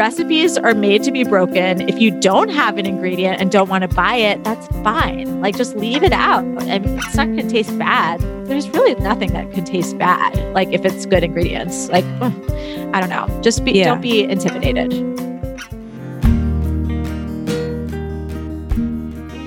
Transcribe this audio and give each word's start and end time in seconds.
recipes 0.00 0.56
are 0.56 0.72
made 0.72 1.02
to 1.02 1.12
be 1.12 1.24
broken. 1.24 1.86
If 1.86 2.00
you 2.00 2.10
don't 2.22 2.48
have 2.48 2.78
an 2.78 2.86
ingredient 2.86 3.38
and 3.38 3.50
don't 3.50 3.68
want 3.68 3.82
to 3.82 3.88
buy 3.88 4.14
it, 4.14 4.42
that's 4.44 4.66
fine. 4.78 5.42
Like 5.42 5.58
just 5.58 5.76
leave 5.76 6.02
it 6.02 6.14
out. 6.14 6.42
I 6.42 6.78
mean, 6.78 6.98
it's 7.00 7.16
not 7.16 7.26
going 7.26 7.36
to 7.36 7.46
taste 7.46 7.78
bad. 7.78 8.18
There's 8.46 8.66
really 8.70 8.94
nothing 8.94 9.34
that 9.34 9.52
could 9.52 9.66
taste 9.66 9.98
bad. 9.98 10.38
Like 10.54 10.68
if 10.72 10.86
it's 10.86 11.04
good 11.04 11.22
ingredients. 11.22 11.90
Like 11.90 12.06
I 12.22 12.98
don't 12.98 13.10
know. 13.10 13.28
Just 13.42 13.62
be 13.62 13.72
yeah. 13.72 13.84
don't 13.84 14.00
be 14.00 14.22
intimidated. 14.22 14.90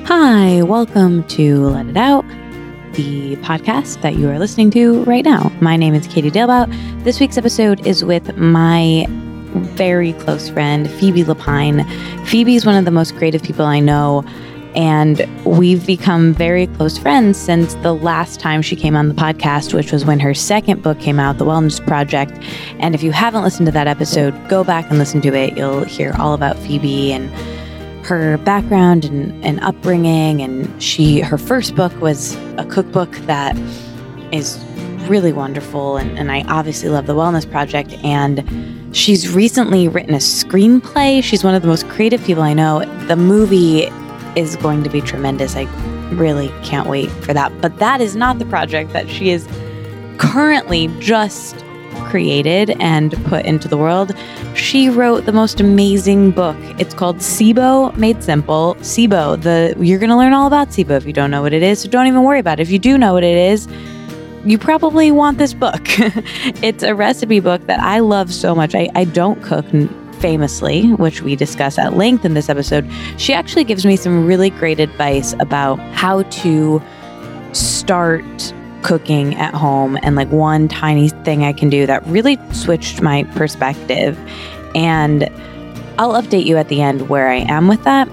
Hi, 0.06 0.62
welcome 0.62 1.24
to 1.30 1.66
Let 1.70 1.88
It 1.88 1.98
Out, 1.98 2.26
the 2.94 3.38
podcast 3.38 4.04
that 4.04 4.18
you 4.18 4.30
are 4.30 4.38
listening 4.38 4.70
to 4.70 5.04
right 5.06 5.26
now. 5.26 5.52
My 5.62 5.78
name 5.78 5.96
is 5.96 6.06
Katie 6.06 6.30
Dalebout. 6.30 7.04
This 7.04 7.20
week's 7.20 7.40
episode 7.40 7.88
is 7.88 8.06
with 8.06 8.38
my 8.38 9.08
very 9.54 10.14
close 10.14 10.50
friend, 10.50 10.90
Phoebe 10.90 11.24
Lapine. 11.24 11.86
Phoebe 12.28 12.56
is 12.56 12.66
one 12.66 12.76
of 12.76 12.86
the 12.86 12.92
most 12.92 13.16
creative 13.16 13.44
people 13.44 13.66
I 13.66 13.80
know. 13.80 14.24
And 14.76 15.28
we've 15.46 15.86
become 15.86 16.34
very 16.34 16.66
close 16.66 16.98
friends 16.98 17.38
since 17.38 17.76
the 17.76 17.94
last 17.94 18.40
time 18.40 18.64
she 18.64 18.76
came 18.76 18.96
on 18.96 19.08
the 19.08 19.14
podcast, 19.14 19.74
which 19.74 19.92
was 19.92 20.04
when 20.04 20.20
her 20.20 20.34
second 20.34 20.82
book 20.82 21.00
came 21.00 21.20
out, 21.20 21.38
The 21.38 21.46
Wellness 21.46 21.86
Project. 21.86 22.40
And 22.80 22.96
if 22.96 23.04
you 23.04 23.12
haven't 23.12 23.44
listened 23.44 23.68
to 23.68 23.72
that 23.72 23.88
episode, 23.88 24.34
go 24.50 24.64
back 24.64 24.90
and 24.90 24.98
listen 24.98 25.22
to 25.22 25.36
it. 25.36 25.56
You'll 25.56 25.84
hear 25.84 26.16
all 26.18 26.34
about 26.34 26.58
Phoebe 26.58 27.14
and 27.14 27.30
her 28.06 28.38
background 28.40 29.06
and, 29.06 29.46
and 29.46 29.60
upbringing. 29.60 30.42
And 30.42 30.82
she, 30.82 31.20
her 31.20 31.38
first 31.38 31.76
book 31.76 31.94
was 32.02 32.36
a 32.58 32.66
cookbook 32.66 33.12
that 33.28 33.56
is 34.34 34.58
really 35.08 35.34
wonderful. 35.34 35.98
And, 35.98 36.18
and 36.18 36.32
I 36.32 36.42
obviously 36.48 36.90
love 36.90 37.06
The 37.06 37.14
Wellness 37.14 37.50
Project. 37.50 37.94
And 38.04 38.40
She's 38.94 39.34
recently 39.34 39.88
written 39.88 40.14
a 40.14 40.20
screenplay. 40.20 41.24
She's 41.24 41.44
one 41.44 41.56
of 41.56 41.64
the 41.64 41.68
most 41.68 41.90
creative 41.90 42.24
people 42.24 42.44
I 42.44 42.54
know. 42.54 42.86
The 43.08 43.16
movie 43.16 43.86
is 44.36 44.56
going 44.58 44.84
to 44.84 44.90
be 44.90 45.02
tremendous. 45.02 45.56
I 45.56 45.64
really 46.14 46.50
can't 46.64 46.88
wait 46.88 47.10
for 47.10 47.34
that. 47.34 47.52
But 47.60 47.80
that 47.80 48.02
is 48.02 48.16
not 48.16 48.38
the 48.38 48.46
project 48.46 48.94
that 48.94 49.10
she 49.10 49.32
is 49.32 49.48
currently 50.20 50.88
just 51.00 51.66
created 52.06 52.72
and 52.80 53.14
put 53.26 53.46
into 53.46 53.68
the 53.68 53.78
world. 53.78 54.16
She 54.54 54.90
wrote 54.90 55.26
the 55.26 55.32
most 55.32 55.60
amazing 55.60 56.30
book. 56.30 56.58
It's 56.78 56.94
called 56.94 57.18
SIBO 57.18 57.98
Made 57.98 58.24
Simple. 58.24 58.76
SIBO, 58.76 59.42
the 59.42 59.74
you're 59.84 60.00
going 60.00 60.12
to 60.12 60.18
learn 60.18 60.34
all 60.34 60.46
about 60.46 60.70
SIBO 60.70 60.92
if 60.92 61.06
you 61.08 61.14
don't 61.14 61.32
know 61.32 61.42
what 61.42 61.54
it 61.54 61.64
is. 61.64 61.82
So 61.82 61.90
don't 61.90 62.06
even 62.06 62.24
worry 62.24 62.40
about 62.40 62.60
it. 62.60 62.64
If 62.64 62.70
you 62.70 62.78
do 62.78 62.98
know 62.98 63.14
what 63.14 63.24
it 63.24 63.38
is, 63.38 63.68
you 64.46 64.58
probably 64.58 65.12
want 65.12 65.38
this 65.38 65.54
book. 65.54 65.82
it's 66.62 66.84
a 66.84 66.94
recipe 66.96 67.40
book 67.40 67.66
that 67.68 67.80
I 67.80 68.00
love 68.00 68.34
so 68.34 68.54
much. 68.54 68.76
I, 68.76 68.90
I 68.96 69.06
don't 69.06 69.42
cook 69.42 69.66
famously, 70.20 70.94
which 70.94 71.22
we 71.22 71.36
discuss 71.36 71.78
at 71.78 71.98
length 71.98 72.26
in 72.26 72.34
this 72.34 72.50
episode. 72.50 72.90
She 73.18 73.34
actually 73.34 73.64
gives 73.64 73.86
me 73.86 73.96
some 73.96 74.26
really 74.26 74.50
great 74.50 74.80
advice 74.80 75.34
about 75.40 75.80
how 75.94 76.24
to 76.24 76.82
start 77.54 78.54
cooking 78.84 79.36
at 79.36 79.54
home 79.54 79.98
and 80.04 80.16
like 80.16 80.30
one 80.30 80.68
tiny 80.68 81.10
thing 81.10 81.44
I 81.44 81.54
can 81.54 81.70
do 81.70 81.86
that 81.86 82.06
really 82.08 82.38
switched 82.52 83.02
my 83.02 83.24
perspective. 83.36 84.18
And 84.76 85.24
I'll 85.98 86.22
update 86.22 86.46
you 86.46 86.58
at 86.58 86.70
the 86.70 86.82
end 86.82 87.08
where 87.08 87.30
I 87.30 87.38
am 87.38 87.68
with 87.68 87.84
that. 87.84 88.10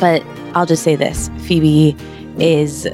But 0.00 0.24
I'll 0.54 0.66
just 0.66 0.82
say 0.82 0.96
this 0.96 1.30
Phoebe 1.40 1.96
is 2.38 2.88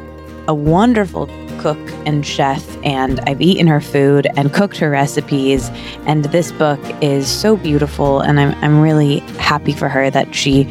a 0.49 0.55
wonderful 0.55 1.27
cook 1.65 1.79
and 2.05 2.27
chef, 2.27 2.77
and 2.85 3.21
I've 3.21 3.41
eaten 3.41 3.67
her 3.69 3.81
food 3.81 4.27
and 4.37 4.53
cooked 4.53 4.77
her 4.77 4.91
recipes. 4.91 5.71
And 6.05 6.27
this 6.27 6.53
book 6.53 6.79
is 7.01 7.27
so 7.27 7.57
beautiful, 7.57 8.21
and 8.21 8.39
I'm, 8.39 8.53
I'm 8.63 8.83
really 8.83 9.21
happy 9.39 9.73
for 9.73 9.89
her 9.89 10.11
that 10.11 10.35
she 10.35 10.69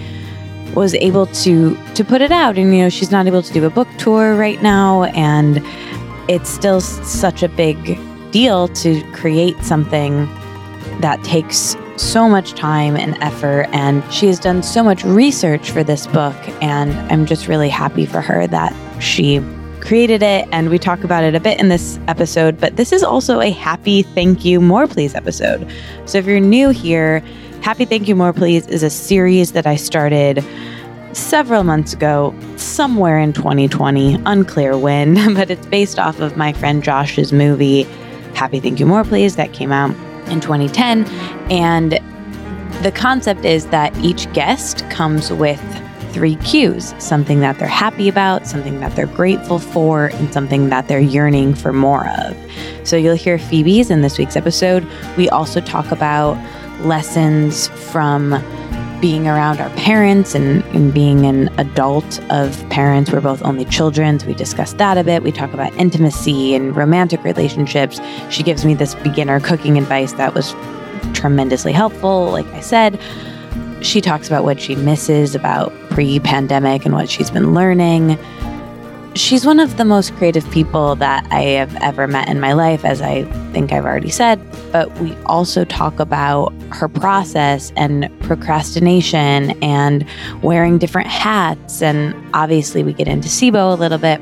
was 0.75 0.93
able 0.93 1.25
to 1.45 1.75
to 1.95 2.03
put 2.03 2.21
it 2.21 2.31
out 2.31 2.57
and 2.57 2.75
you 2.75 2.81
know 2.81 2.89
she's 2.89 3.11
not 3.11 3.27
able 3.27 3.43
to 3.43 3.53
do 3.53 3.63
a 3.63 3.69
book 3.69 3.87
tour 3.99 4.35
right 4.35 4.63
now 4.63 5.03
and 5.03 5.61
it's 6.27 6.49
still 6.49 6.81
such 6.81 7.43
a 7.43 7.47
big 7.49 7.77
deal 8.31 8.67
to 8.69 8.99
create 9.11 9.55
something 9.63 10.25
that 10.99 11.23
takes 11.23 11.75
so 11.97 12.27
much 12.27 12.53
time 12.53 12.95
and 12.95 13.15
effort 13.21 13.67
and 13.71 14.03
she 14.11 14.25
has 14.25 14.39
done 14.39 14.63
so 14.63 14.81
much 14.81 15.03
research 15.03 15.69
for 15.69 15.83
this 15.83 16.07
book 16.07 16.35
and 16.59 16.91
I'm 17.11 17.27
just 17.27 17.47
really 17.47 17.69
happy 17.69 18.07
for 18.07 18.21
her 18.21 18.47
that 18.47 18.73
she 18.99 19.39
created 19.83 20.23
it, 20.23 20.47
and 20.51 20.69
we 20.69 20.79
talk 20.79 21.03
about 21.03 21.23
it 21.23 21.35
a 21.35 21.39
bit 21.39 21.59
in 21.59 21.69
this 21.69 21.99
episode. 22.07 22.59
But 22.59 22.77
this 22.77 22.91
is 22.91 23.03
also 23.03 23.41
a 23.41 23.51
happy 23.51 24.03
thank 24.03 24.45
you, 24.45 24.59
more 24.59 24.87
please 24.87 25.13
episode. 25.13 25.69
So 26.05 26.17
if 26.17 26.25
you're 26.25 26.39
new 26.39 26.69
here, 26.69 27.23
Happy 27.61 27.85
Thank 27.85 28.09
You 28.09 28.15
More 28.15 28.33
Please 28.33 28.67
is 28.67 28.83
a 28.83 28.89
series 28.89 29.53
that 29.53 29.65
I 29.65 29.77
started 29.77 30.43
several 31.13 31.63
months 31.63 31.93
ago, 31.93 32.35
somewhere 32.57 33.17
in 33.19 33.31
2020, 33.31 34.15
unclear 34.25 34.77
when, 34.77 35.15
but 35.33 35.49
it's 35.49 35.65
based 35.67 35.97
off 35.97 36.19
of 36.19 36.35
my 36.35 36.51
friend 36.51 36.83
Josh's 36.83 37.31
movie, 37.31 37.83
Happy 38.33 38.59
Thank 38.59 38.79
You 38.79 38.85
More 38.85 39.03
Please, 39.03 39.37
that 39.37 39.53
came 39.53 39.71
out 39.71 39.91
in 40.29 40.41
2010. 40.41 41.05
And 41.49 41.93
the 42.83 42.91
concept 42.91 43.45
is 43.45 43.67
that 43.67 43.95
each 43.99 44.31
guest 44.33 44.89
comes 44.89 45.31
with 45.31 45.61
three 46.13 46.35
cues 46.37 46.93
something 46.99 47.39
that 47.39 47.57
they're 47.59 47.67
happy 47.67 48.07
about, 48.07 48.47
something 48.47 48.79
that 48.79 48.95
they're 48.95 49.07
grateful 49.07 49.59
for, 49.59 50.05
and 50.05 50.31
something 50.31 50.69
that 50.69 50.87
they're 50.87 50.99
yearning 50.99 51.55
for 51.55 51.73
more 51.73 52.07
of. 52.19 52.37
So 52.83 52.95
you'll 52.95 53.15
hear 53.15 53.39
Phoebe's 53.39 53.89
in 53.89 54.01
this 54.01 54.17
week's 54.17 54.35
episode. 54.35 54.87
We 55.17 55.29
also 55.29 55.59
talk 55.59 55.91
about 55.91 56.37
lessons 56.81 57.67
from 57.67 58.41
being 59.01 59.27
around 59.27 59.59
our 59.59 59.69
parents 59.71 60.33
and, 60.33 60.63
and, 60.67 60.93
being 60.93 61.25
an 61.25 61.49
adult 61.59 62.21
of 62.31 62.57
parents. 62.69 63.11
We're 63.11 63.19
both 63.19 63.43
only 63.43 63.65
children, 63.65 64.17
so 64.17 64.27
we 64.27 64.33
discuss 64.33 64.71
that 64.75 64.97
a 64.97 65.03
bit. 65.03 65.23
We 65.23 65.33
talk 65.33 65.53
about 65.53 65.75
intimacy 65.75 66.55
and 66.55 66.73
romantic 66.73 67.21
relationships. 67.25 67.99
She 68.29 68.43
gives 68.43 68.63
me 68.63 68.75
this 68.75 68.95
beginner 68.95 69.41
cooking 69.41 69.77
advice 69.77 70.13
that 70.13 70.33
was 70.33 70.55
tremendously 71.13 71.73
helpful, 71.73 72.31
like 72.31 72.45
I 72.53 72.61
said 72.61 72.97
she 73.83 74.01
talks 74.01 74.27
about 74.27 74.43
what 74.43 74.59
she 74.59 74.75
misses 74.75 75.35
about 75.35 75.71
pre 75.89 76.19
pandemic 76.19 76.85
and 76.85 76.95
what 76.95 77.09
she's 77.09 77.29
been 77.29 77.53
learning. 77.53 78.17
She's 79.15 79.45
one 79.45 79.59
of 79.59 79.77
the 79.77 79.85
most 79.85 80.15
creative 80.15 80.49
people 80.49 80.95
that 80.95 81.27
I 81.31 81.41
have 81.41 81.75
ever 81.83 82.07
met 82.07 82.29
in 82.29 82.39
my 82.39 82.53
life, 82.53 82.83
as 82.83 82.99
I 82.99 83.25
think 83.51 83.71
I've 83.71 83.85
already 83.85 84.09
said. 84.09 84.41
But 84.71 84.91
we 84.97 85.15
also 85.25 85.65
talk 85.65 85.99
about 85.99 86.51
her 86.71 86.87
process 86.87 87.71
and 87.75 88.09
procrastination 88.21 89.51
and 89.61 90.03
wearing 90.41 90.79
different 90.79 91.09
hats. 91.09 91.83
And 91.83 92.15
obviously, 92.33 92.83
we 92.83 92.93
get 92.93 93.07
into 93.07 93.27
SIBO 93.27 93.73
a 93.73 93.75
little 93.75 93.99
bit. 93.99 94.19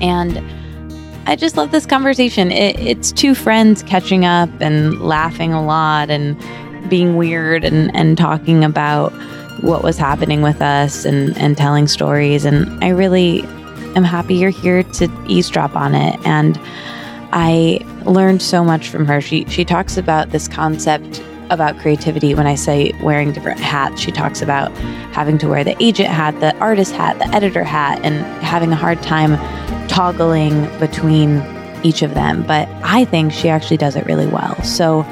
And 0.00 0.38
I 1.26 1.34
just 1.34 1.56
love 1.56 1.72
this 1.72 1.86
conversation. 1.86 2.52
It, 2.52 2.78
it's 2.78 3.10
two 3.10 3.34
friends 3.34 3.82
catching 3.82 4.24
up 4.24 4.50
and 4.60 5.00
laughing 5.00 5.52
a 5.52 5.64
lot 5.64 6.10
and 6.10 6.40
being 6.88 7.16
weird 7.16 7.64
and, 7.64 7.94
and 7.94 8.16
talking 8.16 8.64
about 8.64 9.12
what 9.62 9.82
was 9.82 9.98
happening 9.98 10.42
with 10.42 10.62
us 10.62 11.04
and, 11.04 11.36
and 11.36 11.56
telling 11.56 11.86
stories. 11.86 12.44
And 12.44 12.82
I 12.82 12.88
really 12.88 13.42
am 13.96 14.04
happy 14.04 14.34
you're 14.36 14.50
here 14.50 14.82
to 14.82 15.08
eavesdrop 15.26 15.76
on 15.76 15.94
it. 15.94 16.18
And 16.24 16.58
I 17.32 17.80
learned 18.04 18.42
so 18.42 18.64
much 18.64 18.88
from 18.88 19.06
her. 19.06 19.20
She 19.20 19.44
she 19.46 19.64
talks 19.64 19.96
about 19.96 20.30
this 20.30 20.48
concept 20.48 21.22
about 21.50 21.78
creativity 21.78 22.34
when 22.34 22.46
I 22.46 22.54
say 22.54 22.92
wearing 23.02 23.32
different 23.32 23.60
hats. 23.60 24.00
She 24.00 24.12
talks 24.12 24.40
about 24.40 24.70
having 25.12 25.36
to 25.38 25.48
wear 25.48 25.64
the 25.64 25.80
agent 25.82 26.08
hat, 26.08 26.38
the 26.40 26.56
artist 26.58 26.92
hat, 26.92 27.18
the 27.18 27.28
editor 27.34 27.64
hat, 27.64 28.00
and 28.04 28.24
having 28.42 28.72
a 28.72 28.76
hard 28.76 29.02
time 29.02 29.36
toggling 29.88 30.66
between 30.78 31.42
each 31.82 32.02
of 32.02 32.14
them. 32.14 32.44
But 32.46 32.68
I 32.84 33.04
think 33.04 33.32
she 33.32 33.48
actually 33.48 33.78
does 33.78 33.96
it 33.96 34.06
really 34.06 34.28
well. 34.28 34.60
So 34.62 35.02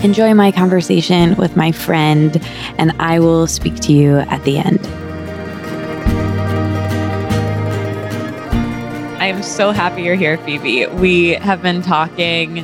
Enjoy 0.00 0.32
my 0.32 0.52
conversation 0.52 1.34
with 1.34 1.56
my 1.56 1.72
friend, 1.72 2.40
and 2.78 2.92
I 3.00 3.18
will 3.18 3.48
speak 3.48 3.74
to 3.80 3.92
you 3.92 4.18
at 4.18 4.44
the 4.44 4.58
end. 4.58 4.78
I 9.20 9.26
am 9.26 9.42
so 9.42 9.72
happy 9.72 10.02
you're 10.02 10.14
here, 10.14 10.38
Phoebe. 10.38 10.86
We 10.86 11.30
have 11.30 11.62
been 11.62 11.82
talking 11.82 12.60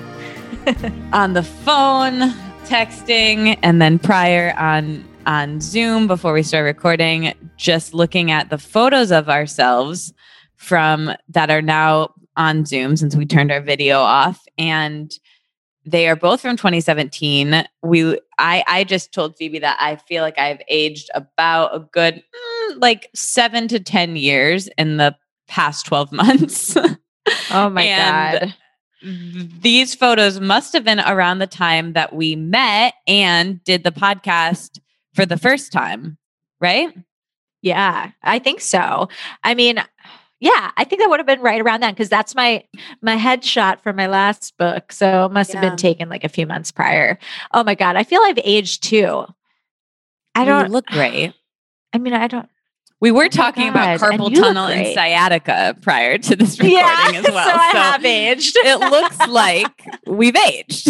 on 1.13 1.33
the 1.33 1.43
phone, 1.43 2.31
texting, 2.67 3.59
and 3.65 3.83
then 3.83 3.99
prior 3.99 4.55
on 4.57 5.05
on 5.27 5.61
Zoom 5.61 6.07
before 6.07 6.33
we 6.35 6.43
start 6.45 6.65
recording, 6.65 7.35
just 7.57 7.95
looking 7.95 8.31
at 8.31 8.51
the 8.51 8.59
photos 8.59 9.11
of 9.11 9.29
ourselves 9.29 10.13
from 10.57 11.13
that 11.31 11.51
are 11.51 11.63
now 11.63 12.15
on 12.37 12.65
Zoom 12.65 12.97
since 12.97 13.17
we 13.17 13.27
turned 13.27 13.51
our 13.51 13.61
video 13.61 13.99
off 13.99 14.45
and 14.57 15.19
they 15.87 16.09
are 16.09 16.17
both 16.17 16.41
from 16.41 16.57
2017. 16.57 17.65
We 17.83 18.19
I 18.39 18.65
I 18.67 18.85
just 18.85 19.13
told 19.13 19.37
Phoebe 19.37 19.59
that 19.61 19.77
I 19.81 19.97
feel 19.97 20.23
like 20.23 20.39
I've 20.39 20.63
aged 20.69 21.11
about 21.15 21.75
a 21.75 21.81
good 21.81 22.15
mm, 22.15 22.81
like 22.81 23.11
7 23.15 23.69
to 23.69 23.81
10 23.81 24.17
years 24.17 24.69
in 24.79 24.97
the 24.97 25.17
past 25.49 25.87
12 25.87 26.13
months. 26.13 26.77
Oh 27.51 27.69
my 27.71 27.87
god. 27.87 28.55
these 29.03 29.95
photos 29.95 30.41
must 30.41 30.73
have 30.73 30.85
been 30.85 31.01
around 31.01 31.39
the 31.39 31.47
time 31.47 31.93
that 31.93 32.15
we 32.15 32.37
met 32.37 32.95
and 33.07 33.63
did 33.65 33.85
the 33.85 33.93
podcast 33.93 34.79
for 35.13 35.27
the 35.27 35.37
first 35.37 35.73
time, 35.73 36.17
right? 36.61 36.95
Yeah, 37.61 38.11
I 38.23 38.39
think 38.41 38.61
so. 38.61 39.09
I 39.43 39.55
mean, 39.55 39.83
yeah, 40.45 40.73
I 40.77 40.85
think 40.85 41.01
that 41.01 41.09
would 41.09 41.21
have 41.21 41.27
been 41.27 41.41
right 41.41 41.63
around 41.63 41.81
then 41.81 41.95
because 41.95 42.11
that's 42.11 42.35
my 42.35 42.63
my 43.01 43.17
headshot 43.17 43.81
for 43.81 43.95
my 43.95 44.07
last 44.07 44.55
book. 44.59 44.93
So 44.93 45.25
it 45.25 45.33
must 45.33 45.55
yeah. 45.55 45.61
have 45.61 45.71
been 45.71 45.79
taken 45.79 46.11
like 46.11 46.23
a 46.23 46.29
few 46.29 46.47
months 46.47 46.71
prior. 46.71 47.19
Oh 47.55 47.65
my 47.65 47.75
god, 47.75 47.97
I 47.97 48.05
feel 48.05 48.21
I've 48.21 48.39
aged 48.45 48.83
too. 48.83 49.25
I 50.35 50.45
don't 50.45 50.71
look 50.71 50.85
great. 50.85 51.33
I 51.95 51.99
mean, 51.99 52.13
I 52.13 52.27
don't. 52.27 52.47
We 53.01 53.11
were 53.11 53.25
oh 53.25 53.29
talking 53.29 53.71
about 53.71 53.99
carpal 54.01 54.35
tunnel 54.35 54.67
and 54.67 54.87
sciatica 54.93 55.77
prior 55.81 56.19
to 56.19 56.37
this 56.37 56.59
recording 56.61 56.77
yeah, 56.77 57.13
as 57.15 57.25
well. 57.33 57.49
So 57.49 57.55
I 57.55 57.71
have 57.73 58.05
aged. 58.05 58.55
it 58.59 58.81
looks 58.81 59.27
like 59.27 59.87
we've 60.07 60.37
aged. 60.37 60.89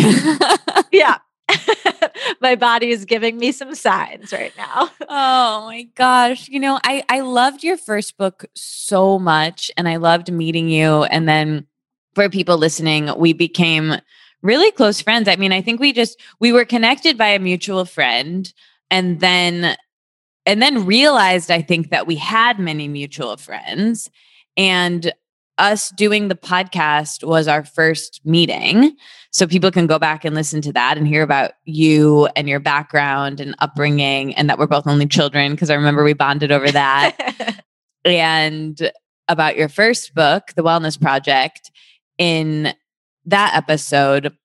yeah. 0.90 1.18
my 2.40 2.54
body 2.54 2.90
is 2.90 3.04
giving 3.04 3.36
me 3.36 3.52
some 3.52 3.74
signs 3.74 4.32
right 4.32 4.52
now. 4.56 4.90
Oh 5.08 5.66
my 5.66 5.82
gosh. 5.94 6.48
You 6.48 6.58
know, 6.58 6.80
I 6.82 7.04
I 7.08 7.20
loved 7.20 7.62
your 7.62 7.76
first 7.76 8.16
book 8.16 8.46
so 8.54 9.18
much 9.18 9.70
and 9.76 9.88
I 9.88 9.96
loved 9.96 10.32
meeting 10.32 10.68
you 10.68 11.04
and 11.04 11.28
then 11.28 11.66
for 12.14 12.28
people 12.28 12.56
listening, 12.58 13.10
we 13.16 13.32
became 13.32 13.96
really 14.42 14.70
close 14.72 15.00
friends. 15.00 15.28
I 15.28 15.36
mean, 15.36 15.52
I 15.52 15.62
think 15.62 15.80
we 15.80 15.92
just 15.92 16.20
we 16.40 16.52
were 16.52 16.64
connected 16.64 17.18
by 17.18 17.28
a 17.28 17.38
mutual 17.38 17.84
friend 17.84 18.52
and 18.90 19.20
then 19.20 19.76
and 20.46 20.60
then 20.62 20.86
realized 20.86 21.50
I 21.50 21.62
think 21.62 21.90
that 21.90 22.06
we 22.06 22.16
had 22.16 22.58
many 22.58 22.88
mutual 22.88 23.36
friends 23.36 24.10
and 24.56 25.12
us 25.58 25.90
doing 25.90 26.28
the 26.28 26.34
podcast 26.34 27.26
was 27.26 27.46
our 27.46 27.64
first 27.64 28.20
meeting. 28.24 28.96
So 29.30 29.46
people 29.46 29.70
can 29.70 29.86
go 29.86 29.98
back 29.98 30.24
and 30.24 30.34
listen 30.34 30.60
to 30.62 30.72
that 30.72 30.96
and 30.96 31.06
hear 31.06 31.22
about 31.22 31.52
you 31.64 32.28
and 32.36 32.48
your 32.48 32.60
background 32.60 33.40
and 33.40 33.54
upbringing 33.58 34.34
and 34.34 34.48
that 34.48 34.58
we're 34.58 34.66
both 34.66 34.86
only 34.86 35.06
children 35.06 35.52
because 35.52 35.70
I 35.70 35.74
remember 35.74 36.04
we 36.04 36.12
bonded 36.12 36.52
over 36.52 36.70
that. 36.70 37.62
and 38.04 38.90
about 39.28 39.56
your 39.56 39.68
first 39.68 40.14
book, 40.14 40.52
The 40.54 40.62
Wellness 40.62 41.00
Project, 41.00 41.70
in 42.18 42.74
that 43.26 43.54
episode. 43.54 44.36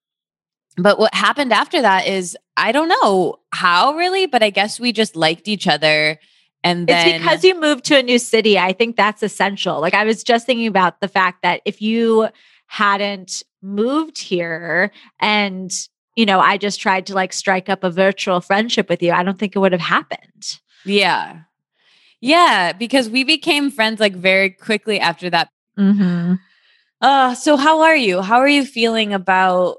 But 0.76 0.98
what 0.98 1.14
happened 1.14 1.52
after 1.52 1.82
that 1.82 2.06
is 2.06 2.36
I 2.56 2.72
don't 2.72 2.88
know 2.88 3.36
how 3.52 3.94
really, 3.94 4.26
but 4.26 4.42
I 4.42 4.50
guess 4.50 4.80
we 4.80 4.92
just 4.92 5.16
liked 5.16 5.48
each 5.48 5.66
other 5.66 6.18
and 6.62 6.86
then 6.86 7.08
it's 7.08 7.18
because 7.18 7.44
you 7.44 7.58
moved 7.58 7.84
to 7.86 7.98
a 7.98 8.02
new 8.02 8.18
city. 8.18 8.58
I 8.58 8.72
think 8.72 8.96
that's 8.96 9.22
essential. 9.22 9.80
Like 9.80 9.94
I 9.94 10.04
was 10.04 10.22
just 10.22 10.46
thinking 10.46 10.66
about 10.66 11.00
the 11.00 11.08
fact 11.08 11.42
that 11.42 11.62
if 11.64 11.80
you 11.80 12.28
hadn't 12.66 13.42
moved 13.62 14.18
here 14.18 14.90
and 15.18 15.72
you 16.16 16.26
know, 16.26 16.40
I 16.40 16.58
just 16.58 16.80
tried 16.80 17.06
to 17.06 17.14
like 17.14 17.32
strike 17.32 17.68
up 17.68 17.84
a 17.84 17.90
virtual 17.90 18.40
friendship 18.40 18.88
with 18.88 19.02
you, 19.02 19.12
I 19.12 19.22
don't 19.22 19.38
think 19.38 19.56
it 19.56 19.58
would 19.58 19.72
have 19.72 19.80
happened. 19.80 20.58
Yeah. 20.84 21.40
Yeah, 22.20 22.72
because 22.72 23.08
we 23.08 23.24
became 23.24 23.70
friends 23.70 24.00
like 24.00 24.14
very 24.14 24.50
quickly 24.50 25.00
after 25.00 25.30
that. 25.30 25.48
Mm-hmm. 25.78 26.34
Uh, 27.00 27.34
so 27.34 27.56
how 27.56 27.80
are 27.80 27.96
you? 27.96 28.20
How 28.20 28.38
are 28.38 28.48
you 28.48 28.66
feeling 28.66 29.14
about 29.14 29.78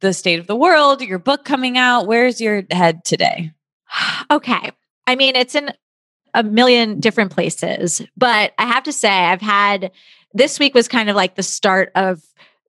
the 0.00 0.12
state 0.12 0.38
of 0.38 0.46
the 0.46 0.56
world, 0.56 1.00
your 1.00 1.18
book 1.18 1.44
coming 1.44 1.78
out? 1.78 2.06
Where's 2.06 2.40
your 2.40 2.64
head 2.70 3.04
today? 3.04 3.52
okay. 4.30 4.72
I 5.10 5.16
mean, 5.16 5.34
it's 5.34 5.56
in 5.56 5.72
a 6.34 6.44
million 6.44 7.00
different 7.00 7.32
places, 7.32 8.00
but 8.16 8.52
I 8.58 8.66
have 8.66 8.84
to 8.84 8.92
say, 8.92 9.08
I've 9.10 9.40
had 9.40 9.90
this 10.32 10.60
week 10.60 10.72
was 10.72 10.86
kind 10.86 11.10
of 11.10 11.16
like 11.16 11.34
the 11.34 11.42
start 11.42 11.90
of 11.96 12.22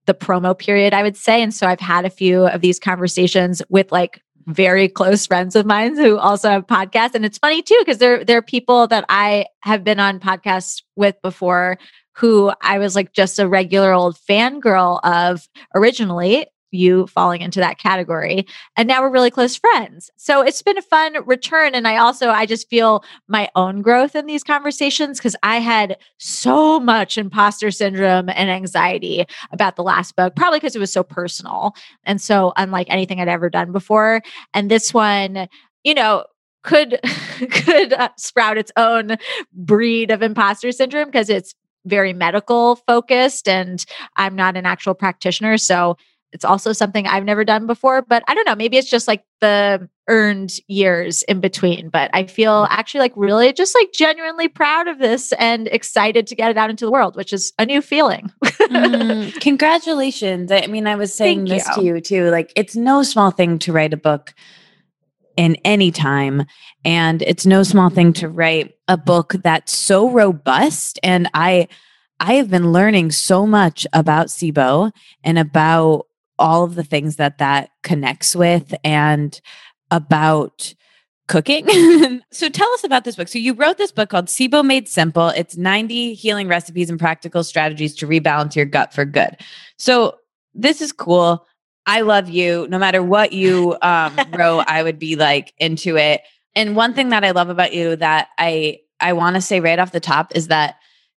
the 0.08 0.16
promo 0.16 0.58
period, 0.58 0.92
I 0.92 1.04
would 1.04 1.16
say. 1.16 1.44
And 1.44 1.54
so 1.54 1.68
I've 1.68 1.80
had 1.80 2.04
a 2.04 2.10
few 2.10 2.48
of 2.48 2.62
these 2.62 2.80
conversations 2.80 3.62
with 3.70 3.92
like 3.92 4.24
very 4.48 4.88
close 4.88 5.28
friends 5.28 5.56
of 5.56 5.68
mine 5.68 5.96
who 5.96 6.18
also 6.18 6.50
have 6.50 6.66
podcasts. 6.66 7.14
And 7.14 7.24
it's 7.24 7.38
funny 7.38 7.62
too, 7.62 7.78
because 7.86 8.00
there 8.00 8.26
are 8.28 8.42
people 8.42 8.88
that 8.88 9.06
I 9.08 9.46
have 9.60 9.84
been 9.84 10.00
on 10.00 10.20
podcasts 10.20 10.82
with 10.96 11.22
before 11.22 11.78
who 12.14 12.52
I 12.64 12.80
was 12.80 12.96
like 12.96 13.14
just 13.14 13.38
a 13.38 13.48
regular 13.48 13.94
old 13.94 14.18
fangirl 14.18 15.00
of 15.04 15.48
originally 15.76 16.48
you 16.72 17.08
falling 17.08 17.42
into 17.42 17.60
that 17.60 17.78
category 17.78 18.46
and 18.78 18.88
now 18.88 19.02
we're 19.02 19.10
really 19.10 19.32
close 19.32 19.56
friends. 19.56 20.10
So 20.18 20.42
it's 20.42 20.62
been 20.62 20.78
a 20.78 20.82
fun 20.82 21.16
return 21.26 21.76
and 21.76 21.88
i 21.88 21.98
also 21.98 22.30
i 22.30 22.46
just 22.46 22.70
feel 22.70 23.04
my 23.28 23.50
own 23.56 23.82
growth 23.82 24.16
in 24.16 24.26
these 24.26 24.44
conversations 24.44 25.18
because 25.18 25.36
i 25.44 25.58
had 25.60 25.98
so 26.18 26.80
much 26.80 27.18
imposter 27.18 27.72
syndrome 27.72 28.30
and 28.30 28.50
anxiety 28.50 29.26
about 29.52 29.76
the 29.76 29.84
last 29.84 30.16
book 30.16 30.36
probably 30.36 30.60
because 30.60 30.76
it 30.76 30.80
was 30.80 30.92
so 30.92 31.04
personal 31.04 31.74
and 32.04 32.22
so 32.22 32.54
unlike 32.58 32.88
anything 32.90 33.20
i'd 33.20 33.28
ever 33.28 33.50
done 33.50 33.72
before 33.72 34.22
and 34.54 34.70
this 34.70 34.94
one 34.94 35.48
you 35.84 35.94
know 35.94 36.24
could 36.64 37.00
could 37.52 37.94
uh, 37.94 38.10
sprout 38.18 38.58
its 38.58 38.72
own 38.78 39.18
breed 39.54 40.12
of 40.12 40.22
imposter 40.22 40.72
syndrome 40.72 41.08
because 41.08 41.30
it's 41.30 41.56
very 41.86 42.14
medical 42.14 42.76
focused 42.76 43.48
and 43.48 43.84
I'm 44.16 44.36
not 44.36 44.56
an 44.56 44.68
actual 44.68 44.94
practitioner 44.94 45.58
so 45.58 45.98
it's 46.34 46.46
also 46.46 46.72
something 46.72 47.08
I've 47.08 47.26
never 47.26 47.44
done 47.44 47.68
before, 47.68 48.02
but 48.02 48.24
I 48.28 48.34
don't 48.34 48.46
know. 48.46 48.56
Maybe 48.56 48.78
it's 48.78 48.90
just 48.90 49.08
like 49.08 49.24
the 49.42 49.90
earned 50.08 50.54
years 50.68 51.24
in 51.24 51.42
between. 51.42 51.90
But 51.90 52.10
I 52.14 52.26
feel 52.26 52.68
actually 52.70 53.02
like 53.02 53.14
really 53.16 53.52
just 53.54 53.76
like 53.76 53.92
genuinely 53.94 54.48
proud 54.48 54.88
of 54.88 55.00
this 55.00 55.34
and 55.34 55.68
excited 55.68 56.28
to 56.28 56.36
get 56.36 56.52
it 56.52 56.58
out 56.58 56.70
into 56.70 56.86
the 56.86 56.92
world, 56.92 57.16
which 57.16 57.34
is 57.34 57.52
a 57.60 57.66
new 57.66 57.82
feeling. 57.82 58.32
mm, 58.44 59.34
congratulations. 59.42 60.52
I 60.52 60.68
mean, 60.68 60.88
I 60.88 60.96
was 60.96 61.14
saying 61.14 61.48
Thank 61.48 61.50
this 61.50 61.68
you. 61.70 61.76
to 61.76 61.84
you 61.84 62.02
too. 62.02 62.30
Like, 62.30 62.54
it's 62.56 62.76
no 62.76 63.04
small 63.04 63.32
thing 63.32 63.60
to 63.60 63.74
write 63.74 63.94
a 63.94 63.98
book 63.98 64.34
in 65.38 65.56
any 65.66 65.92
time. 65.92 66.46
And 66.84 67.22
it's 67.22 67.46
no 67.46 67.64
small 67.64 67.90
thing 67.90 68.14
to 68.14 68.30
write 68.30 68.74
a 68.88 68.98
book 68.98 69.36
that's 69.44 69.76
so 69.76 70.10
robust. 70.10 71.00
And 71.04 71.30
I, 71.34 71.68
I 72.20 72.34
have 72.34 72.50
been 72.50 72.72
learning 72.72 73.12
so 73.12 73.46
much 73.46 73.86
about 73.94 74.28
SIBO 74.28 74.92
and 75.24 75.40
about 75.40 76.08
all 76.42 76.64
of 76.64 76.76
the 76.76 76.84
things 76.84 77.16
that 77.16 77.38
that 77.38 77.70
connects 77.84 78.36
with 78.36 78.74
and 78.84 79.40
about 79.92 80.74
cooking. 81.28 82.22
so 82.32 82.50
tell 82.50 82.70
us 82.74 82.84
about 82.84 83.06
this 83.06 83.16
book. 83.16 83.28
So 83.28 83.40
you 83.40 83.54
wrote 83.54 83.78
this 83.78 83.92
book 83.92 84.10
called 84.10 84.26
SIBO 84.26 84.66
Made 84.66 84.90
Simple. 84.90 85.30
It's 85.30 85.56
90 85.56 86.14
healing 86.14 86.48
recipes 86.48 86.90
and 86.90 87.00
practical 87.00 87.44
strategies 87.44 87.96
to 87.96 88.08
rebalance 88.08 88.56
your 88.56 88.66
gut 88.66 88.94
for 88.94 89.06
good. 89.06 89.38
So 89.78 90.18
this 90.54 90.82
is 90.82 90.92
cool. 90.92 91.46
I 91.86 92.02
love 92.02 92.30
you. 92.30 92.68
No 92.70 92.78
matter 92.78 93.02
what 93.02 93.32
you 93.32 93.78
um, 93.82 94.16
wrote, 94.34 94.66
I 94.68 94.84
would 94.84 95.00
be 95.00 95.16
like 95.16 95.54
into 95.58 95.98
it. 95.98 96.22
And 96.56 96.76
one 96.76 96.94
thing 96.94 97.10
that 97.10 97.24
I 97.24 97.32
love 97.32 97.50
about 97.50 97.74
you 97.74 97.96
that 97.96 98.28
I 98.38 98.80
I 99.00 99.14
want 99.14 99.36
to 99.36 99.42
say 99.42 99.60
right 99.60 99.80
off 99.80 99.94
the 99.94 100.00
top 100.00 100.36
is 100.36 100.48
that 100.48 100.76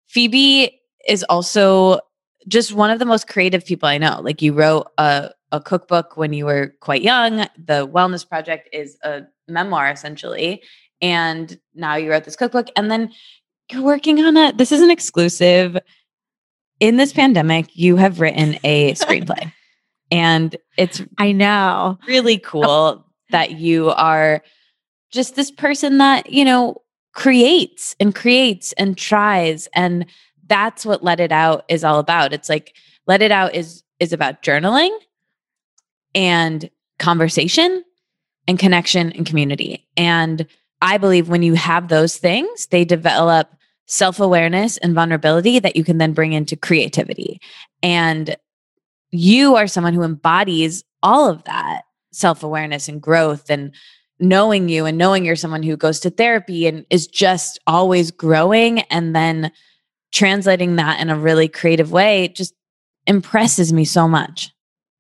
Phoebe 0.09 0.79
is 1.09 1.25
also 1.25 2.01
just 2.49 2.73
one 2.73 2.91
of 2.91 2.99
the 2.99 3.05
most 3.05 3.29
creative 3.29 3.65
people 3.65 3.89
I 3.89 3.99
know. 3.99 4.21
Like 4.23 4.43
you 4.43 4.53
wrote 4.53 4.89
a, 4.99 5.31
a 5.53 5.61
cookbook 5.61 6.17
when 6.17 6.33
you 6.33 6.47
were 6.47 6.75
quite 6.81 7.03
young. 7.03 7.47
The 7.57 7.87
Wellness 7.87 8.29
Project 8.29 8.69
is 8.73 8.97
a 9.03 9.23
memoir 9.49 9.91
essentially. 9.91 10.63
And 11.01 11.59
now 11.75 11.97
you 11.97 12.11
wrote 12.11 12.25
this 12.25 12.37
cookbook. 12.37 12.69
And 12.77 12.91
then 12.91 13.13
you're 13.71 13.83
working 13.83 14.21
on 14.21 14.37
a, 14.37 14.53
this 14.53 14.73
is 14.73 14.81
an 14.81 14.91
exclusive. 14.91 15.77
In 16.81 16.97
this 16.97 17.13
pandemic, 17.13 17.77
you 17.77 17.97
have 17.97 18.21
written 18.21 18.59
a 18.65 18.95
screenplay. 18.95 19.53
and 20.11 20.57
it's, 20.77 21.03
I 21.19 21.33
know, 21.33 21.99
really 22.07 22.39
cool 22.39 23.07
that 23.31 23.53
you 23.53 23.91
are 23.91 24.43
just 25.11 25.37
this 25.37 25.51
person 25.51 25.99
that, 25.99 26.31
you 26.31 26.45
know, 26.45 26.83
creates 27.13 27.95
and 28.01 28.15
creates 28.15 28.73
and 28.75 28.97
tries 28.97 29.69
and 29.75 30.07
that's 30.53 30.85
what 30.85 31.03
let 31.03 31.19
it 31.19 31.33
out 31.33 31.65
is 31.69 31.83
all 31.83 31.99
about. 31.99 32.35
It's 32.35 32.51
like 32.51 32.77
let 33.07 33.23
it 33.23 33.33
out 33.33 33.55
is 33.55 33.83
is 33.99 34.13
about 34.13 34.43
journaling 34.43 34.95
and 36.15 36.69
conversation 36.99 37.83
and 38.47 38.59
connection 38.59 39.13
and 39.13 39.27
community. 39.27 39.89
And 39.97 40.47
i 40.83 40.99
believe 40.99 41.29
when 41.29 41.43
you 41.43 41.55
have 41.55 41.89
those 41.89 42.17
things 42.17 42.67
they 42.67 42.85
develop 42.85 43.49
self-awareness 43.87 44.79
and 44.79 44.95
vulnerability 44.95 45.59
that 45.61 45.77
you 45.77 45.85
can 45.85 45.99
then 45.99 46.13
bring 46.13 46.33
into 46.33 46.57
creativity. 46.57 47.41
And 47.83 48.37
you 49.11 49.57
are 49.57 49.67
someone 49.67 49.95
who 49.95 50.03
embodies 50.03 50.85
all 51.03 51.29
of 51.29 51.45
that 51.45 51.83
self-awareness 52.13 52.89
and 52.89 53.01
growth 53.01 53.51
and 53.51 53.73
knowing 54.19 54.69
you 54.69 54.87
and 54.87 54.99
knowing 54.99 55.25
you're 55.25 55.37
someone 55.37 55.63
who 55.63 55.77
goes 55.77 55.99
to 56.01 56.11
therapy 56.11 56.67
and 56.67 56.87
is 56.91 57.07
just 57.07 57.59
always 57.67 58.11
growing 58.11 58.81
and 58.83 59.17
then 59.17 59.51
translating 60.13 60.77
that 60.77 61.01
in 61.01 61.11
a 61.11 61.19
really 61.19 61.49
creative 61.49 61.91
way 61.91 62.29
just 62.29 62.55
impresses 63.07 63.73
me 63.73 63.85
so 63.85 64.07
much. 64.07 64.53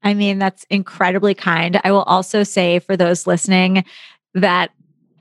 I 0.02 0.14
mean, 0.14 0.38
that's 0.38 0.64
incredibly 0.68 1.34
kind. 1.34 1.80
I 1.84 1.92
will 1.92 2.02
also 2.02 2.42
say 2.42 2.80
for 2.80 2.96
those 2.96 3.26
listening 3.26 3.84
that 4.34 4.70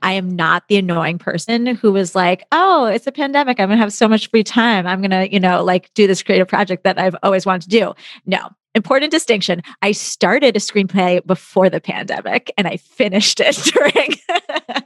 I 0.02 0.12
am 0.12 0.34
not 0.34 0.66
the 0.66 0.78
annoying 0.78 1.18
person 1.18 1.66
who 1.66 1.92
was 1.92 2.16
like, 2.16 2.44
oh, 2.50 2.86
it's 2.86 3.06
a 3.06 3.12
pandemic. 3.12 3.60
I'm 3.60 3.68
going 3.68 3.78
to 3.78 3.82
have 3.82 3.92
so 3.92 4.08
much 4.08 4.28
free 4.30 4.42
time. 4.42 4.86
I'm 4.86 5.00
going 5.00 5.10
to, 5.12 5.32
you 5.32 5.38
know, 5.38 5.62
like 5.62 5.94
do 5.94 6.08
this 6.08 6.22
creative 6.22 6.48
project 6.48 6.82
that 6.82 6.98
I've 6.98 7.14
always 7.22 7.46
wanted 7.46 7.62
to 7.62 7.68
do. 7.68 7.94
No, 8.26 8.48
important 8.74 9.10
distinction. 9.10 9.62
I 9.82 9.92
started 9.92 10.56
a 10.56 10.60
screenplay 10.60 11.24
before 11.26 11.68
the 11.68 11.80
pandemic 11.80 12.52
and 12.56 12.66
I 12.66 12.76
finished 12.76 13.40
it 13.40 13.56
during. 13.74 14.14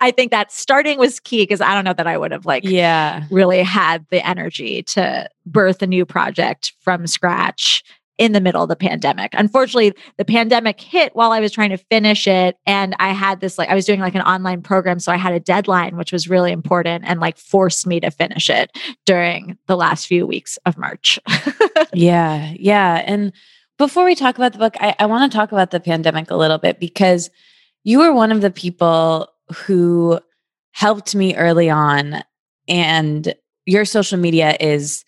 I 0.00 0.10
think 0.10 0.30
that 0.30 0.52
starting 0.52 0.98
was 0.98 1.20
key 1.20 1.42
because 1.42 1.60
I 1.60 1.74
don't 1.74 1.84
know 1.84 1.92
that 1.92 2.06
I 2.06 2.16
would 2.16 2.30
have 2.30 2.46
like 2.46 2.64
yeah 2.64 3.24
really 3.30 3.62
had 3.62 4.06
the 4.10 4.24
energy 4.26 4.82
to 4.84 5.28
birth 5.44 5.82
a 5.82 5.86
new 5.86 6.06
project 6.06 6.72
from 6.80 7.06
scratch 7.06 7.82
in 8.18 8.32
the 8.32 8.40
middle 8.40 8.62
of 8.62 8.68
the 8.68 8.76
pandemic. 8.76 9.30
Unfortunately, 9.34 9.92
the 10.16 10.24
pandemic 10.24 10.80
hit 10.80 11.14
while 11.14 11.32
I 11.32 11.40
was 11.40 11.52
trying 11.52 11.70
to 11.70 11.76
finish 11.76 12.26
it. 12.26 12.56
And 12.66 12.96
I 12.98 13.12
had 13.12 13.40
this, 13.40 13.58
like, 13.58 13.68
I 13.68 13.74
was 13.74 13.84
doing 13.84 14.00
like 14.00 14.14
an 14.14 14.22
online 14.22 14.62
program. 14.62 15.00
So 15.00 15.12
I 15.12 15.16
had 15.16 15.34
a 15.34 15.40
deadline, 15.40 15.96
which 15.96 16.12
was 16.12 16.28
really 16.28 16.52
important 16.52 17.04
and 17.06 17.20
like 17.20 17.36
forced 17.36 17.86
me 17.86 18.00
to 18.00 18.10
finish 18.10 18.48
it 18.48 18.76
during 19.04 19.58
the 19.66 19.76
last 19.76 20.06
few 20.06 20.26
weeks 20.26 20.58
of 20.64 20.78
March. 20.78 21.18
yeah. 21.92 22.54
Yeah. 22.58 23.02
And 23.06 23.32
before 23.76 24.04
we 24.04 24.14
talk 24.14 24.36
about 24.36 24.52
the 24.52 24.58
book, 24.58 24.76
I, 24.80 24.94
I 24.98 25.06
want 25.06 25.30
to 25.30 25.36
talk 25.36 25.52
about 25.52 25.70
the 25.70 25.80
pandemic 25.80 26.30
a 26.30 26.36
little 26.36 26.58
bit 26.58 26.80
because 26.80 27.28
you 27.84 27.98
were 27.98 28.12
one 28.12 28.32
of 28.32 28.40
the 28.40 28.50
people 28.50 29.28
who 29.54 30.18
helped 30.72 31.14
me 31.14 31.36
early 31.36 31.68
on. 31.68 32.22
And 32.68 33.34
your 33.66 33.84
social 33.84 34.18
media 34.18 34.56
is 34.58 35.04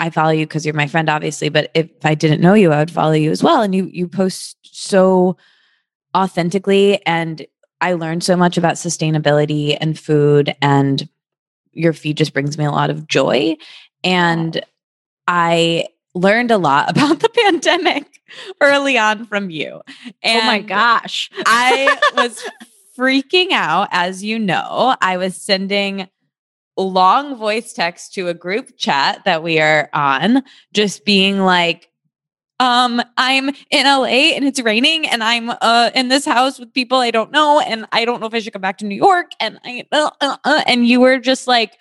I 0.00 0.10
follow 0.10 0.30
you 0.30 0.46
because 0.46 0.64
you're 0.64 0.74
my 0.74 0.86
friend, 0.86 1.08
obviously. 1.10 1.50
But 1.50 1.70
if 1.74 1.88
I 2.04 2.14
didn't 2.14 2.40
know 2.40 2.54
you, 2.54 2.72
I 2.72 2.78
would 2.78 2.90
follow 2.90 3.12
you 3.12 3.30
as 3.30 3.42
well. 3.42 3.60
And 3.60 3.74
you 3.74 3.88
you 3.92 4.08
post 4.08 4.56
so 4.62 5.36
authentically, 6.16 7.04
and 7.06 7.46
I 7.80 7.92
learned 7.92 8.24
so 8.24 8.34
much 8.34 8.56
about 8.56 8.74
sustainability 8.74 9.76
and 9.78 9.98
food. 9.98 10.56
And 10.62 11.06
your 11.72 11.92
feed 11.92 12.16
just 12.16 12.32
brings 12.32 12.58
me 12.58 12.64
a 12.64 12.70
lot 12.70 12.90
of 12.90 13.06
joy. 13.06 13.56
And 14.02 14.64
I 15.28 15.86
learned 16.14 16.50
a 16.50 16.58
lot 16.58 16.90
about 16.96 17.20
the 17.20 17.28
pandemic 17.28 18.20
early 18.60 18.96
on 18.96 19.26
from 19.26 19.50
you. 19.50 19.82
And 20.22 20.42
oh 20.42 20.46
my 20.46 20.60
gosh. 20.60 21.30
I 21.44 21.98
was 22.16 22.42
freaking 22.98 23.52
out, 23.52 23.88
as 23.92 24.24
you 24.24 24.38
know. 24.38 24.96
I 25.00 25.18
was 25.18 25.36
sending 25.36 26.08
long 26.80 27.36
voice 27.36 27.72
text 27.72 28.14
to 28.14 28.28
a 28.28 28.34
group 28.34 28.76
chat 28.76 29.22
that 29.24 29.42
we 29.42 29.60
are 29.60 29.88
on, 29.92 30.42
just 30.72 31.04
being 31.04 31.40
like, 31.40 31.90
um, 32.60 33.00
I'm 33.16 33.48
in 33.70 33.86
LA 33.86 34.34
and 34.34 34.44
it's 34.44 34.60
raining 34.60 35.08
and 35.08 35.24
I'm 35.24 35.48
uh 35.48 35.90
in 35.94 36.08
this 36.08 36.26
house 36.26 36.58
with 36.58 36.72
people 36.74 36.98
I 36.98 37.10
don't 37.10 37.32
know 37.32 37.58
and 37.58 37.86
I 37.90 38.04
don't 38.04 38.20
know 38.20 38.26
if 38.26 38.34
I 38.34 38.38
should 38.38 38.52
come 38.52 38.60
back 38.60 38.76
to 38.78 38.84
New 38.84 38.96
York 38.96 39.30
and 39.40 39.58
I 39.64 39.84
uh, 39.90 40.10
uh, 40.20 40.36
uh, 40.44 40.62
and 40.66 40.86
you 40.86 41.00
were 41.00 41.18
just 41.18 41.46
like 41.46 41.78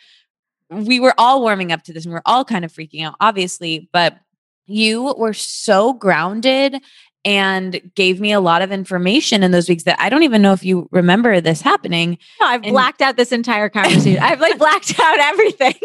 we 0.70 1.01
were 1.01 1.13
all 1.18 1.41
warming 1.41 1.74
up 1.74 1.84
to 1.84 1.94
this 1.94 2.06
and 2.06 2.13
we 2.13 2.18
are 2.18 2.24
all 2.25 2.46
kind 2.46 2.63
of 2.63 2.72
freaking 2.72 3.03
out 3.03 3.15
obviously 3.20 3.89
but 3.91 4.20
you 4.68 5.13
were 5.18 5.34
so 5.34 5.91
grounded 5.94 6.82
and 7.26 7.82
gave 7.96 8.20
me 8.22 8.32
a 8.32 8.40
lot 8.40 8.62
of 8.62 8.72
information 8.72 9.44
in 9.44 9.52
those 9.52 9.68
weeks 9.68 9.84
that 9.84 10.00
I 10.00 10.10
don't 10.10 10.24
even 10.24 10.42
know 10.42 10.54
if 10.54 10.64
you 10.64 10.88
remember 10.92 11.42
this 11.42 11.62
happening. 11.62 12.18
No, 12.40 12.48
I've 12.48 12.64
and- 12.64 12.72
blacked 12.72 13.02
out 13.02 13.18
this 13.18 13.32
entire 13.32 13.70
conversation. 13.70 14.20
I've 14.22 14.40
like 14.40 14.58
blacked 14.58 15.00
out 15.00 15.20
everything. 15.20 15.76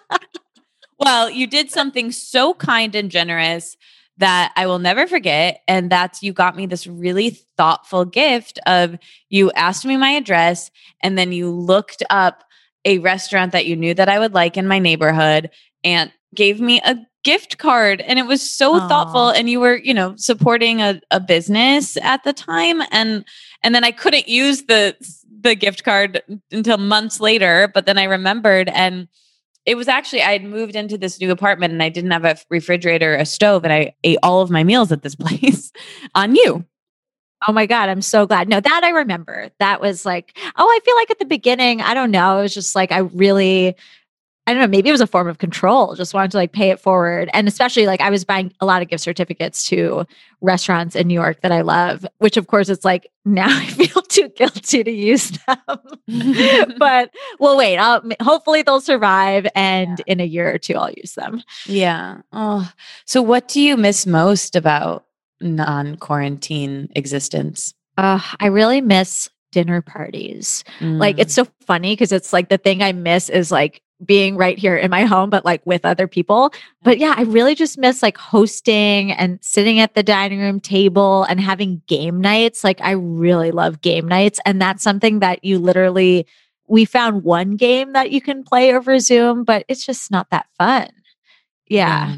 well, 0.98 1.28
you 1.30 1.46
did 1.46 1.70
something 1.70 2.12
so 2.12 2.54
kind 2.54 2.94
and 2.94 3.10
generous 3.10 3.76
that 4.18 4.52
I 4.56 4.66
will 4.66 4.78
never 4.78 5.06
forget. 5.06 5.60
And 5.68 5.90
that's 5.90 6.22
you 6.22 6.32
got 6.32 6.56
me 6.56 6.66
this 6.66 6.86
really 6.86 7.30
thoughtful 7.30 8.04
gift 8.04 8.58
of 8.66 8.96
you 9.28 9.52
asked 9.52 9.84
me 9.84 9.96
my 9.96 10.10
address 10.10 10.70
and 11.02 11.18
then 11.18 11.32
you 11.32 11.50
looked 11.50 12.02
up 12.08 12.44
a 12.84 12.98
restaurant 12.98 13.52
that 13.52 13.66
you 13.66 13.76
knew 13.76 13.92
that 13.94 14.08
I 14.08 14.18
would 14.18 14.32
like 14.32 14.56
in 14.56 14.66
my 14.66 14.78
neighborhood 14.78 15.50
and 15.84 16.10
gave 16.34 16.60
me 16.60 16.80
a 16.84 16.96
gift 17.26 17.58
card 17.58 18.00
and 18.02 18.20
it 18.20 18.26
was 18.26 18.40
so 18.40 18.78
Aww. 18.78 18.88
thoughtful 18.88 19.30
and 19.30 19.50
you 19.50 19.58
were 19.58 19.78
you 19.78 19.92
know 19.92 20.14
supporting 20.14 20.80
a, 20.80 21.00
a 21.10 21.18
business 21.18 21.96
at 21.96 22.22
the 22.22 22.32
time 22.32 22.80
and 22.92 23.24
and 23.64 23.74
then 23.74 23.82
i 23.82 23.90
couldn't 23.90 24.28
use 24.28 24.62
the 24.66 24.94
the 25.40 25.56
gift 25.56 25.82
card 25.82 26.22
until 26.52 26.78
months 26.78 27.18
later 27.18 27.68
but 27.74 27.84
then 27.84 27.98
i 27.98 28.04
remembered 28.04 28.68
and 28.68 29.08
it 29.64 29.74
was 29.74 29.88
actually 29.88 30.22
i 30.22 30.30
had 30.30 30.44
moved 30.44 30.76
into 30.76 30.96
this 30.96 31.20
new 31.20 31.32
apartment 31.32 31.72
and 31.72 31.82
i 31.82 31.88
didn't 31.88 32.12
have 32.12 32.24
a 32.24 32.36
refrigerator 32.48 33.16
a 33.16 33.26
stove 33.26 33.64
and 33.64 33.72
i 33.72 33.92
ate 34.04 34.18
all 34.22 34.40
of 34.40 34.48
my 34.48 34.62
meals 34.62 34.92
at 34.92 35.02
this 35.02 35.14
place 35.24 35.72
on 36.14 36.36
you 36.36 36.64
Oh 37.46 37.52
my 37.52 37.66
God, 37.66 37.90
I'm 37.90 38.00
so 38.00 38.26
glad. 38.26 38.48
No, 38.48 38.60
that 38.60 38.80
I 38.82 38.88
remember. 38.88 39.50
That 39.60 39.78
was 39.80 40.06
like, 40.06 40.36
oh, 40.56 40.66
I 40.66 40.80
feel 40.84 40.96
like 40.96 41.10
at 41.10 41.18
the 41.18 41.26
beginning, 41.26 41.82
I 41.82 41.92
don't 41.92 42.10
know. 42.10 42.38
It 42.38 42.42
was 42.42 42.54
just 42.54 42.74
like, 42.74 42.90
I 42.90 43.00
really 43.00 43.76
I 44.46 44.52
don't 44.52 44.62
know, 44.62 44.68
maybe 44.68 44.88
it 44.88 44.92
was 44.92 45.00
a 45.00 45.08
form 45.08 45.26
of 45.26 45.38
control, 45.38 45.96
just 45.96 46.14
wanted 46.14 46.30
to 46.30 46.36
like 46.36 46.52
pay 46.52 46.70
it 46.70 46.78
forward. 46.78 47.28
And 47.32 47.48
especially 47.48 47.86
like 47.86 48.00
I 48.00 48.10
was 48.10 48.24
buying 48.24 48.52
a 48.60 48.66
lot 48.66 48.80
of 48.80 48.88
gift 48.88 49.02
certificates 49.02 49.68
to 49.68 50.06
restaurants 50.40 50.94
in 50.94 51.08
New 51.08 51.14
York 51.14 51.40
that 51.40 51.50
I 51.50 51.62
love, 51.62 52.06
which 52.18 52.36
of 52.36 52.46
course 52.46 52.68
it's 52.68 52.84
like 52.84 53.10
now 53.24 53.48
I 53.48 53.66
feel 53.66 54.02
too 54.02 54.28
guilty 54.36 54.84
to 54.84 54.90
use 54.90 55.30
them. 55.46 56.76
but 56.78 57.10
well, 57.40 57.56
wait, 57.56 57.76
I'll, 57.76 58.02
hopefully 58.22 58.62
they'll 58.62 58.80
survive. 58.80 59.48
And 59.56 59.98
yeah. 59.98 60.12
in 60.12 60.20
a 60.20 60.24
year 60.24 60.52
or 60.54 60.58
two, 60.58 60.74
I'll 60.74 60.92
use 60.92 61.14
them. 61.14 61.42
Yeah. 61.66 62.20
Oh, 62.32 62.70
so 63.04 63.20
what 63.22 63.48
do 63.48 63.60
you 63.60 63.76
miss 63.76 64.06
most 64.06 64.54
about 64.54 65.06
non 65.40 65.96
quarantine 65.96 66.88
existence? 66.94 67.74
Uh, 67.98 68.20
I 68.38 68.46
really 68.46 68.80
miss 68.80 69.28
dinner 69.50 69.80
parties. 69.80 70.62
Mm. 70.80 70.98
Like 70.98 71.18
it's 71.18 71.34
so 71.34 71.46
funny 71.66 71.92
because 71.92 72.12
it's 72.12 72.32
like 72.32 72.48
the 72.48 72.58
thing 72.58 72.82
I 72.82 72.92
miss 72.92 73.28
is 73.28 73.50
like 73.50 73.82
being 74.04 74.36
right 74.36 74.58
here 74.58 74.76
in 74.76 74.90
my 74.90 75.04
home, 75.04 75.30
but 75.30 75.44
like 75.44 75.64
with 75.64 75.84
other 75.84 76.06
people. 76.06 76.52
But 76.82 76.98
yeah, 76.98 77.14
I 77.16 77.22
really 77.22 77.54
just 77.54 77.78
miss 77.78 78.02
like 78.02 78.16
hosting 78.16 79.12
and 79.12 79.38
sitting 79.42 79.80
at 79.80 79.94
the 79.94 80.02
dining 80.02 80.40
room 80.40 80.60
table 80.60 81.24
and 81.24 81.40
having 81.40 81.82
game 81.86 82.20
nights. 82.20 82.62
Like, 82.62 82.80
I 82.82 82.92
really 82.92 83.50
love 83.50 83.80
game 83.80 84.06
nights. 84.06 84.38
And 84.44 84.60
that's 84.60 84.82
something 84.82 85.20
that 85.20 85.44
you 85.44 85.58
literally, 85.58 86.26
we 86.68 86.84
found 86.84 87.24
one 87.24 87.56
game 87.56 87.92
that 87.94 88.10
you 88.10 88.20
can 88.20 88.44
play 88.44 88.74
over 88.74 88.98
Zoom, 88.98 89.44
but 89.44 89.64
it's 89.68 89.86
just 89.86 90.10
not 90.10 90.30
that 90.30 90.46
fun. 90.58 90.88
Yeah. 91.68 92.08
yeah. 92.08 92.16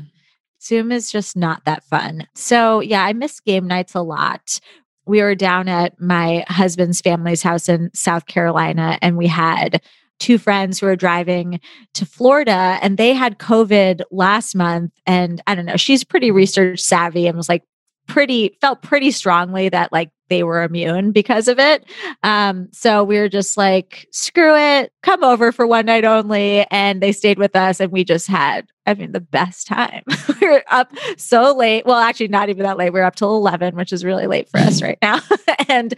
Zoom 0.60 0.90
is 0.90 1.10
just 1.10 1.36
not 1.36 1.64
that 1.64 1.84
fun. 1.84 2.26
So, 2.34 2.80
yeah, 2.80 3.04
I 3.04 3.12
miss 3.12 3.38
game 3.40 3.66
nights 3.66 3.94
a 3.94 4.02
lot. 4.02 4.60
We 5.06 5.22
were 5.22 5.36
down 5.36 5.68
at 5.68 5.98
my 6.00 6.44
husband's 6.48 7.00
family's 7.00 7.42
house 7.42 7.68
in 7.68 7.90
South 7.94 8.26
Carolina 8.26 8.98
and 9.00 9.16
we 9.16 9.28
had 9.28 9.80
two 10.18 10.38
friends 10.38 10.78
who 10.78 10.86
are 10.86 10.96
driving 10.96 11.60
to 11.94 12.06
Florida 12.06 12.78
and 12.82 12.96
they 12.96 13.12
had 13.12 13.38
COVID 13.38 14.02
last 14.10 14.54
month. 14.54 14.92
And 15.06 15.40
I 15.46 15.54
don't 15.54 15.66
know, 15.66 15.76
she's 15.76 16.04
pretty 16.04 16.30
research 16.30 16.80
savvy 16.80 17.26
and 17.26 17.36
was 17.36 17.48
like, 17.48 17.64
pretty 18.08 18.56
felt 18.60 18.82
pretty 18.82 19.10
strongly 19.10 19.68
that 19.68 19.92
like 19.92 20.10
they 20.28 20.42
were 20.42 20.62
immune 20.62 21.12
because 21.12 21.48
of 21.48 21.58
it. 21.58 21.84
Um, 22.22 22.68
so 22.72 23.04
we 23.04 23.18
were 23.18 23.28
just 23.28 23.56
like, 23.56 24.06
screw 24.10 24.56
it, 24.56 24.92
come 25.02 25.22
over 25.22 25.52
for 25.52 25.66
one 25.66 25.86
night 25.86 26.04
only. 26.04 26.66
And 26.70 27.02
they 27.02 27.12
stayed 27.12 27.38
with 27.38 27.54
us 27.56 27.80
and 27.80 27.92
we 27.92 28.04
just 28.04 28.26
had, 28.26 28.66
I 28.86 28.94
mean, 28.94 29.12
the 29.12 29.20
best 29.20 29.66
time. 29.66 30.02
we 30.40 30.48
were 30.48 30.64
up 30.68 30.92
so 31.16 31.54
late. 31.56 31.86
Well, 31.86 31.98
actually, 31.98 32.28
not 32.28 32.48
even 32.48 32.64
that 32.64 32.76
late. 32.76 32.92
We 32.92 33.00
are 33.00 33.04
up 33.04 33.16
till 33.16 33.36
11, 33.36 33.76
which 33.76 33.92
is 33.92 34.04
really 34.04 34.26
late 34.26 34.48
for 34.50 34.58
us 34.58 34.82
right 34.82 34.98
now. 35.00 35.20
and 35.68 35.94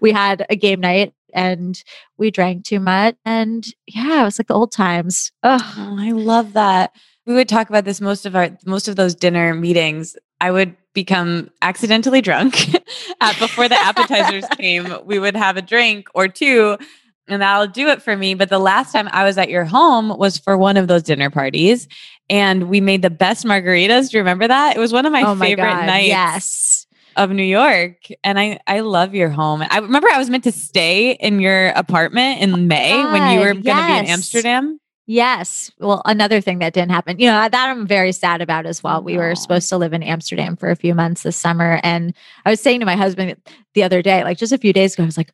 we 0.00 0.12
had 0.12 0.46
a 0.50 0.56
game 0.56 0.80
night 0.80 1.12
and 1.32 1.82
we 2.16 2.30
drank 2.30 2.64
too 2.64 2.80
much. 2.80 3.16
And 3.24 3.66
yeah, 3.86 4.22
it 4.22 4.24
was 4.24 4.38
like 4.38 4.48
the 4.48 4.54
old 4.54 4.72
times. 4.72 5.32
Oh, 5.42 5.96
I 5.98 6.12
love 6.12 6.54
that. 6.54 6.92
We 7.26 7.34
would 7.34 7.48
talk 7.48 7.68
about 7.68 7.84
this 7.84 8.00
most 8.00 8.24
of 8.24 8.34
our 8.34 8.50
most 8.64 8.88
of 8.88 8.96
those 8.96 9.14
dinner 9.14 9.54
meetings. 9.54 10.16
I 10.40 10.50
would 10.50 10.76
become 10.94 11.50
accidentally 11.62 12.20
drunk 12.20 12.54
before 13.38 13.68
the 13.68 13.78
appetizers 13.78 14.46
came. 14.56 14.94
We 15.04 15.18
would 15.18 15.36
have 15.36 15.56
a 15.56 15.62
drink 15.62 16.08
or 16.14 16.28
two, 16.28 16.78
and 17.26 17.42
that'll 17.42 17.66
do 17.66 17.88
it 17.88 18.00
for 18.00 18.16
me. 18.16 18.34
But 18.34 18.48
the 18.48 18.58
last 18.58 18.92
time 18.92 19.08
I 19.12 19.24
was 19.24 19.36
at 19.36 19.50
your 19.50 19.64
home 19.64 20.16
was 20.16 20.38
for 20.38 20.56
one 20.56 20.78
of 20.78 20.88
those 20.88 21.02
dinner 21.02 21.28
parties, 21.28 21.86
and 22.30 22.70
we 22.70 22.80
made 22.80 23.02
the 23.02 23.10
best 23.10 23.44
margaritas. 23.44 24.10
Do 24.10 24.16
you 24.16 24.22
remember 24.22 24.48
that? 24.48 24.76
It 24.76 24.80
was 24.80 24.92
one 24.92 25.04
of 25.04 25.12
my, 25.12 25.22
oh 25.22 25.34
my 25.34 25.48
favorite 25.48 25.70
God, 25.70 25.86
nights. 25.86 26.08
Yes 26.08 26.77
of 27.18 27.30
New 27.30 27.42
York. 27.42 28.08
And 28.24 28.38
I, 28.38 28.58
I 28.66 28.80
love 28.80 29.14
your 29.14 29.28
home. 29.28 29.62
I 29.68 29.78
remember 29.78 30.08
I 30.10 30.18
was 30.18 30.30
meant 30.30 30.44
to 30.44 30.52
stay 30.52 31.12
in 31.12 31.40
your 31.40 31.68
apartment 31.68 32.40
in 32.40 32.54
oh 32.54 32.56
May 32.56 32.92
God, 32.92 33.12
when 33.12 33.32
you 33.32 33.40
were 33.40 33.52
going 33.52 33.62
to 33.62 33.86
be 33.86 33.98
in 33.98 34.06
Amsterdam. 34.06 34.80
Yes. 35.10 35.70
Well, 35.78 36.02
another 36.04 36.42
thing 36.42 36.58
that 36.58 36.74
didn't 36.74 36.90
happen, 36.90 37.18
you 37.18 37.28
know, 37.28 37.48
that 37.48 37.54
I'm 37.54 37.86
very 37.86 38.12
sad 38.12 38.42
about 38.42 38.66
as 38.66 38.82
well. 38.82 39.02
We 39.02 39.16
were 39.16 39.34
supposed 39.34 39.70
to 39.70 39.78
live 39.78 39.94
in 39.94 40.02
Amsterdam 40.02 40.54
for 40.54 40.70
a 40.70 40.76
few 40.76 40.94
months 40.94 41.22
this 41.22 41.34
summer. 41.34 41.80
And 41.82 42.14
I 42.44 42.50
was 42.50 42.60
saying 42.60 42.80
to 42.80 42.86
my 42.86 42.94
husband 42.94 43.34
the 43.72 43.82
other 43.82 44.02
day, 44.02 44.22
like 44.22 44.36
just 44.36 44.52
a 44.52 44.58
few 44.58 44.74
days 44.74 44.92
ago, 44.92 45.04
I 45.04 45.06
was 45.06 45.16
like, 45.16 45.32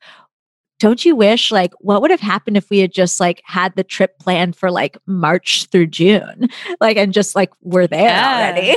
don't 0.84 1.02
you 1.02 1.16
wish 1.16 1.50
like 1.50 1.72
what 1.78 2.02
would 2.02 2.10
have 2.10 2.20
happened 2.20 2.58
if 2.58 2.68
we 2.68 2.80
had 2.80 2.92
just 2.92 3.18
like 3.18 3.40
had 3.46 3.74
the 3.74 3.82
trip 3.82 4.18
planned 4.18 4.54
for 4.54 4.70
like 4.70 4.98
March 5.06 5.64
through 5.72 5.86
June, 5.86 6.50
like 6.80 6.98
and 6.98 7.10
just 7.10 7.34
like 7.34 7.50
we're 7.62 7.86
there 7.86 8.02
yeah. 8.02 8.52
already. 8.52 8.76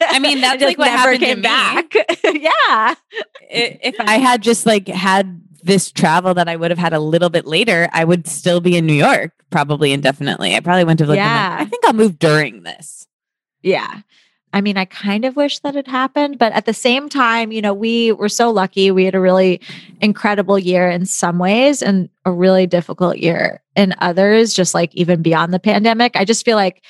I 0.00 0.18
mean, 0.18 0.40
that's 0.40 0.62
like 0.62 0.78
what 0.78 0.86
never 0.86 1.18
came 1.18 1.42
back. 1.42 1.92
yeah. 2.24 2.94
If 3.50 3.96
I 4.00 4.16
had 4.16 4.42
just 4.42 4.64
like 4.64 4.88
had 4.88 5.42
this 5.62 5.92
travel 5.92 6.32
that 6.32 6.48
I 6.48 6.56
would 6.56 6.70
have 6.70 6.78
had 6.78 6.94
a 6.94 7.00
little 7.00 7.28
bit 7.28 7.44
later, 7.44 7.90
I 7.92 8.04
would 8.04 8.26
still 8.26 8.62
be 8.62 8.74
in 8.74 8.86
New 8.86 8.94
York 8.94 9.32
probably 9.50 9.92
indefinitely. 9.92 10.56
I 10.56 10.60
probably 10.60 10.84
wouldn't 10.84 11.00
have 11.00 11.08
looked. 11.10 11.18
Yeah. 11.18 11.56
Like, 11.58 11.66
I 11.66 11.68
think 11.68 11.84
I'll 11.84 11.92
move 11.92 12.18
during 12.18 12.62
this. 12.62 13.06
Yeah. 13.60 14.00
I 14.56 14.62
mean, 14.62 14.78
I 14.78 14.86
kind 14.86 15.26
of 15.26 15.36
wish 15.36 15.58
that 15.58 15.76
it 15.76 15.86
happened, 15.86 16.38
but 16.38 16.50
at 16.54 16.64
the 16.64 16.72
same 16.72 17.10
time, 17.10 17.52
you 17.52 17.60
know, 17.60 17.74
we 17.74 18.12
were 18.12 18.30
so 18.30 18.50
lucky. 18.50 18.90
We 18.90 19.04
had 19.04 19.14
a 19.14 19.20
really 19.20 19.60
incredible 20.00 20.58
year 20.58 20.88
in 20.88 21.04
some 21.04 21.38
ways 21.38 21.82
and 21.82 22.08
a 22.24 22.32
really 22.32 22.66
difficult 22.66 23.18
year 23.18 23.60
in 23.76 23.94
others, 23.98 24.54
just 24.54 24.72
like 24.72 24.94
even 24.94 25.20
beyond 25.20 25.52
the 25.52 25.58
pandemic. 25.58 26.16
I 26.16 26.24
just 26.24 26.42
feel 26.42 26.56
like 26.56 26.82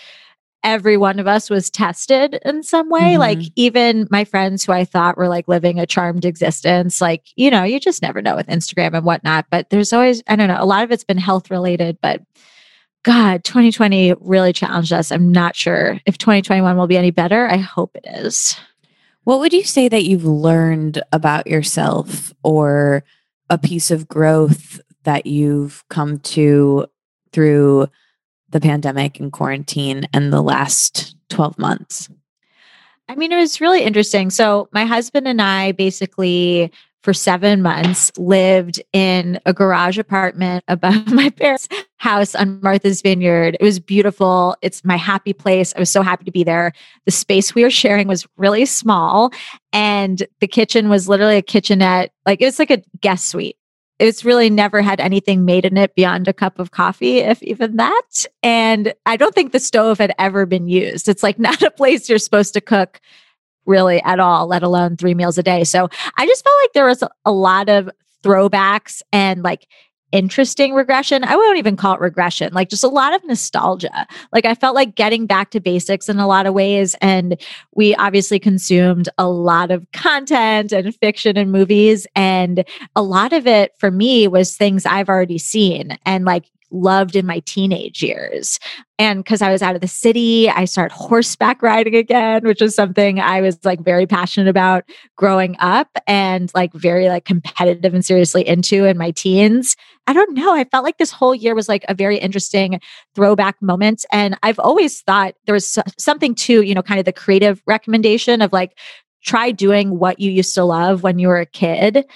every 0.62 0.96
one 0.96 1.18
of 1.18 1.26
us 1.26 1.50
was 1.50 1.68
tested 1.68 2.38
in 2.44 2.62
some 2.62 2.88
way. 2.88 3.00
Mm-hmm. 3.00 3.20
Like 3.20 3.38
even 3.56 4.06
my 4.12 4.23
friends 4.23 4.64
who 4.64 4.70
I 4.70 4.85
thought 4.85 5.16
were 5.16 5.26
like 5.26 5.49
living 5.49 5.80
a 5.80 5.87
charmed 5.87 6.25
existence, 6.25 7.00
like, 7.00 7.25
you 7.35 7.50
know, 7.50 7.64
you 7.64 7.80
just 7.80 8.00
never 8.00 8.23
know 8.23 8.37
with 8.37 8.46
Instagram 8.46 8.94
and 8.94 9.04
whatnot. 9.04 9.46
But 9.50 9.70
there's 9.70 9.92
always, 9.92 10.23
I 10.28 10.37
don't 10.37 10.46
know, 10.46 10.62
a 10.62 10.64
lot 10.66 10.85
of 10.85 10.92
it's 10.92 11.02
been 11.02 11.18
health 11.18 11.50
related, 11.50 11.99
but 12.00 12.23
God, 13.06 13.44
2020 13.44 14.14
really 14.20 14.52
challenged 14.52 14.92
us. 14.92 15.12
I'm 15.12 15.30
not 15.30 15.54
sure 15.54 16.00
if 16.06 16.18
2021 16.18 16.76
will 16.76 16.88
be 16.88 16.96
any 16.96 17.12
better. 17.12 17.46
I 17.46 17.56
hope 17.56 17.94
it 17.94 18.04
is. 18.04 18.56
What 19.22 19.38
would 19.38 19.52
you 19.52 19.62
say 19.62 19.88
that 19.88 20.02
you've 20.02 20.25
learned 20.25 21.00
about 21.12 21.46
yourself 21.46 22.34
or 22.42 23.04
a 23.48 23.58
piece 23.58 23.92
of 23.92 24.08
growth 24.08 24.80
that 25.04 25.25
you've 25.25 25.84
come 25.88 26.18
to 26.18 26.86
through 27.30 27.86
the 28.48 28.60
pandemic 28.60 29.20
and 29.20 29.30
quarantine 29.30 30.08
and 30.12 30.32
the 30.32 30.42
last 30.42 31.14
12 31.28 31.60
months? 31.60 32.10
I 33.08 33.14
mean, 33.14 33.30
it 33.30 33.36
was 33.36 33.60
really 33.60 33.84
interesting. 33.84 34.30
So, 34.30 34.68
my 34.72 34.84
husband 34.84 35.28
and 35.28 35.40
I 35.40 35.70
basically, 35.70 36.72
for 37.04 37.14
seven 37.14 37.62
months, 37.62 38.10
lived 38.18 38.82
in 38.92 39.38
a 39.46 39.52
garage 39.52 39.96
apartment 39.96 40.64
above 40.66 41.06
my 41.12 41.30
parents' 41.30 41.68
house 42.06 42.34
on 42.34 42.60
Martha's 42.62 43.02
Vineyard. 43.02 43.56
It 43.58 43.64
was 43.64 43.80
beautiful. 43.80 44.56
It's 44.62 44.84
my 44.84 44.96
happy 44.96 45.32
place. 45.32 45.75
I 45.75 45.80
was 45.80 45.90
so 45.90 46.02
happy 46.02 46.25
to 46.25 46.30
be 46.30 46.44
there. 46.44 46.72
The 47.04 47.10
space 47.10 47.54
we 47.54 47.62
were 47.62 47.70
sharing 47.70 48.06
was 48.06 48.26
really 48.36 48.64
small, 48.66 49.32
and 49.72 50.26
the 50.40 50.46
kitchen 50.46 50.88
was 50.88 51.08
literally 51.08 51.36
a 51.36 51.42
kitchenette. 51.42 52.12
Like, 52.25 52.40
it 52.40 52.46
was 52.46 52.58
like 52.58 52.70
a 52.70 52.82
guest 53.00 53.28
suite 53.28 53.56
it's 53.98 54.25
really 54.25 54.50
never 54.50 54.82
had 54.82 55.00
anything 55.00 55.44
made 55.44 55.64
in 55.64 55.76
it 55.76 55.94
beyond 55.94 56.28
a 56.28 56.32
cup 56.32 56.58
of 56.58 56.70
coffee, 56.70 57.18
if 57.18 57.42
even 57.42 57.76
that. 57.76 58.26
And 58.42 58.92
I 59.06 59.16
don't 59.16 59.34
think 59.34 59.52
the 59.52 59.60
stove 59.60 59.98
had 59.98 60.14
ever 60.18 60.44
been 60.44 60.68
used. 60.68 61.08
It's 61.08 61.22
like 61.22 61.38
not 61.48 61.62
a 61.62 61.70
place 61.70 62.08
you're 62.08 62.18
supposed 62.18 62.54
to 62.54 62.60
cook 62.60 63.00
really 63.64 64.00
at 64.02 64.20
all, 64.20 64.46
let 64.46 64.62
alone 64.62 64.96
three 64.96 65.14
meals 65.14 65.38
a 65.38 65.42
day. 65.42 65.64
So 65.64 65.88
I 66.16 66.26
just 66.26 66.44
felt 66.44 66.56
like 66.62 66.72
there 66.72 66.86
was 66.86 67.02
a 67.25 67.32
lot 67.32 67.68
of 67.68 67.90
throwbacks 68.22 69.02
and 69.12 69.42
like 69.42 69.66
interesting 70.16 70.73
regression. 70.73 71.23
I 71.25 71.37
won't 71.37 71.58
even 71.58 71.76
call 71.76 71.94
it 71.94 72.00
regression, 72.00 72.52
like 72.54 72.70
just 72.70 72.82
a 72.82 72.88
lot 72.88 73.14
of 73.14 73.23
nostalgia. 73.25 74.06
Like 74.32 74.46
I 74.46 74.54
felt 74.54 74.75
like 74.75 74.94
getting 74.94 75.26
back 75.26 75.50
to 75.50 75.61
basics 75.61 76.08
in 76.08 76.18
a 76.18 76.26
lot 76.26 76.46
of 76.46 76.54
ways. 76.54 76.96
And 77.02 77.38
we 77.75 77.94
obviously 77.96 78.38
consumed 78.38 79.11
a 79.18 79.28
lot 79.28 79.70
of 79.70 79.87
content 79.92 80.73
and 80.73 80.94
fiction 80.96 81.37
and 81.37 81.52
movies. 81.52 82.06
And 82.16 82.64
a 82.94 83.02
lot 83.02 83.35
of 83.35 83.46
it 83.46 83.75
for 83.78 83.90
me 83.90 84.26
was 84.26 84.56
things 84.56 84.87
I've 84.87 85.11
already 85.11 85.38
seen 85.38 85.99
and 86.06 86.25
like 86.25 86.46
loved 86.70 87.16
in 87.16 87.26
my 87.26 87.40
teenage 87.40 88.02
years. 88.02 88.58
And 88.99 89.23
because 89.23 89.42
I 89.42 89.52
was 89.52 89.62
out 89.62 89.75
of 89.75 89.80
the 89.80 89.88
city, 89.88 90.49
I 90.49 90.64
started 90.64 90.94
horseback 90.94 91.62
riding 91.62 91.94
again, 91.94 92.44
which 92.44 92.61
was 92.61 92.75
something 92.75 93.20
I 93.20 93.40
was 93.40 93.58
like 93.64 93.80
very 93.80 94.06
passionate 94.06 94.49
about 94.49 94.85
growing 95.16 95.56
up 95.58 95.88
and 96.06 96.50
like 96.54 96.73
very 96.73 97.08
like 97.08 97.25
competitive 97.25 97.92
and 97.92 98.04
seriously 98.04 98.46
into 98.46 98.85
in 98.85 98.96
my 98.96 99.11
teens. 99.11 99.76
I 100.06 100.12
don't 100.12 100.35
know. 100.35 100.54
I 100.54 100.64
felt 100.64 100.85
like 100.85 100.99
this 100.99 101.11
whole 101.11 101.35
year 101.35 101.54
was 101.54 101.68
like 101.68 101.85
a 101.88 101.94
very 101.94 102.16
interesting 102.16 102.80
throwback 103.14 103.61
moment. 103.61 104.06
And 104.12 104.38
I've 104.42 104.58
always 104.58 105.02
thought 105.02 105.35
there 105.44 105.54
was 105.54 105.78
something 105.99 106.35
to, 106.37 106.62
you 106.62 106.75
know, 106.75 106.82
kind 106.82 106.99
of 106.99 107.04
the 107.04 107.12
creative 107.12 107.62
recommendation 107.66 108.40
of 108.40 108.52
like, 108.52 108.78
try 109.26 109.50
doing 109.50 109.99
what 109.99 110.20
you 110.20 110.30
used 110.30 110.54
to 110.54 110.64
love 110.64 111.02
when 111.02 111.18
you 111.18 111.28
were 111.28 111.40
a 111.40 111.46
kid. 111.46 112.06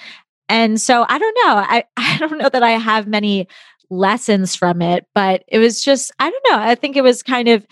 And 0.49 0.81
so 0.81 1.05
I 1.07 1.19
don't 1.19 1.37
know. 1.45 1.55
I, 1.57 1.83
I 1.97 2.17
don't 2.17 2.37
know 2.37 2.49
that 2.49 2.63
I 2.63 2.71
have 2.71 3.07
many 3.07 3.47
lessons 3.91 4.55
from 4.55 4.81
it, 4.81 5.05
but 5.13 5.43
it 5.47 5.59
was 5.59 5.83
just, 5.83 6.11
I 6.17 6.29
don't 6.29 6.45
know. 6.49 6.63
I 6.63 6.75
think 6.75 6.95
it 6.95 7.03
was 7.03 7.21
kind 7.21 7.47
of 7.47 7.67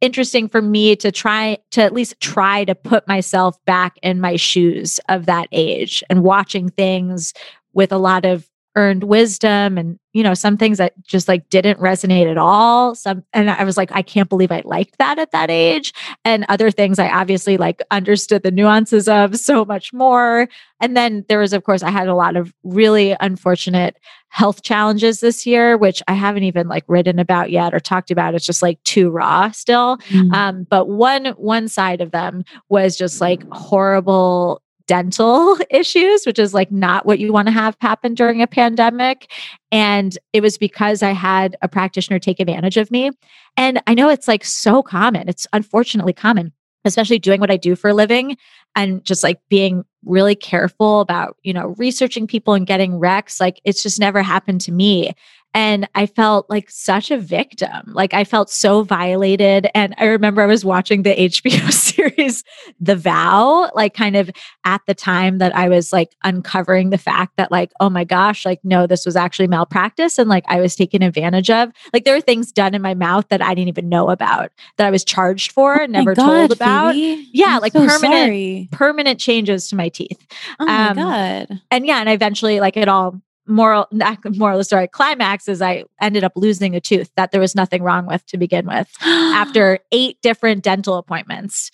interesting 0.00 0.48
for 0.48 0.62
me 0.62 0.94
to 0.96 1.10
try 1.10 1.58
to 1.72 1.82
at 1.82 1.92
least 1.92 2.18
try 2.20 2.64
to 2.64 2.74
put 2.74 3.06
myself 3.08 3.56
back 3.64 3.98
in 4.02 4.20
my 4.20 4.36
shoes 4.36 5.00
of 5.08 5.26
that 5.26 5.48
age 5.52 6.02
and 6.08 6.22
watching 6.22 6.68
things 6.70 7.34
with 7.72 7.92
a 7.92 7.98
lot 7.98 8.24
of 8.24 8.48
earned 8.78 9.02
wisdom 9.02 9.76
and 9.76 9.98
you 10.12 10.22
know 10.22 10.34
some 10.34 10.56
things 10.56 10.78
that 10.78 10.92
just 11.04 11.26
like 11.26 11.48
didn't 11.48 11.80
resonate 11.80 12.30
at 12.30 12.38
all 12.38 12.94
some 12.94 13.24
and 13.32 13.50
i 13.50 13.64
was 13.64 13.76
like 13.76 13.90
i 13.90 14.02
can't 14.02 14.28
believe 14.28 14.52
i 14.52 14.62
liked 14.64 14.96
that 14.98 15.18
at 15.18 15.32
that 15.32 15.50
age. 15.50 15.92
And 16.24 16.46
other 16.48 16.70
things 16.70 17.00
i 17.00 17.08
obviously 17.08 17.56
like 17.56 17.82
understood 17.90 18.44
the 18.44 18.52
nuances 18.52 19.08
of 19.08 19.36
so 19.36 19.64
much 19.64 19.92
more. 19.92 20.48
And 20.80 20.96
then 20.96 21.24
there 21.28 21.40
was 21.40 21.52
of 21.52 21.64
course 21.64 21.82
i 21.82 21.90
had 21.90 22.06
a 22.06 22.14
lot 22.14 22.36
of 22.36 22.54
really 22.62 23.16
unfortunate 23.18 23.96
health 24.28 24.62
challenges 24.62 25.18
this 25.18 25.44
year 25.44 25.76
which 25.76 26.00
i 26.06 26.12
haven't 26.12 26.44
even 26.44 26.68
like 26.68 26.84
written 26.86 27.18
about 27.18 27.50
yet 27.50 27.74
or 27.74 27.80
talked 27.80 28.12
about. 28.12 28.36
It's 28.36 28.46
just 28.46 28.62
like 28.62 28.80
too 28.84 29.10
raw 29.10 29.50
still. 29.50 29.96
Mm-hmm. 30.08 30.32
um, 30.34 30.66
but 30.70 30.88
one 30.88 31.26
one 31.36 31.66
side 31.66 32.00
of 32.00 32.12
them 32.12 32.44
was 32.68 32.96
just 32.96 33.20
like 33.20 33.42
horrible 33.50 34.62
dental 34.88 35.56
issues, 35.70 36.26
which 36.26 36.40
is 36.40 36.52
like 36.52 36.72
not 36.72 37.06
what 37.06 37.20
you 37.20 37.32
want 37.32 37.46
to 37.46 37.52
have 37.52 37.76
happen 37.80 38.14
during 38.14 38.42
a 38.42 38.48
pandemic. 38.48 39.30
And 39.70 40.18
it 40.32 40.40
was 40.40 40.58
because 40.58 41.02
I 41.04 41.12
had 41.12 41.56
a 41.62 41.68
practitioner 41.68 42.18
take 42.18 42.40
advantage 42.40 42.76
of 42.76 42.90
me. 42.90 43.12
And 43.56 43.80
I 43.86 43.94
know 43.94 44.08
it's 44.08 44.26
like 44.26 44.44
so 44.44 44.82
common, 44.82 45.28
it's 45.28 45.46
unfortunately 45.52 46.12
common, 46.12 46.52
especially 46.84 47.20
doing 47.20 47.38
what 47.38 47.50
I 47.50 47.56
do 47.56 47.76
for 47.76 47.90
a 47.90 47.94
living 47.94 48.36
and 48.74 49.04
just 49.04 49.22
like 49.22 49.40
being 49.48 49.84
really 50.04 50.34
careful 50.34 51.00
about, 51.00 51.36
you 51.42 51.52
know, 51.52 51.74
researching 51.78 52.26
people 52.26 52.54
and 52.54 52.66
getting 52.66 52.92
recs. 52.92 53.40
Like 53.40 53.60
it's 53.64 53.82
just 53.82 54.00
never 54.00 54.22
happened 54.22 54.60
to 54.62 54.72
me. 54.72 55.12
And 55.54 55.88
I 55.94 56.06
felt 56.06 56.48
like 56.50 56.70
such 56.70 57.10
a 57.10 57.18
victim. 57.18 57.82
Like 57.86 58.14
I 58.14 58.24
felt 58.24 58.50
so 58.50 58.82
violated. 58.82 59.68
And 59.74 59.94
I 59.98 60.04
remember 60.04 60.42
I 60.42 60.46
was 60.46 60.64
watching 60.64 61.02
the 61.02 61.14
HBO 61.16 61.72
series, 61.72 62.44
The 62.80 62.96
Vow, 62.96 63.70
like 63.74 63.94
kind 63.94 64.16
of 64.16 64.30
at 64.64 64.82
the 64.86 64.94
time 64.94 65.38
that 65.38 65.56
I 65.56 65.68
was 65.68 65.92
like 65.92 66.14
uncovering 66.22 66.90
the 66.90 66.98
fact 66.98 67.36
that, 67.36 67.50
like, 67.50 67.72
oh 67.80 67.88
my 67.90 68.04
gosh, 68.04 68.44
like, 68.44 68.60
no, 68.62 68.86
this 68.86 69.06
was 69.06 69.16
actually 69.16 69.48
malpractice. 69.48 70.18
And 70.18 70.28
like 70.28 70.44
I 70.48 70.60
was 70.60 70.76
taken 70.76 71.02
advantage 71.02 71.50
of. 71.50 71.72
Like 71.92 72.04
there 72.04 72.14
were 72.14 72.20
things 72.20 72.52
done 72.52 72.74
in 72.74 72.82
my 72.82 72.94
mouth 72.94 73.26
that 73.30 73.42
I 73.42 73.54
didn't 73.54 73.68
even 73.68 73.88
know 73.88 74.10
about 74.10 74.52
that 74.76 74.86
I 74.86 74.90
was 74.90 75.04
charged 75.04 75.52
for 75.52 75.74
and 75.74 75.96
oh 75.96 75.98
never 75.98 76.14
God, 76.14 76.26
told 76.26 76.52
about. 76.52 76.94
Phoebe. 76.94 77.28
Yeah, 77.32 77.56
I'm 77.56 77.60
like 77.60 77.72
so 77.72 77.80
permanent, 77.80 78.26
sorry. 78.26 78.68
permanent 78.70 79.18
changes 79.18 79.68
to 79.68 79.76
my 79.76 79.88
teeth. 79.88 80.24
Oh 80.60 80.66
my 80.66 80.88
um, 80.88 80.96
God. 80.96 81.60
And 81.70 81.86
yeah, 81.86 82.00
and 82.00 82.08
eventually 82.08 82.60
like 82.60 82.76
it 82.76 82.88
all 82.88 83.20
moral 83.48 83.86
moral 84.24 84.62
story 84.62 84.88
climax 84.88 85.48
is 85.48 85.62
I 85.62 85.84
ended 86.00 86.24
up 86.24 86.32
losing 86.36 86.76
a 86.76 86.80
tooth 86.80 87.10
that 87.16 87.32
there 87.32 87.40
was 87.40 87.54
nothing 87.54 87.82
wrong 87.82 88.06
with 88.06 88.24
to 88.26 88.38
begin 88.38 88.66
with 88.66 88.88
after 89.02 89.78
eight 89.92 90.18
different 90.22 90.62
dental 90.62 90.96
appointments. 90.96 91.70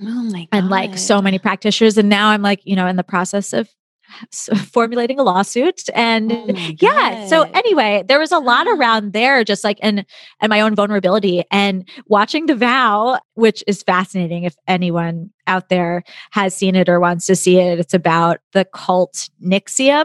Oh 0.00 0.04
my 0.04 0.40
God. 0.40 0.48
And 0.52 0.70
like 0.70 0.98
so 0.98 1.22
many 1.22 1.38
practitioners. 1.38 1.96
And 1.96 2.08
now 2.08 2.28
I'm 2.28 2.42
like, 2.42 2.60
you 2.64 2.74
know, 2.76 2.86
in 2.86 2.96
the 2.96 3.04
process 3.04 3.52
of 3.52 3.68
formulating 4.56 5.18
a 5.18 5.22
lawsuit 5.22 5.82
and 5.94 6.30
oh 6.32 6.46
yeah 6.80 7.26
so 7.26 7.42
anyway 7.54 8.04
there 8.06 8.18
was 8.18 8.30
a 8.30 8.38
lot 8.38 8.66
around 8.68 9.12
there 9.12 9.42
just 9.42 9.64
like 9.64 9.78
and 9.82 10.04
and 10.40 10.50
my 10.50 10.60
own 10.60 10.74
vulnerability 10.74 11.42
and 11.50 11.88
watching 12.06 12.46
the 12.46 12.54
vow 12.54 13.18
which 13.34 13.64
is 13.66 13.82
fascinating 13.82 14.44
if 14.44 14.54
anyone 14.68 15.30
out 15.46 15.68
there 15.68 16.04
has 16.30 16.54
seen 16.54 16.76
it 16.76 16.88
or 16.88 17.00
wants 17.00 17.26
to 17.26 17.34
see 17.34 17.58
it 17.58 17.78
it's 17.78 17.94
about 17.94 18.38
the 18.52 18.64
cult 18.66 19.30
NXIVM 19.42 20.04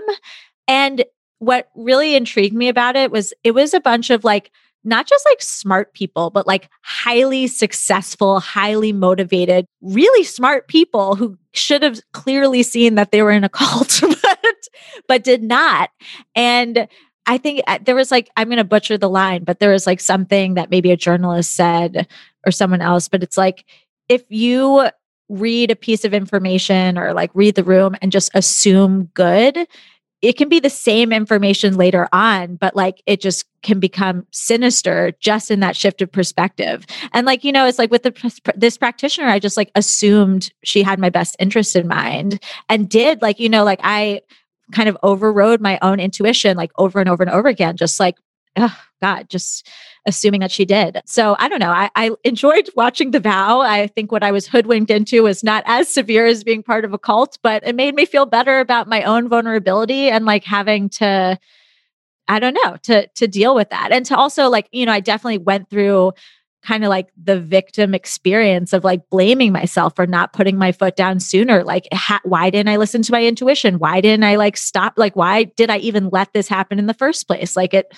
and 0.70 1.04
what 1.40 1.70
really 1.76 2.16
intrigued 2.16 2.56
me 2.56 2.70
about 2.70 2.96
it 2.96 3.12
was 3.12 3.34
it 3.44 3.52
was 3.52 3.74
a 3.74 3.80
bunch 3.80 4.12
of 4.12 4.24
like, 4.24 4.52
not 4.84 5.08
just 5.08 5.26
like 5.26 5.42
smart 5.42 5.94
people, 5.94 6.30
but 6.30 6.48
like 6.48 6.70
highly 6.84 7.48
successful, 7.48 8.40
highly 8.40 8.94
motivated, 8.94 9.66
really 9.82 10.24
smart 10.24 10.68
people 10.68 11.16
who 11.16 11.38
should 11.54 11.82
have 11.82 12.00
clearly 12.14 12.64
seen 12.64 12.96
that 12.96 13.12
they 13.12 13.24
were 13.24 13.32
in 13.32 13.44
a 13.44 13.50
cult, 13.50 14.00
but, 14.02 14.56
but 15.08 15.24
did 15.24 15.44
not. 15.44 15.90
And 16.36 16.88
I 17.26 17.38
think 17.38 17.62
uh, 17.68 17.80
there 17.82 17.96
was 17.96 18.12
like, 18.12 18.30
I'm 18.38 18.48
going 18.48 18.58
to 18.58 18.64
butcher 18.64 18.98
the 18.98 19.10
line, 19.10 19.44
but 19.44 19.60
there 19.60 19.72
was 19.72 19.88
like 19.88 20.00
something 20.00 20.54
that 20.54 20.70
maybe 20.70 20.92
a 20.92 20.98
journalist 20.98 21.56
said 21.56 22.08
or 22.46 22.52
someone 22.52 22.82
else, 22.82 23.08
but 23.08 23.24
it's 23.24 23.38
like, 23.38 23.66
if 24.08 24.24
you 24.30 24.88
read 25.30 25.72
a 25.72 25.76
piece 25.76 26.06
of 26.06 26.14
information 26.14 26.98
or 26.98 27.14
like 27.14 27.32
read 27.34 27.56
the 27.56 27.64
room 27.64 27.96
and 28.02 28.12
just 28.12 28.32
assume 28.34 29.06
good, 29.14 29.68
it 30.22 30.34
can 30.34 30.50
be 30.50 30.60
the 30.60 30.70
same 30.70 31.14
information 31.14 31.78
later 31.78 32.10
on, 32.12 32.56
but 32.56 32.76
like 32.76 33.02
it 33.06 33.22
just 33.22 33.46
can 33.62 33.80
become 33.80 34.26
sinister 34.32 35.14
just 35.20 35.50
in 35.50 35.62
that 35.62 35.76
shift 35.76 36.02
of 36.02 36.12
perspective. 36.12 36.86
And 37.14 37.26
like, 37.26 37.44
you 37.44 37.52
know, 37.52 37.66
it's 37.66 37.80
like 37.80 37.92
with 37.92 38.04
the, 38.04 38.54
this 38.56 38.78
practitioner, 38.78 39.28
I 39.28 39.40
just 39.40 39.58
like 39.58 39.72
assumed 39.76 40.52
she 40.64 40.84
had 40.84 41.00
my 41.00 41.10
best 41.10 41.36
interest 41.40 41.76
in 41.76 41.88
mind 41.88 42.42
and 42.68 42.90
did 42.90 43.22
like, 43.22 43.40
you 43.40 43.50
know, 43.50 43.64
like 43.64 43.80
I 43.84 44.22
kind 44.72 44.90
of 44.90 44.98
overrode 45.04 45.62
my 45.62 45.80
own 45.82 46.00
intuition 46.00 46.56
like 46.56 46.72
over 46.78 47.00
and 47.00 47.10
over 47.10 47.24
and 47.24 47.32
over 47.32 47.48
again, 47.48 47.78
just 47.78 48.00
like 48.00 48.16
oh 48.60 48.78
God, 49.02 49.30
just 49.30 49.68
assuming 50.06 50.42
that 50.42 50.52
she 50.52 50.66
did. 50.66 51.02
So 51.06 51.36
I 51.40 51.48
don't 51.48 51.60
know. 51.60 51.72
I, 51.72 51.90
I 51.96 52.12
enjoyed 52.24 52.70
watching 52.76 53.12
The 53.12 53.20
Vow. 53.20 53.62
I 53.62 53.88
think 53.88 54.12
what 54.12 54.24
I 54.24 54.32
was 54.32 54.48
hoodwinked 54.48 54.92
into 54.92 55.24
was 55.24 55.44
not 55.44 55.64
as 55.66 55.90
severe 55.90 56.26
as 56.26 56.44
being 56.44 56.64
part 56.64 56.86
of 56.86 56.94
a 56.94 57.00
cult, 57.00 57.38
but 57.42 57.66
it 57.66 57.76
made 57.76 57.96
me 57.96 58.06
feel 58.06 58.26
better 58.26 58.60
about 58.60 58.88
my 58.88 59.04
own 59.04 59.30
vulnerability 59.30 60.10
and 60.10 60.26
like 60.26 60.44
having 60.44 60.90
to 60.90 61.40
I 62.32 62.38
don't 62.38 62.54
know, 62.64 62.78
to 62.84 63.08
to 63.08 63.28
deal 63.28 63.56
with 63.56 63.72
that. 63.72 63.92
And 63.92 64.06
to 64.06 64.16
also 64.16 64.50
like, 64.50 64.70
you 64.72 64.86
know, 64.86 64.92
I 64.92 65.00
definitely 65.00 65.40
went 65.40 65.70
through 65.70 66.14
kind 66.62 66.84
of 66.84 66.90
like 66.90 67.10
the 67.22 67.40
victim 67.40 67.96
experience 67.96 68.74
of 68.74 68.84
like 68.84 69.10
blaming 69.10 69.52
myself 69.52 69.96
for 69.96 70.06
not 70.06 70.34
putting 70.34 70.58
my 70.58 70.72
foot 70.72 70.96
down 70.96 71.20
sooner. 71.20 71.64
Like, 71.64 71.88
ha- 71.94 72.20
why 72.24 72.50
didn't 72.50 72.70
I 72.70 72.76
listen 72.76 73.02
to 73.04 73.12
my 73.12 73.26
intuition? 73.26 73.80
Why 73.80 74.02
didn't 74.02 74.26
I 74.26 74.36
like 74.36 74.58
stop? 74.58 74.94
Like, 74.98 75.16
why 75.16 75.46
did 75.46 75.70
I 75.70 75.78
even 75.78 76.10
let 76.10 76.34
this 76.34 76.48
happen 76.48 76.78
in 76.78 76.86
the 76.86 76.94
first 76.94 77.28
place? 77.28 77.56
Like, 77.56 77.74
it, 77.74 77.94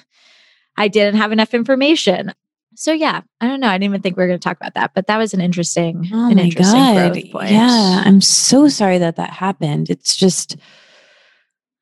I 0.78 0.88
didn't 0.88 1.16
have 1.16 1.32
enough 1.32 1.54
information. 1.54 2.34
So 2.76 2.94
yeah, 2.94 3.22
I 3.42 3.48
don't 3.48 3.60
know. 3.60 3.68
I 3.68 3.74
didn't 3.74 3.92
even 3.92 4.02
think 4.02 4.16
we 4.16 4.24
were 4.24 4.28
going 4.28 4.40
to 4.40 4.44
talk 4.44 4.58
about 4.58 4.76
that, 4.76 4.92
but 4.96 5.08
that 5.08 5.18
was 5.18 5.34
an 5.34 5.42
interesting, 5.42 6.10
Oh 6.14 6.32
an 6.32 6.40
interesting 6.40 6.80
god. 6.80 7.14
growth 7.14 7.32
point. 7.32 7.52
Yeah, 7.52 8.04
I'm 8.06 8.22
so 8.22 8.70
sorry 8.70 8.98
that 9.00 9.18
that 9.18 9.32
happened. 9.32 9.90
It's 9.90 10.16
just 10.16 10.56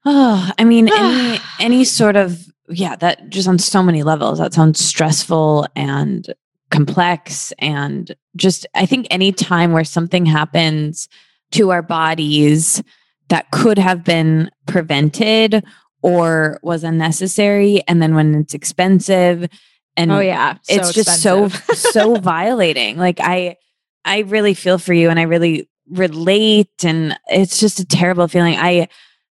oh, 0.06 0.52
I 0.58 0.64
mean 0.64 0.90
any 0.94 1.40
any 1.60 1.84
sort 1.84 2.16
of 2.16 2.44
yeah, 2.70 2.96
that 2.98 3.30
just 3.30 3.48
on 3.48 3.60
so 3.60 3.84
many 3.84 4.04
levels 4.04 4.40
that 4.40 4.54
sounds 4.54 4.84
stressful 4.84 5.68
and 5.76 6.34
complex 6.72 7.52
and 7.60 8.16
just 8.36 8.66
I 8.76 8.86
think 8.86 9.08
any 9.10 9.32
time 9.32 9.72
where 9.72 9.84
something 9.84 10.26
happens 10.26 11.08
to 11.52 11.72
our 11.72 11.82
bodies 11.82 12.84
that 13.30 13.50
could 13.52 13.78
have 13.78 14.04
been 14.04 14.50
prevented 14.68 15.64
or 16.02 16.60
was 16.64 16.84
unnecessary 16.84 17.82
and 17.88 18.02
then 18.02 18.16
when 18.16 18.36
it's 18.36 18.54
expensive 18.54 19.50
and 19.98 20.12
Oh 20.12 20.20
yeah, 20.20 20.56
so 20.64 20.76
it's 20.76 20.94
just 20.94 21.22
so 21.22 21.48
so 21.74 22.16
violating. 22.16 22.98
Like 22.98 23.20
i 23.20 23.58
i 24.06 24.20
really 24.20 24.54
feel 24.54 24.78
for 24.78 24.94
you 24.94 25.10
and 25.10 25.20
i 25.20 25.24
really 25.24 25.68
relate 25.90 26.86
and 26.86 27.20
it's 27.28 27.60
just 27.60 27.80
a 27.80 27.86
terrible 27.86 28.28
feeling. 28.28 28.56
I 28.58 28.88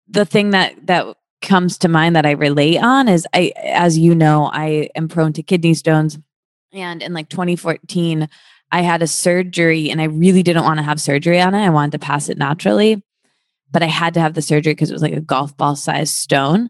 the 0.08 0.26
thing 0.26 0.52
that 0.52 0.88
that 0.88 1.16
comes 1.42 1.78
to 1.78 1.90
mind 1.90 2.16
that 2.16 2.26
i 2.26 2.32
relate 2.32 2.78
on 2.78 3.10
is 3.10 3.28
i 3.34 3.52
as 3.62 3.98
you 3.98 4.16
know 4.16 4.50
i 4.54 4.90
am 4.96 5.10
prone 5.10 5.34
to 5.34 5.44
kidney 5.44 5.74
stones 5.74 6.18
and 6.72 7.04
in 7.04 7.14
like 7.14 7.28
2014 7.28 8.30
i 8.72 8.82
had 8.82 9.02
a 9.02 9.08
surgery 9.08 9.90
and 9.90 10.00
i 10.00 10.06
really 10.06 10.42
didn't 10.42 10.64
want 10.64 10.78
to 10.78 10.84
have 10.84 11.02
surgery 11.02 11.42
on 11.42 11.54
it. 11.54 11.66
I 11.66 11.70
wanted 11.70 11.92
to 11.92 12.00
pass 12.00 12.30
it 12.30 12.38
naturally 12.38 13.04
but 13.74 13.84
i 13.84 13.88
had 13.88 14.14
to 14.14 14.22
have 14.22 14.34
the 14.36 14.42
surgery 14.42 14.72
because 14.74 14.90
it 14.90 14.94
was 14.94 15.02
like 15.02 15.14
a 15.14 15.20
golf 15.22 15.58
ball 15.58 15.76
sized 15.76 16.16
stone 16.16 16.70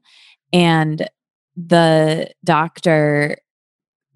and 0.52 1.08
the 1.56 2.32
doctor 2.44 3.38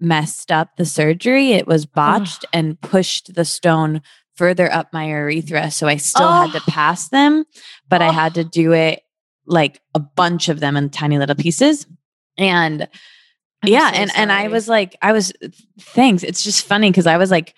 messed 0.00 0.50
up 0.52 0.76
the 0.76 0.84
surgery. 0.84 1.52
It 1.52 1.66
was 1.66 1.86
botched 1.86 2.44
and 2.52 2.80
pushed 2.80 3.34
the 3.34 3.44
stone 3.44 4.00
further 4.36 4.72
up 4.72 4.92
my 4.92 5.06
urethra. 5.08 5.70
So 5.70 5.86
I 5.88 5.96
still 5.96 6.30
had 6.32 6.52
to 6.52 6.58
Oh. 6.58 6.70
pass 6.70 7.08
them, 7.08 7.44
but 7.88 8.00
I 8.02 8.08
Oh. 8.08 8.12
had 8.12 8.34
to 8.34 8.44
do 8.44 8.72
it 8.72 9.02
like 9.46 9.80
a 9.94 9.98
bunch 10.00 10.48
of 10.48 10.60
them 10.60 10.76
in 10.76 10.90
tiny 10.90 11.18
little 11.18 11.34
pieces. 11.34 11.86
And 12.36 12.82
I'm 13.62 13.68
yeah, 13.72 13.90
so 13.90 13.96
and 13.98 14.10
and 14.16 14.30
I 14.32 14.46
was 14.48 14.68
like, 14.68 14.96
I 15.02 15.10
was 15.12 15.32
thanks. 15.80 16.22
It's 16.22 16.44
just 16.44 16.64
funny 16.64 16.90
because 16.90 17.06
I 17.08 17.16
was 17.16 17.30
like 17.32 17.54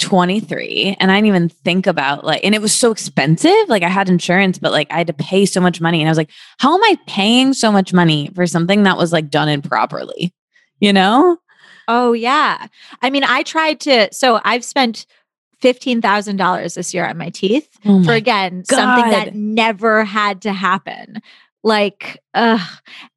23 0.00 0.96
and 0.98 1.10
I 1.10 1.16
didn't 1.16 1.28
even 1.28 1.48
think 1.48 1.86
about 1.86 2.24
like, 2.24 2.44
and 2.44 2.54
it 2.54 2.60
was 2.60 2.72
so 2.72 2.90
expensive. 2.90 3.68
Like 3.68 3.82
I 3.82 3.88
had 3.88 4.08
insurance, 4.08 4.58
but 4.58 4.72
like 4.72 4.90
I 4.90 4.98
had 4.98 5.06
to 5.06 5.12
pay 5.12 5.46
so 5.46 5.60
much 5.60 5.80
money. 5.80 6.00
And 6.00 6.08
I 6.08 6.10
was 6.10 6.18
like, 6.18 6.30
how 6.58 6.74
am 6.74 6.82
I 6.84 6.98
paying 7.06 7.54
so 7.54 7.70
much 7.70 7.92
money 7.92 8.30
for 8.34 8.46
something 8.46 8.82
that 8.82 8.96
was 8.96 9.12
like 9.12 9.30
done 9.30 9.48
improperly? 9.48 10.34
You 10.80 10.92
know? 10.92 11.38
Oh 11.88 12.12
yeah. 12.12 12.66
I 13.02 13.10
mean, 13.10 13.24
I 13.24 13.42
tried 13.42 13.80
to. 13.80 14.12
So 14.12 14.40
I've 14.44 14.64
spent 14.64 15.06
fifteen 15.60 16.02
thousand 16.02 16.36
dollars 16.36 16.74
this 16.74 16.92
year 16.92 17.06
on 17.06 17.16
my 17.16 17.30
teeth 17.30 17.78
Oh 17.84 18.02
for 18.02 18.10
my 18.10 18.16
again 18.16 18.64
something 18.64 19.10
that 19.10 19.34
never 19.34 20.04
had 20.04 20.42
to 20.42 20.52
happen. 20.52 21.22
Like, 21.66 22.22
uh, 22.32 22.64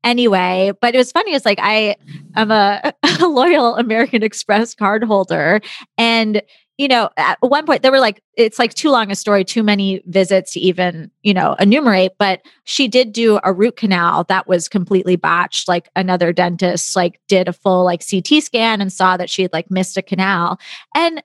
anyway, 0.03 0.71
but 0.81 0.95
it 0.95 0.97
was 0.97 1.11
funny. 1.11 1.35
It's 1.35 1.45
like 1.45 1.59
I 1.61 1.95
am 2.35 2.49
a, 2.49 2.93
a 3.21 3.27
loyal 3.27 3.75
American 3.75 4.23
Express 4.23 4.73
card 4.73 5.03
holder, 5.03 5.61
and 5.99 6.41
you 6.79 6.87
know, 6.87 7.09
at 7.17 7.37
one 7.41 7.65
point 7.65 7.81
there 7.81 7.91
were 7.91 7.99
like 7.99 8.23
it's 8.35 8.57
like 8.57 8.73
too 8.73 8.89
long 8.89 9.11
a 9.11 9.15
story, 9.15 9.43
too 9.43 9.63
many 9.63 10.01
visits 10.05 10.53
to 10.53 10.61
even 10.61 11.11
you 11.23 11.33
know 11.33 11.53
enumerate. 11.59 12.13
But 12.17 12.41
she 12.63 12.87
did 12.87 13.11
do 13.11 13.37
a 13.43 13.51
root 13.51 13.75
canal 13.75 14.23
that 14.23 14.47
was 14.47 14.69
completely 14.69 15.17
botched. 15.17 15.67
Like 15.67 15.89
another 15.97 16.31
dentist 16.31 16.95
like 16.95 17.19
did 17.27 17.49
a 17.49 17.53
full 17.53 17.83
like 17.83 18.01
CT 18.09 18.41
scan 18.41 18.79
and 18.79 18.93
saw 18.93 19.17
that 19.17 19.29
she 19.29 19.41
had 19.41 19.51
like 19.51 19.69
missed 19.69 19.97
a 19.97 20.01
canal, 20.01 20.57
and 20.95 21.21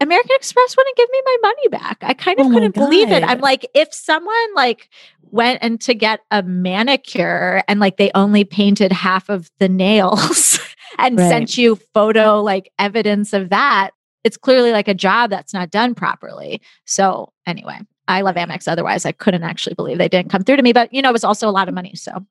American 0.00 0.36
Express 0.36 0.76
wouldn't 0.76 0.96
give 0.96 1.10
me 1.10 1.20
my 1.24 1.36
money 1.42 1.68
back. 1.68 1.98
I 2.02 2.14
kind 2.14 2.38
of 2.38 2.46
Oh 2.46 2.50
couldn't 2.52 2.74
believe 2.74 3.10
it. 3.10 3.24
I'm 3.24 3.40
like, 3.40 3.68
if 3.74 3.92
someone 3.92 4.54
like 4.54 4.88
went 5.32 5.58
and 5.62 5.80
to 5.80 5.94
get 5.94 6.20
a 6.30 6.42
manicure 6.44 7.62
and 7.68 7.80
like 7.80 7.96
they 7.96 8.10
only 8.14 8.44
painted 8.44 8.92
half 8.92 9.28
of 9.28 9.50
the 9.58 9.68
nails 9.68 10.58
and 10.98 11.18
Right. 11.18 11.28
sent 11.28 11.58
you 11.58 11.76
photo 11.92 12.40
like 12.40 12.72
evidence 12.78 13.32
of 13.32 13.50
that, 13.50 13.90
it's 14.24 14.36
clearly 14.36 14.72
like 14.72 14.88
a 14.88 14.94
job 14.94 15.30
that's 15.30 15.54
not 15.54 15.70
done 15.70 15.94
properly. 15.94 16.60
So 16.84 17.32
anyway, 17.46 17.78
I 18.08 18.22
love 18.22 18.36
Amex. 18.36 18.68
Otherwise, 18.68 19.06
I 19.06 19.12
couldn't 19.12 19.44
actually 19.44 19.74
believe 19.74 19.98
they 19.98 20.08
didn't 20.08 20.30
come 20.30 20.42
through 20.42 20.56
to 20.56 20.62
me. 20.62 20.72
But 20.72 20.92
you 20.92 21.02
know, 21.02 21.10
it 21.10 21.12
was 21.12 21.24
also 21.24 21.48
a 21.48 21.52
lot 21.52 21.68
of 21.68 21.74
money. 21.74 21.94
So 21.94 22.24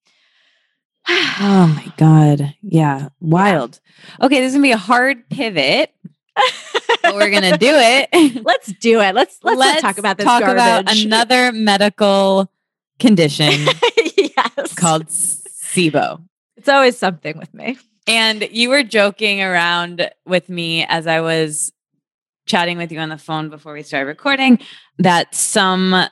Oh 1.07 1.73
my 1.75 1.91
God. 1.97 2.55
Yeah. 2.61 3.09
Wild. 3.19 3.79
Okay. 4.21 4.39
This 4.39 4.49
is 4.49 4.53
going 4.53 4.63
to 4.63 4.67
be 4.67 4.71
a 4.71 4.77
hard 4.77 5.29
pivot, 5.29 5.93
but 7.01 7.15
we're 7.15 7.31
going 7.31 7.51
to 7.51 7.57
do 7.57 7.71
it. 7.71 8.43
let's 8.45 8.71
do 8.73 8.99
it. 9.01 9.15
Let's 9.15 9.39
let's, 9.43 9.59
not 9.59 9.79
talk 9.79 9.97
about 9.97 10.17
this 10.17 10.25
talk 10.25 10.41
garbage. 10.41 10.55
about 10.55 10.97
another 10.97 11.51
medical 11.51 12.51
condition 12.99 13.51
yes. 14.17 14.73
called 14.75 15.07
SIBO. 15.07 16.21
It's 16.57 16.69
always 16.69 16.97
something 16.97 17.37
with 17.37 17.53
me. 17.53 17.77
And 18.07 18.47
you 18.51 18.69
were 18.69 18.83
joking 18.83 19.41
around 19.41 20.09
with 20.25 20.49
me 20.49 20.83
as 20.85 21.07
I 21.07 21.21
was 21.21 21.71
chatting 22.49 22.77
with 22.77 22.91
you 22.91 22.99
on 22.99 23.09
the 23.09 23.17
phone 23.17 23.49
before 23.49 23.73
we 23.73 23.83
started 23.83 24.07
recording 24.07 24.59
that 24.97 25.33
some 25.33 26.07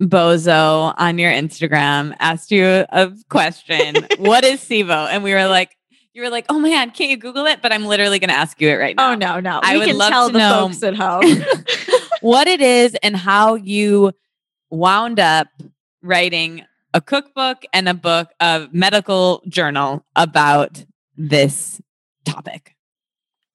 bozo 0.00 0.94
on 0.96 1.18
your 1.18 1.32
Instagram 1.32 2.14
asked 2.20 2.50
you 2.50 2.64
a 2.64 3.10
question, 3.30 3.96
what 4.18 4.44
is 4.44 4.60
SIBO? 4.60 5.08
And 5.10 5.24
we 5.24 5.32
were 5.32 5.46
like, 5.46 5.76
you 6.12 6.22
were 6.22 6.30
like, 6.30 6.44
oh 6.50 6.58
man, 6.58 6.90
can't 6.90 7.10
you 7.10 7.16
Google 7.16 7.46
it? 7.46 7.62
But 7.62 7.72
I'm 7.72 7.86
literally 7.86 8.18
going 8.18 8.28
to 8.30 8.36
ask 8.36 8.60
you 8.60 8.68
it 8.68 8.74
right 8.74 8.94
oh, 8.98 9.14
now. 9.14 9.36
Oh 9.36 9.40
no, 9.40 9.50
no. 9.52 9.60
I 9.62 9.72
we 9.72 9.78
would 9.78 9.88
can 9.88 9.98
love 9.98 10.10
tell 10.10 10.26
to 10.28 10.32
the 10.34 10.38
know- 10.38 10.68
folks 10.68 10.82
at 10.82 10.94
home. 10.94 11.44
what 12.20 12.46
it 12.46 12.60
is 12.60 12.94
and 13.02 13.16
how 13.16 13.54
you 13.54 14.12
wound 14.70 15.18
up 15.18 15.48
writing 16.02 16.64
a 16.92 17.00
cookbook 17.00 17.64
and 17.72 17.88
a 17.88 17.94
book 17.94 18.28
of 18.40 18.74
medical 18.74 19.42
journal 19.48 20.04
about 20.14 20.84
this 21.16 21.80
topic. 22.24 22.74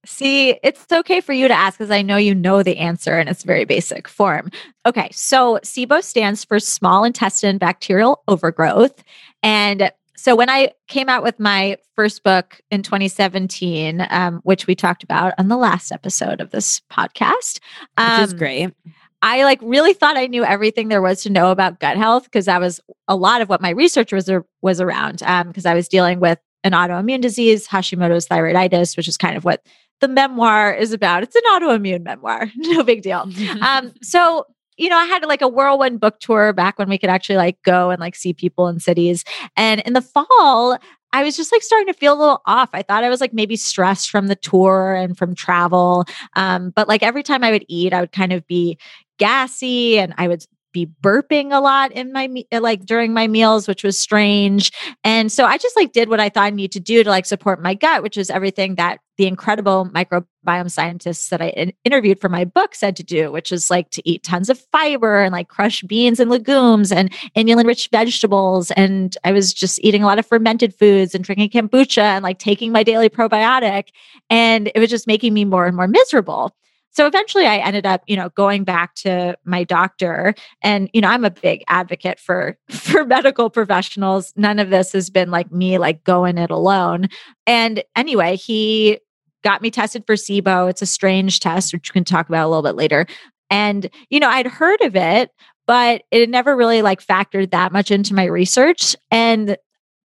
See, 0.05 0.59
it's 0.63 0.85
okay 0.91 1.21
for 1.21 1.33
you 1.33 1.47
to 1.47 1.53
ask 1.53 1.77
because 1.77 1.91
I 1.91 2.01
know 2.01 2.17
you 2.17 2.35
know 2.35 2.63
the 2.63 2.77
answer 2.77 3.19
in 3.19 3.27
its 3.27 3.43
very 3.43 3.65
basic 3.65 4.07
form. 4.07 4.51
Okay, 4.85 5.09
so 5.11 5.59
SIBO 5.63 6.03
stands 6.03 6.43
for 6.43 6.59
small 6.59 7.03
intestine 7.03 7.57
bacterial 7.57 8.23
overgrowth. 8.27 9.03
And 9.41 9.91
so 10.15 10.35
when 10.35 10.49
I 10.49 10.71
came 10.87 11.09
out 11.09 11.23
with 11.23 11.39
my 11.39 11.77
first 11.95 12.23
book 12.23 12.61
in 12.71 12.83
2017, 12.83 14.05
um, 14.09 14.39
which 14.43 14.67
we 14.67 14.75
talked 14.75 15.03
about 15.03 15.33
on 15.37 15.47
the 15.47 15.57
last 15.57 15.91
episode 15.91 16.41
of 16.41 16.51
this 16.51 16.81
podcast, 16.91 17.59
Which 17.97 18.19
is 18.21 18.33
um, 18.33 18.37
great. 18.39 18.73
I 19.21 19.43
like 19.43 19.59
really 19.61 19.93
thought 19.93 20.17
I 20.17 20.27
knew 20.27 20.43
everything 20.45 20.87
there 20.87 21.01
was 21.01 21.23
to 21.23 21.29
know 21.31 21.51
about 21.51 21.79
gut 21.79 21.97
health 21.97 22.25
because 22.25 22.45
that 22.45 22.61
was 22.61 22.79
a 23.07 23.15
lot 23.15 23.41
of 23.41 23.49
what 23.49 23.61
my 23.61 23.71
research 23.71 24.13
was 24.13 24.29
was 24.61 24.79
around. 24.79 25.19
Because 25.47 25.65
I 25.65 25.73
was 25.73 25.87
dealing 25.87 26.19
with 26.19 26.39
an 26.63 26.73
autoimmune 26.73 27.21
disease, 27.21 27.67
Hashimoto's 27.67 28.27
thyroiditis, 28.27 28.97
which 28.97 29.07
is 29.07 29.17
kind 29.17 29.37
of 29.37 29.45
what 29.45 29.65
the 30.01 30.08
memoir 30.08 30.73
is 30.73 30.93
about. 30.93 31.23
It's 31.23 31.36
an 31.36 31.41
autoimmune 31.49 32.03
memoir, 32.03 32.51
no 32.55 32.84
big 32.84 33.01
deal. 33.01 33.29
Um, 33.62 33.93
so 34.01 34.45
you 34.77 34.89
know, 34.89 34.97
I 34.97 35.05
had 35.05 35.23
like 35.23 35.41
a 35.41 35.47
whirlwind 35.47 36.01
book 36.01 36.19
tour 36.19 36.51
back 36.51 36.77
when 36.77 36.89
we 36.89 36.97
could 36.97 37.10
actually 37.10 37.38
like 37.38 37.62
go 37.63 37.91
and 37.91 37.99
like 37.99 38.15
see 38.15 38.34
people 38.34 38.67
in 38.67 38.79
cities. 38.79 39.23
And 39.55 39.81
in 39.81 39.93
the 39.93 40.01
fall, 40.01 40.77
I 41.13 41.23
was 41.23 41.38
just 41.38 41.51
like 41.51 41.62
starting 41.62 41.88
to 41.88 41.97
feel 41.97 42.13
a 42.13 42.19
little 42.19 42.41
off. 42.45 42.69
I 42.73 42.81
thought 42.81 43.05
I 43.05 43.10
was 43.10 43.21
like 43.21 43.34
maybe 43.34 43.55
stressed 43.55 44.10
from 44.10 44.27
the 44.27 44.36
tour 44.36 44.93
and 44.93 45.17
from 45.17 45.34
travel. 45.34 46.03
Um, 46.36 46.71
but 46.75 46.89
like 46.89 47.03
every 47.03 47.23
time 47.23 47.41
I 47.41 47.51
would 47.51 47.65
eat, 47.69 47.93
I 47.93 48.01
would 48.01 48.12
kind 48.12 48.34
of 48.34 48.45
be 48.47 48.77
gassy 49.17 49.97
and 49.97 50.13
I 50.17 50.27
would 50.27 50.43
be 50.73 50.86
burping 51.01 51.55
a 51.55 51.62
lot 51.62 51.93
in 51.93 52.12
my 52.12 52.27
me- 52.27 52.47
uh, 52.51 52.60
like 52.60 52.86
during 52.86 53.13
my 53.13 53.27
meals 53.29 53.65
which 53.65 53.81
was 53.81 53.97
strange 53.97 54.73
and 55.05 55.31
so 55.31 55.45
i 55.45 55.58
just 55.58 55.73
like 55.77 55.93
did 55.93 56.10
what 56.10 56.19
i 56.19 56.27
thought 56.27 56.43
i 56.43 56.49
needed 56.49 56.73
to 56.73 56.81
do 56.81 57.01
to 57.01 57.10
like 57.10 57.25
support 57.25 57.62
my 57.62 57.73
gut 57.73 58.03
which 58.03 58.17
is 58.17 58.29
everything 58.29 58.75
that 58.75 58.99
the 59.17 59.28
incredible 59.28 59.89
microbiome 59.93 60.69
scientists 60.69 61.30
that 61.30 61.41
I 61.41 61.49
in- 61.49 61.73
interviewed 61.84 62.19
for 62.19 62.30
my 62.30 62.45
book 62.45 62.75
said 62.75 62.95
to 62.97 63.04
do, 63.04 63.32
which 63.32 63.51
is 63.51 63.69
like 63.69 63.89
to 63.91 64.08
eat 64.10 64.23
tons 64.23 64.49
of 64.49 64.60
fiber 64.71 65.21
and 65.21 65.32
like 65.32 65.47
crushed 65.47 65.88
beans 65.88 66.19
and 66.19 66.30
legumes 66.30 66.91
and 66.91 67.12
inulin 67.36 67.65
rich 67.65 67.89
vegetables. 67.91 68.71
And 68.71 69.17
I 69.23 69.32
was 69.32 69.54
just 69.54 69.84
eating 69.84 70.04
a 70.04 70.06
lot 70.06 70.19
of 70.19 70.25
fermented 70.25 70.73
foods 70.75 71.15
and 71.15 71.23
drinking 71.23 71.49
kombucha 71.49 72.01
and 72.01 72.23
like 72.23 72.39
taking 72.39 72.71
my 72.71 72.84
daily 72.84 73.10
probiotic. 73.10 73.89
And 74.30 74.71
it 74.75 74.80
was 74.80 74.89
just 74.89 75.08
making 75.08 75.34
me 75.34 75.45
more 75.45 75.65
and 75.65 75.75
more 75.75 75.88
miserable 75.88 76.56
so 76.95 77.06
eventually 77.06 77.45
i 77.45 77.58
ended 77.58 77.86
up 77.86 78.01
you 78.08 78.15
know 78.15 78.30
going 78.30 78.63
back 78.63 78.95
to 78.95 79.38
my 79.45 79.63
doctor 79.63 80.34
and 80.62 80.89
you 80.93 81.01
know 81.01 81.10
i'm 81.10 81.25
a 81.25 81.30
big 81.30 81.63
advocate 81.67 82.19
for 82.19 82.58
for 82.69 83.06
medical 83.06 83.49
professionals 83.49 84.34
none 84.36 84.60
of 84.60 84.69
this 84.69 84.93
has 84.93 85.10
been 85.10 85.30
like 85.30 85.51
me 85.51 85.78
like 85.78 86.04
going 86.04 86.38
it 86.38 86.49
alone 86.49 87.08
and 87.45 87.84
anyway 87.95 88.36
he 88.36 88.99
got 89.45 89.62
me 89.62 89.71
tested 89.71 90.03
for 90.05 90.15
sibo 90.15 90.69
it's 90.69 90.81
a 90.81 90.86
strange 90.86 91.39
test 91.39 91.71
which 91.71 91.89
we 91.89 91.93
can 91.93 92.03
talk 92.03 92.27
about 92.27 92.45
a 92.45 92.49
little 92.49 92.63
bit 92.63 92.75
later 92.75 93.05
and 93.49 93.89
you 94.10 94.19
know 94.19 94.29
i'd 94.29 94.47
heard 94.47 94.81
of 94.81 94.95
it 94.95 95.31
but 95.67 96.03
it 96.12 96.29
never 96.29 96.55
really 96.55 96.81
like 96.81 97.05
factored 97.05 97.51
that 97.51 97.71
much 97.71 97.91
into 97.91 98.13
my 98.13 98.25
research 98.25 98.95
and 99.12 99.55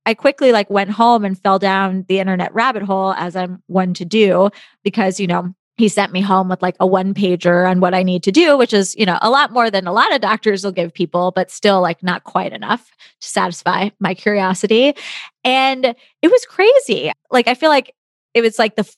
I 0.07 0.15
quickly 0.15 0.51
like 0.51 0.71
went 0.71 0.91
home 0.91 1.25
and 1.25 1.39
fell 1.39 1.59
down 1.59 2.05
the 2.09 2.21
internet 2.21 2.55
rabbit 2.55 2.83
hole 2.83 3.13
as 3.13 3.37
I'm 3.37 3.63
one 3.67 3.95
to 3.95 4.05
do 4.05 4.51
because, 4.83 5.21
you 5.21 5.27
know, 5.27 5.55
he 5.77 5.89
sent 5.89 6.13
me 6.13 6.21
home 6.21 6.49
with 6.49 6.63
like 6.63 6.77
a 6.79 6.87
one 6.87 7.15
pager 7.15 7.69
on 7.69 7.81
what 7.81 7.95
I 7.95 8.03
need 8.03 8.23
to 8.25 8.33
do, 8.33 8.57
which 8.57 8.73
is, 8.73 8.95
you 8.97 9.07
know, 9.07 9.19
a 9.23 9.31
lot 9.31 9.53
more 9.53 9.71
than 9.71 9.87
a 9.87 9.93
lot 9.93 10.15
of 10.15 10.21
doctors 10.21 10.63
will 10.63 10.73
give 10.73 10.93
people, 10.93 11.33
but 11.33 11.51
still 11.51 11.81
like 11.81 12.03
not 12.03 12.25
quite 12.25 12.53
enough 12.53 12.91
to 13.21 13.29
satisfy 13.29 13.91
my 13.99 14.15
curiosity. 14.15 14.95
And 15.43 15.95
it 16.23 16.31
was 16.31 16.45
crazy. 16.45 17.13
Like, 17.31 17.49
I 17.49 17.55
feel 17.55 17.71
like 17.71 17.95
it 18.35 18.43
was 18.43 18.59
like 18.59 18.77
the 18.77 18.91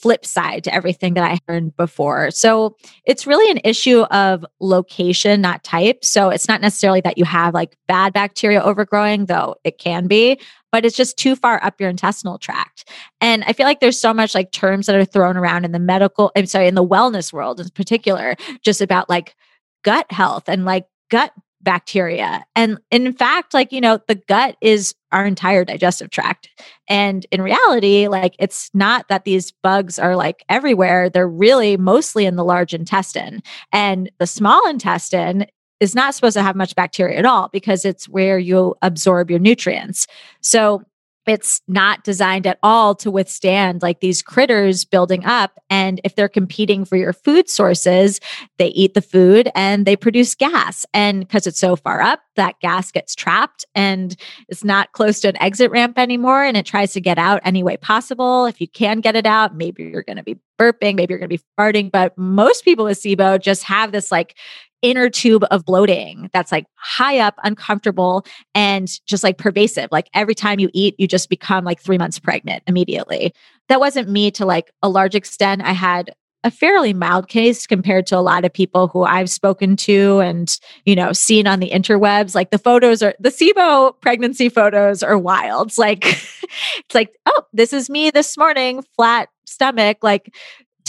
flip 0.00 0.24
side 0.24 0.64
to 0.64 0.74
everything 0.74 1.14
that 1.14 1.30
I 1.30 1.38
heard 1.46 1.76
before. 1.76 2.30
So 2.30 2.76
it's 3.04 3.26
really 3.26 3.50
an 3.50 3.60
issue 3.64 4.00
of 4.10 4.44
location, 4.60 5.40
not 5.40 5.62
type. 5.62 6.04
So 6.04 6.30
it's 6.30 6.48
not 6.48 6.60
necessarily 6.60 7.00
that 7.02 7.18
you 7.18 7.24
have 7.24 7.54
like 7.54 7.76
bad 7.86 8.12
bacteria 8.12 8.62
overgrowing, 8.62 9.26
though 9.26 9.56
it 9.64 9.78
can 9.78 10.06
be, 10.06 10.40
but 10.72 10.84
it's 10.84 10.96
just 10.96 11.16
too 11.16 11.36
far 11.36 11.62
up 11.62 11.80
your 11.80 11.90
intestinal 11.90 12.38
tract. 12.38 12.88
And 13.20 13.44
I 13.44 13.52
feel 13.52 13.66
like 13.66 13.80
there's 13.80 14.00
so 14.00 14.14
much 14.14 14.34
like 14.34 14.52
terms 14.52 14.86
that 14.86 14.96
are 14.96 15.04
thrown 15.04 15.36
around 15.36 15.64
in 15.64 15.72
the 15.72 15.78
medical, 15.78 16.32
I'm 16.36 16.46
sorry, 16.46 16.68
in 16.68 16.74
the 16.74 16.86
wellness 16.86 17.32
world 17.32 17.60
in 17.60 17.68
particular, 17.70 18.36
just 18.62 18.80
about 18.80 19.10
like 19.10 19.34
gut 19.82 20.10
health 20.10 20.48
and 20.48 20.64
like 20.64 20.86
gut 21.10 21.32
bacteria. 21.62 22.44
And 22.56 22.78
in 22.90 23.12
fact, 23.12 23.54
like, 23.54 23.72
you 23.72 23.80
know, 23.80 23.98
the 24.08 24.14
gut 24.14 24.56
is 24.60 24.94
our 25.12 25.26
entire 25.26 25.64
digestive 25.64 26.10
tract. 26.10 26.48
And 26.88 27.26
in 27.30 27.42
reality, 27.42 28.08
like, 28.08 28.34
it's 28.38 28.70
not 28.74 29.08
that 29.08 29.24
these 29.24 29.52
bugs 29.62 29.98
are 29.98 30.16
like 30.16 30.44
everywhere. 30.48 31.10
They're 31.10 31.28
really 31.28 31.76
mostly 31.76 32.26
in 32.26 32.36
the 32.36 32.44
large 32.44 32.72
intestine. 32.72 33.42
And 33.72 34.10
the 34.18 34.26
small 34.26 34.68
intestine 34.68 35.46
is 35.80 35.94
not 35.94 36.14
supposed 36.14 36.34
to 36.34 36.42
have 36.42 36.56
much 36.56 36.74
bacteria 36.74 37.18
at 37.18 37.24
all 37.24 37.48
because 37.52 37.84
it's 37.84 38.08
where 38.08 38.38
you 38.38 38.74
absorb 38.82 39.30
your 39.30 39.38
nutrients. 39.38 40.06
So 40.42 40.82
it's 41.30 41.62
not 41.68 42.02
designed 42.02 42.44
at 42.44 42.58
all 42.60 42.92
to 42.92 43.08
withstand 43.08 43.82
like 43.82 44.00
these 44.00 44.20
critters 44.20 44.84
building 44.84 45.24
up. 45.24 45.60
And 45.70 46.00
if 46.02 46.16
they're 46.16 46.28
competing 46.28 46.84
for 46.84 46.96
your 46.96 47.12
food 47.12 47.48
sources, 47.48 48.18
they 48.58 48.66
eat 48.70 48.94
the 48.94 49.00
food 49.00 49.48
and 49.54 49.86
they 49.86 49.94
produce 49.94 50.34
gas. 50.34 50.84
And 50.92 51.20
because 51.20 51.46
it's 51.46 51.60
so 51.60 51.76
far 51.76 52.00
up, 52.00 52.18
that 52.34 52.58
gas 52.58 52.90
gets 52.90 53.14
trapped 53.14 53.64
and 53.76 54.16
it's 54.48 54.64
not 54.64 54.90
close 54.90 55.20
to 55.20 55.28
an 55.28 55.40
exit 55.40 55.70
ramp 55.70 56.00
anymore. 56.00 56.42
And 56.42 56.56
it 56.56 56.66
tries 56.66 56.92
to 56.94 57.00
get 57.00 57.16
out 57.16 57.40
any 57.44 57.62
way 57.62 57.76
possible. 57.76 58.46
If 58.46 58.60
you 58.60 58.66
can 58.66 58.98
get 58.98 59.14
it 59.14 59.24
out, 59.24 59.54
maybe 59.54 59.84
you're 59.84 60.02
going 60.02 60.16
to 60.16 60.24
be 60.24 60.36
burping, 60.60 60.96
maybe 60.96 61.12
you're 61.12 61.20
going 61.20 61.30
to 61.30 61.38
be 61.38 61.44
farting. 61.56 61.92
But 61.92 62.18
most 62.18 62.64
people 62.64 62.86
with 62.86 63.00
SIBO 63.00 63.40
just 63.40 63.62
have 63.62 63.92
this 63.92 64.10
like 64.10 64.36
inner 64.82 65.10
tube 65.10 65.44
of 65.50 65.64
bloating 65.64 66.30
that's 66.32 66.52
like 66.52 66.66
high 66.74 67.18
up, 67.18 67.34
uncomfortable, 67.44 68.24
and 68.54 68.88
just 69.06 69.22
like 69.22 69.38
pervasive. 69.38 69.88
Like 69.90 70.08
every 70.14 70.34
time 70.34 70.58
you 70.58 70.70
eat, 70.72 70.94
you 70.98 71.06
just 71.06 71.28
become 71.28 71.64
like 71.64 71.80
three 71.80 71.98
months 71.98 72.18
pregnant 72.18 72.62
immediately. 72.66 73.32
That 73.68 73.80
wasn't 73.80 74.08
me 74.08 74.30
to 74.32 74.46
like 74.46 74.70
a 74.82 74.88
large 74.88 75.14
extent. 75.14 75.62
I 75.62 75.72
had 75.72 76.14
a 76.42 76.50
fairly 76.50 76.94
mild 76.94 77.28
case 77.28 77.66
compared 77.66 78.06
to 78.06 78.16
a 78.16 78.20
lot 78.20 78.44
of 78.44 78.52
people 78.52 78.88
who 78.88 79.02
I've 79.04 79.28
spoken 79.28 79.76
to 79.76 80.20
and, 80.20 80.50
you 80.86 80.96
know, 80.96 81.12
seen 81.12 81.46
on 81.46 81.60
the 81.60 81.70
interwebs. 81.70 82.34
Like 82.34 82.50
the 82.50 82.58
photos 82.58 83.02
are 83.02 83.14
the 83.20 83.28
SIBO 83.28 84.00
pregnancy 84.00 84.48
photos 84.48 85.02
are 85.02 85.18
wild. 85.18 85.68
It's 85.68 85.78
like, 85.78 86.06
it's 86.06 86.94
like, 86.94 87.14
oh, 87.26 87.42
this 87.52 87.72
is 87.72 87.90
me 87.90 88.10
this 88.10 88.38
morning, 88.38 88.82
flat 88.96 89.28
stomach, 89.44 89.98
like 90.02 90.34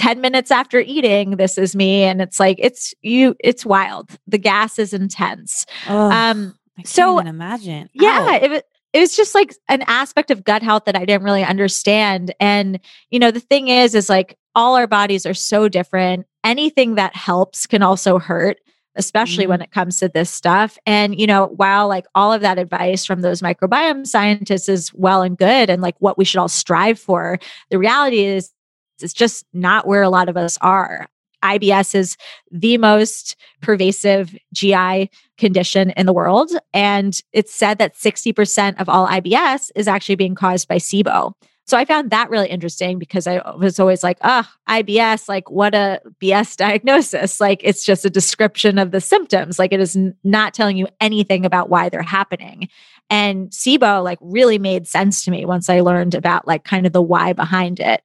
10 0.01 0.19
minutes 0.19 0.49
after 0.49 0.79
eating 0.79 1.37
this 1.37 1.59
is 1.59 1.75
me 1.75 2.01
and 2.01 2.23
it's 2.23 2.39
like 2.39 2.57
it's 2.59 2.91
you 3.03 3.35
it's 3.39 3.63
wild 3.63 4.09
the 4.25 4.39
gas 4.39 4.79
is 4.79 4.93
intense 4.93 5.63
oh, 5.87 6.09
um 6.09 6.57
I 6.79 6.81
so 6.83 7.19
imagine 7.19 7.87
yeah 7.93 8.35
it, 8.37 8.65
it 8.93 8.99
was 8.99 9.15
just 9.15 9.35
like 9.35 9.53
an 9.69 9.83
aspect 9.83 10.31
of 10.31 10.43
gut 10.43 10.63
health 10.63 10.85
that 10.85 10.95
i 10.95 11.05
didn't 11.05 11.23
really 11.23 11.43
understand 11.43 12.33
and 12.39 12.79
you 13.11 13.19
know 13.19 13.29
the 13.29 13.39
thing 13.39 13.67
is 13.67 13.93
is 13.93 14.09
like 14.09 14.35
all 14.55 14.75
our 14.75 14.87
bodies 14.87 15.27
are 15.27 15.35
so 15.35 15.69
different 15.69 16.25
anything 16.43 16.95
that 16.95 17.15
helps 17.15 17.67
can 17.67 17.83
also 17.83 18.17
hurt 18.17 18.57
especially 18.95 19.43
mm-hmm. 19.43 19.51
when 19.51 19.61
it 19.61 19.71
comes 19.71 19.99
to 19.99 20.09
this 20.09 20.29
stuff. 20.29 20.77
And, 20.85 21.17
you 21.17 21.25
know, 21.25 21.47
while 21.55 21.87
like 21.87 22.05
all 22.13 22.33
of 22.33 22.41
that 22.41 22.59
advice 22.59 23.05
from 23.05 23.21
those 23.21 23.41
microbiome 23.41 24.05
scientists 24.05 24.67
is 24.67 24.93
well 24.93 25.21
and 25.21 25.37
good 25.37 25.69
and 25.69 25.81
like 25.81 25.95
what 25.99 26.17
we 26.17 26.25
should 26.25 26.39
all 26.39 26.49
strive 26.49 26.99
for, 26.99 27.39
the 27.69 27.79
reality 27.79 28.25
is 28.25 28.51
it's 29.03 29.13
just 29.13 29.45
not 29.53 29.87
where 29.87 30.01
a 30.01 30.09
lot 30.09 30.29
of 30.29 30.37
us 30.37 30.57
are. 30.61 31.07
IBS 31.43 31.95
is 31.95 32.17
the 32.51 32.77
most 32.77 33.35
pervasive 33.61 34.35
GI 34.53 35.09
condition 35.37 35.89
in 35.91 36.05
the 36.05 36.13
world. 36.13 36.51
And 36.73 37.19
it's 37.33 37.53
said 37.53 37.79
that 37.79 37.95
60% 37.95 38.79
of 38.79 38.87
all 38.87 39.07
IBS 39.07 39.71
is 39.75 39.87
actually 39.87 40.15
being 40.15 40.35
caused 40.35 40.67
by 40.67 40.77
SIBO. 40.77 41.33
So 41.67 41.77
I 41.77 41.85
found 41.85 42.09
that 42.09 42.29
really 42.29 42.49
interesting 42.49 42.99
because 42.99 43.27
I 43.27 43.41
was 43.55 43.79
always 43.79 44.03
like, 44.03 44.17
oh, 44.23 44.47
IBS, 44.67 45.29
like 45.29 45.49
what 45.49 45.73
a 45.73 46.01
BS 46.21 46.57
diagnosis. 46.57 47.39
Like 47.39 47.61
it's 47.63 47.85
just 47.85 48.03
a 48.03 48.09
description 48.09 48.77
of 48.77 48.91
the 48.91 48.99
symptoms. 48.99 49.57
Like 49.57 49.71
it 49.71 49.79
is 49.79 49.95
n- 49.95 50.15
not 50.23 50.53
telling 50.53 50.75
you 50.77 50.87
anything 50.99 51.45
about 51.45 51.69
why 51.69 51.87
they're 51.87 52.01
happening. 52.01 52.67
And 53.09 53.51
SIBO 53.51 54.03
like 54.03 54.17
really 54.21 54.59
made 54.59 54.87
sense 54.87 55.23
to 55.25 55.31
me 55.31 55.45
once 55.45 55.69
I 55.69 55.79
learned 55.79 56.15
about 56.15 56.47
like 56.47 56.63
kind 56.63 56.85
of 56.85 56.93
the 56.93 57.01
why 57.01 57.33
behind 57.33 57.79
it. 57.79 58.01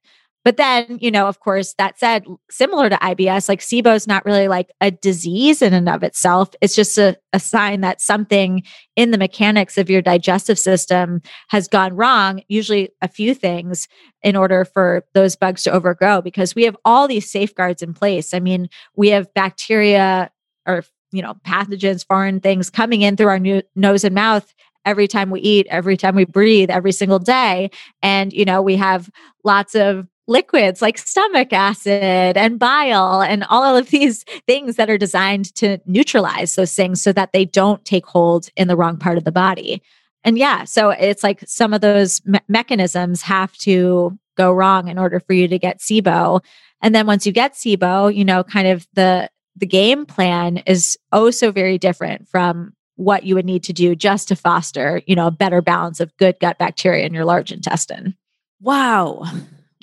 But 0.47 0.55
then, 0.55 0.97
you 1.01 1.11
know, 1.11 1.27
of 1.27 1.41
course, 1.41 1.73
that 1.73 1.99
said, 1.99 2.25
similar 2.49 2.87
to 2.87 2.95
IBS, 2.95 3.49
like 3.49 3.59
SIBO 3.59 3.93
is 3.93 4.07
not 4.07 4.23
really 4.23 4.47
like 4.47 4.71
a 4.79 4.91
disease 4.91 5.61
in 5.61 5.73
and 5.73 5.89
of 5.89 6.03
itself. 6.03 6.51
It's 6.61 6.73
just 6.73 6.97
a, 6.97 7.17
a 7.33 7.39
sign 7.41 7.81
that 7.81 7.99
something 7.99 8.63
in 8.95 9.11
the 9.11 9.17
mechanics 9.17 9.77
of 9.77 9.89
your 9.89 10.01
digestive 10.01 10.57
system 10.57 11.21
has 11.49 11.67
gone 11.67 11.97
wrong, 11.97 12.43
usually 12.47 12.91
a 13.01 13.09
few 13.09 13.33
things 13.33 13.89
in 14.21 14.37
order 14.37 14.63
for 14.63 15.03
those 15.13 15.35
bugs 15.35 15.63
to 15.63 15.71
overgrow, 15.73 16.21
because 16.21 16.55
we 16.55 16.63
have 16.63 16.77
all 16.85 17.09
these 17.09 17.29
safeguards 17.29 17.81
in 17.81 17.93
place. 17.93 18.33
I 18.33 18.39
mean, 18.39 18.69
we 18.95 19.09
have 19.09 19.33
bacteria 19.33 20.31
or, 20.65 20.85
you 21.11 21.21
know, 21.21 21.33
pathogens, 21.45 22.07
foreign 22.07 22.39
things 22.39 22.69
coming 22.69 23.01
in 23.01 23.17
through 23.17 23.27
our 23.27 23.39
new, 23.39 23.63
nose 23.75 24.05
and 24.05 24.15
mouth 24.15 24.55
every 24.85 25.09
time 25.09 25.29
we 25.29 25.41
eat, 25.41 25.67
every 25.69 25.97
time 25.97 26.15
we 26.15 26.23
breathe, 26.23 26.69
every 26.69 26.93
single 26.93 27.19
day. 27.19 27.69
And, 28.01 28.31
you 28.31 28.45
know, 28.45 28.61
we 28.61 28.77
have 28.77 29.09
lots 29.43 29.75
of 29.75 30.07
liquids 30.27 30.81
like 30.81 30.97
stomach 30.97 31.53
acid 31.53 32.37
and 32.37 32.59
bile 32.59 33.21
and 33.21 33.45
all 33.49 33.75
of 33.75 33.89
these 33.89 34.23
things 34.45 34.75
that 34.75 34.89
are 34.89 34.97
designed 34.97 35.53
to 35.55 35.77
neutralize 35.85 36.55
those 36.55 36.75
things 36.75 37.01
so 37.01 37.13
that 37.13 37.31
they 37.31 37.45
don't 37.45 37.83
take 37.85 38.05
hold 38.05 38.49
in 38.55 38.67
the 38.67 38.75
wrong 38.75 38.97
part 38.97 39.17
of 39.17 39.23
the 39.23 39.31
body. 39.31 39.81
And 40.23 40.37
yeah, 40.37 40.65
so 40.65 40.89
it's 40.89 41.23
like 41.23 41.43
some 41.47 41.73
of 41.73 41.81
those 41.81 42.25
me- 42.25 42.39
mechanisms 42.47 43.21
have 43.21 43.55
to 43.59 44.17
go 44.35 44.51
wrong 44.51 44.87
in 44.87 44.99
order 44.99 45.19
for 45.19 45.33
you 45.33 45.47
to 45.47 45.57
get 45.57 45.79
SIBO. 45.79 46.43
And 46.81 46.93
then 46.93 47.07
once 47.07 47.25
you 47.25 47.31
get 47.31 47.53
SIBO, 47.53 48.13
you 48.13 48.25
know, 48.25 48.43
kind 48.43 48.67
of 48.67 48.87
the 48.93 49.29
the 49.55 49.65
game 49.65 50.05
plan 50.05 50.57
is 50.67 50.97
oh 51.11 51.31
so 51.31 51.51
very 51.51 51.79
different 51.79 52.27
from 52.27 52.73
what 52.95 53.23
you 53.23 53.33
would 53.33 53.45
need 53.45 53.63
to 53.63 53.73
do 53.73 53.95
just 53.95 54.27
to 54.27 54.35
foster, 54.35 55.01
you 55.07 55.15
know, 55.15 55.27
a 55.27 55.31
better 55.31 55.61
balance 55.61 55.99
of 55.99 56.15
good 56.17 56.39
gut 56.39 56.57
bacteria 56.59 57.05
in 57.05 57.13
your 57.13 57.25
large 57.25 57.51
intestine. 57.51 58.15
Wow. 58.61 59.23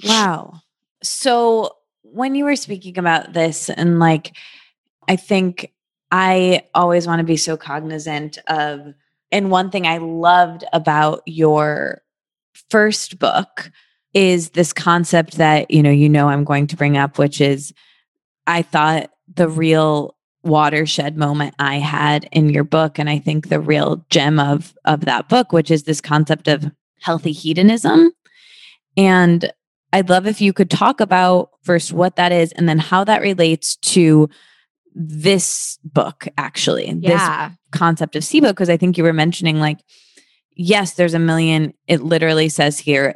Wow. 0.02 0.62
So 1.02 1.76
when 2.02 2.34
you 2.34 2.44
were 2.44 2.56
speaking 2.56 2.98
about 2.98 3.32
this, 3.32 3.70
and 3.70 3.98
like, 3.98 4.36
I 5.08 5.16
think 5.16 5.72
I 6.10 6.62
always 6.74 7.06
want 7.06 7.20
to 7.20 7.24
be 7.24 7.36
so 7.36 7.56
cognizant 7.56 8.38
of, 8.48 8.94
and 9.30 9.50
one 9.50 9.70
thing 9.70 9.86
I 9.86 9.98
loved 9.98 10.64
about 10.72 11.22
your 11.26 12.02
first 12.70 13.18
book 13.18 13.70
is 14.14 14.50
this 14.50 14.72
concept 14.72 15.38
that, 15.38 15.70
you 15.70 15.82
know, 15.82 15.90
you 15.90 16.08
know, 16.08 16.28
I'm 16.28 16.44
going 16.44 16.68
to 16.68 16.76
bring 16.76 16.96
up, 16.96 17.18
which 17.18 17.40
is 17.40 17.72
I 18.46 18.62
thought 18.62 19.10
the 19.34 19.48
real 19.48 20.16
watershed 20.44 21.16
moment 21.16 21.54
I 21.58 21.78
had 21.78 22.28
in 22.30 22.50
your 22.50 22.64
book, 22.64 22.98
and 22.98 23.08
I 23.10 23.18
think 23.18 23.48
the 23.48 23.60
real 23.60 24.04
gem 24.10 24.38
of 24.38 24.74
of 24.84 25.06
that 25.06 25.28
book, 25.28 25.52
which 25.52 25.70
is 25.70 25.82
this 25.82 26.00
concept 26.00 26.46
of 26.46 26.70
healthy 27.00 27.32
hedonism. 27.32 28.12
And 28.96 29.52
I'd 29.94 30.08
love 30.08 30.26
if 30.26 30.40
you 30.40 30.52
could 30.52 30.70
talk 30.70 31.00
about 31.00 31.50
first 31.62 31.92
what 31.92 32.16
that 32.16 32.32
is 32.32 32.50
and 32.52 32.68
then 32.68 32.80
how 32.80 33.04
that 33.04 33.22
relates 33.22 33.76
to 33.76 34.28
this 34.92 35.78
book, 35.84 36.26
actually. 36.36 36.90
Yeah. 36.90 37.48
This 37.48 37.58
concept 37.70 38.16
of 38.16 38.24
SIBO, 38.24 38.48
because 38.48 38.68
I 38.68 38.76
think 38.76 38.98
you 38.98 39.04
were 39.04 39.12
mentioning 39.12 39.60
like, 39.60 39.78
yes, 40.56 40.94
there's 40.94 41.14
a 41.14 41.20
million, 41.20 41.74
it 41.86 42.02
literally 42.02 42.48
says 42.48 42.80
here, 42.80 43.14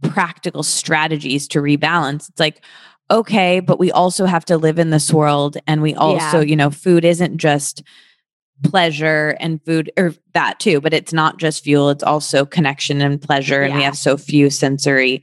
practical 0.00 0.62
strategies 0.62 1.46
to 1.48 1.60
rebalance. 1.60 2.30
It's 2.30 2.40
like, 2.40 2.64
okay, 3.10 3.60
but 3.60 3.78
we 3.78 3.92
also 3.92 4.24
have 4.24 4.46
to 4.46 4.56
live 4.56 4.78
in 4.78 4.88
this 4.88 5.12
world. 5.12 5.58
And 5.66 5.82
we 5.82 5.94
also, 5.94 6.40
Yeah. 6.40 6.46
you 6.46 6.56
know, 6.56 6.70
food 6.70 7.04
isn't 7.04 7.36
just 7.36 7.82
pleasure 8.62 9.36
and 9.40 9.62
food 9.66 9.90
or 9.98 10.14
that 10.32 10.58
too, 10.58 10.80
but 10.80 10.94
it's 10.94 11.12
not 11.12 11.38
just 11.38 11.64
fuel, 11.64 11.90
it's 11.90 12.02
also 12.02 12.46
connection 12.46 13.02
and 13.02 13.20
pleasure. 13.20 13.60
And 13.60 13.74
we 13.74 13.82
have 13.82 13.96
so 13.96 14.16
few 14.16 14.48
sensory 14.48 15.22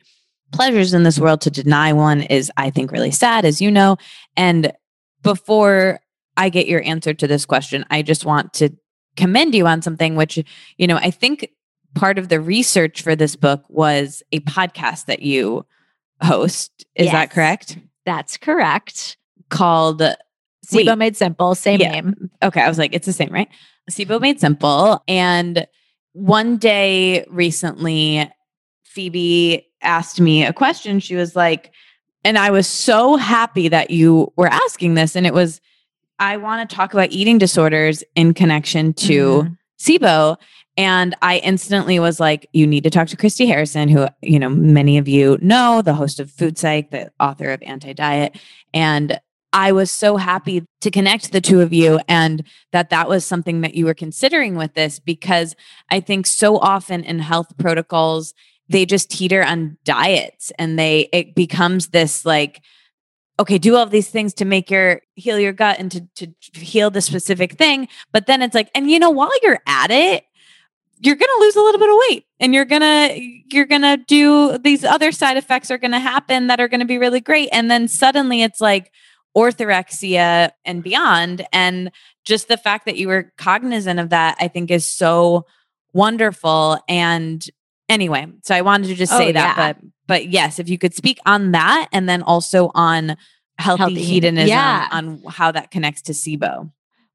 pleasures 0.52 0.94
in 0.94 1.04
this 1.04 1.20
world 1.20 1.42
to 1.42 1.52
deny 1.52 1.94
one 1.94 2.22
is, 2.22 2.52
I 2.58 2.70
think, 2.70 2.92
really 2.92 3.12
sad, 3.12 3.46
as 3.46 3.62
you 3.62 3.72
know. 3.72 3.98
And 4.36 4.72
before 5.24 6.00
I 6.38 6.50
get 6.50 6.68
your 6.68 6.84
answer 6.84 7.14
to 7.14 7.28
this 7.28 7.46
question, 7.46 7.86
I 7.90 8.02
just 8.02 8.26
want 8.26 8.54
to 8.54 8.70
commend 9.18 9.56
you 9.56 9.68
on 9.68 9.82
something, 9.82 10.16
which, 10.16 10.40
you 10.78 10.88
know, 10.88 10.98
I 10.98 11.12
think 11.12 11.50
part 11.96 12.18
of 12.18 12.30
the 12.30 12.40
research 12.40 13.02
for 13.02 13.16
this 13.16 13.36
book 13.36 13.64
was 13.70 14.24
a 14.32 14.40
podcast 14.42 15.06
that 15.06 15.22
you 15.22 15.66
host. 16.22 16.86
Is 16.96 17.12
that 17.12 17.32
correct? 17.32 17.78
That's 18.06 18.38
correct. 18.38 19.18
Called 19.50 20.02
SIBO 20.66 20.98
made 20.98 21.18
simple, 21.18 21.56
same 21.56 21.82
Yeah. 21.82 21.92
name. 21.92 22.30
Okay, 22.42 22.62
I 22.62 22.70
was 22.70 22.78
like, 22.78 22.94
it's 22.94 23.06
the 23.06 23.14
same, 23.14 23.30
right? 23.32 23.50
SIBO 23.90 24.22
made 24.22 24.40
simple. 24.40 25.04
And 25.08 25.68
one 26.14 26.58
day 26.58 27.26
recently, 27.30 28.30
Phoebe 28.96 29.66
asked 29.82 30.20
me 30.20 30.44
a 30.46 30.52
question. 30.52 31.00
She 31.00 31.16
was 31.16 31.34
like, 31.36 31.72
and 32.26 32.38
I 32.38 32.52
was 32.52 32.68
so 32.68 33.16
happy 33.16 33.70
that 33.70 33.90
you 33.90 34.32
were 34.36 34.48
asking 34.48 34.96
this. 34.96 35.16
And 35.16 35.26
it 35.26 35.34
was, 35.34 35.62
I 36.20 36.38
want 36.38 36.70
to 36.70 36.76
talk 36.76 36.94
about 36.94 37.12
eating 37.12 37.38
disorders 37.38 38.04
in 38.16 38.34
connection 38.34 38.94
to 38.94 39.44
Mhm. 39.44 39.58
SIBO. 39.80 40.38
And 40.78 41.16
I 41.22 41.38
instantly 41.38 42.00
was 42.00 42.20
like, 42.20 42.48
you 42.54 42.68
need 42.68 42.84
to 42.84 42.90
talk 42.90 43.08
to 43.10 43.18
Christy 43.18 43.46
Harrison, 43.46 43.88
who, 43.90 44.08
you 44.22 44.40
know, 44.40 44.50
many 44.50 44.98
of 44.98 45.08
you 45.08 45.38
know, 45.42 45.82
the 45.82 45.94
host 45.94 46.20
of 46.20 46.30
Food 46.30 46.58
Psych, 46.58 46.92
the 46.92 47.12
author 47.20 47.50
of 47.50 47.62
Anti 47.64 47.94
Diet. 47.94 48.38
And 48.74 49.20
I 49.54 49.72
was 49.72 49.90
so 49.92 50.16
happy 50.18 50.66
to 50.82 50.92
connect 50.92 51.32
the 51.32 51.42
two 51.42 51.60
of 51.62 51.74
you 51.74 52.00
and 52.08 52.44
that 52.72 52.90
that 52.90 53.10
was 53.10 53.26
something 53.26 53.62
that 53.62 53.76
you 53.76 53.86
were 53.86 53.94
considering 53.94 54.56
with 54.56 54.74
this 54.76 55.00
because 55.00 55.56
I 55.90 56.00
think 56.00 56.26
so 56.26 56.58
often 56.58 57.04
in 57.04 57.20
health 57.20 57.58
protocols, 57.58 58.34
they 58.72 58.86
just 58.86 59.10
teeter 59.10 59.44
on 59.44 59.78
diets 59.84 60.52
and 60.58 60.78
they, 60.78 61.10
it 61.12 61.36
becomes 61.36 61.90
this 61.90 62.26
like, 62.26 62.62
okay, 63.40 63.58
do 63.58 63.76
all 63.76 63.86
these 63.86 64.10
things 64.10 64.34
to 64.36 64.46
make 64.46 64.70
your 64.70 65.02
heal 65.16 65.40
your 65.40 65.54
gut 65.54 65.80
and 65.80 65.92
to, 65.92 66.28
to 66.28 66.60
heal 66.60 66.90
the 66.90 67.02
specific 67.02 67.54
thing. 67.54 67.88
But 68.12 68.28
then 68.28 68.42
it's 68.42 68.56
like, 68.56 68.70
and 68.76 68.90
you 68.90 69.00
know, 69.00 69.10
while 69.10 69.32
you're 69.42 69.60
at 69.66 69.92
it, 69.92 70.26
you're 71.04 71.16
going 71.16 71.30
to 71.36 71.42
lose 71.42 71.56
a 71.56 71.62
little 71.62 71.80
bit 71.80 71.90
of 71.90 71.96
weight 72.10 72.26
and 72.40 72.54
you're 72.54 72.66
going 72.66 72.82
to 72.82 73.56
you're 73.56 73.66
going 73.66 73.82
to 73.82 73.98
do 74.08 74.60
these 74.60 74.84
other 74.84 75.12
side 75.12 75.36
effects 75.36 75.72
are 75.72 75.80
going 75.80 75.92
to 75.92 76.00
happen 76.00 76.46
that 76.48 76.60
are 76.60 76.68
going 76.68 76.80
to 76.80 76.86
be 76.86 77.00
really 77.00 77.22
great. 77.22 77.50
And 77.52 77.72
then 77.72 77.88
suddenly 77.88 78.44
it's 78.44 78.62
like 78.62 78.92
orthorexia 79.36 80.52
and 80.64 80.84
beyond. 80.84 81.48
And 81.52 81.92
just 82.24 82.48
the 82.48 82.58
fact 82.58 82.86
that 82.86 82.98
you 82.98 83.08
were 83.08 83.34
cognizant 83.38 84.00
of 84.00 84.10
that 84.10 84.38
i 84.40 84.48
think 84.48 84.70
is 84.70 84.88
so 84.88 85.48
wonderful. 85.94 86.78
And 86.88 87.46
anyway 87.92 88.26
so 88.44 88.56
i 88.56 88.62
wanted 88.62 88.88
to 88.88 88.96
just 88.96 89.14
Oh, 89.14 89.18
say 89.18 89.32
that 89.34 89.58
yeah. 89.58 89.74
but 89.74 89.78
but 90.08 90.28
yes 90.30 90.58
if 90.60 90.70
you 90.70 90.78
could 90.78 90.94
speak 90.94 91.20
on 91.26 91.52
that 91.52 91.88
and 91.92 92.08
then 92.10 92.22
also 92.24 92.72
on 92.74 93.18
healthy, 93.60 93.80
Healthy, 93.82 94.04
hedonism 94.04 94.50
yeah. 94.50 94.88
on 94.92 95.22
how 95.30 95.52
that 95.52 95.70
connects 95.70 96.02
to 96.04 96.14
sibo 96.14 96.72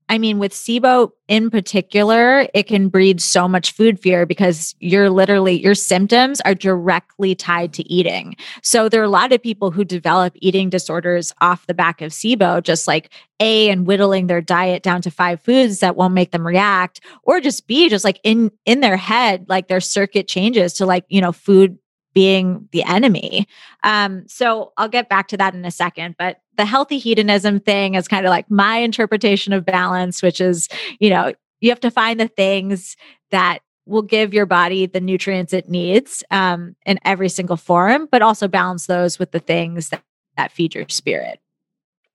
I 0.09 0.19
mean, 0.19 0.39
with 0.39 0.53
SIBO 0.53 1.11
in 1.27 1.51
particular, 1.51 2.47
it 2.55 2.65
can 2.69 2.89
breed 2.89 3.21
so 3.21 3.49
much 3.49 3.73
food 3.73 3.99
fear 3.99 4.25
because 4.25 4.75
you're 4.79 5.11
literally, 5.11 5.61
your 5.61 5.75
symptoms 5.75 6.41
are 6.43 6.55
directly 6.55 7.35
tied 7.35 7.73
to 7.75 7.93
eating. 7.93 8.37
So 8.63 8.89
there 8.89 9.01
are 9.01 9.05
a 9.05 9.09
lot 9.09 9.33
of 9.33 9.43
people 9.43 9.73
who 9.73 9.85
develop 9.85 10.35
eating 10.37 10.71
disorders 10.71 11.33
off 11.41 11.67
the 11.67 11.75
back 11.75 12.01
of 12.03 12.13
SIBO, 12.13 12.63
just 12.63 12.87
like 12.87 13.11
A, 13.41 13.69
and 13.69 13.85
whittling 13.85 14.29
their 14.29 14.41
diet 14.41 14.85
down 14.85 15.03
to 15.03 15.11
five 15.11 15.41
foods 15.41 15.81
that 15.81 15.97
won't 15.97 16.15
make 16.15 16.31
them 16.31 16.47
react, 16.47 17.01
or 17.25 17.41
just 17.41 17.67
B, 17.67 17.89
just 17.89 18.05
like 18.05 18.21
in 18.23 18.53
in 18.65 18.81
their 18.81 18.97
head, 18.97 19.47
like 19.49 19.67
their 19.67 19.81
circuit 19.81 20.29
changes 20.29 20.73
to 20.75 20.87
like, 20.87 21.05
you 21.09 21.21
know, 21.21 21.33
food 21.33 21.79
being 22.17 22.67
the 22.73 22.83
enemy. 22.85 23.47
Um, 23.83 24.27
so 24.27 24.73
I'll 24.79 24.89
get 24.89 25.11
back 25.11 25.29
to 25.29 25.37
that 25.37 25.55
in 25.55 25.67
a 25.67 25.71
second. 25.71 26.15
But 26.19 26.41
the 26.57 26.65
healthy 26.65 26.99
hedonism 26.99 27.61
thing 27.61 27.95
is 27.95 28.09
kind 28.09 28.27
of 28.27 28.31
like 28.31 28.51
my 28.51 28.79
interpretation 28.79 29.53
of 29.53 29.65
balance, 29.65 30.23
which 30.23 30.41
is, 30.41 30.69
you 30.99 31.11
know, 31.11 31.33
you 31.61 31.71
have 31.71 31.81
to 31.81 31.91
find 31.91 32.21
the 32.21 32.29
things 32.29 32.97
that 33.31 33.61
will 33.87 34.03
give 34.03 34.35
your 34.35 34.47
body 34.47 34.87
the 34.87 35.01
nutrients 35.01 35.53
it 35.53 35.69
needs 35.69 36.25
um, 36.31 36.75
in 36.85 36.99
every 37.05 37.29
single 37.29 37.57
form, 37.57 38.09
but 38.11 38.23
also 38.23 38.49
balance 38.49 38.87
those 38.87 39.19
with 39.19 39.31
the 39.31 39.39
things 39.39 39.91
that, 39.91 40.03
that 40.37 40.53
feed 40.53 40.75
your 40.75 40.89
spirit. 40.89 41.41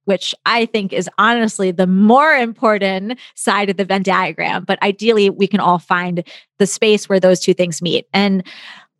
Which 0.05 0.33
I 0.47 0.65
think 0.65 0.93
is 0.93 1.07
honestly 1.19 1.69
the 1.69 1.87
more 1.87 2.33
important 2.33 3.19
side 3.35 3.69
of 3.69 3.77
the 3.77 3.85
Venn 3.85 4.01
diagram. 4.01 4.63
But 4.65 4.81
ideally, 4.81 5.29
we 5.29 5.45
can 5.45 5.59
all 5.59 5.77
find 5.77 6.27
the 6.57 6.65
space 6.65 7.07
where 7.07 7.19
those 7.19 7.39
two 7.39 7.53
things 7.53 7.83
meet. 7.83 8.07
And 8.11 8.43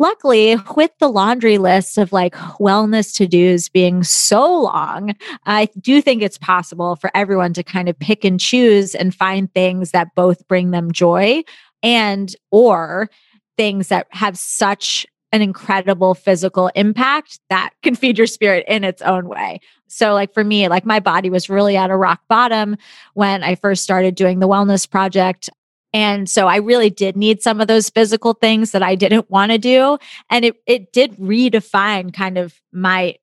luckily 0.02 0.58
with 0.76 0.92
the 1.00 1.08
laundry 1.08 1.60
list 1.60 1.98
of 2.00 2.12
like 2.12 2.34
wellness 2.60 3.16
to 3.16 3.28
dos 3.28 3.70
being 3.70 4.04
so 4.04 4.62
long 4.62 5.16
i 5.46 5.68
do 5.80 6.02
think 6.02 6.24
it's 6.24 6.40
possible 6.40 6.96
for 6.96 7.12
everyone 7.14 7.54
to 7.54 7.62
kind 7.62 7.88
of 7.88 7.98
pick 8.00 8.26
and 8.26 8.40
choose 8.40 8.96
and 8.96 9.14
find 9.14 9.54
things 9.54 9.92
that 9.92 10.14
both 10.16 10.48
bring 10.48 10.72
them 10.72 10.92
joy 10.92 11.44
and 11.84 12.36
or 12.50 13.10
things 13.58 13.90
that 13.90 14.08
have 14.10 14.38
such 14.38 15.06
an 15.32 15.42
incredible 15.42 16.14
physical 16.14 16.70
impact 16.76 17.40
that 17.50 17.70
can 17.84 17.96
feed 17.96 18.18
your 18.18 18.28
spirit 18.28 18.66
in 18.68 18.84
its 18.84 19.02
own 19.02 19.30
way. 19.30 19.60
So 19.88 20.14
like 20.14 20.34
for 20.34 20.44
me 20.44 20.68
like 20.68 20.86
my 20.86 21.00
body 21.00 21.30
was 21.30 21.50
really 21.50 21.78
at 21.78 21.90
a 21.90 21.96
rock 21.96 22.22
bottom 22.28 22.76
when 23.14 23.44
i 23.44 23.56
first 23.56 23.84
started 23.84 24.16
doing 24.16 24.40
the 24.40 24.48
wellness 24.48 24.90
project 24.90 25.50
and 25.94 26.30
so 26.30 26.48
I 26.48 26.58
really 26.58 26.90
did 26.90 27.18
need 27.18 27.42
some 27.42 27.60
of 27.60 27.68
those 27.68 27.90
physical 27.90 28.34
things 28.34 28.72
that 28.72 28.84
I 28.84 28.96
didn't 28.96 29.30
want 29.30 29.52
to 29.52 29.58
do. 29.58 29.98
And 30.30 30.46
it 30.46 30.56
it 30.66 30.94
did 30.94 31.16
redefine 31.18 32.14
kind 32.14 32.38
of 32.38 32.60
my 32.72 33.16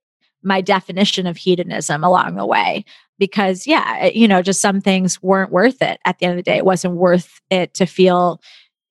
my 0.42 0.60
definition 0.60 1.26
of 1.26 1.36
hedonism 1.36 2.04
along 2.04 2.36
the 2.36 2.46
way. 2.46 2.84
Because 3.18 3.66
yeah, 3.66 4.06
you 4.06 4.28
know, 4.28 4.42
just 4.42 4.60
some 4.60 4.80
things 4.80 5.22
weren't 5.22 5.50
worth 5.50 5.82
it 5.82 5.98
at 6.04 6.18
the 6.18 6.26
end 6.26 6.38
of 6.38 6.44
the 6.44 6.48
day. 6.50 6.58
It 6.58 6.64
wasn't 6.64 6.94
worth 6.94 7.40
it 7.50 7.74
to 7.74 7.86
feel 7.86 8.40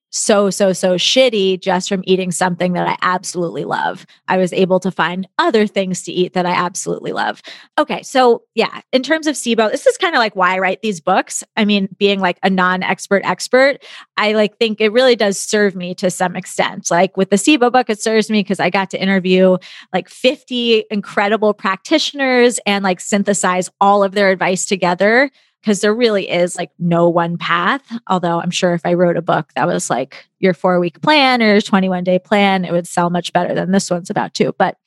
so, 0.09 0.49
so, 0.49 0.73
so 0.73 0.95
shitty 0.95 1.59
just 1.59 1.89
from 1.89 2.01
eating 2.05 2.31
something 2.31 2.73
that 2.73 2.87
I 2.87 2.97
absolutely 3.01 3.65
love. 3.65 4.05
I 4.27 4.37
was 4.37 4.53
able 4.53 4.79
to 4.79 4.91
find 4.91 5.27
other 5.37 5.67
things 5.67 6.03
to 6.03 6.11
eat 6.11 6.33
that 6.33 6.45
I 6.45 6.51
absolutely 6.51 7.11
love. 7.11 7.41
Okay. 7.77 8.01
So, 8.03 8.43
yeah, 8.55 8.81
in 8.91 9.03
terms 9.03 9.27
of 9.27 9.35
SIBO, 9.35 9.69
this 9.69 9.85
is 9.85 9.97
kind 9.97 10.15
of 10.15 10.19
like 10.19 10.35
why 10.35 10.55
I 10.55 10.59
write 10.59 10.81
these 10.81 11.01
books. 11.01 11.43
I 11.57 11.65
mean, 11.65 11.89
being 11.97 12.19
like 12.19 12.39
a 12.41 12.49
non 12.49 12.83
expert 12.83 13.21
expert, 13.25 13.83
I 14.15 14.33
like 14.33 14.57
think 14.57 14.79
it 14.79 14.91
really 14.91 15.15
does 15.15 15.37
serve 15.37 15.75
me 15.75 15.93
to 15.95 16.09
some 16.09 16.35
extent. 16.35 16.89
Like 16.89 17.17
with 17.17 17.29
the 17.29 17.35
SIBO 17.35 17.71
book, 17.71 17.89
it 17.89 18.01
serves 18.01 18.29
me 18.29 18.41
because 18.41 18.59
I 18.59 18.69
got 18.69 18.89
to 18.91 19.01
interview 19.01 19.57
like 19.93 20.09
50 20.09 20.85
incredible 20.89 21.53
practitioners 21.53 22.59
and 22.65 22.83
like 22.83 22.99
synthesize 22.99 23.69
all 23.81 24.03
of 24.03 24.13
their 24.13 24.29
advice 24.29 24.65
together 24.65 25.29
because 25.67 25.81
there 25.81 25.93
really 25.93 26.29
is 26.29 26.55
like 26.55 26.71
no 26.79 27.09
one 27.09 27.37
path. 27.37 27.83
Although 28.07 28.39
I'm 28.39 28.51
sure 28.51 28.73
if 28.73 28.85
I 28.85 28.93
wrote 28.93 29.17
a 29.17 29.21
book 29.21 29.51
that 29.57 29.67
was 29.67 29.89
like 29.89 30.25
your 30.39 30.53
four 30.53 30.79
week 30.79 31.01
plan 31.01 31.41
or 31.41 31.59
21 31.59 32.05
day 32.05 32.19
plan, 32.19 32.63
it 32.63 32.71
would 32.71 32.87
sell 32.87 33.09
much 33.09 33.33
better 33.33 33.53
than 33.53 33.73
this 33.73 33.91
one's 33.91 34.09
about 34.09 34.33
to. 34.35 34.53
But 34.57 34.77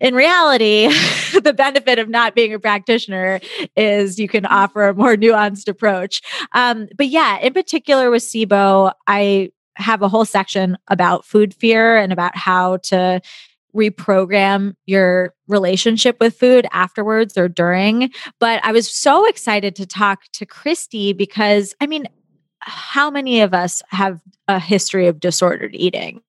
in 0.00 0.14
reality, 0.14 0.88
the 1.42 1.52
benefit 1.54 1.98
of 1.98 2.08
not 2.08 2.34
being 2.34 2.54
a 2.54 2.58
practitioner 2.58 3.40
is 3.76 4.18
you 4.18 4.26
can 4.26 4.46
offer 4.46 4.88
a 4.88 4.94
more 4.94 5.16
nuanced 5.16 5.68
approach. 5.68 6.22
Um, 6.52 6.88
but 6.96 7.08
yeah, 7.08 7.38
in 7.40 7.52
particular 7.52 8.10
with 8.10 8.22
SIBO, 8.22 8.92
I 9.06 9.50
have 9.74 10.00
a 10.00 10.08
whole 10.08 10.24
section 10.24 10.78
about 10.88 11.26
food 11.26 11.52
fear 11.52 11.98
and 11.98 12.10
about 12.10 12.34
how 12.34 12.78
to 12.78 13.20
reprogram 13.76 14.74
your 14.86 15.34
relationship 15.48 16.16
with 16.20 16.38
food 16.38 16.66
afterwards 16.72 17.36
or 17.36 17.48
during. 17.48 18.10
But 18.40 18.64
I 18.64 18.72
was 18.72 18.90
so 18.90 19.26
excited 19.26 19.76
to 19.76 19.86
talk 19.86 20.22
to 20.32 20.46
Christy 20.46 21.12
because 21.12 21.74
I 21.80 21.86
mean, 21.86 22.06
how 22.60 23.10
many 23.10 23.40
of 23.40 23.54
us 23.54 23.82
have 23.90 24.20
a 24.48 24.58
history 24.58 25.06
of 25.06 25.20
disordered 25.20 25.74
eating? 25.74 26.22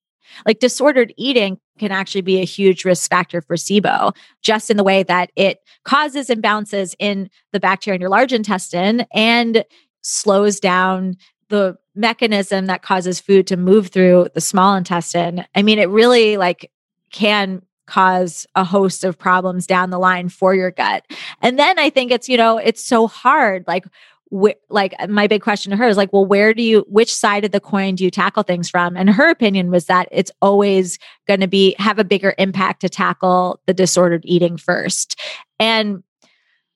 Like 0.45 0.59
disordered 0.59 1.13
eating 1.17 1.57
can 1.79 1.91
actually 1.91 2.21
be 2.21 2.41
a 2.41 2.45
huge 2.45 2.85
risk 2.85 3.09
factor 3.09 3.41
for 3.41 3.55
SIBO, 3.55 4.15
just 4.41 4.69
in 4.69 4.77
the 4.77 4.83
way 4.83 5.03
that 5.03 5.31
it 5.35 5.59
causes 5.83 6.27
imbalances 6.27 6.95
in 6.99 7.29
the 7.53 7.59
bacteria 7.59 7.95
in 7.95 8.01
your 8.01 8.09
large 8.09 8.33
intestine 8.33 9.05
and 9.13 9.63
slows 10.01 10.59
down 10.59 11.15
the 11.49 11.77
mechanism 11.95 12.65
that 12.65 12.81
causes 12.81 13.19
food 13.19 13.47
to 13.47 13.57
move 13.57 13.87
through 13.87 14.27
the 14.33 14.41
small 14.41 14.75
intestine. 14.75 15.45
I 15.55 15.63
mean, 15.63 15.79
it 15.79 15.89
really 15.89 16.37
like 16.37 16.69
can 17.11 17.61
cause 17.87 18.45
a 18.55 18.63
host 18.63 19.03
of 19.03 19.17
problems 19.17 19.65
down 19.65 19.89
the 19.89 19.99
line 19.99 20.29
for 20.29 20.53
your 20.53 20.71
gut. 20.71 21.05
And 21.41 21.57
then 21.57 21.79
I 21.79 21.89
think 21.89 22.11
it's, 22.11 22.29
you 22.29 22.37
know, 22.37 22.57
it's 22.57 22.83
so 22.83 23.07
hard. 23.07 23.63
Like, 23.65 23.85
wh- 24.31 24.59
like 24.69 24.93
uh, 24.99 25.07
my 25.07 25.25
big 25.25 25.41
question 25.41 25.71
to 25.71 25.77
her 25.77 25.87
is 25.87 25.97
like, 25.97 26.11
well, 26.11 26.25
where 26.25 26.53
do 26.53 26.61
you, 26.61 26.85
which 26.89 27.13
side 27.13 27.45
of 27.45 27.51
the 27.51 27.61
coin 27.61 27.95
do 27.95 28.03
you 28.03 28.11
tackle 28.11 28.43
things 28.43 28.69
from? 28.69 28.97
And 28.97 29.09
her 29.09 29.29
opinion 29.29 29.71
was 29.71 29.85
that 29.85 30.09
it's 30.11 30.31
always 30.41 30.99
going 31.27 31.39
to 31.39 31.47
be, 31.47 31.75
have 31.79 31.97
a 31.97 32.03
bigger 32.03 32.35
impact 32.37 32.81
to 32.81 32.89
tackle 32.89 33.61
the 33.65 33.73
disordered 33.73 34.23
eating 34.25 34.57
first. 34.57 35.19
And 35.59 36.03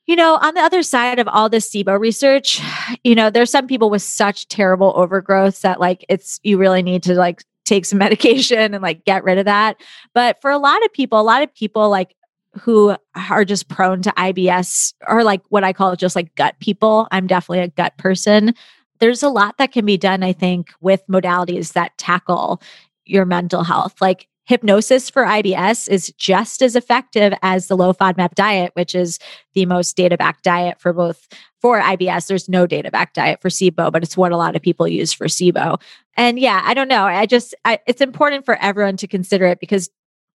you 0.07 0.15
know, 0.15 0.39
on 0.41 0.55
the 0.55 0.61
other 0.61 0.83
side 0.83 1.19
of 1.19 1.27
all 1.27 1.47
this 1.47 1.69
SIBO 1.69 1.97
research, 1.99 2.59
you 3.03 3.15
know, 3.15 3.29
there's 3.29 3.51
some 3.51 3.67
people 3.67 3.89
with 3.89 4.01
such 4.01 4.47
terrible 4.47 4.93
overgrowth 4.95 5.61
that 5.61 5.79
like 5.79 6.05
it's 6.09 6.39
you 6.43 6.57
really 6.57 6.81
need 6.81 7.03
to 7.03 7.13
like 7.13 7.43
take 7.71 7.85
some 7.85 7.99
medication 8.05 8.73
and 8.73 8.81
like 8.81 9.05
get 9.05 9.23
rid 9.23 9.37
of 9.37 9.45
that. 9.45 9.81
But 10.13 10.41
for 10.41 10.51
a 10.51 10.57
lot 10.57 10.83
of 10.85 10.93
people, 10.93 11.19
a 11.19 11.23
lot 11.23 11.43
of 11.43 11.53
people 11.53 11.89
like 11.89 12.15
who 12.59 12.95
are 13.15 13.45
just 13.45 13.69
prone 13.69 14.01
to 14.01 14.11
IBS 14.11 14.93
are 15.07 15.23
like 15.23 15.41
what 15.49 15.63
I 15.63 15.71
call 15.71 15.95
just 15.95 16.15
like 16.15 16.35
gut 16.35 16.55
people. 16.59 17.07
I'm 17.11 17.27
definitely 17.27 17.63
a 17.63 17.69
gut 17.69 17.97
person. 17.97 18.53
There's 18.99 19.23
a 19.23 19.29
lot 19.29 19.57
that 19.57 19.71
can 19.71 19.85
be 19.85 19.97
done, 19.97 20.21
I 20.21 20.33
think, 20.33 20.71
with 20.81 21.01
modalities 21.09 21.73
that 21.73 21.97
tackle 21.97 22.61
your 23.05 23.25
mental 23.25 23.63
health. 23.63 24.01
Like 24.01 24.27
hypnosis 24.45 25.09
for 25.09 25.23
IBS 25.23 25.87
is 25.87 26.13
just 26.17 26.61
as 26.61 26.75
effective 26.75 27.33
as 27.41 27.67
the 27.67 27.77
low 27.77 27.93
FODMAP 27.93 28.33
diet, 28.35 28.71
which 28.73 28.93
is 28.93 29.17
the 29.53 29.65
most 29.65 29.95
data 29.95 30.17
backed 30.17 30.43
diet 30.43 30.79
for 30.79 30.91
both 30.91 31.27
for 31.61 31.79
IBS. 31.79 32.27
There's 32.27 32.49
no 32.49 32.67
data 32.67 32.91
backed 32.91 33.15
diet 33.15 33.41
for 33.41 33.49
SIBO, 33.49 33.91
but 33.91 34.03
it's 34.03 34.17
what 34.17 34.31
a 34.31 34.37
lot 34.37 34.55
of 34.55 34.61
people 34.61 34.87
use 34.87 35.13
for 35.13 35.27
SIBO. 35.27 35.79
And 36.17 36.39
yeah, 36.39 36.61
I 36.63 36.73
don't 36.73 36.87
know. 36.87 37.05
I 37.05 37.25
just, 37.25 37.55
I, 37.65 37.79
it's 37.87 38.01
important 38.01 38.45
for 38.45 38.55
everyone 38.55 38.97
to 38.97 39.07
consider 39.07 39.45
it 39.45 39.59
because 39.59 39.89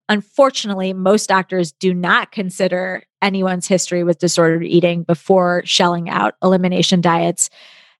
unfortunately, 0.09 0.93
most 0.93 1.27
doctors 1.27 1.71
do 1.71 1.93
not 1.93 2.31
consider 2.31 3.03
anyone's 3.21 3.67
history 3.67 4.03
with 4.03 4.19
disordered 4.19 4.63
eating 4.63 5.03
before 5.03 5.61
shelling 5.65 6.09
out 6.09 6.35
elimination 6.41 7.01
diets 7.01 7.49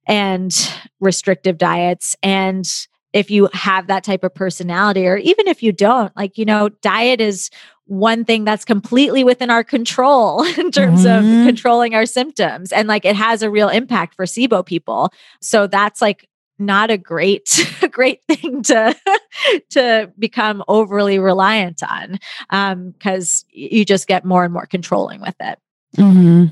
and 0.08 0.72
restrictive 1.00 1.58
diets. 1.58 2.16
And 2.24 2.68
if 3.14 3.30
you 3.32 3.50
have 3.54 3.88
that 3.88 4.04
type 4.04 4.24
of 4.24 4.34
personality, 4.34 5.08
or 5.08 5.18
even 5.18 5.48
if 5.48 5.64
you 5.64 5.72
don't, 5.72 6.16
like, 6.16 6.38
you 6.38 6.46
know, 6.46 6.70
diet 6.70 7.20
is 7.20 7.50
one 7.86 8.26
thing 8.26 8.44
that's 8.44 8.66
completely 8.66 9.24
within 9.24 9.50
our 9.50 9.64
control 9.64 10.44
in 10.58 10.72
terms 10.72 11.06
mm-hmm. 11.06 11.42
of 11.42 11.48
controlling 11.48 11.96
our 11.96 12.06
symptoms. 12.06 12.72
And 12.72 12.88
like 12.88 13.06
it 13.06 13.16
has 13.16 13.42
a 13.42 13.50
real 13.50 13.70
impact 13.70 14.16
for 14.16 14.26
SIBO 14.26 14.66
people. 14.66 15.12
So 15.42 15.68
that's 15.68 16.02
like 16.02 16.28
not 16.60 16.89
a 16.89 16.97
great 16.97 17.68
great 17.91 18.22
thing 18.28 18.64
to 18.64 18.95
to 19.70 20.12
become 20.18 20.64
overly 20.68 21.20
reliant 21.20 21.82
on 21.84 22.20
um 22.49 22.91
because 22.91 23.45
you 23.49 23.86
just 23.86 24.08
get 24.08 24.26
more 24.26 24.43
and 24.43 24.53
more 24.53 24.66
controlling 24.66 25.22
with 25.22 25.36
it. 25.39 25.60
Mm-hmm. 25.95 26.45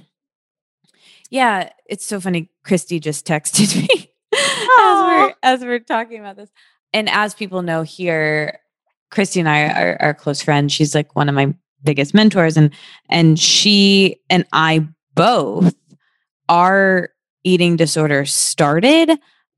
yeah 1.30 1.70
it's 1.86 2.06
so 2.06 2.20
funny 2.20 2.50
christy 2.64 3.00
just 3.00 3.28
texted 3.28 3.76
me 3.90 4.12
as 4.34 5.04
we're 5.04 5.34
as 5.44 5.62
we're 5.62 5.80
talking 5.80 6.20
about 6.20 6.38
this. 6.38 6.50
And 6.94 7.10
as 7.10 7.36
people 7.36 7.62
know 7.62 7.84
here 7.84 8.60
christy 9.12 9.40
and 9.40 9.50
i 9.50 9.68
are, 9.68 9.98
are 10.02 10.14
close 10.14 10.42
friends. 10.42 10.74
She's 10.74 10.96
like 10.96 11.16
one 11.16 11.30
of 11.30 11.36
my 11.36 11.54
biggest 11.84 12.14
mentors 12.14 12.58
and 12.58 12.72
and 13.10 13.40
she 13.40 14.18
and 14.30 14.46
i 14.52 14.86
both 15.14 15.76
our 16.50 17.10
eating 17.44 17.76
disorder 17.76 18.26
started 18.26 19.12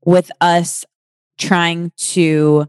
with 0.04 0.30
us 0.40 0.84
trying 1.38 1.92
to 1.96 2.66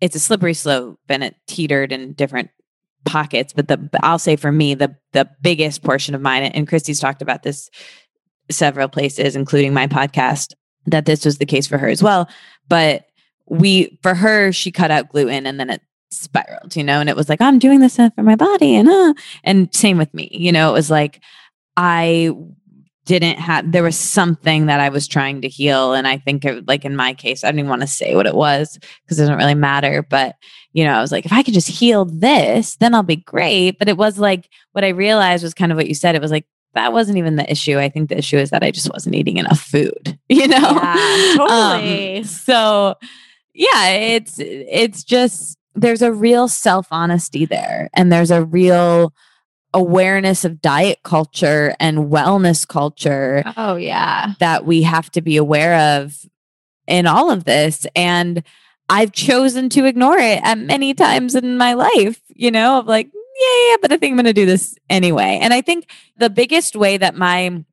it's 0.00 0.16
a 0.16 0.20
slippery 0.20 0.54
slope 0.54 0.98
and 1.08 1.24
it 1.24 1.36
teetered 1.46 1.92
in 1.92 2.12
different 2.12 2.50
pockets 3.04 3.52
but 3.52 3.68
the 3.68 3.88
i'll 4.02 4.18
say 4.18 4.36
for 4.36 4.52
me 4.52 4.74
the 4.74 4.94
the 5.12 5.28
biggest 5.40 5.82
portion 5.82 6.14
of 6.14 6.20
mine 6.20 6.42
and 6.42 6.68
christy's 6.68 7.00
talked 7.00 7.22
about 7.22 7.42
this 7.42 7.70
several 8.50 8.88
places 8.88 9.36
including 9.36 9.72
my 9.72 9.86
podcast 9.86 10.52
that 10.90 11.06
this 11.06 11.24
was 11.24 11.38
the 11.38 11.46
case 11.46 11.66
for 11.66 11.78
her 11.78 11.88
as 11.88 12.02
well. 12.02 12.28
But 12.68 13.06
we 13.46 13.98
for 14.02 14.14
her 14.14 14.52
she 14.52 14.70
cut 14.70 14.90
out 14.90 15.08
gluten 15.08 15.46
and 15.46 15.58
then 15.58 15.70
it 15.70 15.80
spiraled 16.10 16.76
you 16.76 16.84
know 16.84 17.00
and 17.00 17.08
it 17.08 17.16
was 17.16 17.30
like 17.30 17.40
i'm 17.40 17.58
doing 17.58 17.80
this 17.80 17.96
for 17.96 18.22
my 18.22 18.34
body 18.34 18.74
and 18.74 18.88
uh 18.88 19.14
and 19.42 19.74
same 19.74 19.96
with 19.96 20.12
me 20.12 20.28
you 20.30 20.52
know 20.52 20.68
it 20.68 20.72
was 20.72 20.90
like 20.90 21.20
i 21.78 22.30
didn't 23.08 23.38
have 23.38 23.72
there 23.72 23.82
was 23.82 23.98
something 23.98 24.66
that 24.66 24.80
I 24.80 24.90
was 24.90 25.08
trying 25.08 25.40
to 25.40 25.48
heal. 25.48 25.94
And 25.94 26.06
I 26.06 26.18
think 26.18 26.44
it, 26.44 26.68
like 26.68 26.84
in 26.84 26.94
my 26.94 27.14
case 27.14 27.42
I 27.42 27.48
didn't 27.48 27.60
even 27.60 27.70
want 27.70 27.80
to 27.80 27.88
say 27.88 28.14
what 28.14 28.26
it 28.26 28.34
was 28.34 28.78
because 29.02 29.18
it 29.18 29.22
doesn't 29.22 29.38
really 29.38 29.54
matter. 29.54 30.02
But 30.02 30.36
you 30.72 30.84
know 30.84 30.92
I 30.92 31.00
was 31.00 31.10
like 31.10 31.24
if 31.24 31.32
I 31.32 31.42
could 31.42 31.54
just 31.54 31.68
heal 31.68 32.04
this 32.04 32.76
then 32.76 32.94
I'll 32.94 33.02
be 33.02 33.16
great. 33.16 33.78
But 33.78 33.88
it 33.88 33.96
was 33.96 34.18
like 34.18 34.48
what 34.72 34.84
I 34.84 34.88
realized 34.88 35.42
was 35.42 35.54
kind 35.54 35.72
of 35.72 35.76
what 35.76 35.88
you 35.88 35.94
said. 35.94 36.14
It 36.14 36.22
was 36.22 36.30
like 36.30 36.46
that 36.74 36.92
wasn't 36.92 37.18
even 37.18 37.36
the 37.36 37.50
issue. 37.50 37.78
I 37.78 37.88
think 37.88 38.10
the 38.10 38.18
issue 38.18 38.36
is 38.36 38.50
that 38.50 38.62
I 38.62 38.70
just 38.70 38.92
wasn't 38.92 39.14
eating 39.14 39.38
enough 39.38 39.60
food 39.60 40.18
you 40.28 40.46
know? 40.46 40.58
Yeah, 40.58 41.34
totally. 41.36 42.18
Um, 42.18 42.24
so 42.24 42.94
yeah 43.54 43.88
it's 43.88 44.38
it's 44.38 45.02
just 45.02 45.58
there's 45.74 46.02
a 46.02 46.12
real 46.12 46.48
self 46.48 46.86
honesty 46.90 47.46
there. 47.46 47.88
And 47.94 48.12
there's 48.12 48.30
a 48.30 48.44
real 48.44 49.12
awareness 49.74 50.44
of 50.44 50.60
diet 50.60 51.00
culture 51.02 51.74
and 51.78 52.10
wellness 52.10 52.66
culture. 52.66 53.42
Oh, 53.56 53.76
yeah. 53.76 54.34
That 54.38 54.64
we 54.64 54.82
have 54.82 55.10
to 55.12 55.20
be 55.20 55.36
aware 55.36 55.96
of 55.96 56.26
in 56.86 57.06
all 57.06 57.30
of 57.30 57.44
this. 57.44 57.86
And 57.94 58.42
I've 58.88 59.12
chosen 59.12 59.68
to 59.70 59.84
ignore 59.84 60.18
it 60.18 60.40
at 60.42 60.58
many 60.58 60.94
times 60.94 61.34
in 61.34 61.58
my 61.58 61.74
life, 61.74 62.20
you 62.34 62.50
know, 62.50 62.78
of 62.78 62.86
like, 62.86 63.10
yeah, 63.12 63.70
yeah, 63.70 63.76
but 63.82 63.92
I 63.92 63.98
think 63.98 64.12
I'm 64.12 64.16
going 64.16 64.24
to 64.24 64.32
do 64.32 64.46
this 64.46 64.76
anyway. 64.88 65.38
And 65.40 65.52
I 65.52 65.60
think 65.60 65.90
the 66.16 66.30
biggest 66.30 66.74
way 66.74 66.96
that 66.96 67.14
my, 67.14 67.64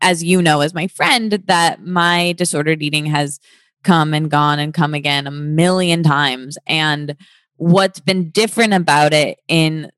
as 0.00 0.22
you 0.22 0.40
know, 0.40 0.60
as 0.60 0.72
my 0.72 0.86
friend, 0.86 1.32
that 1.46 1.84
my 1.84 2.32
disordered 2.38 2.82
eating 2.82 3.06
has 3.06 3.40
come 3.82 4.14
and 4.14 4.30
gone 4.30 4.58
and 4.58 4.72
come 4.72 4.94
again 4.94 5.26
a 5.26 5.32
million 5.32 6.02
times. 6.02 6.56
And 6.66 7.16
what's 7.56 8.00
been 8.00 8.30
different 8.30 8.72
about 8.72 9.12
it 9.12 9.38
in 9.48 9.90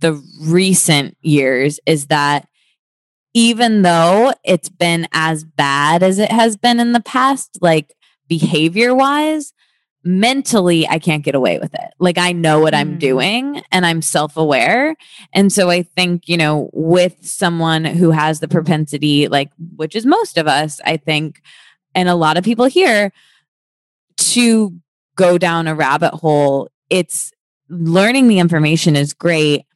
the 0.00 0.22
recent 0.40 1.16
years 1.22 1.80
is 1.86 2.06
that 2.06 2.48
even 3.34 3.82
though 3.82 4.32
it's 4.44 4.68
been 4.68 5.06
as 5.12 5.44
bad 5.44 6.02
as 6.02 6.18
it 6.18 6.30
has 6.30 6.56
been 6.56 6.80
in 6.80 6.92
the 6.92 7.02
past, 7.02 7.58
like 7.60 7.94
behavior 8.28 8.94
wise, 8.94 9.52
mentally, 10.06 10.88
I 10.88 10.98
can't 10.98 11.24
get 11.24 11.34
away 11.34 11.58
with 11.58 11.74
it. 11.74 11.90
Like 11.98 12.16
I 12.16 12.32
know 12.32 12.60
what 12.60 12.72
mm. 12.72 12.78
I'm 12.78 12.98
doing 12.98 13.60
and 13.72 13.84
I'm 13.84 14.00
self 14.00 14.36
aware. 14.36 14.94
And 15.32 15.52
so 15.52 15.68
I 15.68 15.82
think, 15.82 16.28
you 16.28 16.36
know, 16.36 16.70
with 16.72 17.26
someone 17.26 17.84
who 17.84 18.10
has 18.10 18.40
the 18.40 18.48
propensity, 18.48 19.28
like, 19.28 19.50
which 19.74 19.96
is 19.96 20.06
most 20.06 20.38
of 20.38 20.46
us, 20.46 20.80
I 20.84 20.96
think, 20.96 21.42
and 21.94 22.08
a 22.08 22.14
lot 22.14 22.38
of 22.38 22.44
people 22.44 22.66
here, 22.66 23.12
to 24.16 24.72
go 25.16 25.36
down 25.36 25.66
a 25.66 25.74
rabbit 25.74 26.14
hole, 26.14 26.70
it's 26.88 27.32
learning 27.68 28.28
the 28.28 28.38
information 28.38 28.96
is 28.96 29.12
great 29.12 29.66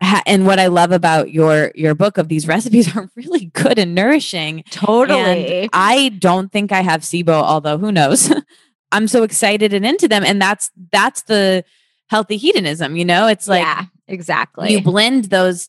and 0.00 0.46
what 0.46 0.58
I 0.58 0.66
love 0.66 0.92
about 0.92 1.30
your 1.30 1.72
your 1.74 1.94
book 1.94 2.18
of 2.18 2.28
these 2.28 2.46
recipes 2.46 2.94
are 2.96 3.08
really 3.14 3.46
good 3.46 3.78
and 3.78 3.94
nourishing. 3.94 4.64
Totally. 4.70 5.62
And 5.62 5.70
I 5.72 6.10
don't 6.18 6.52
think 6.52 6.72
I 6.72 6.82
have 6.82 7.02
SIBO, 7.02 7.30
although 7.30 7.78
who 7.78 7.92
knows. 7.92 8.32
I'm 8.92 9.08
so 9.08 9.22
excited 9.24 9.72
and 9.74 9.84
into 9.84 10.08
them. 10.08 10.24
And 10.24 10.40
that's 10.40 10.70
that's 10.92 11.22
the 11.22 11.64
healthy 12.08 12.36
hedonism, 12.36 12.96
you 12.96 13.04
know? 13.04 13.26
It's 13.26 13.48
like 13.48 13.62
yeah, 13.62 13.84
exactly. 14.06 14.72
You 14.72 14.82
blend 14.82 15.26
those 15.26 15.68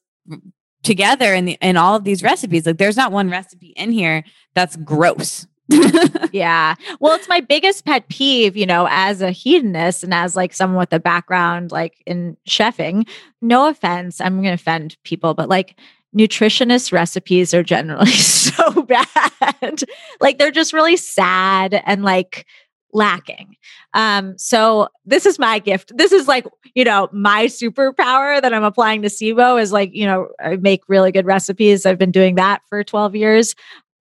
together 0.84 1.34
in 1.34 1.46
the 1.46 1.58
in 1.62 1.78
all 1.78 1.96
of 1.96 2.04
these 2.04 2.24
recipes. 2.24 2.66
Like 2.66 2.78
there's 2.78 2.98
not 2.98 3.12
one 3.12 3.30
recipe 3.30 3.74
in 3.76 3.92
here 3.92 4.24
that's 4.56 4.76
gross. 4.78 5.48
yeah. 6.32 6.76
Well, 7.00 7.16
it's 7.16 7.28
my 7.28 7.42
biggest 7.42 7.86
pet 7.86 8.08
peeve, 8.10 8.56
you 8.56 8.66
know, 8.66 8.88
as 8.90 9.22
a 9.22 9.32
hedonist 9.32 10.04
and 10.04 10.14
as 10.14 10.36
like 10.36 10.54
someone 10.54 10.80
with 10.80 10.94
a 10.94 11.00
background 11.00 11.72
like 11.72 12.02
in 12.06 12.38
chefing. 12.48 13.08
No 13.42 13.68
offense, 13.68 14.22
I'm 14.22 14.36
going 14.36 14.56
to 14.58 14.62
offend 14.62 14.98
people, 15.04 15.34
but 15.34 15.50
like 15.50 15.78
nutritionist 16.16 16.92
recipes 16.92 17.54
are 17.54 17.64
generally 17.64 18.12
so 18.12 18.84
bad. 18.84 19.84
like 20.22 20.38
they're 20.38 20.52
just 20.52 20.74
really 20.74 20.98
sad 20.98 21.82
and 21.86 22.04
like 22.04 22.46
lacking. 22.94 23.56
Um, 23.94 24.38
so 24.38 24.88
this 25.06 25.26
is 25.26 25.40
my 25.40 25.60
gift. 25.60 25.92
This 25.96 26.12
is 26.12 26.28
like, 26.28 26.46
you 26.74 26.84
know, 26.84 27.10
my 27.12 27.46
superpower 27.46 28.42
that 28.42 28.54
I'm 28.54 28.64
applying 28.64 29.02
to 29.02 29.10
SIBO 29.10 29.62
is 29.62 29.72
like, 29.72 29.94
you 29.94 30.06
know, 30.06 30.30
I 30.40 30.56
make 30.58 30.82
really 30.88 31.12
good 31.12 31.26
recipes. 31.26 31.86
I've 31.86 31.98
been 31.98 32.12
doing 32.12 32.36
that 32.36 32.62
for 32.70 32.84
12 32.84 33.16
years. 33.16 33.56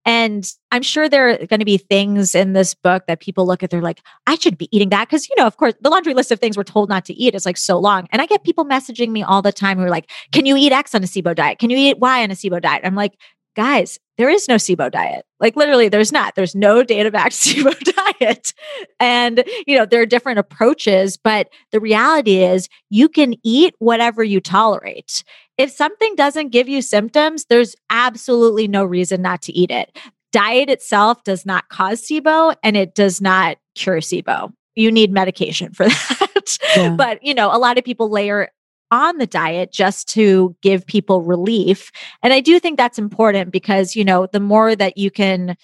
And 0.06 0.46
I'm 0.72 0.82
sure 0.82 1.08
there 1.08 1.30
are 1.30 1.38
going 1.46 1.60
to 1.60 1.66
be 1.66 1.78
things 1.78 2.36
in 2.36 2.54
this 2.54 2.74
book 2.74 3.04
that 3.08 3.20
people 3.20 3.46
look 3.46 3.64
at, 3.64 3.70
they're 3.70 3.82
like, 3.82 4.02
I 4.28 4.36
should 4.36 4.58
be 4.58 4.68
eating 4.76 4.90
that. 4.90 5.10
Cause, 5.10 5.28
you 5.30 5.36
know, 5.38 5.48
of 5.48 5.58
course, 5.58 5.74
the 5.82 5.90
laundry 5.90 6.14
list 6.14 6.32
of 6.32 6.40
things 6.40 6.58
we're 6.58 6.64
told 6.64 6.90
not 6.90 7.06
to 7.06 7.14
eat 7.14 7.36
is 7.36 7.46
like 7.46 7.58
so 7.58 7.78
long. 7.80 8.08
And 8.12 8.22
I 8.22 8.26
get 8.26 8.44
people 8.44 8.66
messaging 8.66 9.10
me 9.10 9.24
all 9.24 9.42
the 9.42 9.52
time 9.52 9.78
who 9.78 9.86
are 9.86 9.90
like, 9.90 10.10
Can 10.32 10.46
you 10.46 10.58
eat 10.58 10.72
X 10.72 10.94
on 10.94 11.04
a 11.04 11.08
SIBO 11.08 11.36
diet? 11.36 11.60
Can 11.60 11.70
you 11.70 11.78
eat 11.78 12.00
Y 12.00 12.24
on 12.24 12.32
a 12.32 12.36
SIBO 12.36 12.62
diet? 12.62 12.82
I'm 12.84 12.96
like, 12.96 13.18
guys, 13.56 14.00
there 14.18 14.30
is 14.30 14.48
no 14.48 14.56
SIBO 14.56 14.92
diet. 14.92 15.26
Like 15.40 15.56
literally, 15.56 15.90
there's 15.90 16.12
not. 16.12 16.36
There's 16.36 16.56
no 16.56 16.84
data 16.84 17.12
backed 17.12 17.34
SIBO 17.36 18.20
diet. 18.20 18.54
And, 19.00 19.44
you 19.68 19.78
know, 19.78 19.86
there 19.86 20.02
are 20.02 20.06
different 20.06 20.40
approaches, 20.40 21.18
but 21.18 21.50
the 21.72 21.80
reality 21.80 22.44
is 22.44 22.70
you 22.90 23.10
can 23.10 23.36
eat 23.44 23.76
whatever 23.80 24.24
you 24.24 24.40
tolerate. 24.40 25.24
If 25.58 25.72
something 25.72 26.16
doesn't 26.16 26.50
give 26.50 26.68
you 26.68 26.82
symptoms, 26.82 27.46
there's 27.46 27.76
absolutely 27.90 28.68
no 28.68 28.84
reason 28.84 29.22
not 29.22 29.42
to 29.44 29.54
eat 29.54 29.72
it. 29.72 29.98
Diet 30.32 30.70
itself 30.70 31.24
does 31.24 31.46
not 31.46 31.70
cause 31.70 32.02
SIBO 32.02 32.56
and 32.64 32.76
it 32.76 32.96
does 32.96 33.22
not 33.22 33.58
cure 33.76 34.00
SIBO. 34.00 34.52
You 34.76 34.92
need 34.92 35.12
medication 35.12 35.72
for 35.74 35.86
that. 35.88 36.58
Yeah. 36.76 36.96
But, 36.96 37.24
you 37.24 37.36
know, 37.36 37.56
a 37.56 37.60
lot 37.60 37.78
of 37.78 37.84
people 37.84 38.10
layer 38.10 38.50
on 38.90 39.18
the 39.18 39.28
diet 39.28 39.72
just 39.72 40.08
to 40.10 40.56
give 40.62 40.86
people 40.86 41.22
relief. 41.22 41.92
And 42.22 42.34
I 42.34 42.40
do 42.40 42.60
think 42.60 42.78
that's 42.78 43.00
important 43.00 43.52
because, 43.52 43.96
you 43.96 44.04
know, 44.04 44.28
the 44.32 44.40
more 44.40 44.76
that 44.76 44.98
you 44.98 45.12
can, 45.12 45.56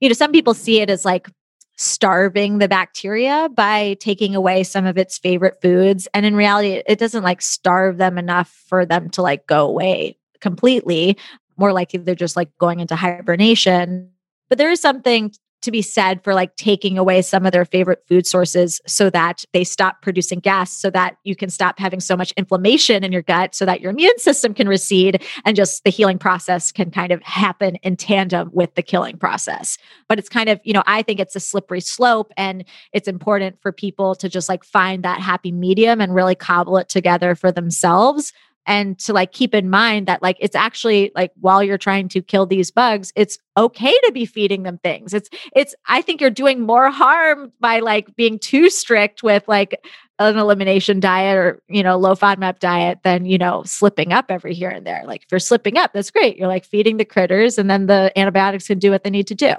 you 0.00 0.08
know, 0.08 0.14
some 0.14 0.32
people 0.32 0.54
see 0.54 0.80
it 0.80 0.90
as 0.90 1.04
like 1.04 1.28
starving 1.76 2.58
the 2.58 2.68
bacteria 2.68 3.48
by 3.54 3.94
taking 4.00 4.34
away 4.34 4.62
some 4.62 4.86
of 4.86 4.96
its 4.96 5.18
favorite 5.18 5.60
foods. 5.60 6.08
And 6.14 6.26
in 6.26 6.34
reality, 6.34 6.82
it 6.86 6.98
doesn't 6.98 7.22
like 7.22 7.42
starve 7.42 7.98
them 7.98 8.18
enough 8.18 8.48
for 8.66 8.86
them 8.86 9.10
to 9.10 9.22
like 9.22 9.46
go 9.46 9.68
away 9.68 10.16
completely. 10.40 11.16
More 11.56 11.72
likely, 11.72 12.00
they're 12.00 12.14
just 12.14 12.36
like 12.36 12.56
going 12.58 12.80
into 12.80 12.96
hibernation. 12.96 14.10
But 14.48 14.58
there 14.58 14.70
is 14.70 14.80
something 14.80 15.32
to 15.66 15.70
be 15.70 15.82
said 15.82 16.24
for 16.24 16.32
like 16.32 16.56
taking 16.56 16.96
away 16.96 17.20
some 17.20 17.44
of 17.44 17.52
their 17.52 17.64
favorite 17.64 18.02
food 18.08 18.26
sources 18.26 18.80
so 18.86 19.10
that 19.10 19.44
they 19.52 19.64
stop 19.64 20.00
producing 20.00 20.40
gas 20.40 20.72
so 20.72 20.88
that 20.90 21.16
you 21.24 21.36
can 21.36 21.50
stop 21.50 21.78
having 21.78 22.00
so 22.00 22.16
much 22.16 22.32
inflammation 22.36 23.04
in 23.04 23.12
your 23.12 23.22
gut 23.22 23.54
so 23.54 23.66
that 23.66 23.80
your 23.80 23.90
immune 23.90 24.18
system 24.18 24.54
can 24.54 24.68
recede 24.68 25.22
and 25.44 25.56
just 25.56 25.84
the 25.84 25.90
healing 25.90 26.18
process 26.18 26.72
can 26.72 26.90
kind 26.90 27.12
of 27.12 27.22
happen 27.22 27.76
in 27.76 27.96
tandem 27.96 28.48
with 28.52 28.74
the 28.76 28.82
killing 28.82 29.18
process. 29.18 29.76
But 30.08 30.18
it's 30.18 30.28
kind 30.28 30.48
of 30.48 30.60
you 30.64 30.72
know 30.72 30.82
i 30.86 31.02
think 31.02 31.20
it's 31.20 31.36
a 31.36 31.40
slippery 31.40 31.80
slope 31.80 32.32
and 32.36 32.64
it's 32.92 33.08
important 33.08 33.60
for 33.60 33.72
people 33.72 34.14
to 34.14 34.28
just 34.28 34.48
like 34.48 34.64
find 34.64 35.02
that 35.02 35.20
happy 35.20 35.52
medium 35.52 36.00
and 36.00 36.14
really 36.14 36.34
cobble 36.34 36.78
it 36.78 36.88
together 36.88 37.34
for 37.34 37.52
themselves 37.52 38.32
and 38.66 38.98
to 38.98 39.12
like 39.12 39.32
keep 39.32 39.54
in 39.54 39.70
mind 39.70 40.06
that 40.06 40.22
like 40.22 40.36
it's 40.40 40.56
actually 40.56 41.12
like 41.14 41.32
while 41.40 41.62
you're 41.62 41.78
trying 41.78 42.08
to 42.08 42.20
kill 42.20 42.46
these 42.46 42.70
bugs 42.70 43.12
it's 43.16 43.38
okay 43.56 43.92
to 44.04 44.12
be 44.12 44.26
feeding 44.26 44.64
them 44.64 44.78
things. 44.78 45.14
It's 45.14 45.30
it's 45.54 45.74
i 45.86 46.02
think 46.02 46.20
you're 46.20 46.30
doing 46.30 46.60
more 46.60 46.90
harm 46.90 47.52
by 47.60 47.80
like 47.80 48.14
being 48.16 48.38
too 48.38 48.68
strict 48.68 49.22
with 49.22 49.46
like 49.48 49.80
an 50.18 50.38
elimination 50.38 51.00
diet 51.00 51.36
or 51.36 51.62
you 51.68 51.82
know 51.82 51.96
low 51.96 52.14
fodmap 52.14 52.58
diet 52.58 53.00
than 53.02 53.26
you 53.26 53.38
know 53.38 53.62
slipping 53.64 54.12
up 54.12 54.26
every 54.30 54.54
here 54.54 54.70
and 54.70 54.86
there. 54.86 55.02
Like 55.06 55.22
if 55.22 55.28
you're 55.30 55.38
slipping 55.38 55.76
up 55.76 55.92
that's 55.92 56.10
great. 56.10 56.36
You're 56.36 56.48
like 56.48 56.64
feeding 56.64 56.96
the 56.96 57.04
critters 57.04 57.58
and 57.58 57.70
then 57.70 57.86
the 57.86 58.12
antibiotics 58.16 58.66
can 58.66 58.78
do 58.78 58.90
what 58.90 59.04
they 59.04 59.10
need 59.10 59.26
to 59.28 59.34
do. 59.34 59.54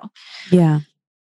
Yeah 0.52 0.80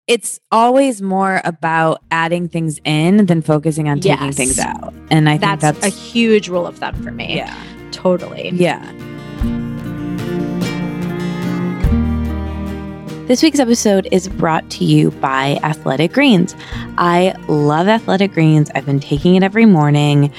it's 0.08 0.40
always 0.52 1.02
more 1.02 1.42
about 1.44 2.02
adding 2.12 2.48
things 2.48 2.80
in 2.84 3.26
than 3.26 3.42
focusing 3.42 3.90
on 3.90 4.00
taking 4.00 4.28
yes. 4.28 4.36
things 4.36 4.60
out. 4.60 4.94
And 5.10 5.28
I 5.28 5.38
think 5.38 5.60
that's, 5.60 5.80
that's 5.80 5.86
a 5.86 5.90
huge 5.90 6.48
rule 6.48 6.68
of 6.68 6.78
thumb 6.78 7.02
for 7.02 7.12
me. 7.12 7.38
Yeah. 7.38 7.64
Totally. 7.92 8.50
Yeah. 8.50 8.84
This 13.26 13.42
week's 13.42 13.58
episode 13.58 14.08
is 14.12 14.28
brought 14.28 14.70
to 14.72 14.86
you 14.86 15.10
by 15.10 15.58
Athletic 15.64 16.14
Greens. 16.14 16.56
I 17.00 17.34
love 17.48 17.88
Athletic 17.88 18.34
Greens. 18.34 18.70
I've 18.76 18.86
been 18.86 19.00
taking 19.00 19.34
it 19.34 19.42
every 19.42 19.66
morning. 19.66 20.32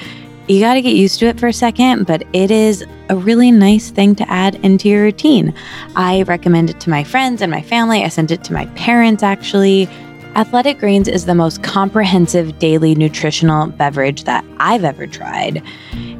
You 0.47 0.61
got 0.61 0.75
to 0.75 0.81
get 0.81 0.95
used 0.95 1.19
to 1.19 1.25
it 1.27 1.39
for 1.39 1.47
a 1.47 1.53
second, 1.53 2.07
but 2.07 2.23
it 2.31 2.51
is 2.51 2.85
a 3.09 3.17
really 3.17 3.51
nice 3.51 3.89
thing 3.89 4.15
to 4.15 4.29
add 4.31 4.55
into 4.55 4.87
your 4.87 5.03
routine. 5.03 5.53
I 5.97 6.21
recommend 6.23 6.69
it 6.69 6.79
to 6.81 6.89
my 6.89 7.03
friends 7.03 7.41
and 7.41 7.51
my 7.51 7.61
family. 7.61 8.03
I 8.03 8.07
sent 8.07 8.31
it 8.31 8.45
to 8.45 8.53
my 8.53 8.65
parents 8.67 9.23
actually. 9.23 9.89
Athletic 10.35 10.79
Greens 10.79 11.09
is 11.09 11.25
the 11.25 11.35
most 11.35 11.63
comprehensive 11.63 12.59
daily 12.59 12.95
nutritional 12.95 13.67
beverage 13.67 14.23
that 14.23 14.45
I've 14.59 14.85
ever 14.85 15.05
tried. 15.05 15.61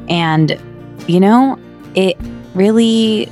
And, 0.08 0.60
you 1.06 1.20
know, 1.20 1.58
it 1.94 2.16
really 2.54 3.30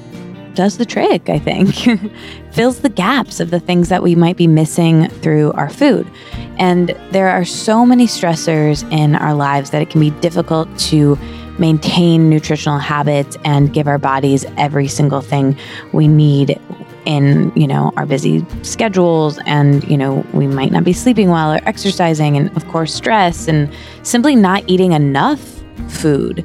does 0.55 0.79
the 0.79 0.87
trick, 0.87 1.29
I 1.29 1.39
think. 1.39 1.77
Fills 2.57 2.81
the 2.81 2.89
gaps 2.89 3.39
of 3.39 3.51
the 3.51 3.61
things 3.61 3.91
that 3.91 4.03
we 4.03 4.15
might 4.15 4.39
be 4.39 4.47
missing 4.47 5.11
through 5.21 5.53
our 5.53 5.69
food. 5.69 6.11
And 6.59 6.99
there 7.11 7.29
are 7.29 7.45
so 7.45 7.85
many 7.85 8.07
stressors 8.07 8.91
in 8.91 9.15
our 9.15 9.35
lives 9.35 9.69
that 9.73 9.83
it 9.83 9.91
can 9.91 10.01
be 10.01 10.09
difficult 10.23 10.67
to 10.79 11.19
maintain 11.59 12.31
nutritional 12.31 12.79
habits 12.79 13.37
and 13.45 13.75
give 13.75 13.87
our 13.87 13.99
bodies 13.99 14.47
every 14.57 14.89
single 14.89 15.21
thing 15.21 15.55
we 15.93 16.09
need 16.09 16.59
in 17.05 17.53
you 17.55 17.67
know 17.67 17.93
our 17.99 18.07
busy 18.07 18.45
schedules 18.63 19.39
and 19.45 19.85
you 19.85 19.97
know 19.99 20.25
we 20.33 20.47
might 20.47 20.73
not 20.73 20.83
be 20.83 20.95
sleeping 20.95 21.29
well 21.29 21.53
or 21.53 21.61
exercising 21.69 22.39
and 22.39 22.55
of 22.57 22.67
course 22.69 22.93
stress 22.93 23.49
and 23.49 23.71
simply 24.03 24.35
not 24.35 24.65
eating 24.67 24.93
enough 24.93 25.63
food 25.89 26.45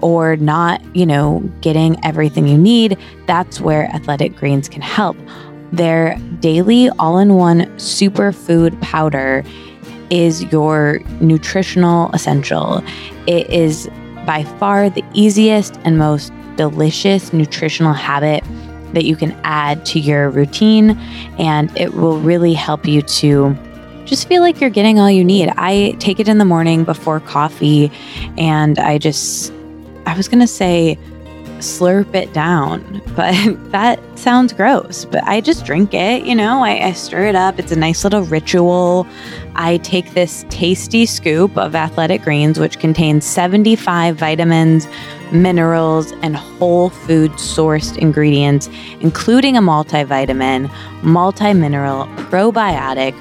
or 0.00 0.36
not 0.36 0.80
you 0.96 1.04
know 1.04 1.40
getting 1.60 2.02
everything 2.04 2.48
you 2.48 2.56
need 2.56 2.96
that's 3.26 3.60
where 3.60 3.84
athletic 3.94 4.34
greens 4.34 4.68
can 4.68 4.80
help 4.80 5.16
their 5.72 6.16
daily 6.40 6.88
all 6.98 7.18
in 7.18 7.34
one 7.34 7.66
superfood 7.76 8.80
powder 8.80 9.44
is 10.10 10.42
your 10.44 11.00
nutritional 11.20 12.10
essential. 12.12 12.82
It 13.26 13.50
is 13.50 13.88
by 14.26 14.44
far 14.58 14.88
the 14.90 15.04
easiest 15.14 15.78
and 15.84 15.98
most 15.98 16.32
delicious 16.56 17.32
nutritional 17.32 17.92
habit 17.92 18.42
that 18.94 19.04
you 19.04 19.16
can 19.16 19.32
add 19.44 19.84
to 19.86 20.00
your 20.00 20.30
routine, 20.30 20.90
and 21.38 21.74
it 21.76 21.94
will 21.94 22.18
really 22.20 22.54
help 22.54 22.86
you 22.86 23.02
to 23.02 23.54
just 24.06 24.26
feel 24.26 24.40
like 24.40 24.60
you're 24.60 24.70
getting 24.70 24.98
all 24.98 25.10
you 25.10 25.24
need. 25.24 25.52
I 25.56 25.94
take 25.98 26.18
it 26.18 26.28
in 26.28 26.38
the 26.38 26.44
morning 26.46 26.84
before 26.84 27.20
coffee, 27.20 27.92
and 28.38 28.78
I 28.78 28.96
just, 28.96 29.52
I 30.06 30.16
was 30.16 30.26
gonna 30.28 30.46
say, 30.46 30.98
slurp 31.58 32.14
it 32.14 32.32
down, 32.32 33.02
but 33.16 33.34
that 33.70 34.00
sounds 34.18 34.52
gross. 34.52 35.04
But 35.04 35.24
I 35.24 35.40
just 35.40 35.64
drink 35.64 35.94
it, 35.94 36.24
you 36.24 36.34
know, 36.34 36.62
I, 36.62 36.86
I, 36.86 36.92
stir 36.92 37.26
it 37.26 37.34
up. 37.34 37.58
It's 37.58 37.72
a 37.72 37.76
nice 37.76 38.04
little 38.04 38.22
ritual. 38.22 39.06
I 39.54 39.78
take 39.78 40.14
this 40.14 40.44
tasty 40.50 41.06
scoop 41.06 41.56
of 41.56 41.74
athletic 41.74 42.22
greens, 42.22 42.58
which 42.58 42.78
contains 42.78 43.24
75 43.24 44.16
vitamins, 44.16 44.88
minerals, 45.32 46.12
and 46.22 46.36
whole 46.36 46.90
food 46.90 47.32
sourced 47.32 47.96
ingredients, 47.98 48.68
including 49.00 49.56
a 49.56 49.60
multivitamin, 49.60 50.72
multi 51.02 51.52
mineral, 51.52 52.06
probiotic, 52.30 53.14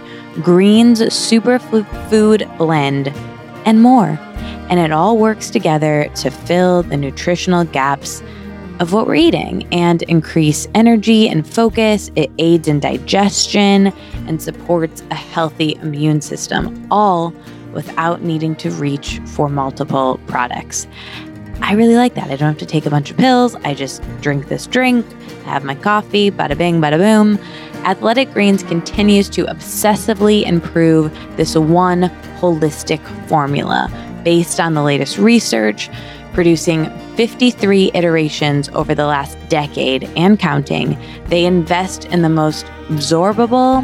greens 0.44 1.02
superfood 1.02 2.58
blend, 2.58 3.08
and 3.66 3.82
more 3.82 4.20
and 4.70 4.80
it 4.80 4.92
all 4.92 5.18
works 5.18 5.50
together 5.50 6.10
to 6.16 6.30
fill 6.30 6.84
the 6.84 6.98
nutritional 6.98 7.64
gaps 7.66 8.22
of 8.80 8.94
what 8.94 9.08
we're 9.08 9.16
eating 9.16 9.68
and 9.74 10.04
increase 10.04 10.68
energy 10.76 11.28
and 11.28 11.48
focus. 11.48 12.12
It 12.16 12.32
aids 12.38 12.68
in 12.68 12.80
digestion 12.80 13.88
and 14.28 14.42
supports 14.42 15.04
a 15.10 15.16
healthy 15.16 15.76
immune 15.82 16.22
system, 16.22 16.88
all 16.92 17.34
without 17.74 18.22
needing 18.22 18.56
to 18.58 18.72
reach 18.72 19.20
for 19.26 19.50
multiple 19.50 20.20
products. 20.28 20.88
I 21.62 21.74
really 21.74 21.96
like 21.96 22.14
that. 22.16 22.26
I 22.26 22.36
don't 22.36 22.50
have 22.50 22.58
to 22.60 22.66
take 22.66 22.86
a 22.86 22.90
bunch 22.90 23.10
of 23.10 23.18
pills. 23.18 23.56
I 23.56 23.74
just 23.74 24.02
drink 24.22 24.48
this 24.48 24.68
drink, 24.68 25.06
have 25.44 25.64
my 25.64 25.76
coffee, 25.76 26.30
bada 26.30 26.58
bing, 26.58 26.80
bada 26.80 26.98
boom. 26.98 27.40
Athletic 27.84 28.32
Greens 28.32 28.64
continues 28.64 29.30
to 29.30 29.46
obsessively 29.46 30.44
improve 30.46 31.12
this 31.36 31.56
one 31.56 32.04
holistic 32.40 33.02
formula 33.28 33.90
based 34.24 34.60
on 34.60 34.74
the 34.74 34.84
latest 34.84 35.18
research, 35.18 35.90
producing 36.34 36.86
53 37.16 37.92
iterations 37.94 38.70
over 38.70 38.94
the 38.94 39.06
last 39.06 39.38
decade 39.50 40.04
and 40.16 40.38
counting. 40.40 40.98
They 41.26 41.46
invest 41.46 42.06
in 42.06 42.22
the 42.22 42.30
most 42.30 42.66
absorbable 42.90 43.84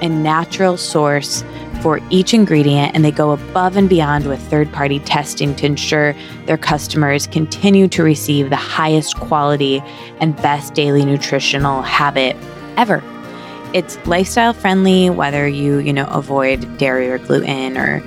and 0.00 0.22
natural 0.22 0.76
source 0.76 1.44
for 1.82 2.00
each 2.10 2.32
ingredient, 2.32 2.94
and 2.94 3.04
they 3.04 3.10
go 3.10 3.32
above 3.32 3.76
and 3.76 3.88
beyond 3.88 4.26
with 4.26 4.40
third 4.48 4.72
party 4.72 5.00
testing 5.00 5.54
to 5.56 5.66
ensure 5.66 6.14
their 6.46 6.56
customers 6.56 7.26
continue 7.26 7.88
to 7.88 8.02
receive 8.02 8.50
the 8.50 8.56
highest 8.56 9.16
quality 9.16 9.82
and 10.20 10.36
best 10.36 10.74
daily 10.74 11.04
nutritional 11.04 11.82
habit 11.82 12.36
ever. 12.76 13.02
It's 13.74 13.98
lifestyle 14.06 14.52
friendly, 14.52 15.10
whether 15.10 15.48
you, 15.48 15.78
you 15.78 15.92
know, 15.92 16.06
avoid 16.06 16.78
dairy 16.78 17.10
or 17.10 17.18
gluten 17.18 17.76
or 17.78 18.02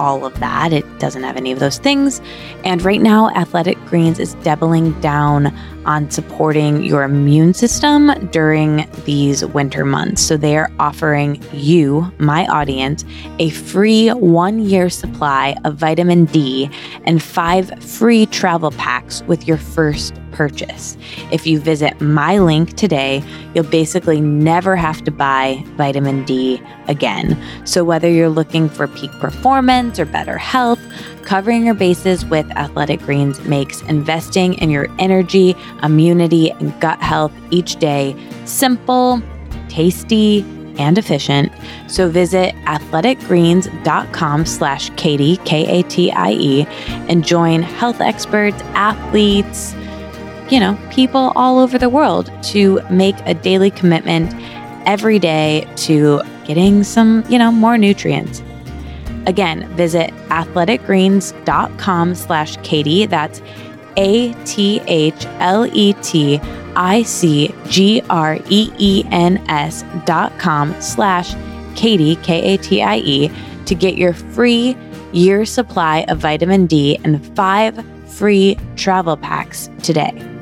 all 0.00 0.24
of 0.24 0.40
that. 0.40 0.72
It 0.72 0.86
doesn't 0.98 1.22
have 1.22 1.36
any 1.36 1.52
of 1.52 1.58
those 1.58 1.76
things. 1.78 2.22
And 2.64 2.82
right 2.82 3.02
now, 3.02 3.28
Athletic 3.30 3.78
Greens 3.84 4.18
is 4.18 4.32
doubling 4.36 4.98
down 5.00 5.54
on 5.84 6.10
supporting 6.10 6.82
your 6.82 7.02
immune 7.02 7.52
system 7.52 8.10
during 8.30 8.88
these 9.04 9.44
winter 9.44 9.84
months. 9.84 10.22
So 10.22 10.38
they 10.38 10.56
are 10.56 10.70
offering 10.78 11.42
you, 11.52 12.10
my 12.18 12.46
audience, 12.46 13.04
a 13.38 13.50
free 13.50 14.08
one 14.08 14.60
year 14.60 14.88
supply 14.88 15.54
of 15.64 15.76
vitamin 15.76 16.24
D 16.24 16.70
and 17.04 17.22
five 17.22 17.70
free 17.82 18.24
travel 18.26 18.70
packs 18.72 19.22
with 19.24 19.46
your 19.46 19.58
first 19.58 20.14
purchase. 20.32 20.96
If 21.30 21.46
you 21.46 21.60
visit 21.60 22.00
my 22.00 22.38
link 22.38 22.76
today, 22.76 23.22
you'll 23.54 23.64
basically 23.64 24.20
never 24.20 24.76
have 24.76 25.02
to 25.04 25.10
buy 25.10 25.62
vitamin 25.76 26.24
D 26.24 26.62
again. 26.88 27.40
So, 27.64 27.84
whether 27.84 28.08
you're 28.08 28.28
looking 28.28 28.68
for 28.68 28.88
peak 28.88 29.10
performance 29.12 29.98
or 29.98 30.04
better 30.04 30.38
health, 30.38 30.80
covering 31.22 31.64
your 31.64 31.74
bases 31.74 32.24
with 32.24 32.50
Athletic 32.52 33.00
Greens 33.00 33.40
makes 33.44 33.82
investing 33.82 34.54
in 34.54 34.70
your 34.70 34.88
energy, 34.98 35.54
immunity, 35.82 36.50
and 36.50 36.78
gut 36.80 37.00
health 37.00 37.32
each 37.50 37.76
day 37.76 38.16
simple, 38.44 39.22
tasty, 39.68 40.44
and 40.80 40.96
efficient. 40.98 41.52
So 41.88 42.08
visit 42.08 42.54
athleticgreens.com 42.64 44.46
slash 44.46 44.90
Katie, 44.96 45.36
K-A-T-I-E, 45.44 46.66
and 47.08 47.24
join 47.24 47.62
health 47.62 48.00
experts, 48.00 48.60
athletes, 48.74 49.74
you 50.50 50.60
know, 50.60 50.78
people 50.90 51.32
all 51.36 51.58
over 51.58 51.78
the 51.78 51.88
world 51.88 52.30
to 52.44 52.80
make 52.90 53.16
a 53.26 53.34
daily 53.34 53.70
commitment 53.70 54.34
every 54.86 55.18
day 55.18 55.66
to 55.76 56.20
getting 56.44 56.82
some, 56.82 57.24
you 57.28 57.38
know, 57.38 57.52
more 57.52 57.78
nutrients. 57.78 58.42
Again, 59.26 59.68
visit 59.76 60.10
athleticgreens.com 60.28 62.14
slash 62.14 62.56
Katie. 62.58 63.06
That's 63.06 63.40
A 63.96 64.32
T 64.44 64.80
H 64.86 65.26
L 65.38 65.66
E 65.72 65.92
T 66.02 66.40
I 66.74 67.02
C 67.02 67.54
G 67.66 68.02
R 68.08 68.38
E 68.48 68.72
E 68.78 69.04
N 69.10 69.38
S 69.48 69.84
dot 70.06 70.36
com 70.38 70.74
slash 70.80 71.34
Katie, 71.76 72.16
K 72.16 72.54
A 72.54 72.56
T 72.56 72.82
I 72.82 72.96
E, 72.96 73.30
to 73.66 73.74
get 73.74 73.96
your 73.96 74.14
free 74.14 74.76
year 75.12 75.44
supply 75.44 76.04
of 76.08 76.18
vitamin 76.18 76.66
D 76.66 76.98
and 77.04 77.24
five 77.36 77.84
free 78.06 78.56
travel 78.76 79.16
packs 79.16 79.68
today. 79.82 80.39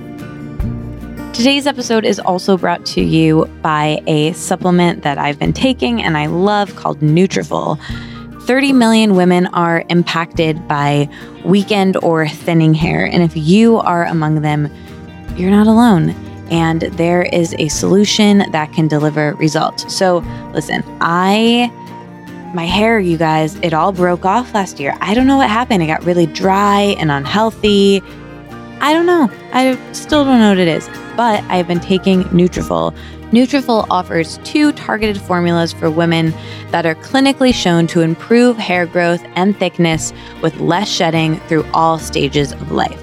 Today's 1.39 1.69
episode 1.69 2.05
is 2.05 2.19
also 2.19 2.59
brought 2.59 2.85
to 2.87 3.01
you 3.01 3.45
by 3.63 4.03
a 4.09 4.33
supplement 4.33 5.05
that 5.05 5.19
I've 5.19 5.39
been 5.39 5.53
taking 5.53 6.03
and 6.03 6.17
I 6.17 6.27
love 6.27 6.75
called 6.75 6.99
Nutrafol. 6.99 7.81
30 8.43 8.73
million 8.73 9.15
women 9.15 9.47
are 9.47 9.85
impacted 9.89 10.67
by 10.67 11.09
weakened 11.45 11.97
or 11.99 12.27
thinning 12.27 12.75
hair. 12.75 13.05
And 13.05 13.23
if 13.23 13.37
you 13.37 13.77
are 13.77 14.05
among 14.07 14.43
them, 14.43 14.69
you're 15.37 15.53
not 15.53 15.69
alone. 15.69 16.11
And 16.51 16.83
there 16.83 17.23
is 17.23 17.55
a 17.61 17.69
solution 17.69 18.39
that 18.51 18.73
can 18.73 18.89
deliver 18.89 19.35
results. 19.35 19.95
So, 19.95 20.25
listen, 20.55 20.83
I, 21.01 21.71
my 22.53 22.65
hair, 22.65 22.99
you 22.99 23.17
guys, 23.17 23.55
it 23.63 23.73
all 23.73 23.93
broke 23.93 24.25
off 24.25 24.55
last 24.55 24.81
year. 24.81 24.99
I 25.01 25.15
don't 25.15 25.29
know 25.29 25.37
what 25.37 25.49
happened. 25.49 25.85
It 25.85 25.87
got 25.87 26.05
really 26.05 26.27
dry 26.27 26.97
and 26.99 27.13
unhealthy. 27.13 28.03
I 28.81 28.93
don't 28.93 29.07
know. 29.07 29.29
I 29.53 29.77
still 29.93 30.25
don't 30.25 30.39
know 30.39 30.51
what 30.51 30.59
it 30.59 30.69
is, 30.69 30.89
but 31.17 31.43
I've 31.45 31.67
been 31.67 31.81
taking 31.81 32.23
Nutrafol. 32.25 32.97
Nutrafol 33.33 33.87
offers 33.91 34.39
two 34.45 34.73
targeted 34.73 35.21
formulas 35.21 35.73
for 35.73 35.91
women 35.91 36.33
that 36.71 36.87
are 36.87 36.95
clinically 36.95 37.53
shown 37.53 37.87
to 37.89 38.01
improve 38.01 38.57
hair 38.57 38.87
growth 38.87 39.23
and 39.35 39.59
thickness 39.59 40.13
with 40.43 40.59
less 40.61 40.89
shedding 40.89 41.41
through 41.41 41.67
all 41.75 41.99
stages 41.99 42.53
of 42.53 42.71
life. 42.71 43.03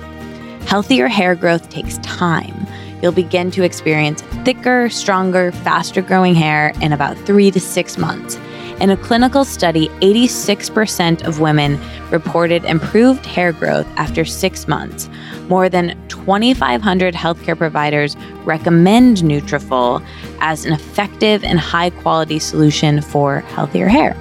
Healthier 0.65 1.07
hair 1.07 1.35
growth 1.35 1.69
takes 1.69 1.97
time. 1.99 2.65
You'll 3.01 3.11
begin 3.11 3.51
to 3.51 3.63
experience 3.63 4.21
thicker, 4.43 4.89
stronger, 4.89 5.51
faster 5.51 6.01
growing 6.01 6.33
hair 6.33 6.73
in 6.81 6.91
about 6.93 7.17
three 7.19 7.51
to 7.51 7.59
six 7.59 7.97
months. 7.97 8.37
In 8.79 8.89
a 8.89 8.97
clinical 8.97 9.45
study, 9.45 9.89
86% 10.01 11.25
of 11.25 11.39
women 11.39 11.79
reported 12.11 12.65
improved 12.65 13.25
hair 13.25 13.53
growth 13.53 13.87
after 13.95 14.25
six 14.25 14.67
months. 14.67 15.07
More 15.47 15.69
than 15.69 15.95
2,500 16.07 17.13
healthcare 17.13 17.57
providers 17.57 18.15
recommend 18.45 19.17
Nutrafol 19.17 20.05
as 20.39 20.65
an 20.65 20.73
effective 20.73 21.43
and 21.43 21.59
high-quality 21.59 22.39
solution 22.39 23.01
for 23.01 23.41
healthier 23.41 23.87
hair. 23.87 24.15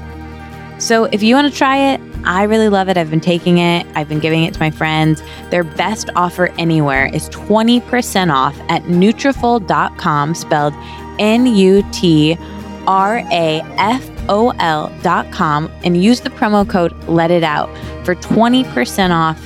So 0.79 1.05
if 1.05 1.23
you 1.23 1.35
want 1.35 1.51
to 1.51 1.57
try 1.57 1.77
it, 1.79 2.01
I 2.25 2.45
really 2.45 2.69
love 2.69 2.89
it. 2.89 2.97
I've 2.97 3.11
been 3.11 3.21
taking 3.21 3.59
it, 3.59 3.87
I've 3.95 4.09
been 4.09 4.19
giving 4.19 4.45
it 4.45 4.55
to 4.55 4.61
my 4.61 4.71
friends. 4.71 5.23
Their 5.51 5.65
best 5.65 6.11
offer 6.17 6.49
anywhere 6.59 7.07
is 7.07 7.29
20% 7.31 8.33
off 8.33 8.59
at 8.69 8.83
Nutrafol.com, 8.85 10.35
spelled 10.35 10.75
N 11.19 11.47
U 11.47 11.85
T 11.93 12.37
R 12.87 13.19
A 13.31 13.61
F 13.79 14.11
O 14.29 14.51
L.com, 14.59 15.71
and 15.85 16.03
use 16.03 16.21
the 16.21 16.31
promo 16.31 16.69
code 16.69 16.93
Let 17.09 17.31
It 17.31 17.45
Out 17.45 17.69
for 18.05 18.15
20% 18.15 19.11
off 19.11 19.43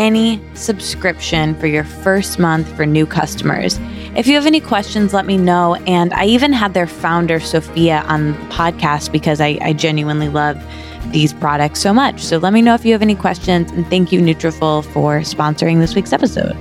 any 0.00 0.40
subscription 0.54 1.54
for 1.60 1.66
your 1.66 1.84
first 1.84 2.38
month 2.38 2.74
for 2.74 2.86
new 2.86 3.04
customers. 3.04 3.78
If 4.16 4.26
you 4.26 4.34
have 4.34 4.46
any 4.46 4.58
questions, 4.60 5.12
let 5.12 5.26
me 5.26 5.36
know. 5.36 5.74
And 5.86 6.14
I 6.14 6.24
even 6.24 6.54
had 6.54 6.72
their 6.72 6.86
founder, 6.86 7.38
Sophia, 7.38 8.02
on 8.08 8.28
the 8.32 8.38
podcast 8.48 9.12
because 9.12 9.42
I, 9.42 9.58
I 9.60 9.74
genuinely 9.74 10.30
love 10.30 10.56
these 11.12 11.34
products 11.34 11.80
so 11.80 11.92
much. 11.92 12.22
So 12.22 12.38
let 12.38 12.54
me 12.54 12.62
know 12.62 12.72
if 12.74 12.82
you 12.82 12.92
have 12.92 13.02
any 13.02 13.14
questions. 13.14 13.70
And 13.72 13.86
thank 13.88 14.10
you, 14.10 14.20
Nutrafol, 14.22 14.84
for 14.86 15.20
sponsoring 15.20 15.80
this 15.80 15.94
week's 15.94 16.14
episode. 16.14 16.56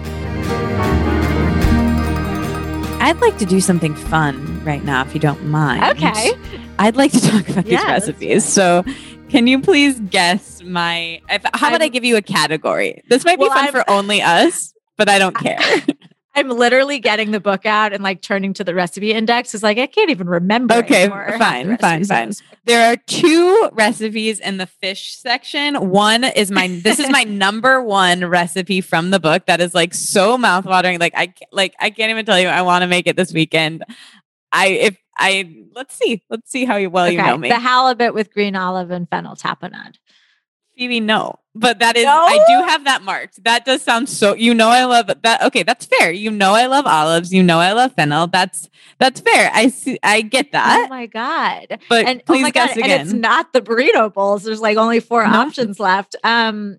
I'd 3.02 3.20
like 3.22 3.38
to 3.38 3.46
do 3.46 3.62
something 3.62 3.96
fun 3.96 4.64
right 4.66 4.84
now, 4.84 5.02
if 5.06 5.14
you 5.14 5.22
don't 5.22 5.46
mind. 5.46 5.82
Okay. 5.98 6.34
I'd 6.78 6.98
like 6.98 7.12
to 7.14 7.22
talk 7.22 7.48
about 7.48 7.66
Yeah, 7.66 7.78
these 7.80 7.88
recipes. 7.88 8.46
So, 8.46 8.84
can 9.30 9.48
you 9.48 9.62
please 9.62 10.00
guess 10.00 10.62
my? 10.64 11.22
If, 11.30 11.44
how 11.54 11.70
about 11.70 11.82
I 11.82 11.88
give 11.88 12.04
you 12.04 12.18
a 12.18 12.22
category? 12.22 13.02
This 13.10 13.24
might 13.26 13.38
be 13.38 13.44
Well, 13.44 13.52
fun 13.52 13.66
I'm- 13.66 13.74
for 13.74 13.90
only 13.90 14.22
us, 14.22 14.74
but 14.98 15.10
I 15.10 15.20
don't 15.20 15.36
care. 15.36 15.60
I'm 16.36 16.48
literally 16.50 17.00
getting 17.00 17.32
the 17.32 17.40
book 17.40 17.66
out 17.66 17.92
and 17.92 18.02
like 18.04 18.22
turning 18.22 18.54
to 18.54 18.64
the 18.64 18.74
recipe 18.74 19.12
index. 19.12 19.54
It's 19.54 19.64
like 19.64 19.78
I 19.78 19.88
can't 19.88 20.10
even 20.10 20.30
remember. 20.30 20.76
Okay, 20.76 21.08
fine, 21.38 21.76
fine, 21.80 22.06
fine. 22.06 22.32
there 22.66 22.94
are 22.94 22.96
two 23.08 23.70
recipes 23.74 24.40
in 24.40 24.58
the 24.58 24.68
fish 24.68 25.16
section. 25.18 25.90
One 25.90 26.24
is 26.24 26.50
my. 26.52 26.68
This 26.68 27.00
is 27.00 27.10
my 27.10 27.24
number 27.28 27.82
one 27.82 28.24
recipe 28.26 28.80
from 28.80 29.10
the 29.10 29.20
book. 29.20 29.48
That 29.48 29.60
is 29.60 29.74
like 29.74 29.94
so 29.94 30.38
mouthwatering. 30.38 31.00
Like 31.00 31.14
I 31.16 31.34
like 31.52 31.76
I 31.80 31.90
can't 31.90 32.12
even 32.12 32.26
tell 32.26 32.40
you. 32.40 32.48
I 32.48 32.62
want 32.62 32.84
to 32.84 32.88
make 32.88 33.08
it 33.08 33.18
this 33.18 33.34
weekend. 33.34 33.84
I 34.54 34.68
if 34.68 34.98
I 35.20 35.64
let's 35.76 35.96
see 35.96 36.24
let's 36.30 36.50
see 36.50 36.66
how 36.66 36.78
you- 36.78 36.90
well 36.90 37.10
you 37.10 37.18
know 37.22 37.38
me. 37.38 37.50
The 37.50 37.60
halibut 37.60 38.14
with 38.14 38.34
green 38.34 38.56
olive 38.56 38.90
and 38.92 39.08
fennel 39.10 39.36
tapenade. 39.36 39.96
Phoebe, 40.78 41.02
no. 41.02 41.40
But 41.56 41.80
that 41.80 41.98
is, 41.98 42.06
I 42.08 42.40
do 42.48 42.70
have 42.70 42.86
that 42.86 43.02
marked. 43.04 43.44
That 43.44 43.66
does 43.66 43.82
sound 43.82 44.08
so. 44.08 44.34
You 44.34 44.54
know, 44.54 44.70
I 44.70 44.86
love 44.86 45.12
that. 45.24 45.44
Okay, 45.44 45.64
that's 45.64 45.86
fair. 45.86 46.10
You 46.10 46.32
know, 46.32 46.54
I 46.54 46.68
love 46.68 46.86
olives. 46.88 47.34
You 47.34 47.44
know, 47.44 47.60
I 47.60 47.74
love 47.74 47.92
fennel. 47.96 48.28
That's 48.28 48.70
that's 48.98 49.20
fair. 49.20 49.52
I 49.54 49.68
see. 49.68 50.00
I 50.04 50.22
get 50.22 50.54
that. 50.54 50.86
Oh 50.86 50.88
my 50.88 51.06
god! 51.06 51.80
But 51.90 52.06
and 52.06 52.24
please 52.26 52.40
oh 52.40 52.44
my 52.44 52.52
guess 52.52 52.70
god! 52.76 52.78
again. 52.78 53.00
And 53.02 53.10
it's 53.10 53.14
not 53.14 53.52
the 53.52 53.60
burrito 53.60 54.14
bowls. 54.14 54.44
There's 54.44 54.62
like 54.62 54.78
only 54.78 55.02
four 55.02 55.28
No. 55.28 55.38
options 55.38 55.82
left. 55.82 56.16
Um, 56.24 56.78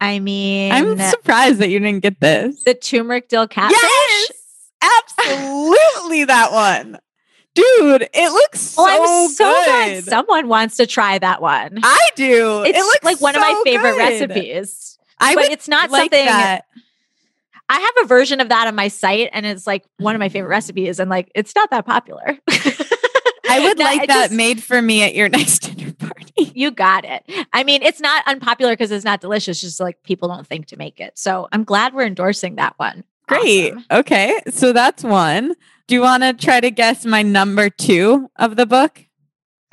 I 0.00 0.18
mean, 0.18 0.72
I'm 0.72 0.98
surprised 0.98 1.58
that 1.60 1.68
you 1.68 1.78
didn't 1.80 2.00
get 2.02 2.20
this. 2.20 2.62
the 2.64 2.74
turmeric 2.74 3.28
dill 3.28 3.46
catfish. 3.48 3.78
Yes, 3.80 4.01
absolutely 4.82 6.24
that 6.24 6.52
one, 6.52 6.98
dude. 7.54 8.08
It 8.14 8.32
looks 8.32 8.74
oh, 8.78 8.84
so 8.84 8.84
Well, 8.84 9.24
I'm 9.24 9.30
so 9.30 9.44
glad 9.64 9.94
good. 9.94 10.04
someone 10.04 10.48
wants 10.48 10.76
to 10.78 10.86
try 10.86 11.18
that 11.18 11.40
one. 11.42 11.78
I 11.82 12.08
do. 12.16 12.62
It's 12.64 12.78
it 12.78 12.82
looks 12.82 13.04
like 13.04 13.20
one 13.20 13.34
of 13.34 13.40
my 13.40 13.60
favorite 13.64 13.92
good. 13.92 13.98
recipes. 13.98 14.98
I 15.18 15.34
but 15.34 15.44
would 15.44 15.52
it's 15.52 15.68
not 15.68 15.90
like 15.90 16.12
something 16.12 16.26
that. 16.26 16.62
I 17.68 17.78
have 17.80 18.04
a 18.04 18.06
version 18.08 18.40
of 18.40 18.48
that 18.50 18.66
on 18.66 18.74
my 18.74 18.88
site, 18.88 19.30
and 19.32 19.46
it's 19.46 19.66
like 19.66 19.84
one 19.98 20.14
of 20.14 20.18
my 20.18 20.28
favorite 20.28 20.50
recipes, 20.50 20.98
and 21.00 21.08
like 21.08 21.30
it's 21.34 21.54
not 21.54 21.70
that 21.70 21.86
popular. 21.86 22.38
I 23.48 23.60
would 23.60 23.78
No, 23.78 23.84
like 23.84 24.06
that 24.08 24.24
just- 24.28 24.32
made 24.32 24.62
for 24.62 24.80
me 24.80 25.02
at 25.02 25.14
your 25.14 25.28
next 25.30 25.60
dinner 25.60 25.92
party. 25.92 26.52
You 26.54 26.70
got 26.70 27.04
it. 27.04 27.22
I 27.52 27.64
mean, 27.64 27.82
it's 27.82 28.00
not 28.00 28.26
unpopular 28.26 28.72
because 28.72 28.90
it's 28.90 29.04
not 29.04 29.20
delicious. 29.20 29.60
Just 29.60 29.78
like 29.80 30.02
people 30.02 30.28
don't 30.28 30.46
think 30.46 30.66
to 30.68 30.76
make 30.76 31.00
it. 31.00 31.18
So 31.18 31.48
I'm 31.52 31.64
glad 31.64 31.94
we're 31.94 32.06
endorsing 32.06 32.56
that 32.56 32.74
one. 32.78 33.04
Great. 33.40 33.72
Awesome. 33.72 33.84
Okay. 33.90 34.40
So 34.50 34.72
that's 34.72 35.02
one. 35.02 35.54
Do 35.86 35.94
you 35.94 36.00
want 36.00 36.22
to 36.22 36.32
try 36.32 36.60
to 36.60 36.70
guess 36.70 37.04
my 37.04 37.22
number 37.22 37.68
two 37.70 38.30
of 38.36 38.56
the 38.56 38.66
book? 38.66 39.04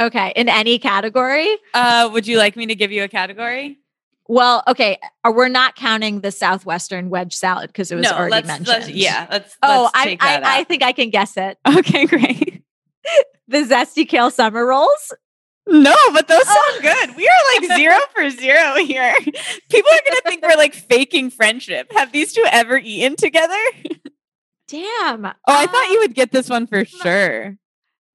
Okay. 0.01 0.34
In 0.36 0.49
any 0.49 0.80
category. 0.80 1.55
Uh, 1.74 2.10
would 2.12 2.28
you 2.28 2.38
like 2.38 2.55
me 2.55 2.66
to 2.68 2.76
give 2.76 2.91
you 2.91 3.03
a 3.03 3.07
category? 3.07 3.80
Well, 4.28 4.64
okay. 4.68 4.99
uh, 5.24 5.32
We're 5.36 5.49
not 5.49 5.76
counting 5.76 6.22
the 6.22 6.32
Southwestern 6.32 7.10
wedge 7.10 7.34
salad 7.34 7.68
because 7.68 7.91
it 7.91 7.95
was 7.95 8.07
already 8.07 8.32
let's, 8.32 8.47
mentioned. 8.47 8.68
let's 8.68 8.89
yeah. 8.89 9.28
Let's. 9.30 9.57
Oh, 9.64 9.84
let's 9.84 9.91
I, 9.95 10.05
take 10.05 10.24
I, 10.24 10.60
I 10.60 10.64
think 10.66 10.84
I 10.84 10.91
can 10.91 11.10
guess 11.10 11.36
it. 11.36 11.57
okay, 11.68 12.05
great. 12.07 12.64
The 13.47 13.64
zesty 13.64 14.07
kale 14.07 14.30
summer 14.30 14.66
rolls. 14.66 15.14
No, 15.70 15.95
but 16.13 16.28
those 16.28 16.43
Oh. 16.45 16.72
sound 16.72 16.84
good. 16.84 17.15
We 17.15 17.28
are 17.28 17.61
like 17.61 17.78
zero 17.78 17.97
for 18.15 18.30
zero 18.30 18.76
here. 18.84 19.13
People 19.70 19.91
are 19.91 20.01
gonna 20.07 20.22
think 20.26 20.41
we're 20.43 20.57
like 20.57 20.74
faking 20.74 21.30
friendship. 21.30 21.91
Have 21.93 22.11
these 22.11 22.34
two 22.34 22.45
ever 22.51 22.78
eaten 22.78 23.15
together? 23.15 23.55
Damn. 24.67 25.26
Oh, 25.26 25.32
I 25.47 25.65
thought 25.65 25.89
you 25.89 25.99
would 25.99 26.13
get 26.13 26.32
this 26.32 26.49
one 26.49 26.67
for 26.67 26.86
sure. 26.86 27.57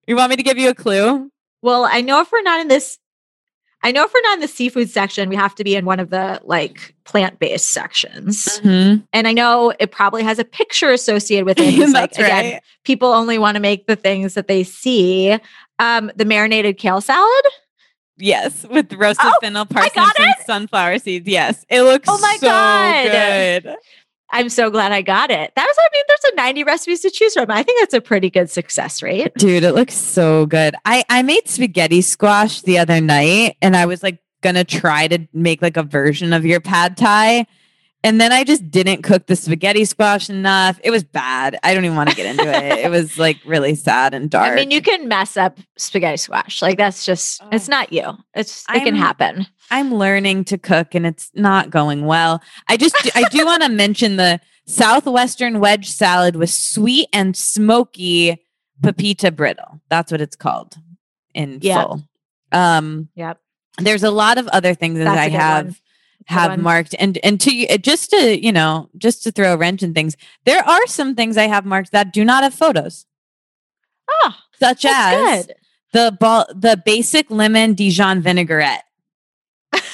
You 0.06 0.16
want 0.16 0.30
me 0.30 0.36
to 0.36 0.42
give 0.42 0.58
you 0.58 0.68
a 0.70 0.74
clue? 0.74 1.30
Well, 1.62 1.84
I 1.90 2.00
know 2.00 2.20
if 2.20 2.30
we're 2.30 2.42
not 2.42 2.60
in 2.60 2.68
this, 2.68 2.98
I 3.82 3.90
know 3.90 4.04
if 4.04 4.12
we're 4.14 4.20
not 4.22 4.34
in 4.34 4.40
the 4.40 4.48
seafood 4.48 4.88
section, 4.88 5.28
we 5.28 5.36
have 5.36 5.54
to 5.56 5.64
be 5.64 5.74
in 5.76 5.84
one 5.84 5.98
of 6.00 6.10
the 6.10 6.40
like 6.44 6.94
plant 7.04 7.38
based 7.38 7.70
sections. 7.72 8.60
Mhm. 8.62 9.06
And 9.12 9.26
I 9.28 9.32
know 9.32 9.72
it 9.80 9.90
probably 9.90 10.22
has 10.22 10.38
a 10.38 10.44
picture 10.44 10.90
associated 10.90 11.44
with 11.46 11.58
it. 11.58 11.74
'cause, 11.78 11.92
like, 11.92 12.10
That's 12.12 12.18
again, 12.18 12.52
right. 12.54 12.62
people 12.84 13.08
only 13.12 13.38
want 13.38 13.56
to 13.56 13.60
make 13.60 13.86
the 13.86 13.96
things 13.96 14.34
that 14.34 14.46
they 14.48 14.62
see. 14.62 15.38
Um, 15.78 16.10
the 16.16 16.24
marinated 16.24 16.78
kale 16.78 17.00
salad. 17.00 17.44
Yes, 18.16 18.64
with 18.70 18.92
roasted 18.92 19.26
Oh, 19.26 19.32
fennel, 19.40 19.66
parsnips, 19.66 20.12
and 20.20 20.34
sunflower 20.46 21.00
seeds. 21.00 21.26
Yes, 21.26 21.64
it 21.68 21.82
looks 21.82 22.08
Oh 22.08 22.18
my 22.18 22.36
so 22.38 22.46
God. 22.46 23.04
good. 23.64 23.76
I'm 24.30 24.48
so 24.48 24.70
glad 24.70 24.92
I 24.92 25.02
got 25.02 25.30
it. 25.30 25.52
That 25.54 25.64
was, 25.66 25.76
I 25.78 25.88
mean, 25.92 26.02
there's 26.08 26.32
a 26.32 26.36
90 26.36 26.64
recipes 26.64 27.00
to 27.00 27.10
choose 27.10 27.34
from. 27.34 27.50
I 27.50 27.62
think 27.62 27.80
that's 27.80 27.94
a 27.94 28.00
pretty 28.00 28.30
good 28.30 28.50
success 28.50 29.02
rate. 29.02 29.32
Dude, 29.36 29.62
it 29.64 29.72
looks 29.72 29.94
so 29.94 30.46
good. 30.46 30.74
I 30.84 31.04
I 31.08 31.22
made 31.22 31.48
spaghetti 31.48 32.00
squash 32.02 32.62
the 32.62 32.78
other 32.78 33.00
night 33.00 33.56
and 33.62 33.76
I 33.76 33.86
was 33.86 34.02
like 34.02 34.18
gonna 34.42 34.64
try 34.64 35.08
to 35.08 35.26
make 35.32 35.60
like 35.62 35.76
a 35.76 35.82
version 35.82 36.32
of 36.32 36.44
your 36.44 36.60
pad 36.60 36.96
thai. 36.96 37.46
And 38.04 38.20
then 38.20 38.30
I 38.32 38.44
just 38.44 38.70
didn't 38.70 39.02
cook 39.02 39.26
the 39.26 39.34
spaghetti 39.34 39.84
squash 39.86 40.28
enough. 40.30 40.78
It 40.84 40.90
was 40.90 41.02
bad. 41.02 41.58
I 41.64 41.72
don't 41.74 41.84
even 41.86 41.96
want 41.96 42.10
to 42.10 42.14
get 42.16 42.26
into 42.26 42.44
it. 42.48 42.84
It 42.84 42.90
was 42.90 43.18
like 43.26 43.38
really 43.46 43.74
sad 43.74 44.12
and 44.14 44.28
dark. 44.30 44.52
I 44.52 44.54
mean, 44.56 44.70
you 44.70 44.82
can 44.82 45.08
mess 45.08 45.36
up 45.38 45.58
spaghetti 45.78 46.18
squash. 46.18 46.60
Like 46.62 46.76
that's 46.76 47.06
just, 47.06 47.42
it's 47.50 47.68
Oh. 47.68 47.70
not 47.70 47.92
you. 47.92 48.12
It's, 48.34 48.62
it 48.68 48.84
can 48.84 48.94
I'm- 48.94 48.96
happen. 48.96 49.46
I'm 49.70 49.94
learning 49.94 50.44
to 50.44 50.58
cook 50.58 50.94
and 50.94 51.06
it's 51.06 51.30
not 51.34 51.70
going 51.70 52.04
well. 52.04 52.42
I 52.68 52.76
just 52.76 52.94
I 53.16 53.24
do 53.30 53.46
want 53.50 53.62
to 53.62 53.70
mention 53.70 54.16
the 54.16 54.38
southwestern 54.66 55.58
wedge 55.58 55.88
salad 55.90 56.36
with 56.36 56.50
sweet 56.50 57.08
and 57.12 57.34
smoky 57.34 58.44
pepita 58.82 59.30
brittle. 59.34 59.80
That's 59.88 60.12
what 60.12 60.20
it's 60.20 60.36
called 60.36 60.76
in 61.34 61.58
Yep. 61.62 61.86
full. 61.86 62.02
Um 62.52 63.08
Yep. 63.16 63.40
there's 63.78 64.02
a 64.02 64.10
lot 64.10 64.36
of 64.36 64.46
other 64.48 64.74
things 64.74 64.98
that 64.98 65.06
I 65.08 65.28
have 65.30 65.64
one. 65.66 65.76
Have 66.26 66.50
one. 66.52 66.62
marked 66.62 66.94
and 66.98 67.18
and 67.24 67.40
to 67.40 67.78
just 67.78 68.10
to 68.10 68.42
you 68.42 68.52
know 68.52 68.88
just 68.96 69.22
to 69.24 69.30
throw 69.32 69.52
a 69.54 69.56
wrench 69.56 69.82
in 69.82 69.92
things 69.94 70.16
there 70.46 70.62
are 70.66 70.86
some 70.86 71.14
things 71.14 71.36
i 71.36 71.46
have 71.46 71.64
marked 71.64 71.92
that 71.92 72.12
do 72.12 72.24
not 72.24 72.42
have 72.42 72.54
photos 72.54 73.06
Oh, 74.10 74.34
such 74.58 74.84
as 74.84 75.46
good. 75.46 75.54
the 75.92 76.16
ball 76.18 76.46
the 76.54 76.80
basic 76.84 77.30
lemon 77.30 77.74
dijon 77.74 78.20
vinaigrette 78.22 78.84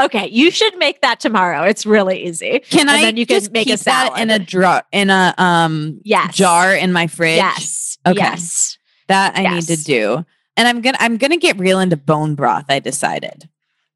okay, 0.00 0.28
you 0.30 0.50
should 0.50 0.76
make 0.78 1.00
that 1.00 1.20
tomorrow. 1.20 1.62
It's 1.64 1.84
really 1.86 2.24
easy. 2.26 2.60
can 2.60 2.80
And 2.82 2.90
i 2.90 3.00
then 3.02 3.16
you 3.16 3.26
can 3.26 3.36
just 3.40 3.50
make 3.52 3.66
a 3.66 3.70
keep 3.70 3.80
that 3.80 4.18
in 4.18 4.30
a 4.30 4.38
drawer 4.38 4.82
in 4.92 5.10
a 5.10 5.34
um 5.38 6.00
Yes. 6.04 6.34
jar 6.34 6.74
in 6.74 6.92
my 6.92 7.06
fridge 7.06 7.36
Yes. 7.38 7.98
Okay. 8.06 8.18
Yes. 8.18 8.78
that 9.08 9.36
i 9.36 9.54
need 9.54 9.62
to 9.64 9.76
do 9.76 10.24
and 10.56 10.68
i'm 10.68 10.80
gonna 10.80 10.98
i'm 11.00 11.16
gonna 11.16 11.36
get 11.36 11.58
real 11.58 11.80
into 11.80 11.96
bone 11.96 12.34
broth 12.34 12.66
i 12.68 12.78
decided 12.78 13.48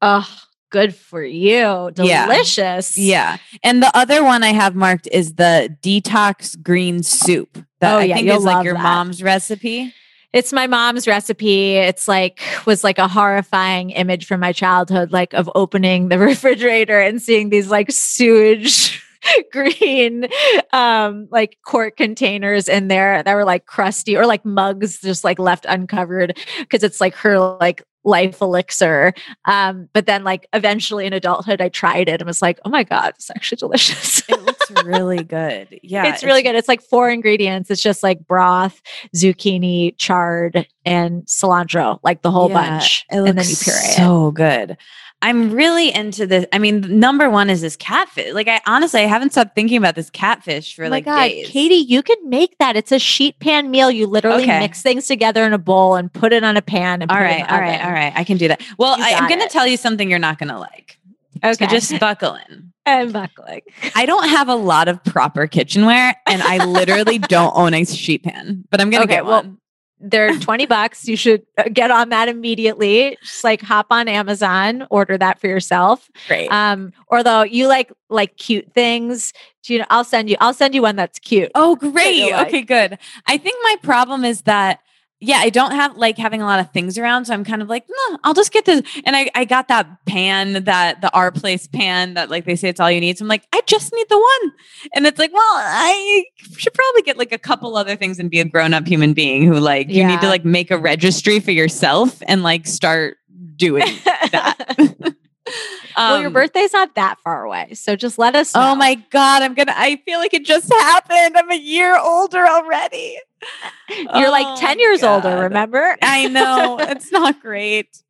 Oh, 0.05 0.27
good 0.69 0.93
for 0.95 1.23
you. 1.23 1.91
Delicious. 1.93 2.97
yeah 2.97 3.37
and 3.63 3.81
the 3.81 3.95
other 3.95 4.23
one 4.23 4.43
i 4.43 4.51
have 4.51 4.75
marked 4.75 5.07
is 5.11 5.35
the 5.35 5.75
detox 5.81 6.61
green 6.61 7.03
soup 7.03 7.57
that 7.79 7.93
Oh, 7.95 7.99
i 7.99 8.03
yeah, 8.05 8.15
think 8.15 8.27
you'll 8.27 8.37
is 8.37 8.43
like 8.43 8.65
your 8.65 8.73
that. 8.73 8.83
mom's 8.83 9.21
recipe 9.23 9.93
It's 10.33 10.51
my 10.51 10.65
mom's 10.65 11.05
recipe. 11.07 11.75
It's 11.77 12.07
like 12.07 12.41
was 12.65 12.83
like 12.83 12.97
a 12.97 13.07
horrifying 13.07 13.91
image 13.91 14.25
from 14.25 14.39
my 14.39 14.51
childhood, 14.51 15.11
like 15.11 15.31
of 15.35 15.47
opening 15.53 16.09
the 16.09 16.17
refrigerator 16.31 16.99
and 16.99 17.21
seeing 17.21 17.49
these 17.49 17.69
like 17.69 17.91
sewage 17.91 18.99
green 19.51 20.27
um 20.71 21.27
like 21.31 21.57
quart 21.63 21.97
containers 21.97 22.67
in 22.67 22.87
there 22.87 23.23
that 23.23 23.33
were 23.35 23.45
like 23.45 23.65
crusty 23.65 24.15
or 24.17 24.25
like 24.25 24.43
mugs 24.45 24.99
just 24.99 25.23
like 25.23 25.39
left 25.39 25.65
uncovered 25.67 26.37
because 26.59 26.83
it's 26.83 26.99
like 27.01 27.15
her 27.15 27.39
like 27.39 27.83
life 28.05 28.41
elixir 28.41 29.13
um 29.45 29.87
but 29.93 30.05
then 30.05 30.25
like 30.25 30.45
eventually 30.51 31.05
in 31.05 31.13
adulthood 31.13 31.61
i 31.61 31.69
tried 31.69 32.09
it 32.09 32.19
and 32.19 32.27
was 32.27 32.41
like 32.41 32.59
oh 32.65 32.69
my 32.69 32.83
god 32.83 33.13
it's 33.15 33.29
actually 33.31 33.55
delicious 33.55 34.21
it 34.27 34.41
looks 34.43 34.69
really 34.83 35.23
good 35.23 35.79
yeah 35.83 36.07
it's 36.13 36.23
really 36.23 36.43
good. 36.43 36.55
It's 36.55 36.67
like 36.67 36.81
four 36.81 37.09
ingredients. 37.09 37.69
It's 37.71 37.81
just 37.81 38.03
like 38.03 38.25
broth, 38.27 38.81
zucchini, 39.15 39.95
chard, 39.97 40.67
and 40.85 41.23
cilantro, 41.23 41.99
like 42.03 42.21
the 42.21 42.31
whole 42.31 42.49
Yeah, 42.49 42.53
bunch. 42.79 43.05
It 43.11 43.17
and 43.17 43.37
then 43.37 43.47
you 43.47 43.55
puree 43.55 43.77
it. 43.77 43.95
so 43.95 44.31
good. 44.31 44.77
I'm 45.23 45.51
really 45.51 45.93
into 45.93 46.27
this. 46.27 46.45
I 46.51 46.59
mean, 46.59 46.81
number 46.99 47.29
one 47.29 47.49
is 47.49 47.61
this 47.61 47.75
catfish. 47.77 48.33
Like, 48.33 48.49
I 48.49 48.59
honestly, 48.67 48.99
I 49.01 49.05
haven't 49.05 49.31
stopped 49.31 49.55
thinking 49.55 49.77
about 49.77 49.95
this 49.95 50.09
catfish 50.09 50.75
for 50.75 50.85
Oh 50.85 50.89
like 50.89 51.05
God, 51.05 51.15
days. 51.29 51.47
Katie, 51.47 51.75
you 51.75 52.03
can 52.03 52.17
make 52.29 52.57
that. 52.59 52.75
It's 52.75 52.91
a 52.91 52.99
sheet 52.99 53.39
pan 53.39 53.71
meal. 53.71 53.89
You 53.89 54.05
literally 54.05 54.43
Okay. 54.43 54.59
mix 54.59 54.81
things 54.81 55.07
together 55.07 55.43
in 55.45 55.53
a 55.53 55.57
bowl 55.57 55.95
and 55.95 56.11
put 56.11 56.33
it 56.33 56.43
on 56.43 56.57
a 56.57 56.61
pan. 56.61 57.01
And 57.01 57.09
all 57.09 57.17
put 57.17 57.23
it 57.23 57.29
in 57.29 57.39
right, 57.41 57.51
all 57.51 57.59
right, 57.59 57.83
all 57.85 57.91
right. 57.91 58.13
I 58.15 58.23
can 58.25 58.37
do 58.37 58.49
that. 58.49 58.61
Well, 58.77 58.95
I, 58.99 59.13
I'm 59.13 59.29
going 59.29 59.39
to 59.41 59.47
tell 59.47 59.65
you 59.65 59.77
something 59.77 60.09
you're 60.09 60.19
not 60.19 60.37
going 60.39 60.49
to 60.49 60.59
like. 60.59 60.99
Okay, 61.43 61.53
So 61.53 61.65
just 61.67 61.99
buckle 61.99 62.37
in. 62.49 62.73
I'm 62.85 63.13
buckling. 63.13 63.61
I 63.95 64.05
don't 64.05 64.27
have 64.27 64.49
a 64.49 64.55
lot 64.55 64.89
of 64.89 65.01
proper 65.05 65.47
kitchenware, 65.47 66.15
and 66.27 66.43
I 66.43 66.65
literally 66.65 67.17
don't 67.35 67.53
own 67.55 67.73
a 67.73 67.85
sheet 67.85 68.23
pan, 68.23 68.65
but 68.69 68.81
I'm 68.81 68.89
going 68.89 68.99
to 68.99 69.05
Okay, 69.05 69.15
get 69.19 69.25
well, 69.25 69.43
one. 69.43 69.57
They're 70.03 70.37
20 70.39 70.65
bucks. 70.65 71.07
You 71.07 71.15
should 71.15 71.45
uh, 71.57 71.63
get 71.71 71.89
on 71.89 72.09
that 72.09 72.27
immediately. 72.27 73.17
Just 73.23 73.43
like 73.43 73.61
hop 73.61 73.87
on 73.89 74.07
Amazon, 74.07 74.85
order 74.89 75.17
that 75.17 75.39
for 75.39 75.47
yourself. 75.47 76.09
Great. 76.27 76.49
Um, 76.49 76.93
or 77.07 77.23
though 77.23 77.43
you 77.43 77.67
like 77.67 77.91
like 78.09 78.37
cute 78.37 78.71
things, 78.73 79.33
do 79.63 79.73
you 79.73 79.79
know, 79.79 79.85
I'll 79.89 80.03
send 80.03 80.29
you, 80.29 80.35
I'll 80.39 80.53
send 80.53 80.75
you 80.75 80.81
one 80.81 80.95
that's 80.95 81.17
cute. 81.19 81.51
Oh, 81.55 81.75
great. 81.75 82.31
like. 82.31 82.47
Okay, 82.47 82.61
good. 82.61 82.99
I 83.25 83.37
think 83.37 83.57
my 83.63 83.75
problem 83.81 84.25
is 84.25 84.41
that 84.43 84.81
yeah, 85.23 85.37
I 85.37 85.49
don't 85.49 85.71
have 85.71 85.95
like 85.97 86.17
having 86.17 86.41
a 86.41 86.45
lot 86.45 86.59
of 86.59 86.71
things 86.71 86.97
around, 86.97 87.25
so 87.25 87.33
I'm 87.33 87.43
kind 87.43 87.61
of 87.61 87.69
like, 87.69 87.85
no, 87.89 88.17
I'll 88.23 88.33
just 88.33 88.51
get 88.51 88.65
this. 88.65 88.81
And 89.05 89.15
I, 89.15 89.29
I 89.33 89.45
got 89.45 89.69
that 89.69 89.87
pan, 90.05 90.63
that 90.65 91.01
the 91.01 91.11
our 91.13 91.31
place 91.31 91.65
pan 91.67 92.13
that 92.15 92.29
like 92.29 92.45
they 92.45 92.55
say 92.55 92.69
it's 92.69 92.79
all 92.79 92.91
you 92.91 92.99
need. 92.99 93.17
So 93.17 93.23
I'm 93.23 93.29
like, 93.29 93.47
I 93.53 93.61
just 93.65 93.93
need 93.93 94.07
the 94.09 94.17
one. 94.17 94.51
And 94.93 95.07
it's 95.07 95.19
like, 95.19 95.33
well, 95.33 95.41
I 95.41 96.25
should 96.57 96.73
probably 96.73 97.03
get 97.03 97.17
like 97.17 97.31
a 97.31 97.37
couple 97.37 97.75
other 97.77 97.95
things 97.95 98.19
and 98.19 98.29
be 98.29 98.39
a 98.39 98.45
grown 98.45 98.73
up 98.73 98.85
human 98.85 99.13
being 99.13 99.47
who 99.47 99.59
like 99.59 99.89
you 99.89 100.05
need 100.05 100.21
to 100.21 100.27
like 100.27 100.45
make 100.45 100.71
a 100.71 100.77
registry 100.77 101.39
for 101.39 101.51
yourself 101.51 102.21
and 102.27 102.43
like 102.43 102.67
start 102.67 103.17
doing 103.55 103.85
that. 104.31 105.15
well, 105.95 106.17
your 106.17 106.27
Um, 106.27 106.33
birthday's 106.33 106.73
not 106.73 106.95
that 106.95 107.19
far 107.23 107.43
away, 107.45 107.73
so 107.73 107.95
just 107.95 108.17
let 108.17 108.35
us 108.35 108.55
know. 108.55 108.61
Oh 108.61 108.75
my 108.75 108.95
god, 109.11 109.41
I'm 109.41 109.53
gonna. 109.53 109.73
I 109.75 109.97
feel 110.05 110.19
like 110.19 110.33
it 110.33 110.45
just 110.45 110.71
happened. 110.73 111.37
I'm 111.37 111.51
a 111.51 111.55
year 111.57 111.97
older 111.99 112.45
already. 112.45 113.17
You're 113.89 114.27
Oh 114.27 114.31
like 114.31 114.55
10 114.55 114.77
my 114.77 114.81
years 114.81 115.03
older, 115.03 115.37
remember? 115.39 115.97
I 116.01 116.27
know 116.27 116.77
it's 116.79 117.11
not 117.11 117.39
great. 117.41 118.01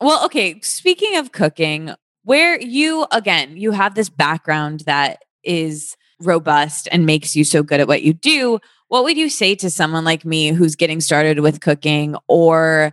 Well, 0.00 0.24
okay. 0.26 0.60
Speaking 0.62 1.16
of 1.16 1.32
cooking, 1.32 1.92
where 2.24 2.60
you 2.60 3.06
again, 3.12 3.56
you 3.56 3.72
have 3.72 3.94
this 3.94 4.08
background 4.08 4.80
that 4.86 5.22
is 5.44 5.96
robust 6.20 6.88
and 6.90 7.06
makes 7.06 7.36
you 7.36 7.44
so 7.44 7.62
good 7.62 7.80
at 7.80 7.88
what 7.88 8.02
you 8.02 8.12
do. 8.12 8.58
What 8.88 9.04
would 9.04 9.16
you 9.16 9.28
say 9.28 9.54
to 9.56 9.70
someone 9.70 10.04
like 10.04 10.24
me 10.24 10.48
who's 10.52 10.74
getting 10.76 11.00
started 11.00 11.40
with 11.40 11.60
cooking 11.60 12.16
or 12.26 12.92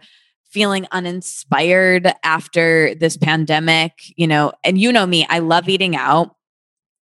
feeling 0.56 0.88
uninspired 0.94 2.14
after 2.24 2.96
this 2.96 3.18
pandemic? 3.18 3.92
You 4.16 4.26
know, 4.26 4.54
and 4.64 4.80
you 4.80 4.90
know 4.90 5.06
me, 5.06 5.28
I 5.30 5.40
love 5.40 5.68
eating 5.68 5.98
out. 5.98 6.34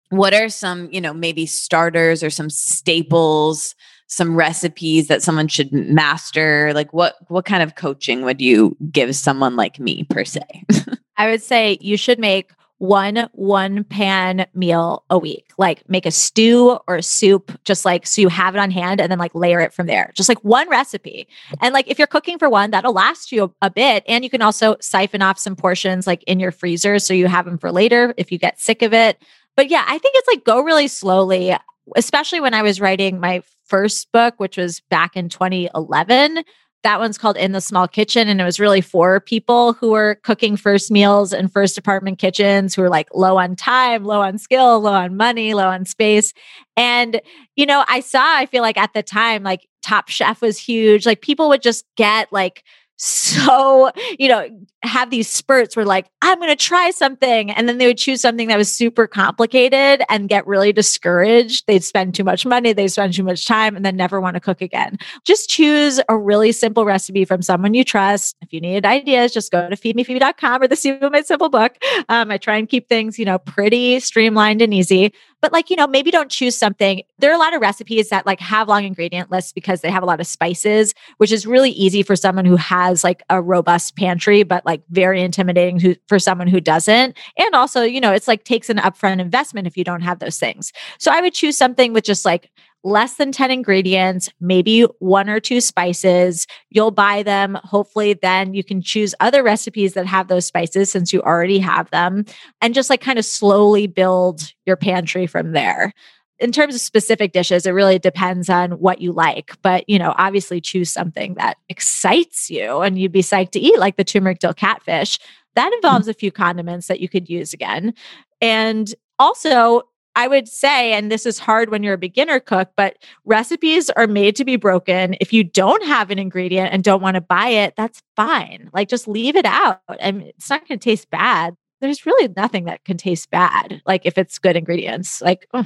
What 0.08 0.34
are 0.34 0.48
some, 0.48 0.90
you 0.90 1.02
know, 1.02 1.14
maybe 1.14 1.46
starters 1.46 2.24
or 2.24 2.30
some 2.32 2.50
staples? 2.50 3.76
some 4.08 4.36
recipes 4.36 5.08
that 5.08 5.24
someone 5.24 5.48
should 5.48 5.72
master 5.72 6.74
like 6.74 6.92
what 6.92 7.16
what 7.30 7.46
kind 7.46 7.64
of 7.64 7.76
coaching 7.76 8.24
would 8.24 8.42
you 8.42 8.76
give 8.92 9.16
someone 9.16 9.56
like 9.56 9.80
me 9.80 10.04
per 10.10 10.26
se 10.26 10.42
I 11.18 11.30
would 11.30 11.42
say 11.42 11.78
you 11.80 11.96
should 11.96 12.20
make 12.20 12.52
one 12.82 13.30
one 13.34 13.84
pan 13.84 14.48
meal 14.56 15.04
a 15.12 15.18
week. 15.20 15.54
Like 15.60 15.88
make 15.88 16.08
a 16.08 16.12
stew 16.12 16.80
or 16.88 16.96
a 16.96 17.04
soup, 17.04 17.56
just 17.64 17.86
like 17.86 18.08
so 18.08 18.22
you 18.22 18.28
have 18.28 18.56
it 18.56 18.60
on 18.60 18.72
hand 18.72 19.00
and 19.00 19.12
then 19.12 19.20
like 19.20 19.36
layer 19.36 19.60
it 19.60 19.72
from 19.72 19.86
there. 19.86 20.12
Just 20.16 20.28
like 20.28 20.44
one 20.44 20.68
recipe. 20.68 21.28
And 21.62 21.76
like 21.76 21.88
if 21.88 22.00
you're 22.00 22.08
cooking 22.08 22.40
for 22.40 22.50
one, 22.50 22.72
that'll 22.72 22.92
last 22.92 23.32
you 23.32 23.44
a, 23.44 23.68
a 23.68 23.70
bit. 23.70 24.04
And 24.08 24.24
you 24.24 24.32
can 24.32 24.42
also 24.42 24.78
siphon 24.82 25.22
off 25.22 25.38
some 25.38 25.56
portions 25.56 26.08
like 26.08 26.24
in 26.24 26.40
your 26.40 26.52
freezer 26.52 26.98
so 26.98 27.14
you 27.14 27.28
have 27.28 27.46
them 27.46 27.60
for 27.60 27.72
later 27.72 28.16
if 28.18 28.32
you 28.32 28.40
get 28.40 28.60
sick 28.60 28.82
of 28.82 28.96
it. 28.96 29.22
But 29.56 29.70
yeah, 29.70 29.86
I 29.88 30.00
think 30.00 30.16
it's 30.18 30.28
like 30.28 30.44
go 30.44 30.62
really 30.62 30.88
slowly, 30.88 31.56
especially 31.96 32.40
when 32.40 32.56
I 32.56 32.64
was 32.64 32.82
writing 32.82 33.20
my 33.20 33.44
first 33.66 34.12
book, 34.12 34.34
which 34.40 34.58
was 34.58 34.80
back 34.90 35.16
in 35.16 35.30
2011 35.30 36.44
that 36.84 37.00
one's 37.00 37.18
called 37.18 37.38
In 37.38 37.52
the 37.52 37.62
Small 37.62 37.88
Kitchen. 37.88 38.28
And 38.28 38.42
it 38.42 38.44
was 38.44 38.60
really 38.60 38.82
for 38.82 39.20
people 39.20 39.74
who 39.74 39.92
were 39.92 40.16
cooking 40.24 40.58
first 40.58 40.90
meals 40.90 41.32
in 41.32 41.48
first 41.48 41.78
apartment 41.78 42.18
kitchens 42.18 42.74
who 42.74 42.82
were 42.82 42.90
like 42.90 43.08
low 43.14 43.38
on 43.38 43.56
time, 43.56 44.04
low 44.04 44.22
on 44.22 44.38
skill, 44.38 44.80
low 44.80 44.94
on 44.94 45.16
money, 45.16 45.54
low 45.54 45.68
on 45.68 45.86
space. 45.86 46.34
And, 46.76 47.22
you 47.56 47.66
know, 47.66 47.86
I 47.88 48.00
saw, 48.00 48.38
I 48.38 48.46
feel 48.48 48.64
like 48.64 48.78
at 48.78 48.94
the 48.94 49.04
time, 49.04 49.44
like 49.44 49.68
Top 49.84 50.10
Chef 50.10 50.42
was 50.42 50.58
huge. 50.58 51.06
Like 51.06 51.22
people 51.22 51.50
would 51.50 51.62
just 51.62 51.86
get 51.98 52.32
like 52.32 52.64
so, 53.04 53.90
you 54.20 54.28
know, 54.28 54.48
have 54.84 55.10
these 55.10 55.28
spurts 55.28 55.76
where 55.76 55.86
like, 55.86 56.06
I'm 56.22 56.38
going 56.38 56.52
to 56.52 56.56
try 56.56 56.92
something. 56.92 57.50
And 57.50 57.68
then 57.68 57.80
they 57.80 57.88
would 57.88 57.98
choose 57.98 58.22
something 58.22 58.48
that 58.50 58.60
was 58.60 58.72
super 58.72 59.08
complicated 59.08 60.04
and 60.08 60.30
get 60.30 60.46
really 60.46 60.72
discouraged. 60.72 61.66
They'd 61.66 61.84
spend 61.84 62.14
too 62.14 62.24
much 62.24 62.46
money, 62.46 62.74
they'd 62.74 62.90
spend 62.90 63.16
too 63.16 63.24
much 63.24 63.48
time, 63.48 63.76
and 63.76 63.84
then 63.84 63.96
never 63.96 64.22
want 64.22 64.36
to 64.36 64.40
cook 64.40 64.62
again. 64.62 65.00
Just 65.24 65.50
choose 65.50 66.00
a 66.10 66.18
really 66.18 66.52
simple 66.52 66.86
recipe 66.86 67.26
from 67.26 67.42
someone 67.42 67.74
you 67.74 67.84
trust. 67.84 68.36
If 68.42 68.54
you 68.54 68.62
needed 68.62 68.86
ideas, 68.86 69.34
just 69.34 69.52
go 69.52 69.68
to 69.68 69.76
feedmephoebe.com 69.76 70.62
or 70.62 70.68
the 70.68 70.76
SIBO 70.76 71.12
Made 71.12 71.26
Simple 71.26 71.50
book. 71.50 71.78
Um, 72.08 72.30
I 72.30 72.38
try 72.38 72.58
and 72.58 72.70
keep 72.70 72.88
things, 72.88 73.18
you 73.18 73.26
know, 73.26 73.40
pretty 73.40 74.00
streamlined 74.00 74.62
and 74.62 74.76
easy 74.76 75.12
but 75.42 75.52
like 75.52 75.70
you 75.70 75.76
know 75.76 75.88
maybe 75.88 76.12
don't 76.12 76.30
choose 76.30 76.56
something. 76.56 77.02
There 77.20 77.32
are 77.32 77.36
a 77.36 77.40
lot 77.40 77.54
of 77.54 77.62
recipes 77.62 78.10
that 78.10 78.26
like 78.26 78.40
have 78.40 78.68
long 78.68 78.84
ingredient 78.84 79.32
lists 79.32 79.52
because 79.52 79.82
they 79.82 79.92
have 79.92 80.04
a 80.04 80.06
lot 80.06 80.20
of 80.20 80.28
spices 80.28 80.94
which 81.18 81.32
is 81.32 81.46
really 81.46 81.72
easy 81.72 82.04
for 82.04 82.16
someone 82.16 82.46
who 82.46 82.56
has 82.56 83.04
like 83.04 83.24
a 83.30 83.42
robust 83.42 83.96
pantry 83.96 84.44
but 84.44 84.66
like 84.66 84.82
very 84.90 85.22
intimidating 85.22 85.96
for 86.08 86.20
someone 86.20 86.48
who 86.48 86.62
doesn't. 86.62 87.18
And 87.38 87.56
also 87.56 87.82
you 87.84 88.02
know 88.02 88.12
it's 88.12 88.28
like 88.28 88.44
takes 88.44 88.70
an 88.70 88.78
upfront 88.78 89.20
investment 89.20 89.68
if 89.68 89.78
you 89.78 89.84
don't 89.84 90.02
have 90.02 90.20
those 90.20 90.38
things. 90.40 90.72
So 91.00 91.12
i 91.12 91.22
would 91.22 91.34
choose 91.34 91.58
something 91.58 91.94
with 91.94 92.04
just 92.04 92.26
like 92.26 92.50
less 92.84 93.16
than 93.16 93.32
10 93.32 93.52
ingredients, 93.52 94.30
maybe 94.40 94.84
one 95.00 95.30
or 95.30 95.40
two 95.40 95.62
spices. 95.62 96.48
You'll 96.70 96.92
buy 96.92 97.24
them. 97.24 97.58
Hopefully, 97.64 98.14
then 98.14 98.54
you 98.54 98.64
can 98.64 98.82
choose 98.82 99.14
other 99.20 99.44
recipes 99.44 99.94
that 99.94 100.08
have 100.08 100.28
those 100.28 100.46
spices 100.46 100.92
since 100.92 101.14
you 101.14 101.22
already 101.22 101.60
have 101.60 101.90
them 101.92 102.26
and 102.62 102.74
just 102.74 102.90
like 102.90 103.02
kind 103.02 103.20
of 103.20 103.26
slowly 103.26 103.88
build 103.88 104.54
your 104.66 104.76
pantry 104.76 105.28
from 105.28 105.52
there. 105.52 105.94
In 106.40 106.52
terms 106.52 106.74
of 106.74 106.82
specific 106.82 107.34
dishes, 107.34 107.68
it 107.68 107.72
really 107.72 108.00
depends 108.00 108.50
on 108.50 108.72
what 108.72 109.00
you 109.00 109.12
like. 109.12 109.56
But, 109.62 109.88
you 109.88 110.00
know, 110.00 110.16
obviously 110.18 110.60
choose 110.60 110.90
something 110.90 111.36
that 111.36 111.58
excites 111.70 112.50
you 112.50 112.80
and 112.82 112.98
you'd 112.98 113.12
be 113.12 113.22
psyched 113.22 113.52
to 113.52 113.60
eat, 113.60 113.78
like 113.78 113.96
the 113.96 114.04
turmeric 114.04 114.40
dill 114.40 114.56
catfish. 114.56 115.20
That 115.54 115.72
involves 115.74 116.08
a 116.08 116.16
few 116.16 116.32
condiments 116.32 116.88
that 116.88 117.00
you 117.00 117.10
could 117.10 117.30
use 117.30 117.54
again. 117.54 117.94
And 118.42 118.92
also, 119.20 119.84
I 120.16 120.28
would 120.28 120.48
say, 120.48 120.94
and 120.94 121.12
this 121.12 121.26
is 121.26 121.40
hard 121.40 121.70
when 121.70 121.84
you're 121.84 121.94
a 121.94 121.98
beginner 121.98 122.40
cook, 122.40 122.72
but 122.76 122.98
recipes 123.26 123.90
are 123.92 124.08
made 124.08 124.36
to 124.38 124.46
be 124.46 124.56
broken. 124.58 125.16
If 125.22 125.32
you 125.32 125.44
don't 125.44 125.84
have 125.86 126.12
an 126.12 126.20
ingredient 126.20 126.74
and 126.74 126.84
don't 126.84 127.02
want 127.02 127.16
to 127.16 127.22
buy 127.22 127.48
it, 127.48 127.76
that's 127.78 128.02
fine. 128.16 128.70
Like 128.74 128.90
just 128.90 129.08
leave 129.08 129.36
it 129.36 129.46
out. 129.46 129.82
I 129.88 130.12
mean, 130.12 130.28
it's 130.28 130.50
not 130.50 130.68
going 130.68 130.80
to 130.80 130.84
taste 130.84 131.10
bad. 131.10 131.56
There's 131.80 132.06
really 132.06 132.32
nothing 132.38 132.66
that 132.66 132.86
can 132.86 132.98
taste 132.98 133.32
bad, 133.32 133.82
like 133.88 134.06
if 134.06 134.18
it's 134.18 134.38
good 134.38 134.56
ingredients. 134.56 135.20
Like, 135.20 135.48
oh, 135.54 135.66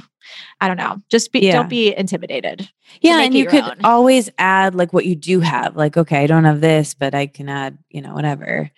I 0.62 0.68
don't 0.68 0.78
know. 0.78 0.96
Just 1.10 1.30
be, 1.30 1.40
yeah. 1.40 1.52
don't 1.52 1.68
be 1.68 1.94
intimidated. 1.94 2.70
Yeah. 3.02 3.20
And 3.20 3.34
you 3.34 3.46
could 3.46 3.64
own. 3.64 3.84
always 3.84 4.30
add 4.38 4.74
like 4.74 4.94
what 4.94 5.04
you 5.04 5.14
do 5.14 5.40
have. 5.40 5.76
Like, 5.76 5.98
okay, 5.98 6.22
I 6.22 6.26
don't 6.26 6.44
have 6.44 6.62
this, 6.62 6.94
but 6.94 7.14
I 7.14 7.26
can 7.26 7.50
add, 7.50 7.76
you 7.90 8.00
know, 8.00 8.14
whatever. 8.14 8.70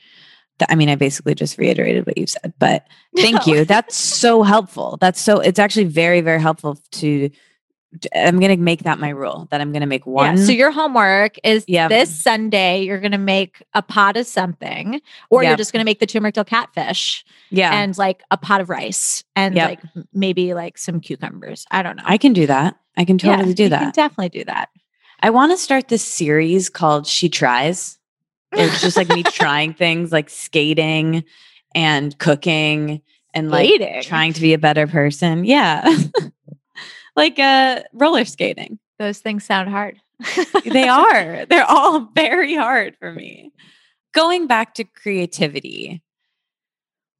I 0.69 0.75
mean, 0.75 0.89
I 0.89 0.95
basically 0.95 1.35
just 1.35 1.59
reiterated 1.59 2.07
what 2.07 2.19
you 2.19 2.27
said, 2.27 2.53
but 2.59 2.87
thank 3.17 3.47
no. 3.47 3.55
you. 3.55 3.65
That's 3.65 3.97
so 3.97 4.43
helpful. 4.43 4.99
That's 5.01 5.21
so, 5.21 5.41
it's 5.41 5.59
actually 5.59 5.85
very, 5.85 6.21
very 6.21 6.41
helpful 6.41 6.79
to, 6.93 7.31
I'm 8.15 8.39
going 8.39 8.55
to 8.55 8.63
make 8.63 8.83
that 8.83 8.99
my 8.99 9.09
rule 9.09 9.49
that 9.51 9.63
I'm 9.63 9.73
going 9.73 9.81
to 9.81 9.87
make 9.87 10.07
one. 10.07 10.37
Yeah, 10.37 10.45
so 10.45 10.53
your 10.53 10.71
homework 10.71 11.37
is 11.43 11.65
yep. 11.69 11.89
this 11.89 12.15
Sunday, 12.15 12.83
you're 12.83 13.01
going 13.01 13.13
to 13.13 13.19
make 13.19 13.63
a 13.73 13.81
pot 13.81 14.19
of 14.19 14.27
something, 14.27 15.01
or 15.31 15.43
yep. 15.43 15.51
you're 15.51 15.57
just 15.57 15.73
going 15.73 15.81
to 15.81 15.87
make 15.87 15.99
the 15.99 16.07
turmeric 16.07 16.35
dill 16.35 16.45
catfish. 16.45 17.25
Yeah. 17.51 17.73
And 17.73 17.97
like 17.97 18.23
a 18.31 18.37
pot 18.37 18.61
of 18.61 18.69
rice 18.69 19.25
and 19.37 19.55
yep. 19.55 19.71
like 19.71 20.05
maybe 20.13 20.53
like 20.53 20.77
some 20.77 21.01
cucumbers. 21.01 21.65
I 21.71 21.83
don't 21.83 21.97
know. 21.97 22.03
I 22.05 22.19
can 22.19 22.35
do 22.35 22.47
that. 22.47 22.77
I 22.99 23.07
can 23.07 23.17
totally 23.17 23.51
yeah, 23.51 23.55
do 23.55 23.69
that. 23.71 23.95
definitely 23.95 24.29
do 24.41 24.45
that. 24.45 24.69
I 25.21 25.31
want 25.31 25.53
to 25.53 25.57
start 25.57 25.89
this 25.89 26.05
series 26.05 26.69
called 26.69 27.07
She 27.07 27.29
Tries 27.29 27.98
it's 28.53 28.81
just 28.81 28.97
like 28.97 29.09
me 29.09 29.23
trying 29.23 29.75
things 29.75 30.13
like 30.13 30.31
skating 30.31 31.25
and 31.75 32.17
cooking 32.19 33.03
and 33.35 33.51
like 33.51 33.69
skating. 33.69 34.03
trying 34.03 34.33
to 34.33 34.41
be 34.41 34.55
a 34.55 34.59
better 34.59 34.87
person. 34.87 35.45
Yeah. 35.45 35.87
like 37.17 37.39
uh 37.39 37.83
roller 37.93 38.25
skating. 38.25 38.79
Those 38.99 39.19
things 39.21 39.45
sound 39.45 39.69
hard. 39.69 40.01
they 40.65 40.89
are. 40.89 41.47
They're 41.47 41.65
all 41.69 42.09
very 42.15 42.55
hard 42.55 42.97
for 42.99 43.13
me. 43.13 43.53
Going 44.15 44.47
back 44.47 44.75
to 44.75 44.85
creativity. 44.85 46.03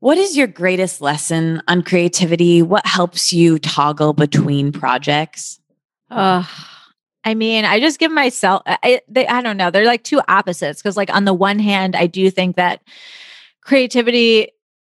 What 0.01 0.17
is 0.17 0.37
your 0.37 0.47
greatest 0.47 1.01
lesson 1.01 1.61
on 1.67 1.83
creativity? 1.83 2.63
What 2.63 2.87
helps 2.87 3.33
you 3.33 3.59
toggle 3.59 4.13
between 4.13 4.73
projects? 4.73 5.61
Uh 6.11 6.45
I 7.29 7.35
mean, 7.35 7.67
I 7.67 7.79
just 7.79 7.99
give 7.99 8.11
myself, 8.11 8.63
I, 8.67 9.03
they, 9.07 9.27
I 9.27 9.43
don't 9.43 9.59
know, 9.59 9.71
they're 9.71 9.85
like 9.85 10.03
two 10.03 10.23
opposites. 10.29 10.81
Cause, 10.81 10.97
like, 10.97 11.15
on 11.15 11.27
the 11.27 11.35
one 11.35 11.59
hand, 11.59 11.95
I 11.95 12.07
do 12.07 12.31
think 12.31 12.57
that 12.57 12.81
creativity, 13.61 14.49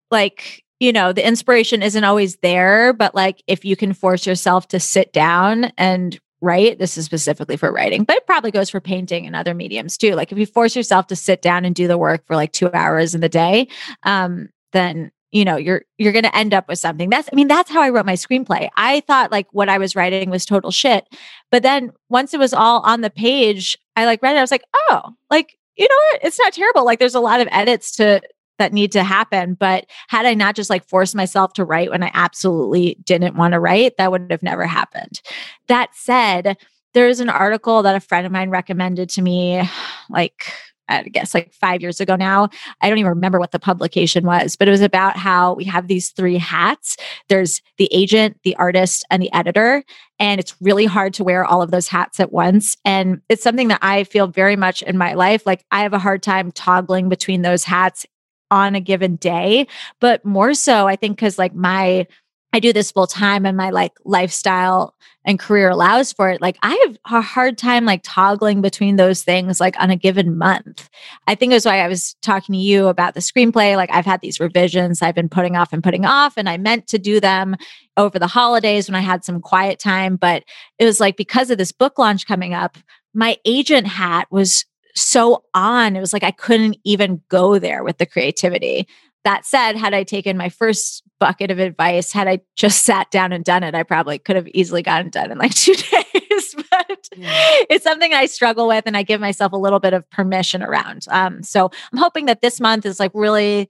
like, 0.09 0.63
you 0.79 0.93
know, 0.93 1.11
the 1.11 1.27
inspiration 1.27 1.83
isn't 1.83 2.05
always 2.05 2.37
there, 2.37 2.93
but 2.93 3.13
like, 3.13 3.43
if 3.45 3.65
you 3.65 3.75
can 3.75 3.91
force 3.91 4.25
yourself 4.25 4.69
to 4.69 4.79
sit 4.79 5.11
down 5.11 5.73
and 5.77 6.17
write, 6.39 6.79
this 6.79 6.97
is 6.97 7.03
specifically 7.03 7.57
for 7.57 7.73
writing, 7.73 8.05
but 8.05 8.15
it 8.15 8.25
probably 8.25 8.51
goes 8.51 8.69
for 8.69 8.79
painting 8.79 9.27
and 9.27 9.35
other 9.35 9.53
mediums 9.53 9.97
too. 9.97 10.15
Like, 10.15 10.31
if 10.31 10.37
you 10.37 10.45
force 10.45 10.77
yourself 10.77 11.07
to 11.07 11.17
sit 11.17 11.41
down 11.41 11.65
and 11.65 11.75
do 11.75 11.89
the 11.89 11.97
work 11.97 12.25
for 12.25 12.37
like 12.37 12.53
two 12.53 12.71
hours 12.71 13.13
in 13.13 13.19
the 13.19 13.27
day, 13.27 13.67
um, 14.03 14.47
then 14.71 15.11
you 15.31 15.45
know 15.45 15.57
you're 15.57 15.83
you're 15.97 16.11
going 16.13 16.23
to 16.23 16.35
end 16.35 16.53
up 16.53 16.67
with 16.67 16.79
something. 16.79 17.09
That's 17.09 17.29
i 17.31 17.35
mean 17.35 17.47
that's 17.47 17.69
how 17.69 17.81
i 17.81 17.89
wrote 17.89 18.05
my 18.05 18.13
screenplay. 18.13 18.69
I 18.75 19.01
thought 19.01 19.31
like 19.31 19.47
what 19.51 19.69
i 19.69 19.77
was 19.77 19.95
writing 19.95 20.29
was 20.29 20.45
total 20.45 20.71
shit 20.71 21.05
but 21.51 21.63
then 21.63 21.91
once 22.09 22.33
it 22.33 22.39
was 22.39 22.53
all 22.53 22.81
on 22.81 23.01
the 23.01 23.09
page 23.09 23.77
i 23.95 24.05
like 24.05 24.21
read 24.21 24.35
it 24.35 24.39
i 24.39 24.41
was 24.41 24.51
like 24.51 24.63
oh 24.89 25.13
like 25.29 25.57
you 25.79 25.87
know 25.87 25.95
what? 26.11 26.25
It's 26.25 26.37
not 26.37 26.53
terrible. 26.53 26.85
Like 26.85 26.99
there's 26.99 27.15
a 27.15 27.21
lot 27.21 27.39
of 27.39 27.47
edits 27.51 27.95
to 27.95 28.21
that 28.59 28.73
need 28.73 28.91
to 28.91 29.05
happen 29.05 29.53
but 29.53 29.85
had 30.09 30.25
i 30.25 30.33
not 30.33 30.53
just 30.53 30.69
like 30.69 30.85
forced 30.85 31.15
myself 31.15 31.53
to 31.53 31.63
write 31.63 31.91
when 31.91 32.03
i 32.03 32.11
absolutely 32.13 32.97
didn't 33.05 33.37
want 33.37 33.53
to 33.53 33.59
write 33.59 33.95
that 33.95 34.11
would 34.11 34.29
have 34.29 34.43
never 34.43 34.65
happened. 34.65 35.21
That 35.69 35.95
said 35.95 36.57
there's 36.93 37.21
an 37.21 37.29
article 37.29 37.81
that 37.83 37.95
a 37.95 38.01
friend 38.01 38.25
of 38.25 38.33
mine 38.33 38.49
recommended 38.49 39.09
to 39.11 39.21
me 39.21 39.61
like 40.09 40.51
I 40.89 41.03
guess 41.03 41.33
like 41.33 41.53
five 41.53 41.81
years 41.81 42.01
ago 42.01 42.15
now. 42.15 42.49
I 42.81 42.89
don't 42.89 42.97
even 42.97 43.09
remember 43.09 43.39
what 43.39 43.51
the 43.51 43.59
publication 43.59 44.25
was, 44.25 44.55
but 44.55 44.67
it 44.67 44.71
was 44.71 44.81
about 44.81 45.15
how 45.15 45.53
we 45.53 45.63
have 45.65 45.87
these 45.87 46.09
three 46.09 46.37
hats 46.37 46.97
there's 47.27 47.61
the 47.77 47.89
agent, 47.91 48.37
the 48.43 48.55
artist, 48.55 49.05
and 49.09 49.21
the 49.21 49.31
editor. 49.33 49.83
And 50.19 50.39
it's 50.39 50.55
really 50.61 50.85
hard 50.85 51.13
to 51.15 51.23
wear 51.23 51.45
all 51.45 51.61
of 51.61 51.71
those 51.71 51.87
hats 51.87 52.19
at 52.19 52.31
once. 52.31 52.75
And 52.83 53.21
it's 53.29 53.43
something 53.43 53.69
that 53.69 53.79
I 53.81 54.03
feel 54.03 54.27
very 54.27 54.55
much 54.55 54.81
in 54.81 54.97
my 54.97 55.13
life. 55.13 55.45
Like 55.45 55.65
I 55.71 55.81
have 55.81 55.93
a 55.93 55.99
hard 55.99 56.23
time 56.23 56.51
toggling 56.51 57.09
between 57.09 57.41
those 57.41 57.63
hats 57.63 58.05
on 58.51 58.73
a 58.73 58.81
given 58.81 59.15
day, 59.17 59.67
but 59.99 60.25
more 60.25 60.55
so, 60.55 60.87
I 60.87 60.95
think, 60.95 61.17
because 61.17 61.37
like 61.37 61.53
my 61.53 62.07
I 62.51 62.59
do 62.59 62.73
this 62.73 62.91
full 62.91 63.07
time 63.07 63.45
and 63.45 63.55
my 63.55 63.69
like 63.69 63.93
lifestyle 64.05 64.95
and 65.25 65.37
career 65.37 65.69
allows 65.69 66.11
for 66.11 66.29
it. 66.29 66.41
Like 66.41 66.57
I 66.63 66.71
have 66.87 66.97
a 67.13 67.21
hard 67.21 67.57
time 67.57 67.85
like 67.85 68.01
toggling 68.03 68.61
between 68.61 68.95
those 68.95 69.23
things 69.23 69.59
like 69.59 69.79
on 69.79 69.91
a 69.91 69.95
given 69.95 70.37
month. 70.37 70.89
I 71.27 71.35
think 71.35 71.51
it 71.51 71.55
was 71.55 71.65
why 71.65 71.79
I 71.79 71.87
was 71.87 72.15
talking 72.21 72.53
to 72.53 72.59
you 72.59 72.87
about 72.87 73.13
the 73.13 73.19
screenplay. 73.19 73.75
Like 73.75 73.91
I've 73.91 74.05
had 74.05 74.21
these 74.21 74.39
revisions 74.39 75.01
I've 75.01 75.15
been 75.15 75.29
putting 75.29 75.55
off 75.55 75.73
and 75.73 75.83
putting 75.83 76.05
off, 76.05 76.33
and 76.37 76.49
I 76.49 76.57
meant 76.57 76.87
to 76.87 76.97
do 76.97 77.19
them 77.19 77.55
over 77.97 78.17
the 78.17 78.27
holidays 78.27 78.89
when 78.89 78.95
I 78.95 79.01
had 79.01 79.23
some 79.23 79.41
quiet 79.41 79.77
time. 79.77 80.15
But 80.15 80.43
it 80.79 80.85
was 80.85 80.99
like 80.99 81.17
because 81.17 81.51
of 81.51 81.57
this 81.59 81.71
book 81.71 81.99
launch 81.99 82.25
coming 82.25 82.53
up, 82.53 82.77
my 83.13 83.37
agent 83.45 83.85
hat 83.87 84.27
was 84.31 84.65
so 84.95 85.43
on. 85.53 85.95
It 85.95 85.99
was 85.99 86.13
like 86.13 86.23
I 86.23 86.31
couldn't 86.31 86.77
even 86.83 87.21
go 87.29 87.59
there 87.59 87.83
with 87.83 87.97
the 87.97 88.05
creativity. 88.05 88.87
That 89.25 89.45
said, 89.45 89.75
had 89.75 89.93
I 89.93 90.03
taken 90.03 90.37
my 90.37 90.49
first 90.49 91.03
bucket 91.19 91.51
of 91.51 91.59
advice, 91.59 92.13
had 92.13 92.27
I 92.27 92.39
just 92.55 92.85
sat 92.85 93.11
down 93.11 93.33
and 93.33 93.43
done 93.43 93.63
it, 93.63 93.75
I 93.75 93.83
probably 93.83 94.17
could 94.17 94.35
have 94.35 94.47
easily 94.49 94.81
gotten 94.81 95.09
done 95.09 95.31
in 95.31 95.37
like 95.37 95.53
two 95.55 95.75
days. 95.75 96.55
but 96.69 97.09
yeah. 97.15 97.29
it's 97.69 97.83
something 97.83 98.13
I 98.13 98.25
struggle 98.25 98.67
with 98.67 98.85
and 98.85 98.95
I 98.95 99.03
give 99.03 99.21
myself 99.21 99.51
a 99.51 99.57
little 99.57 99.79
bit 99.79 99.93
of 99.93 100.09
permission 100.09 100.63
around. 100.63 101.05
Um, 101.09 101.43
so 101.43 101.69
I'm 101.91 101.99
hoping 101.99 102.25
that 102.27 102.41
this 102.41 102.59
month 102.59 102.85
is 102.85 102.99
like 102.99 103.11
really 103.13 103.69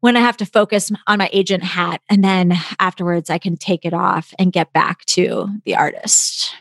when 0.00 0.16
I 0.16 0.20
have 0.20 0.36
to 0.38 0.46
focus 0.46 0.90
on 1.06 1.18
my 1.18 1.30
agent 1.32 1.62
hat. 1.62 2.00
And 2.10 2.24
then 2.24 2.54
afterwards, 2.80 3.30
I 3.30 3.38
can 3.38 3.56
take 3.56 3.84
it 3.84 3.94
off 3.94 4.34
and 4.38 4.52
get 4.52 4.72
back 4.72 5.04
to 5.06 5.48
the 5.64 5.76
artist. 5.76 6.54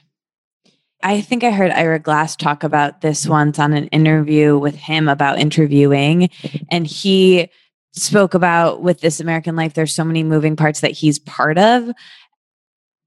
I 1.04 1.22
think 1.22 1.44
I 1.44 1.50
heard 1.50 1.72
Ira 1.72 1.98
Glass 1.98 2.36
talk 2.36 2.64
about 2.64 3.02
this 3.02 3.26
once 3.26 3.58
on 3.58 3.74
an 3.74 3.88
interview 3.88 4.60
with 4.60 4.76
him 4.76 5.08
about 5.08 5.40
interviewing. 5.40 6.30
And 6.70 6.86
he 6.86 7.50
spoke 7.94 8.34
about 8.34 8.82
with 8.82 9.02
This 9.02 9.20
American 9.20 9.56
Life, 9.56 9.74
there's 9.74 9.94
so 9.94 10.04
many 10.04 10.24
moving 10.24 10.56
parts 10.56 10.82
that 10.82 10.92
he's 10.92 11.20
part 11.20 11.58
of. 11.58 11.92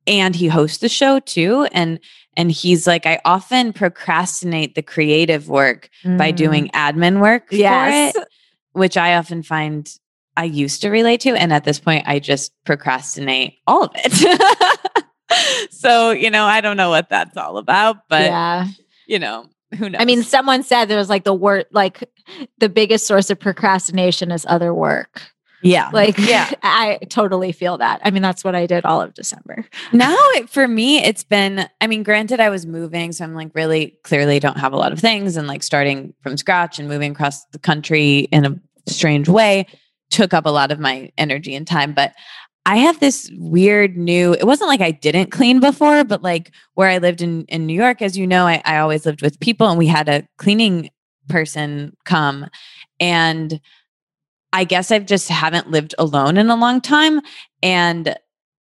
And 0.06 0.36
he 0.36 0.48
hosts 0.48 0.78
the 0.78 0.88
show 0.88 1.18
too. 1.20 1.66
And 1.72 1.98
and 2.36 2.50
he's 2.50 2.86
like, 2.86 3.06
I 3.06 3.20
often 3.24 3.72
procrastinate 3.72 4.74
the 4.74 4.82
creative 4.82 5.48
work 5.48 5.88
mm. 6.02 6.18
by 6.18 6.32
doing 6.32 6.68
admin 6.74 7.20
work 7.20 7.46
yes. 7.50 8.12
for 8.12 8.20
it, 8.20 8.28
which 8.72 8.96
I 8.96 9.14
often 9.14 9.42
find 9.42 9.88
I 10.36 10.44
used 10.44 10.82
to 10.82 10.90
relate 10.90 11.20
to. 11.20 11.30
And 11.30 11.52
at 11.52 11.64
this 11.64 11.78
point, 11.78 12.04
I 12.06 12.18
just 12.18 12.52
procrastinate 12.64 13.58
all 13.66 13.84
of 13.84 13.92
it. 13.94 15.04
so, 15.70 16.10
you 16.10 16.28
know, 16.28 16.44
I 16.44 16.60
don't 16.60 16.76
know 16.76 16.90
what 16.90 17.08
that's 17.08 17.36
all 17.36 17.56
about, 17.56 18.08
but 18.08 18.24
yeah. 18.24 18.66
you 19.06 19.18
know, 19.18 19.46
Who 19.78 19.88
knows? 19.90 20.00
I 20.00 20.04
mean, 20.04 20.22
someone 20.22 20.62
said 20.62 20.86
there 20.86 20.98
was 20.98 21.08
like 21.10 21.24
the 21.24 21.34
word, 21.34 21.66
like 21.72 22.08
the 22.58 22.68
biggest 22.68 23.06
source 23.06 23.30
of 23.30 23.38
procrastination 23.40 24.30
is 24.30 24.46
other 24.48 24.72
work. 24.72 25.22
yeah. 25.62 25.90
Like, 25.92 26.16
yeah. 26.18 26.50
I 26.62 26.98
totally 27.08 27.50
feel 27.52 27.78
that. 27.78 28.00
I 28.04 28.10
mean, 28.10 28.22
that's 28.22 28.44
what 28.44 28.54
I 28.54 28.66
did 28.66 28.84
all 28.84 29.00
of 29.00 29.14
December. 29.14 29.64
now 29.92 30.16
it, 30.34 30.48
for 30.50 30.68
me 30.68 30.98
it's 31.02 31.24
been 31.24 31.68
i 31.80 31.86
mean 31.86 32.02
granted 32.02 32.40
i 32.40 32.48
was 32.50 32.66
moving 32.66 33.12
so 33.12 33.24
i'm 33.24 33.34
like 33.34 33.50
really 33.54 33.96
clearly 34.02 34.38
don't 34.38 34.58
have 34.58 34.72
a 34.72 34.76
lot 34.76 34.92
of 34.92 34.98
things 34.98 35.36
and 35.36 35.46
like 35.46 35.62
starting 35.62 36.12
from 36.22 36.36
scratch 36.36 36.78
and 36.78 36.88
moving 36.88 37.12
across 37.12 37.44
the 37.46 37.58
country 37.58 38.20
in 38.30 38.44
a 38.44 38.54
strange 38.90 39.28
way 39.28 39.66
took 40.10 40.34
up 40.34 40.46
a 40.46 40.50
lot 40.50 40.70
of 40.70 40.78
my 40.78 41.10
energy 41.16 41.54
and 41.54 41.66
time 41.66 41.92
but 41.92 42.12
i 42.66 42.76
have 42.76 42.98
this 43.00 43.30
weird 43.36 43.96
new 43.96 44.32
it 44.34 44.46
wasn't 44.46 44.68
like 44.68 44.80
i 44.80 44.90
didn't 44.90 45.30
clean 45.30 45.60
before 45.60 46.04
but 46.04 46.22
like 46.22 46.52
where 46.74 46.88
i 46.88 46.98
lived 46.98 47.22
in 47.22 47.44
in 47.46 47.66
new 47.66 47.74
york 47.74 48.02
as 48.02 48.16
you 48.16 48.26
know 48.26 48.46
i, 48.46 48.62
I 48.64 48.78
always 48.78 49.06
lived 49.06 49.22
with 49.22 49.40
people 49.40 49.68
and 49.68 49.78
we 49.78 49.86
had 49.86 50.08
a 50.08 50.26
cleaning 50.38 50.90
person 51.28 51.96
come 52.04 52.46
and 53.00 53.60
i 54.52 54.64
guess 54.64 54.90
i've 54.90 55.06
just 55.06 55.28
haven't 55.28 55.70
lived 55.70 55.94
alone 55.98 56.36
in 56.36 56.50
a 56.50 56.56
long 56.56 56.80
time 56.80 57.20
and 57.62 58.16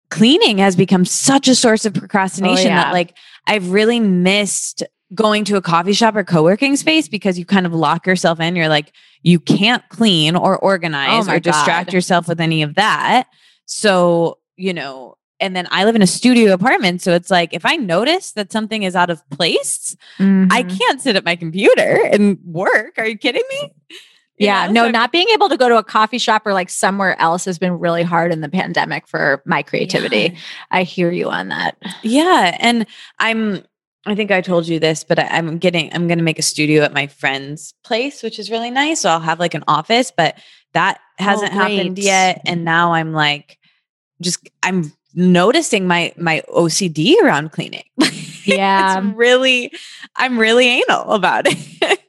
cleaning 0.09 0.59
has 0.59 0.75
become 0.75 1.03
such 1.03 1.47
a 1.47 1.55
source 1.55 1.85
of 1.85 1.93
procrastination 1.93 2.67
yeah. 2.67 2.83
that 2.83 2.93
like 2.93 3.15
I've 3.47 3.71
really 3.71 3.99
missed 3.99 4.83
going 5.13 5.45
to 5.45 5.55
a 5.55 5.61
coffee 5.61 5.93
shop 5.93 6.15
or 6.15 6.23
co-working 6.23 6.75
space 6.75 7.07
because 7.07 7.37
you 7.37 7.45
kind 7.45 7.65
of 7.65 7.73
lock 7.73 8.07
yourself 8.07 8.39
in. 8.39 8.55
You're 8.55 8.69
like, 8.69 8.91
you 9.21 9.39
can't 9.39 9.87
clean 9.89 10.35
or 10.35 10.55
oh 10.55 10.67
organize 10.67 11.27
Oh 11.27 11.33
or 11.33 11.39
distract 11.39 11.87
God. 11.87 11.93
yourself 11.93 12.27
with 12.27 12.41
any 12.41 12.63
of 12.63 12.75
that. 12.75 13.27
So, 13.65 14.39
you 14.57 14.73
know, 14.73 15.17
and 15.39 15.55
then 15.55 15.67
I 15.69 15.83
live 15.83 15.95
in 15.95 16.01
a 16.01 16.07
studio 16.07 16.53
apartment. 16.53 17.01
So 17.01 17.13
it's 17.13 17.29
like 17.29 17.53
if 17.53 17.65
I 17.65 17.75
notice 17.75 18.31
that 18.33 18.51
something 18.51 18.83
is 18.83 18.95
out 18.95 19.09
of 19.09 19.27
place, 19.31 19.95
I 20.19 20.23
Mhm. 20.23 20.77
can't 20.79 21.01
sit 21.01 21.15
at 21.17 21.25
my 21.25 21.35
computer 21.35 22.05
and 22.11 22.37
work. 22.45 22.93
Are 22.97 23.05
you 23.07 23.17
kidding 23.17 23.43
me? 23.49 23.71
You 24.37 24.47
Yeah, 24.47 24.67
know? 24.67 24.73
no, 24.73 24.83
So- 24.87 24.91
not 24.91 25.13
being 25.13 25.27
able 25.33 25.47
to 25.47 25.55
go 25.55 25.69
to 25.69 25.77
a 25.77 25.83
coffee 25.83 26.17
shop 26.17 26.45
or 26.45 26.51
like 26.51 26.69
somewhere 26.69 27.17
else 27.21 27.45
has 27.45 27.57
been 27.57 27.79
really 27.79 28.03
hard 28.03 28.33
in 28.33 28.41
the 28.41 28.49
pandemic 28.49 29.07
for 29.07 29.41
my 29.45 29.63
creativity. 29.63 30.17
Yeah. 30.33 30.39
I 30.71 30.83
hear 30.83 31.09
you 31.09 31.29
on 31.29 31.47
that. 31.49 31.77
Yeah. 32.03 32.57
And 32.59 32.85
I'm, 33.17 33.63
I 34.05 34.13
think 34.13 34.31
I 34.31 34.41
told 34.41 34.67
you 34.67 34.77
this, 34.77 35.05
but 35.05 35.19
I, 35.19 35.23
I'm 35.27 35.57
getting, 35.57 35.89
I'm 35.93 36.07
going 36.09 36.17
to 36.17 36.23
make 36.25 36.37
a 36.37 36.41
studio 36.41 36.83
at 36.83 36.93
my 36.93 37.07
friend's 37.07 37.73
place, 37.85 38.21
which 38.23 38.37
is 38.37 38.51
really 38.51 38.71
nice. 38.71 38.99
So 38.99 39.09
I'll 39.09 39.21
have 39.21 39.39
like 39.39 39.53
an 39.53 39.63
office, 39.69 40.11
but 40.11 40.37
that 40.75 40.99
hasn't 41.17 41.51
happened 41.51 41.97
yet. 41.97 42.41
And 42.45 42.63
now 42.63 42.93
I'm 42.93 43.11
like, 43.11 43.57
just, 44.21 44.47
I'm 44.63 44.93
noticing 45.15 45.87
my, 45.87 46.13
my 46.17 46.43
OCD 46.49 47.15
around 47.23 47.51
cleaning. 47.51 47.83
Yeah. 48.47 48.99
it's 48.99 49.15
really, 49.17 49.71
I'm 50.15 50.37
really 50.37 50.67
anal 50.67 51.13
about 51.13 51.45
it. 51.47 51.99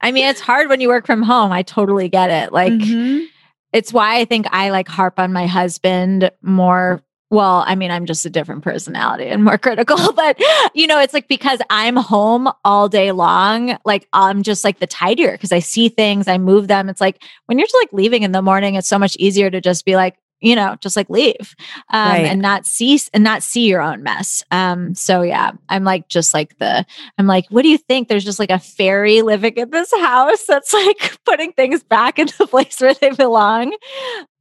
I 0.00 0.10
mean, 0.10 0.26
it's 0.26 0.40
hard 0.40 0.68
when 0.68 0.80
you 0.80 0.88
work 0.88 1.06
from 1.06 1.22
home. 1.22 1.52
I 1.52 1.62
totally 1.62 2.08
get 2.08 2.28
it. 2.28 2.52
Like, 2.52 2.72
Mhm. 2.72 3.26
it's 3.72 3.92
why 3.92 4.16
I 4.18 4.24
think 4.24 4.46
I 4.50 4.70
like 4.70 4.88
harp 4.88 5.20
on 5.20 5.32
my 5.32 5.46
husband 5.46 6.32
more. 6.42 7.04
Well, 7.28 7.64
I 7.66 7.74
mean, 7.74 7.90
I'm 7.90 8.06
just 8.06 8.24
a 8.24 8.30
different 8.30 8.62
personality 8.62 9.26
and 9.26 9.42
more 9.42 9.58
critical, 9.66 10.12
but 10.12 10.40
you 10.74 10.86
know, 10.86 11.00
it's 11.00 11.12
like 11.12 11.26
because 11.26 11.60
I'm 11.70 11.96
home 11.96 12.48
all 12.64 12.88
day 12.88 13.10
long, 13.12 13.78
like 13.84 14.08
I'm 14.12 14.42
just 14.42 14.62
like 14.64 14.78
the 14.78 14.86
tidier 14.86 15.32
because 15.32 15.50
I 15.52 15.58
see 15.58 15.88
things, 15.88 16.28
I 16.28 16.38
move 16.38 16.68
them. 16.68 16.88
It's 16.88 17.00
like 17.00 17.22
when 17.46 17.58
you're 17.58 17.66
just 17.66 17.76
like 17.82 17.92
leaving 17.92 18.22
in 18.22 18.32
the 18.32 18.42
morning, 18.42 18.76
it's 18.76 18.88
so 18.88 18.98
much 18.98 19.16
easier 19.16 19.50
to 19.50 19.60
just 19.60 19.84
be 19.84 19.96
like, 19.96 20.16
you 20.40 20.54
know, 20.54 20.76
just 20.80 20.96
like 20.96 21.08
leave 21.08 21.54
um, 21.92 22.08
Right. 22.10 22.26
and 22.26 22.40
not 22.42 22.66
see 22.66 23.00
and 23.14 23.24
not 23.24 23.42
see 23.42 23.66
your 23.66 23.80
own 23.80 24.02
mess. 24.02 24.42
Um, 24.50 24.94
so 24.94 25.22
yeah, 25.22 25.52
I'm 25.68 25.84
like 25.84 26.08
just 26.08 26.34
like 26.34 26.58
the 26.58 26.84
I'm 27.18 27.26
like, 27.26 27.46
what 27.48 27.62
do 27.62 27.68
you 27.68 27.78
think? 27.78 28.08
There's 28.08 28.24
just 28.24 28.38
like 28.38 28.50
a 28.50 28.58
fairy 28.58 29.22
living 29.22 29.54
in 29.56 29.70
this 29.70 29.92
house 29.94 30.44
that's 30.46 30.72
like 30.72 31.18
putting 31.24 31.52
things 31.52 31.82
back 31.82 32.18
into 32.18 32.36
the 32.38 32.46
place 32.46 32.80
where 32.80 32.94
they 32.94 33.10
belong. 33.10 33.74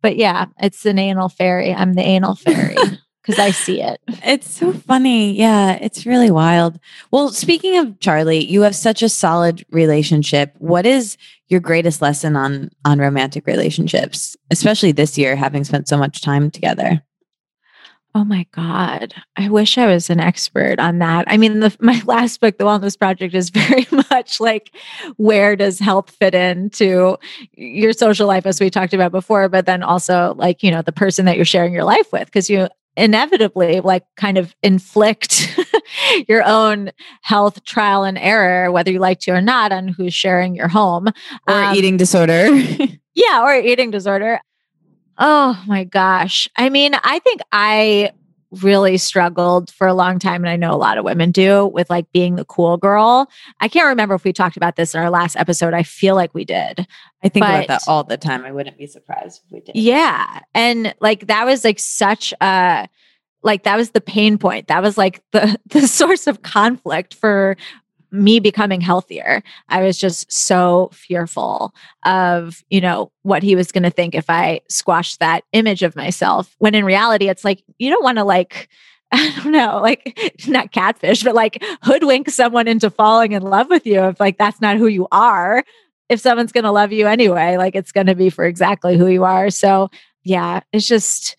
But 0.02 0.18
yeah, 0.18 0.46
it's 0.60 0.86
an 0.86 1.00
anal 1.00 1.30
fairy. 1.30 1.74
I'm 1.74 1.94
the 1.94 2.04
anal 2.04 2.36
fairy 2.36 2.76
because 3.26 3.40
I 3.40 3.52
see 3.52 3.82
it. 3.82 4.02
It's 4.28 4.50
so 4.50 4.74
funny. 4.74 5.38
Yeah, 5.38 5.78
it's 5.82 6.06
really 6.06 6.32
wild. 6.32 6.80
Well, 7.12 7.30
speaking 7.30 7.78
of 7.78 8.00
Charlie, 8.00 8.44
you 8.44 8.62
have 8.62 8.76
such 8.76 9.04
a 9.04 9.10
solid 9.10 9.64
relationship. 9.70 10.56
What 10.58 10.86
is 10.86 11.18
your 11.48 11.60
greatest 11.60 12.02
lesson 12.02 12.36
on 12.36 12.72
on 12.86 13.00
romantic 13.00 13.46
relationships, 13.46 14.36
especially 14.50 14.94
this 14.94 15.18
year 15.18 15.36
having 15.36 15.64
spent 15.64 15.88
so 15.88 15.98
much 15.98 16.22
time 16.22 16.50
together? 16.50 17.04
Oh 18.16 18.24
my 18.24 18.48
God. 18.52 19.14
I 19.36 19.50
wish 19.50 19.78
I 19.78 19.88
was 19.88 20.10
an 20.10 20.22
expert 20.22 20.80
on 20.80 21.00
that. 21.00 21.26
I 21.28 21.36
mean, 21.36 21.60
the, 21.60 21.76
my 21.82 22.02
last 22.06 22.40
book, 22.40 22.58
The 22.58 22.64
Wellness 22.64 22.98
Project, 22.98 23.36
is 23.36 23.50
very 23.50 23.86
much 24.10 24.40
like 24.40 24.72
where 25.18 25.56
does 25.56 25.80
health 25.80 26.10
fit 26.12 26.34
into 26.34 27.18
your 27.54 27.92
social 27.92 28.26
life, 28.26 28.46
as 28.46 28.60
we 28.60 28.70
talked 28.70 28.94
about 28.94 29.12
before, 29.12 29.50
but 29.50 29.66
then 29.66 29.84
also 29.84 30.34
like, 30.38 30.64
you 30.64 30.72
know, 30.72 30.82
the 30.82 30.94
person 30.94 31.26
that 31.26 31.36
you're 31.36 31.46
sharing 31.46 31.74
your 31.74 31.84
life 31.84 32.12
with, 32.14 32.26
because 32.26 32.50
you 32.50 32.70
inevitably 32.98 33.82
like 33.82 34.04
kind 34.16 34.38
of 34.38 34.56
inflict 34.64 35.58
your 36.28 36.44
own 36.44 36.92
health 37.22 37.64
trial 37.66 38.04
and 38.04 38.18
error, 38.18 38.72
whether 38.72 38.92
you 38.92 39.00
like 39.00 39.20
to 39.22 39.32
or 39.32 39.42
not, 39.42 39.72
on 39.72 39.88
who's 39.88 40.14
sharing 40.14 40.56
your 40.56 40.68
home 40.68 41.08
Or 41.48 41.54
Um, 41.54 41.76
eating 41.76 41.98
disorder? 41.98 42.48
yeah, 43.14 43.42
or 43.44 43.56
eating 43.56 43.92
disorder. 43.92 44.40
Oh 45.18 45.62
my 45.68 45.84
gosh. 45.84 46.48
I 46.58 46.70
mean, 46.70 46.94
I 46.94 47.20
think 47.20 47.42
I 47.52 48.12
really 48.52 48.98
struggled 48.98 49.72
for 49.72 49.88
a 49.88 49.94
long 49.94 50.20
time, 50.20 50.44
and 50.44 50.50
I 50.50 50.56
know 50.56 50.74
a 50.74 50.78
lot 50.78 50.98
of 50.98 51.06
women 51.06 51.32
do 51.32 51.68
with 51.68 51.90
like 51.90 52.12
being 52.12 52.36
the 52.36 52.46
cool 52.46 52.78
girl. 52.78 53.30
I 53.60 53.68
can't 53.68 53.88
remember 53.88 54.16
if 54.16 54.24
we 54.24 54.34
talked 54.34 54.58
about 54.58 54.76
this 54.76 54.94
in 54.94 55.02
our 55.02 55.10
last 55.10 55.36
episode. 55.36 55.74
I 55.74 55.84
feel 55.84 56.16
like 56.16 56.34
we 56.34 56.46
did. 56.46 56.88
I 57.24 57.30
think 57.30 57.46
about 57.46 57.68
that 57.68 57.84
all 57.88 58.04
the 58.04 58.18
time. 58.18 58.46
I 58.46 58.52
wouldn't 58.52 58.78
be 58.78 58.88
surprised 58.88 59.42
if 59.46 59.52
we 59.52 59.60
did. 59.62 59.76
Yeah. 59.76 60.42
And 60.54 60.94
like 61.00 61.28
that 61.28 61.46
was 61.46 61.64
like 61.64 61.80
such 61.80 62.34
a 62.42 62.88
like 63.46 63.64
that 63.64 63.78
was 63.78 63.92
the 63.92 64.02
pain 64.02 64.38
point. 64.38 64.68
That 64.68 64.82
was 64.82 64.98
like 64.98 65.22
the 65.32 65.58
the 65.68 65.88
source 65.88 66.28
of 66.28 66.42
conflict 66.42 67.14
for 67.14 67.56
me 68.16 68.40
becoming 68.40 68.82
healthier. 68.82 69.44
I 69.70 69.84
was 69.84 69.98
just 69.98 70.32
so 70.32 70.90
fearful 70.94 71.74
of, 72.06 72.64
you 72.70 72.82
know, 72.82 73.12
what 73.24 73.44
he 73.44 73.56
was 73.56 73.72
going 73.72 73.84
to 73.84 73.90
think 73.90 74.16
if 74.16 74.30
I 74.30 74.62
squashed 74.70 75.20
that 75.20 75.44
image 75.54 75.84
of 75.84 75.96
myself. 75.96 76.56
When 76.60 76.76
in 76.76 76.86
reality 76.86 77.30
it's 77.30 77.44
like 77.44 77.64
you 77.78 77.90
don't 77.90 78.04
want 78.04 78.18
to 78.18 78.24
like 78.24 78.70
I 79.12 79.34
don't 79.38 79.52
know, 79.52 79.80
like 79.82 80.20
not 80.48 80.72
catfish, 80.72 81.24
but 81.24 81.36
like 81.36 81.64
hoodwink 81.84 82.30
someone 82.30 82.68
into 82.68 82.90
falling 82.90 83.34
in 83.34 83.44
love 83.44 83.70
with 83.70 83.86
you 83.86 84.04
if 84.06 84.20
like 84.20 84.38
that's 84.38 84.62
not 84.62 84.78
who 84.78 84.88
you 84.88 85.08
are. 85.12 85.64
If 86.10 86.20
someone's 86.20 86.52
going 86.52 86.66
to 86.66 86.72
love 86.72 86.92
you 86.92 87.08
anyway, 87.08 87.58
like 87.58 87.76
it's 87.76 87.92
going 87.92 88.08
to 88.08 88.16
be 88.16 88.30
for 88.30 88.46
exactly 88.46 88.98
who 88.98 89.08
you 89.08 89.24
are. 89.24 89.50
So, 89.50 89.90
yeah, 90.24 90.62
it's 90.74 90.88
just 90.88 91.36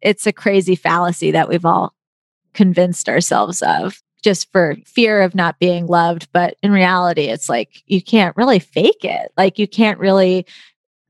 it's 0.00 0.26
a 0.26 0.32
crazy 0.32 0.76
fallacy 0.76 1.30
that 1.32 1.48
we've 1.48 1.64
all 1.64 1.94
convinced 2.54 3.08
ourselves 3.08 3.62
of 3.62 4.02
just 4.22 4.50
for 4.52 4.76
fear 4.84 5.22
of 5.22 5.34
not 5.34 5.58
being 5.58 5.86
loved, 5.86 6.28
but 6.32 6.56
in 6.62 6.70
reality 6.72 7.22
it's 7.24 7.48
like 7.48 7.82
you 7.86 8.02
can't 8.02 8.36
really 8.36 8.58
fake 8.58 9.04
it. 9.04 9.32
Like 9.36 9.58
you 9.58 9.68
can't 9.68 9.98
really 9.98 10.46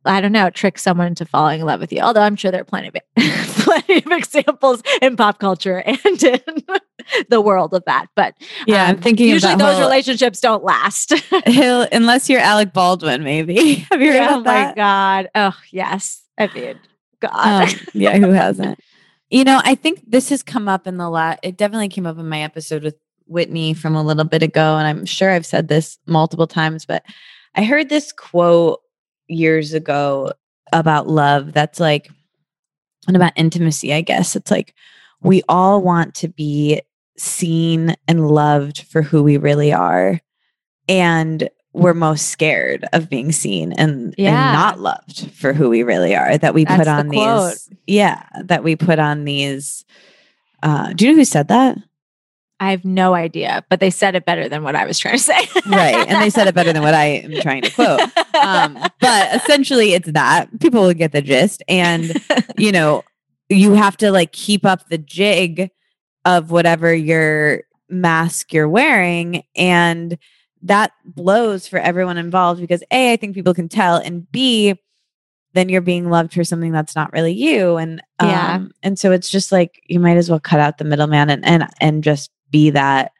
I 0.05 0.21
don't 0.23 0.33
know, 0.33 0.49
trick 0.49 0.79
someone 0.79 1.09
into 1.09 1.27
falling 1.27 1.61
in 1.61 1.67
love 1.67 1.81
with 1.81 1.93
you. 1.93 2.01
Although 2.01 2.23
I'm 2.23 2.37
sure 2.37 2.51
there 2.51 2.63
are 2.63 2.65
plenty 2.65 2.89
of 2.89 2.95
plenty 3.17 3.99
of 3.99 4.13
examples 4.13 4.83
in 5.03 5.17
pop 5.17 5.39
culture 5.39 5.79
and 5.87 6.23
in 6.23 6.41
the 7.29 7.41
world 7.41 7.75
of 7.75 7.85
that. 7.87 8.07
But 8.15 8.35
Yeah, 8.67 8.85
I'm 8.85 8.97
um, 8.97 9.03
thinking 9.03 9.29
usually 9.29 9.57
those 9.57 9.75
whole- 9.75 9.81
relationships 9.83 10.41
don't 10.41 10.65
last. 10.65 11.13
Unless 11.47 12.31
you're 12.31 12.41
Alec 12.41 12.73
Baldwin, 12.73 13.23
maybe. 13.23 13.87
Have 13.91 14.01
you 14.01 14.13
heard 14.13 14.31
oh 14.31 14.41
my 14.41 14.45
that? 14.45 14.77
god. 14.77 15.29
Oh 15.35 15.57
yes. 15.73 16.23
I 16.39 16.47
mean, 16.55 16.79
God. 17.21 17.69
Um, 17.69 17.75
yeah, 17.93 18.17
who 18.19 18.31
hasn't? 18.31 18.79
You 19.31 19.45
know, 19.45 19.61
I 19.63 19.75
think 19.75 20.03
this 20.07 20.31
has 20.31 20.43
come 20.43 20.69
up 20.69 20.87
in 20.87 20.97
the 20.97 21.11
last, 21.11 21.41
it 21.43 21.57
definitely 21.57 21.89
came 21.89 22.07
up 22.07 22.19
in 22.19 22.29
my 22.29 22.41
episode 22.43 22.83
with 22.83 22.97
Whitney 23.27 23.75
from 23.75 23.95
a 23.95 24.03
little 24.03 24.25
bit 24.25 24.43
ago. 24.43 24.77
And 24.79 24.87
I'm 24.87 25.05
sure 25.05 25.31
I've 25.31 25.45
said 25.45 25.69
this 25.69 25.99
multiple 26.07 26.47
times, 26.47 26.87
but 26.87 27.05
I 27.55 27.65
heard 27.65 27.89
this 27.89 28.11
quote 28.13 28.81
years 29.29 29.75
ago 29.75 30.33
about 30.73 31.09
love 31.09 31.53
that's 31.53 31.79
like, 31.79 32.11
and 33.07 33.17
about 33.17 33.33
intimacy, 33.37 33.93
I 33.93 34.01
guess. 34.01 34.35
It's 34.35 34.51
like, 34.51 34.75
we 35.21 35.43
all 35.49 35.83
want 35.83 36.15
to 36.17 36.29
be 36.29 36.81
seen 37.19 37.97
and 38.07 38.31
loved 38.31 38.83
for 38.83 39.03
who 39.03 39.23
we 39.23 39.37
really 39.37 39.73
are. 39.73 40.21
And 40.89 41.51
we're 41.73 41.95
most 41.95 42.29
scared 42.29 42.85
of 42.93 43.09
being 43.11 43.31
seen 43.33 43.73
and, 43.73 44.15
Yeah. 44.19 44.29
and 44.31 44.53
not 44.55 44.81
loved 44.81 45.31
for 45.33 45.53
who 45.53 45.69
we 45.69 45.83
really 45.83 46.17
are. 46.17 46.37
That 46.39 46.55
we 46.55 46.65
That's 46.65 46.79
put 46.79 46.85
the 46.85 46.91
on 46.91 47.09
quote. 47.11 47.53
these, 47.53 47.71
yeah, 47.87 48.25
that 48.45 48.65
we 48.65 48.75
put 48.77 48.99
on 48.99 49.25
these. 49.25 49.85
Uh, 50.63 50.93
do 50.93 51.05
you 51.07 51.13
know 51.13 51.19
who 51.19 51.25
said 51.25 51.49
that? 51.49 51.79
I 52.61 52.73
have 52.73 52.85
no 52.85 53.15
idea, 53.15 53.65
but 53.71 53.79
they 53.79 53.91
said 53.91 54.17
it 54.17 54.25
better 54.25 54.49
than 54.49 54.65
what 54.65 54.75
I 54.75 54.85
was 54.85 54.99
trying 54.99 55.17
to 55.17 55.23
say. 55.23 55.39
Right, 55.69 55.95
and 56.09 56.21
they 56.21 56.31
said 56.31 56.49
it 56.49 56.55
better 56.57 56.73
than 56.73 56.83
what 56.83 56.95
I 56.95 57.05
am 57.05 57.41
trying 57.41 57.63
to 57.63 57.71
quote. 57.71 58.01
Um, 58.35 58.77
but 59.01 59.35
essentially, 59.37 59.93
it's 59.93 60.11
that 60.11 60.49
people 60.59 60.83
will 60.83 60.95
get 60.95 61.13
the 61.13 61.23
gist, 61.23 61.63
and 61.69 62.21
you 62.57 62.73
know, 62.73 63.05
you 63.49 63.75
have 63.75 63.97
to 63.99 64.11
like 64.11 64.33
keep 64.33 64.65
up 64.67 64.89
the 64.89 64.99
jig 64.99 65.71
of 66.25 66.51
whatever 66.51 66.93
your 66.93 67.63
mask 67.89 68.53
you're 68.53 68.69
wearing, 68.69 69.45
and 69.55 70.19
that 70.63 70.93
blows 71.05 71.67
for 71.69 71.79
everyone 71.79 72.19
involved 72.19 72.61
because 72.61 72.83
A, 72.91 73.13
I 73.13 73.17
think 73.17 73.35
people 73.35 73.55
can 73.55 73.69
tell, 73.69 73.97
and 73.97 74.31
B, 74.31 74.75
then 75.55 75.69
you're 75.69 75.81
being 75.81 76.11
loved 76.11 76.33
for 76.35 76.45
something 76.45 76.73
that's 76.73 76.95
not 76.95 77.13
really 77.13 77.33
you. 77.33 77.77
And 77.77 78.01
um, 78.19 78.29
Yeah. 78.29 78.65
and 78.83 78.99
so 78.99 79.13
it's 79.13 79.31
just 79.31 79.51
like 79.51 79.81
you 79.87 79.99
might 79.99 80.17
as 80.17 80.29
well 80.29 80.41
cut 80.41 80.61
out 80.61 80.79
the 80.79 80.85
middleman 80.85 81.31
and 81.31 81.45
and 81.45 81.67
and 81.81 82.05
just 82.05 82.31
be 82.51 82.71
that 82.71 83.13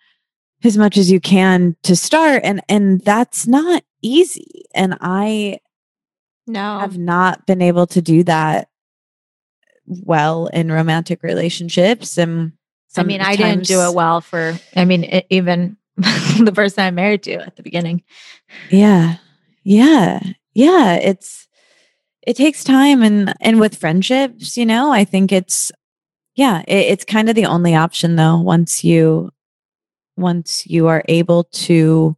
as 0.63 0.77
much 0.77 0.97
as 0.99 1.11
you 1.11 1.21
can 1.21 1.75
to 1.85 1.97
start. 1.97 2.43
And 2.45 2.61
and 2.69 3.01
that's 3.01 3.47
not 3.47 3.83
easy. 4.03 4.67
And 4.75 4.99
I 5.01 5.61
No. 6.47 6.79
have 6.81 6.99
not 6.99 7.47
been 7.47 7.63
able 7.63 7.87
to 7.89 8.03
do 8.03 8.23
that 8.25 8.69
well 9.87 10.49
in 10.49 10.71
romantic 10.71 11.23
relationships. 11.23 12.19
And 12.19 12.53
I 12.97 13.03
mean, 13.05 13.23
I 13.23 13.37
didn't 13.37 13.67
do 13.67 13.81
it 13.81 13.95
well 13.95 14.21
for, 14.21 14.59
I 14.77 14.85
mean, 14.85 15.05
e- 15.05 15.23
even 15.31 15.78
the 16.45 16.53
person 16.55 16.85
I'm 16.85 16.95
married 16.95 17.23
to 17.25 17.35
at 17.35 17.57
the 17.57 17.63
beginning. 17.63 18.03
Yeah. 18.71 19.17
Yeah. 19.65 20.21
Yeah. 20.55 20.95
It's 20.95 21.47
it 22.23 22.37
takes 22.37 22.63
time 22.65 23.03
and 23.03 23.35
and 23.41 23.59
with 23.59 23.77
friendships, 23.77 24.57
you 24.57 24.65
know, 24.67 24.93
I 24.93 25.05
think 25.05 25.33
it's 25.33 25.73
yeah, 26.37 26.61
it, 26.69 26.87
it's 26.93 27.05
kind 27.05 27.29
of 27.29 27.35
the 27.35 27.47
only 27.47 27.75
option 27.75 28.17
though 28.17 28.39
once 28.41 28.85
you 28.85 29.31
once 30.17 30.67
you 30.67 30.87
are 30.89 31.03
able 31.09 31.45
to 31.45 32.17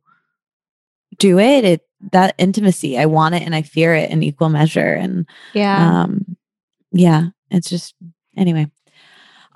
do 1.19 1.39
it, 1.39 1.65
it 1.65 1.81
that 2.13 2.35
intimacy, 2.39 2.99
I 2.99 3.07
want 3.07 3.35
it 3.35 3.43
and 3.43 3.55
I 3.55 3.63
fear 3.63 3.95
it 3.95 4.11
in 4.11 4.23
equal 4.23 4.49
measure 4.49 4.95
and 4.95 5.27
Yeah. 5.55 6.03
um 6.03 6.37
yeah, 6.93 7.29
it's 7.51 7.71
just 7.71 7.95
anyway. 8.37 8.71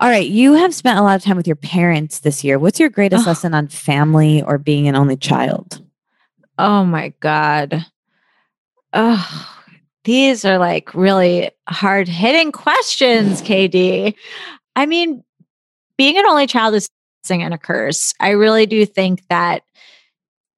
All 0.00 0.08
right, 0.08 0.26
you 0.26 0.54
have 0.54 0.74
spent 0.74 0.98
a 0.98 1.02
lot 1.02 1.16
of 1.16 1.22
time 1.22 1.36
with 1.36 1.46
your 1.46 1.56
parents 1.56 2.20
this 2.20 2.42
year. 2.42 2.58
What's 2.58 2.80
your 2.80 2.90
greatest 2.90 3.26
lesson 3.26 3.54
on 3.54 3.68
family 3.68 4.42
or 4.42 4.58
being 4.58 4.88
an 4.88 4.96
only 4.96 5.16
child? 5.16 5.80
oh 6.58 6.84
my 6.84 7.12
God. 7.20 7.84
Oh, 8.92 9.50
these 10.04 10.44
are 10.44 10.58
like 10.58 10.94
really 10.94 11.50
hard 11.68 12.08
hitting 12.08 12.52
questions, 12.52 13.42
KD. 13.42 14.14
I 14.76 14.86
mean, 14.86 15.24
being 15.96 16.16
an 16.18 16.26
only 16.26 16.46
child 16.46 16.74
is 16.74 16.88
and 17.30 17.54
a 17.54 17.58
curse. 17.58 18.12
I 18.20 18.30
really 18.30 18.66
do 18.66 18.84
think 18.84 19.26
that 19.28 19.62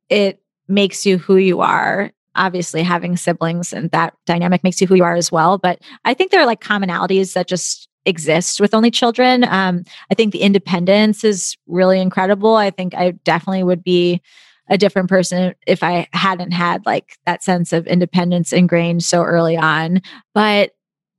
it 0.08 0.42
makes 0.66 1.06
you 1.06 1.16
who 1.16 1.36
you 1.36 1.60
are. 1.60 2.10
Obviously, 2.34 2.82
having 2.82 3.16
siblings 3.16 3.72
and 3.72 3.88
that 3.92 4.14
dynamic 4.26 4.64
makes 4.64 4.80
you 4.80 4.88
who 4.88 4.96
you 4.96 5.04
are 5.04 5.14
as 5.14 5.30
well. 5.30 5.58
But 5.58 5.80
I 6.04 6.12
think 6.12 6.32
there 6.32 6.40
are 6.40 6.46
like 6.46 6.60
commonalities 6.60 7.34
that 7.34 7.46
just 7.46 7.88
exist 8.06 8.60
with 8.60 8.72
only 8.72 8.90
children. 8.90 9.44
Um, 9.44 9.84
I 10.10 10.14
think 10.14 10.32
the 10.32 10.40
independence 10.40 11.24
is 11.24 11.56
really 11.66 12.00
incredible. 12.00 12.54
I 12.54 12.70
think 12.70 12.94
I 12.94 13.10
definitely 13.24 13.64
would 13.64 13.84
be 13.84 14.22
a 14.68 14.78
different 14.78 15.08
person 15.08 15.54
if 15.66 15.82
I 15.82 16.08
hadn't 16.12 16.52
had 16.52 16.84
like 16.86 17.18
that 17.26 17.42
sense 17.42 17.72
of 17.72 17.86
independence 17.86 18.52
ingrained 18.52 19.04
so 19.04 19.22
early 19.22 19.56
on. 19.56 20.00
But 20.34 20.72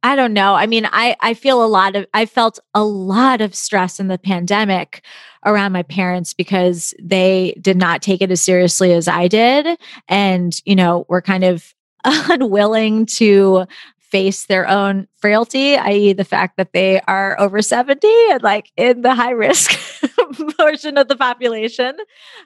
I 0.03 0.15
don't 0.15 0.33
know. 0.33 0.53
I 0.53 0.67
mean, 0.67 0.87
I 0.91 1.15
I 1.21 1.33
feel 1.33 1.63
a 1.63 1.67
lot 1.67 1.95
of 1.95 2.05
I 2.13 2.25
felt 2.25 2.59
a 2.73 2.83
lot 2.83 3.41
of 3.41 3.55
stress 3.55 3.99
in 3.99 4.07
the 4.07 4.17
pandemic 4.17 5.03
around 5.45 5.71
my 5.71 5.83
parents 5.83 6.33
because 6.33 6.93
they 7.01 7.57
did 7.61 7.77
not 7.77 8.01
take 8.01 8.21
it 8.21 8.31
as 8.31 8.41
seriously 8.41 8.93
as 8.93 9.07
I 9.07 9.27
did 9.27 9.79
and, 10.07 10.59
you 10.65 10.75
know, 10.75 11.05
were 11.09 11.21
kind 11.21 11.43
of 11.43 11.73
unwilling 12.03 13.05
to 13.05 13.65
face 14.11 14.45
their 14.45 14.67
own 14.67 15.07
frailty, 15.17 15.75
i.e., 15.75 16.13
the 16.13 16.23
fact 16.23 16.57
that 16.57 16.73
they 16.73 17.01
are 17.01 17.39
over 17.39 17.61
70 17.61 18.07
and 18.31 18.41
like 18.41 18.71
in 18.77 19.01
the 19.01 19.13
high 19.13 19.31
risk 19.31 19.77
portion 20.57 20.97
of 20.97 21.07
the 21.07 21.15
population. 21.15 21.95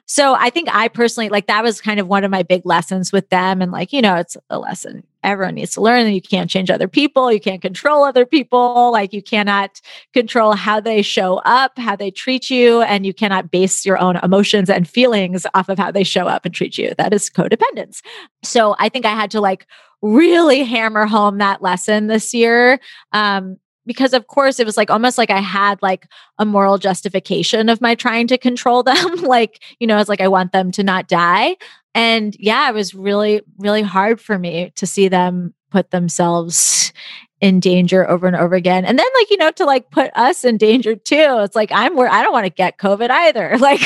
So 0.06 0.34
I 0.34 0.50
think 0.50 0.68
I 0.72 0.88
personally, 0.88 1.28
like, 1.28 1.46
that 1.46 1.62
was 1.62 1.80
kind 1.80 2.00
of 2.00 2.08
one 2.08 2.24
of 2.24 2.30
my 2.30 2.42
big 2.42 2.62
lessons 2.64 3.12
with 3.12 3.28
them. 3.28 3.62
And 3.62 3.70
like, 3.70 3.92
you 3.92 4.02
know, 4.02 4.16
it's 4.16 4.36
a 4.50 4.58
lesson 4.58 5.04
everyone 5.22 5.54
needs 5.54 5.72
to 5.74 5.80
learn 5.80 6.04
that 6.04 6.12
you 6.12 6.22
can't 6.22 6.50
change 6.50 6.70
other 6.70 6.88
people, 6.88 7.32
you 7.32 7.40
can't 7.40 7.62
control 7.62 8.04
other 8.04 8.26
people, 8.26 8.90
like, 8.92 9.12
you 9.12 9.22
cannot 9.22 9.80
control 10.12 10.52
how 10.54 10.80
they 10.80 11.02
show 11.02 11.36
up, 11.44 11.78
how 11.78 11.96
they 11.96 12.10
treat 12.10 12.50
you, 12.50 12.82
and 12.82 13.06
you 13.06 13.14
cannot 13.14 13.50
base 13.50 13.86
your 13.86 13.98
own 13.98 14.16
emotions 14.16 14.68
and 14.68 14.88
feelings 14.88 15.46
off 15.54 15.68
of 15.68 15.78
how 15.78 15.90
they 15.90 16.04
show 16.04 16.26
up 16.26 16.44
and 16.44 16.54
treat 16.54 16.78
you. 16.78 16.92
That 16.98 17.12
is 17.12 17.30
codependence. 17.30 18.02
So 18.42 18.76
I 18.78 18.88
think 18.88 19.06
I 19.06 19.14
had 19.14 19.30
to 19.32 19.40
like 19.40 19.66
really 20.02 20.64
hammer 20.64 21.06
home 21.06 21.38
that 21.38 21.62
lesson 21.62 22.08
this 22.08 22.34
year. 22.34 22.80
Um, 23.12 23.58
because 23.86 24.12
of 24.12 24.26
course 24.28 24.60
it 24.60 24.66
was 24.66 24.76
like 24.76 24.90
almost 24.90 25.18
like 25.18 25.30
I 25.30 25.40
had 25.40 25.80
like 25.82 26.06
a 26.38 26.44
moral 26.44 26.78
justification 26.78 27.68
of 27.68 27.80
my 27.80 27.94
trying 27.94 28.26
to 28.28 28.38
control 28.38 28.82
them. 28.84 29.16
like, 29.22 29.62
you 29.80 29.86
know, 29.86 29.98
it's 29.98 30.08
like 30.08 30.20
I 30.20 30.28
want 30.28 30.52
them 30.52 30.70
to 30.72 30.82
not 30.82 31.08
die. 31.08 31.56
And 31.94 32.34
yeah, 32.38 32.68
it 32.70 32.74
was 32.74 32.94
really, 32.94 33.42
really 33.58 33.82
hard 33.82 34.20
for 34.20 34.38
me 34.38 34.72
to 34.76 34.86
see 34.86 35.08
them 35.08 35.52
put 35.70 35.90
themselves 35.90 36.92
in 37.40 37.58
danger 37.58 38.08
over 38.08 38.26
and 38.26 38.36
over 38.36 38.54
again. 38.54 38.84
And 38.84 38.98
then 38.98 39.06
like, 39.18 39.30
you 39.30 39.36
know, 39.36 39.50
to 39.52 39.64
like 39.64 39.90
put 39.90 40.10
us 40.16 40.44
in 40.44 40.56
danger 40.58 40.94
too. 40.94 41.40
It's 41.40 41.56
like 41.56 41.70
I'm 41.72 41.96
where 41.96 42.08
I 42.10 42.22
don't 42.22 42.32
want 42.32 42.46
to 42.46 42.50
get 42.50 42.78
COVID 42.78 43.10
either. 43.10 43.56
Like 43.58 43.80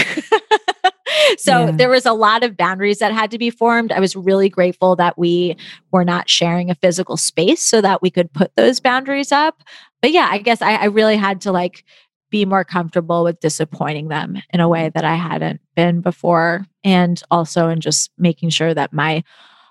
so 1.39 1.67
Yeah. 1.67 1.71
there 1.73 1.89
was 1.89 2.05
a 2.05 2.13
lot 2.13 2.43
of 2.45 2.57
boundaries 2.57 2.99
that 2.99 3.13
had 3.13 3.31
to 3.31 3.39
be 3.39 3.49
formed. 3.51 3.93
I 3.93 4.01
was 4.01 4.15
really 4.17 4.49
grateful 4.49 4.97
that 4.97 5.17
we 5.19 5.57
were 5.91 6.05
not 6.05 6.29
sharing 6.29 6.71
a 6.71 6.75
physical 6.75 7.17
space 7.17 7.63
so 7.63 7.81
that 7.81 8.03
we 8.03 8.11
could 8.11 8.33
put 8.33 8.55
those 8.57 8.81
boundaries 8.81 9.33
up. 9.33 9.63
But 10.03 10.13
yeah, 10.13 10.29
I 10.31 10.39
guess 10.39 10.63
I, 10.63 10.75
I 10.75 10.85
really 10.87 11.17
had 11.17 11.41
to 11.43 11.53
like 11.53 11.85
be 12.31 12.45
more 12.45 12.65
comfortable 12.65 13.25
with 13.25 13.41
disappointing 13.41 14.09
them 14.09 14.43
in 14.51 14.61
a 14.61 14.69
way 14.69 14.91
that 14.95 15.05
I 15.05 15.15
hadn't 15.15 15.61
been 15.75 16.01
before. 16.01 16.67
And 16.85 17.23
also 17.31 17.69
in 17.69 17.81
just 17.81 18.11
making 18.19 18.51
sure 18.51 18.75
that 18.75 18.93
my 18.93 19.23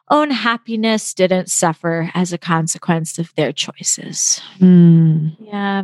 own 0.09 0.31
happiness 0.31 1.13
didn't 1.13 1.49
suffer 1.49 2.11
as 2.13 2.31
a 2.31 2.37
consequence 2.37 3.17
of 3.17 3.33
their 3.35 3.51
choices. 3.51 4.39
Hmm. 4.59 5.29
Yeah. 5.39 5.83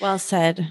Well 0.00 0.18
said. 0.18 0.68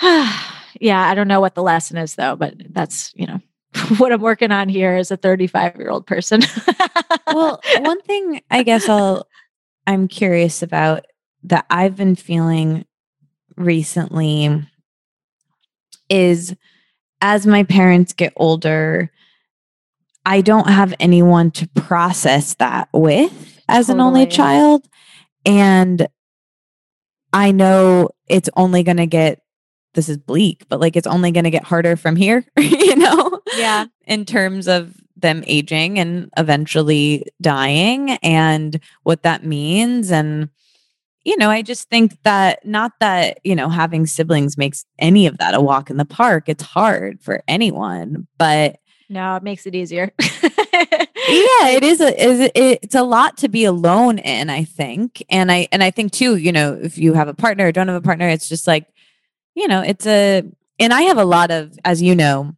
yeah, 0.02 1.08
I 1.08 1.14
don't 1.14 1.28
know 1.28 1.40
what 1.40 1.54
the 1.54 1.62
lesson 1.62 1.96
is 1.96 2.14
though, 2.14 2.36
but 2.36 2.54
that's, 2.70 3.12
you 3.14 3.26
know, 3.26 3.40
what 3.98 4.12
I'm 4.12 4.20
working 4.20 4.52
on 4.52 4.68
here 4.68 4.96
as 4.96 5.10
a 5.10 5.16
35 5.16 5.76
year 5.76 5.90
old 5.90 6.06
person. 6.06 6.40
well, 7.26 7.60
one 7.78 8.00
thing 8.02 8.42
I 8.50 8.62
guess 8.62 8.88
I'll 8.88 9.26
I'm 9.86 10.08
curious 10.08 10.62
about 10.62 11.04
that 11.44 11.66
I've 11.70 11.96
been 11.96 12.16
feeling 12.16 12.84
recently 13.56 14.66
is 16.08 16.54
as 17.20 17.46
my 17.46 17.62
parents 17.62 18.12
get 18.12 18.32
older, 18.36 19.10
I 20.24 20.40
don't 20.40 20.68
have 20.68 20.94
anyone 21.00 21.50
to 21.52 21.68
process 21.68 22.54
that 22.54 22.88
with 22.92 23.60
as 23.68 23.88
an 23.88 24.00
only 24.00 24.26
child. 24.26 24.86
And 25.46 26.08
I 27.32 27.52
know 27.52 28.10
it's 28.28 28.50
only 28.56 28.82
going 28.82 28.98
to 28.98 29.06
get, 29.06 29.42
this 29.94 30.08
is 30.08 30.18
bleak, 30.18 30.64
but 30.68 30.80
like 30.80 30.96
it's 30.96 31.06
only 31.06 31.30
going 31.30 31.44
to 31.44 31.50
get 31.50 31.64
harder 31.64 31.96
from 31.96 32.16
here, 32.16 32.44
you 32.58 32.96
know? 32.96 33.40
yeah. 33.56 33.86
in 34.06 34.24
terms 34.24 34.68
of 34.68 34.94
them 35.16 35.44
aging 35.46 35.98
and 35.98 36.30
eventually 36.36 37.26
dying 37.40 38.10
and 38.22 38.80
what 39.02 39.22
that 39.22 39.44
means 39.44 40.10
and 40.10 40.48
you 41.24 41.36
know 41.36 41.50
i 41.50 41.62
just 41.62 41.88
think 41.88 42.16
that 42.22 42.64
not 42.66 42.92
that 43.00 43.38
you 43.44 43.54
know 43.54 43.68
having 43.68 44.06
siblings 44.06 44.56
makes 44.56 44.84
any 44.98 45.26
of 45.26 45.38
that 45.38 45.54
a 45.54 45.60
walk 45.60 45.90
in 45.90 45.96
the 45.96 46.04
park 46.04 46.48
it's 46.48 46.62
hard 46.62 47.20
for 47.20 47.42
anyone 47.48 48.26
but 48.38 48.78
No, 49.08 49.34
it 49.36 49.42
makes 49.42 49.66
it 49.66 49.74
easier. 49.74 50.12
yeah 50.20 51.68
it 51.68 51.82
is 51.84 52.00
a 52.00 52.22
is 52.22 52.50
it's 52.54 52.94
a 52.94 53.02
lot 53.02 53.36
to 53.38 53.48
be 53.48 53.64
alone 53.64 54.18
in 54.18 54.48
i 54.50 54.64
think 54.64 55.22
and 55.28 55.52
i 55.52 55.68
and 55.72 55.82
i 55.82 55.90
think 55.90 56.12
too 56.12 56.36
you 56.36 56.52
know 56.52 56.78
if 56.82 56.96
you 56.98 57.12
have 57.14 57.28
a 57.28 57.34
partner 57.34 57.66
or 57.66 57.72
don't 57.72 57.88
have 57.88 57.96
a 57.96 58.00
partner 58.00 58.28
it's 58.28 58.48
just 58.48 58.66
like 58.66 58.86
you 59.54 59.68
know 59.68 59.82
it's 59.82 60.06
a 60.06 60.42
and 60.78 60.92
i 60.94 61.02
have 61.02 61.18
a 61.18 61.24
lot 61.24 61.50
of 61.50 61.76
as 61.84 62.00
you 62.00 62.14
know 62.16 62.54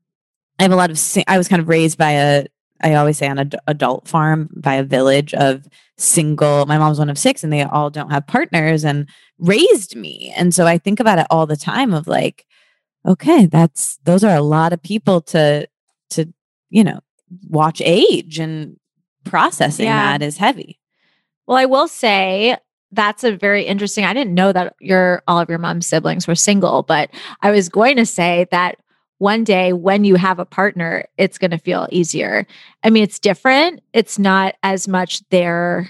i 0.58 0.62
have 0.62 0.72
a 0.72 0.76
lot 0.76 0.90
of 0.90 0.98
i 1.26 1.36
was 1.36 1.48
kind 1.48 1.60
of 1.60 1.68
raised 1.68 1.98
by 1.98 2.12
a 2.12 2.46
i 2.82 2.94
always 2.94 3.18
say 3.18 3.28
on 3.28 3.38
an 3.38 3.50
adult 3.66 4.06
farm 4.08 4.48
by 4.56 4.74
a 4.74 4.82
village 4.82 5.32
of 5.34 5.66
single 5.98 6.66
my 6.66 6.78
mom's 6.78 6.98
one 6.98 7.10
of 7.10 7.18
six 7.18 7.44
and 7.44 7.52
they 7.52 7.62
all 7.62 7.90
don't 7.90 8.10
have 8.10 8.26
partners 8.26 8.84
and 8.84 9.08
raised 9.38 9.94
me 9.96 10.32
and 10.36 10.54
so 10.54 10.66
i 10.66 10.76
think 10.78 10.98
about 11.00 11.18
it 11.18 11.26
all 11.30 11.46
the 11.46 11.56
time 11.56 11.92
of 11.94 12.06
like 12.06 12.44
okay 13.06 13.46
that's 13.46 13.98
those 14.04 14.24
are 14.24 14.36
a 14.36 14.42
lot 14.42 14.72
of 14.72 14.82
people 14.82 15.20
to 15.20 15.66
to 16.10 16.26
you 16.70 16.82
know 16.84 17.00
watch 17.48 17.80
age 17.84 18.38
and 18.38 18.76
processing 19.24 19.86
Yeah. 19.86 20.18
that 20.18 20.22
is 20.24 20.36
heavy. 20.36 20.78
well, 21.46 21.56
I 21.56 21.64
will 21.66 21.88
say 21.88 22.56
that's 22.94 23.24
a 23.24 23.34
very 23.34 23.62
interesting. 23.64 24.04
I 24.04 24.12
didn't 24.12 24.34
know 24.34 24.52
that 24.52 24.74
your 24.80 25.22
all 25.26 25.38
of 25.40 25.48
your 25.48 25.58
mom's 25.58 25.86
siblings 25.86 26.26
were 26.28 26.34
single, 26.34 26.82
but 26.82 27.08
I 27.40 27.50
was 27.50 27.70
going 27.70 27.96
to 27.96 28.04
say 28.04 28.46
that 28.50 28.76
one 29.22 29.44
day 29.44 29.72
when 29.72 30.02
you 30.04 30.16
have 30.16 30.40
a 30.40 30.44
partner, 30.44 31.04
it's 31.16 31.38
going 31.38 31.52
to 31.52 31.58
feel 31.58 31.86
easier. 31.92 32.44
I 32.82 32.90
mean, 32.90 33.04
it's 33.04 33.20
different. 33.20 33.80
It's 33.92 34.18
not 34.18 34.56
as 34.64 34.88
much 34.88 35.26
their 35.30 35.88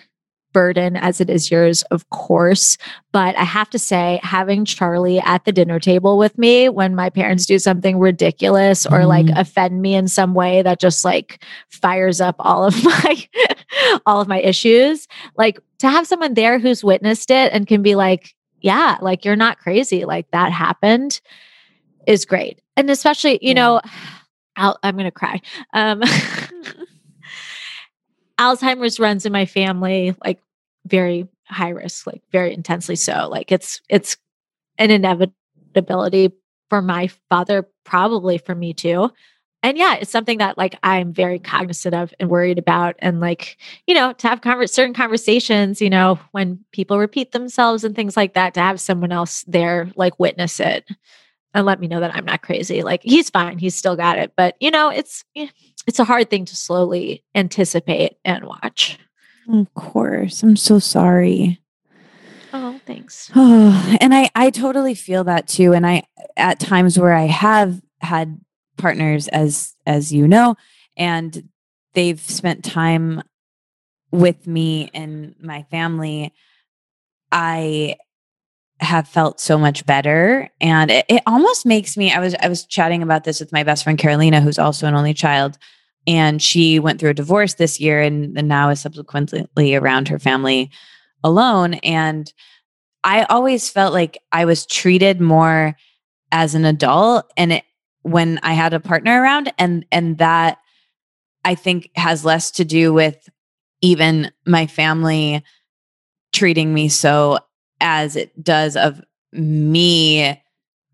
burden 0.52 0.96
as 0.98 1.18
it 1.18 1.30
is 1.30 1.50
yours, 1.50 1.80
of 1.84 2.06
course. 2.10 2.76
But 3.10 3.34
I 3.38 3.44
have 3.44 3.70
to 3.70 3.78
say, 3.78 4.20
having 4.22 4.66
Charlie 4.66 5.18
at 5.20 5.46
the 5.46 5.52
dinner 5.52 5.80
table 5.80 6.18
with 6.18 6.36
me 6.36 6.68
when 6.68 6.94
my 6.94 7.09
parents 7.09 7.46
do 7.46 7.59
something 7.59 7.98
ridiculous 7.98 8.84
or 8.84 9.06
like 9.06 9.24
Mhm. 9.24 9.40
offend 9.40 9.80
me 9.80 9.94
in 9.94 10.09
some 10.09 10.34
way 10.34 10.60
that 10.60 10.78
just 10.78 11.02
like 11.02 11.42
fires 11.70 12.20
up 12.20 12.36
all 12.38 12.66
of 12.66 12.74
my 12.84 13.26
all 14.04 14.20
of 14.20 14.28
my 14.28 14.40
issues, 14.42 15.09
like 15.38 15.59
to 15.78 15.88
have 15.88 16.06
someone 16.06 16.34
there 16.34 16.59
who's 16.59 16.84
witnessed 16.84 17.30
it 17.30 17.50
and 17.54 17.66
can 17.66 17.80
be 17.80 17.94
like, 17.94 18.34
yeah, 18.60 18.98
like 19.00 19.24
you're 19.24 19.36
not 19.36 19.59
crazy, 19.59 20.04
like 20.04 20.30
that 20.32 20.52
happened 20.52 21.18
is 22.06 22.26
great. 22.26 22.60
And 22.77 22.89
especially, 22.90 23.39
you 23.43 23.49
Yeah. 23.49 23.55
know, 23.55 23.81
I'll, 24.57 24.78
I'm 24.82 24.94
going 24.97 25.05
to 25.05 25.11
cry. 25.11 25.40
Um, 25.73 26.03
Alzheimer's 28.39 28.99
runs 28.99 29.27
in 29.27 29.32
my 29.32 29.47
family, 29.47 30.15
like 30.24 30.40
very 30.86 31.28
high 31.47 31.69
risk, 31.70 32.07
like 32.07 32.23
very 32.32 32.53
intensely 32.53 32.97
so. 32.97 33.28
Like 33.31 33.53
it's 33.53 33.81
it's 33.89 34.16
an 34.78 34.90
inevitability 34.90 36.32
for 36.70 36.82
my 36.82 37.09
father, 37.28 37.69
probably 37.85 38.39
for 38.39 38.55
me 38.55 38.73
too. 38.73 39.11
And 39.62 39.78
yeah, 39.78 39.94
it's 39.97 40.11
something 40.11 40.39
that 40.39 40.59
like 40.59 40.77
I'm 40.82 41.12
very 41.12 41.39
cognizant 41.39 41.94
of 41.94 42.12
and 42.19 42.28
worried 42.28 42.59
about. 42.59 42.97
And 42.99 43.20
like, 43.20 43.59
you 43.86 43.94
know, 43.94 44.12
to 44.15 44.28
have 44.28 44.40
conver- 44.40 44.69
certain 44.69 44.94
conversations, 44.94 45.81
you 45.81 45.90
know, 45.90 46.19
when 46.32 46.65
people 46.73 46.99
repeat 46.99 47.31
themselves 47.31 47.85
and 47.85 47.94
things 47.94 48.16
like 48.16 48.35
that, 48.35 48.55
to 48.55 48.61
have 48.61 48.81
someone 48.81 49.12
else 49.12 49.44
there 49.47 49.93
like 49.94 50.19
witness 50.19 50.59
it 50.59 50.89
and 51.54 51.66
let 51.66 51.80
me 51.80 51.86
know 51.86 52.00
that 52.00 52.14
I'm 52.14 52.24
not 52.24 52.42
crazy. 52.42 52.82
Like 52.82 53.02
he's 53.02 53.30
fine, 53.30 53.58
he's 53.58 53.74
still 53.74 53.96
got 53.96 54.18
it. 54.18 54.32
But 54.36 54.56
you 54.60 54.70
know, 54.70 54.88
it's 54.88 55.24
eh, 55.36 55.48
it's 55.86 55.98
a 55.98 56.04
hard 56.04 56.30
thing 56.30 56.44
to 56.46 56.56
slowly 56.56 57.24
anticipate 57.34 58.16
and 58.24 58.44
watch. 58.44 58.98
Of 59.48 59.72
course. 59.74 60.42
I'm 60.42 60.56
so 60.56 60.78
sorry. 60.78 61.60
Oh, 62.52 62.80
thanks. 62.86 63.30
Oh, 63.34 63.96
and 64.00 64.14
I 64.14 64.30
I 64.34 64.50
totally 64.50 64.94
feel 64.94 65.24
that 65.24 65.48
too. 65.48 65.72
And 65.72 65.86
I 65.86 66.04
at 66.36 66.60
times 66.60 66.98
where 66.98 67.14
I 67.14 67.26
have 67.26 67.80
had 68.00 68.40
partners 68.78 69.28
as 69.28 69.74
as 69.86 70.12
you 70.12 70.26
know, 70.26 70.56
and 70.96 71.48
they've 71.94 72.20
spent 72.20 72.64
time 72.64 73.22
with 74.10 74.46
me 74.46 74.90
and 74.92 75.34
my 75.40 75.62
family, 75.70 76.32
I 77.30 77.96
have 78.82 79.09
felt 79.09 79.40
so 79.40 79.56
much 79.56 79.86
better. 79.86 80.48
And 80.60 80.90
it, 80.90 81.06
it 81.09 81.22
almost 81.26 81.64
makes 81.64 81.96
me 81.96 82.12
I 82.12 82.18
was 82.18 82.34
I 82.40 82.48
was 82.48 82.66
chatting 82.66 83.02
about 83.02 83.24
this 83.24 83.40
with 83.40 83.52
my 83.52 83.62
best 83.62 83.84
friend 83.84 83.98
Carolina, 83.98 84.40
who's 84.40 84.59
also 84.59 84.86
an 84.86 84.94
only 84.94 85.14
child. 85.14 85.56
And 86.06 86.42
she 86.42 86.78
went 86.78 86.98
through 86.98 87.10
a 87.10 87.14
divorce 87.14 87.54
this 87.54 87.78
year 87.78 88.00
and, 88.00 88.36
and 88.36 88.48
now 88.48 88.70
is 88.70 88.80
subsequently 88.80 89.74
around 89.76 90.09
her 90.09 90.18
family 90.18 90.70
alone. 91.22 91.74
And 91.74 92.32
I 93.04 93.22
always 93.24 93.68
felt 93.70 93.92
like 93.92 94.18
I 94.32 94.44
was 94.44 94.66
treated 94.66 95.20
more 95.20 95.76
as 96.32 96.54
an 96.54 96.64
adult 96.64 97.30
and 97.36 97.52
it, 97.52 97.64
when 98.02 98.40
I 98.42 98.54
had 98.54 98.74
a 98.74 98.80
partner 98.80 99.22
around 99.22 99.52
and 99.59 99.86
and 99.92 100.18
that 100.18 100.59
I 101.44 101.54
think 101.54 101.90
has 101.94 102.24
less 102.24 102.50
to 102.52 102.64
do 102.64 102.92
with 102.92 103.28
even 103.80 104.32
my 104.46 104.66
family 104.66 105.44
treating 106.32 106.72
me 106.72 106.88
so 106.88 107.38
as 107.82 108.16
it 108.16 108.42
does 108.42 108.76
of 108.76 109.02
me 109.32 110.40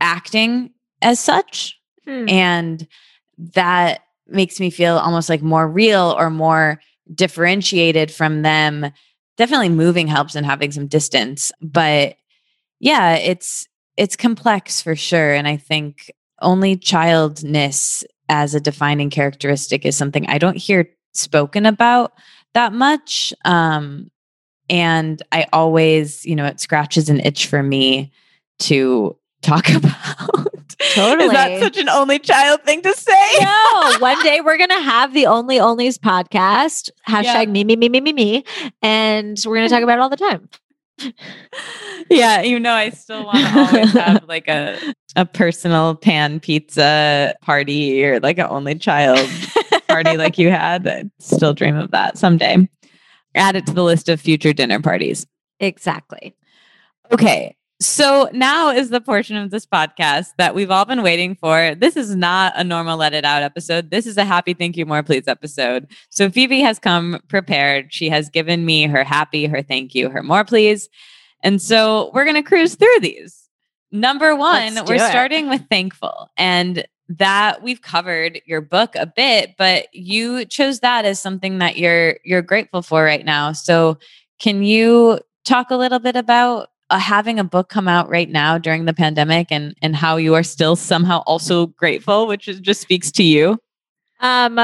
acting 0.00 0.70
as 1.02 1.20
such. 1.20 1.74
Hmm. 2.04 2.26
and 2.28 2.88
that 3.36 4.00
makes 4.26 4.58
me 4.60 4.70
feel 4.70 4.96
almost 4.96 5.28
like 5.28 5.42
more 5.42 5.68
real 5.68 6.16
or 6.18 6.30
more 6.30 6.80
differentiated 7.14 8.10
from 8.10 8.40
them. 8.42 8.90
Definitely 9.36 9.68
moving 9.68 10.06
helps 10.06 10.34
and 10.34 10.46
having 10.46 10.72
some 10.72 10.86
distance 10.86 11.52
but 11.60 12.16
yeah 12.80 13.14
it's 13.14 13.68
it's 13.96 14.16
complex 14.16 14.80
for 14.80 14.96
sure. 14.96 15.34
And 15.34 15.46
i 15.46 15.56
think 15.56 16.10
only 16.40 16.76
childness 16.76 18.04
as 18.28 18.54
a 18.54 18.60
defining 18.60 19.10
characteristic 19.10 19.84
is 19.84 19.96
something 19.96 20.26
i 20.28 20.38
don't 20.38 20.56
hear 20.56 20.88
spoken 21.12 21.66
about 21.66 22.12
that 22.54 22.72
much. 22.72 23.34
Um 23.44 24.10
and 24.70 25.22
i 25.32 25.46
always 25.52 26.24
you 26.26 26.34
know 26.36 26.44
it 26.46 26.60
scratches 26.60 27.08
an 27.08 27.20
itch 27.20 27.46
for 27.46 27.62
me 27.62 28.10
to 28.58 29.16
talk 29.42 29.68
about 29.74 30.46
Totally. 30.94 31.26
is 31.26 31.32
that 31.32 31.58
such 31.60 31.76
an 31.78 31.88
only 31.88 32.18
child 32.20 32.62
thing 32.62 32.82
to 32.82 32.94
say 32.94 33.32
no, 33.40 33.96
one 33.98 34.20
day 34.22 34.40
we're 34.40 34.56
gonna 34.58 34.80
have 34.80 35.12
the 35.12 35.26
Only 35.26 35.56
Onlys 35.56 35.98
podcast. 35.98 36.90
Hashtag 37.08 37.24
Yeah. 37.24 37.44
me, 37.46 37.64
me, 37.64 37.74
me, 37.74 37.88
me, 37.88 38.00
me, 38.00 38.12
me. 38.12 38.44
And 38.80 39.36
we're 39.44 39.56
gonna 39.56 39.68
talk 39.68 39.82
about 39.82 39.98
it 39.98 40.00
all 40.00 40.08
the 40.08 40.16
time. 40.16 40.48
yeah, 42.10 42.42
you 42.42 42.60
know, 42.60 42.72
I 42.72 42.90
still 42.90 43.24
want 43.24 43.38
to 43.38 43.58
always 43.58 43.92
have 44.04 44.24
like 44.28 44.46
a 44.48 44.78
a 45.16 45.26
personal 45.26 45.94
pan 45.96 46.38
pizza 46.40 47.34
party 47.42 48.04
or 48.04 48.20
like 48.20 48.38
an 48.38 48.46
only 48.48 48.76
child 48.76 49.28
party 49.88 50.16
like 50.16 50.38
you 50.38 50.50
had. 50.50 50.86
I 50.86 51.04
still 51.18 51.54
dream 51.54 51.76
of 51.76 51.90
that 51.90 52.18
someday. 52.18 52.68
Add 53.34 53.56
it 53.56 53.66
to 53.66 53.72
the 53.72 53.84
list 53.84 54.08
of 54.08 54.20
future 54.20 54.52
dinner 54.52 54.80
parties. 54.80 55.26
Exactly. 55.60 56.34
Okay. 57.12 57.56
So 57.80 58.28
now 58.32 58.70
is 58.70 58.90
the 58.90 59.00
portion 59.00 59.36
of 59.36 59.52
this 59.52 59.64
podcast 59.64 60.30
that 60.36 60.52
we've 60.52 60.70
all 60.70 60.84
been 60.84 61.02
waiting 61.02 61.36
for. 61.36 61.76
This 61.76 61.96
is 61.96 62.16
not 62.16 62.52
a 62.56 62.64
normal 62.64 62.96
let 62.96 63.14
it 63.14 63.24
out 63.24 63.42
episode. 63.42 63.90
This 63.90 64.04
is 64.04 64.16
a 64.16 64.24
happy 64.24 64.52
thank 64.52 64.76
you 64.76 64.84
more 64.84 65.04
please 65.04 65.28
episode. 65.28 65.86
So 66.10 66.28
Phoebe 66.28 66.60
has 66.60 66.80
come 66.80 67.20
prepared. 67.28 67.92
She 67.94 68.08
has 68.08 68.28
given 68.30 68.64
me 68.64 68.88
her 68.88 69.04
happy, 69.04 69.46
her 69.46 69.62
thank 69.62 69.94
you, 69.94 70.10
her 70.10 70.24
more 70.24 70.44
please. 70.44 70.88
And 71.44 71.62
so 71.62 72.10
we're 72.12 72.24
going 72.24 72.34
to 72.34 72.42
cruise 72.42 72.74
through 72.74 72.98
these. 73.00 73.48
Number 73.92 74.34
1, 74.34 74.84
we're 74.86 74.96
it. 74.96 75.10
starting 75.10 75.48
with 75.48 75.62
thankful. 75.70 76.30
And 76.36 76.84
that 77.08 77.62
we've 77.62 77.80
covered 77.80 78.40
your 78.44 78.60
book 78.60 78.94
a 78.94 79.06
bit, 79.06 79.54
but 79.56 79.86
you 79.94 80.44
chose 80.44 80.80
that 80.80 81.04
as 81.04 81.20
something 81.20 81.58
that 81.58 81.78
you're 81.78 82.18
you're 82.24 82.42
grateful 82.42 82.82
for 82.82 83.02
right 83.02 83.24
now. 83.24 83.52
So 83.52 83.98
can 84.38 84.62
you 84.62 85.20
talk 85.44 85.70
a 85.70 85.76
little 85.76 85.98
bit 85.98 86.16
about 86.16 86.68
uh, 86.90 86.98
having 86.98 87.38
a 87.38 87.44
book 87.44 87.68
come 87.68 87.88
out 87.88 88.08
right 88.08 88.30
now 88.30 88.58
during 88.58 88.84
the 88.84 88.94
pandemic 88.94 89.48
and 89.50 89.74
and 89.82 89.96
how 89.96 90.16
you 90.16 90.34
are 90.34 90.42
still 90.42 90.76
somehow 90.76 91.22
also 91.26 91.66
grateful, 91.66 92.26
which 92.26 92.48
is, 92.48 92.60
just 92.60 92.80
speaks 92.80 93.10
to 93.12 93.22
you. 93.22 93.58
Um, 94.20 94.58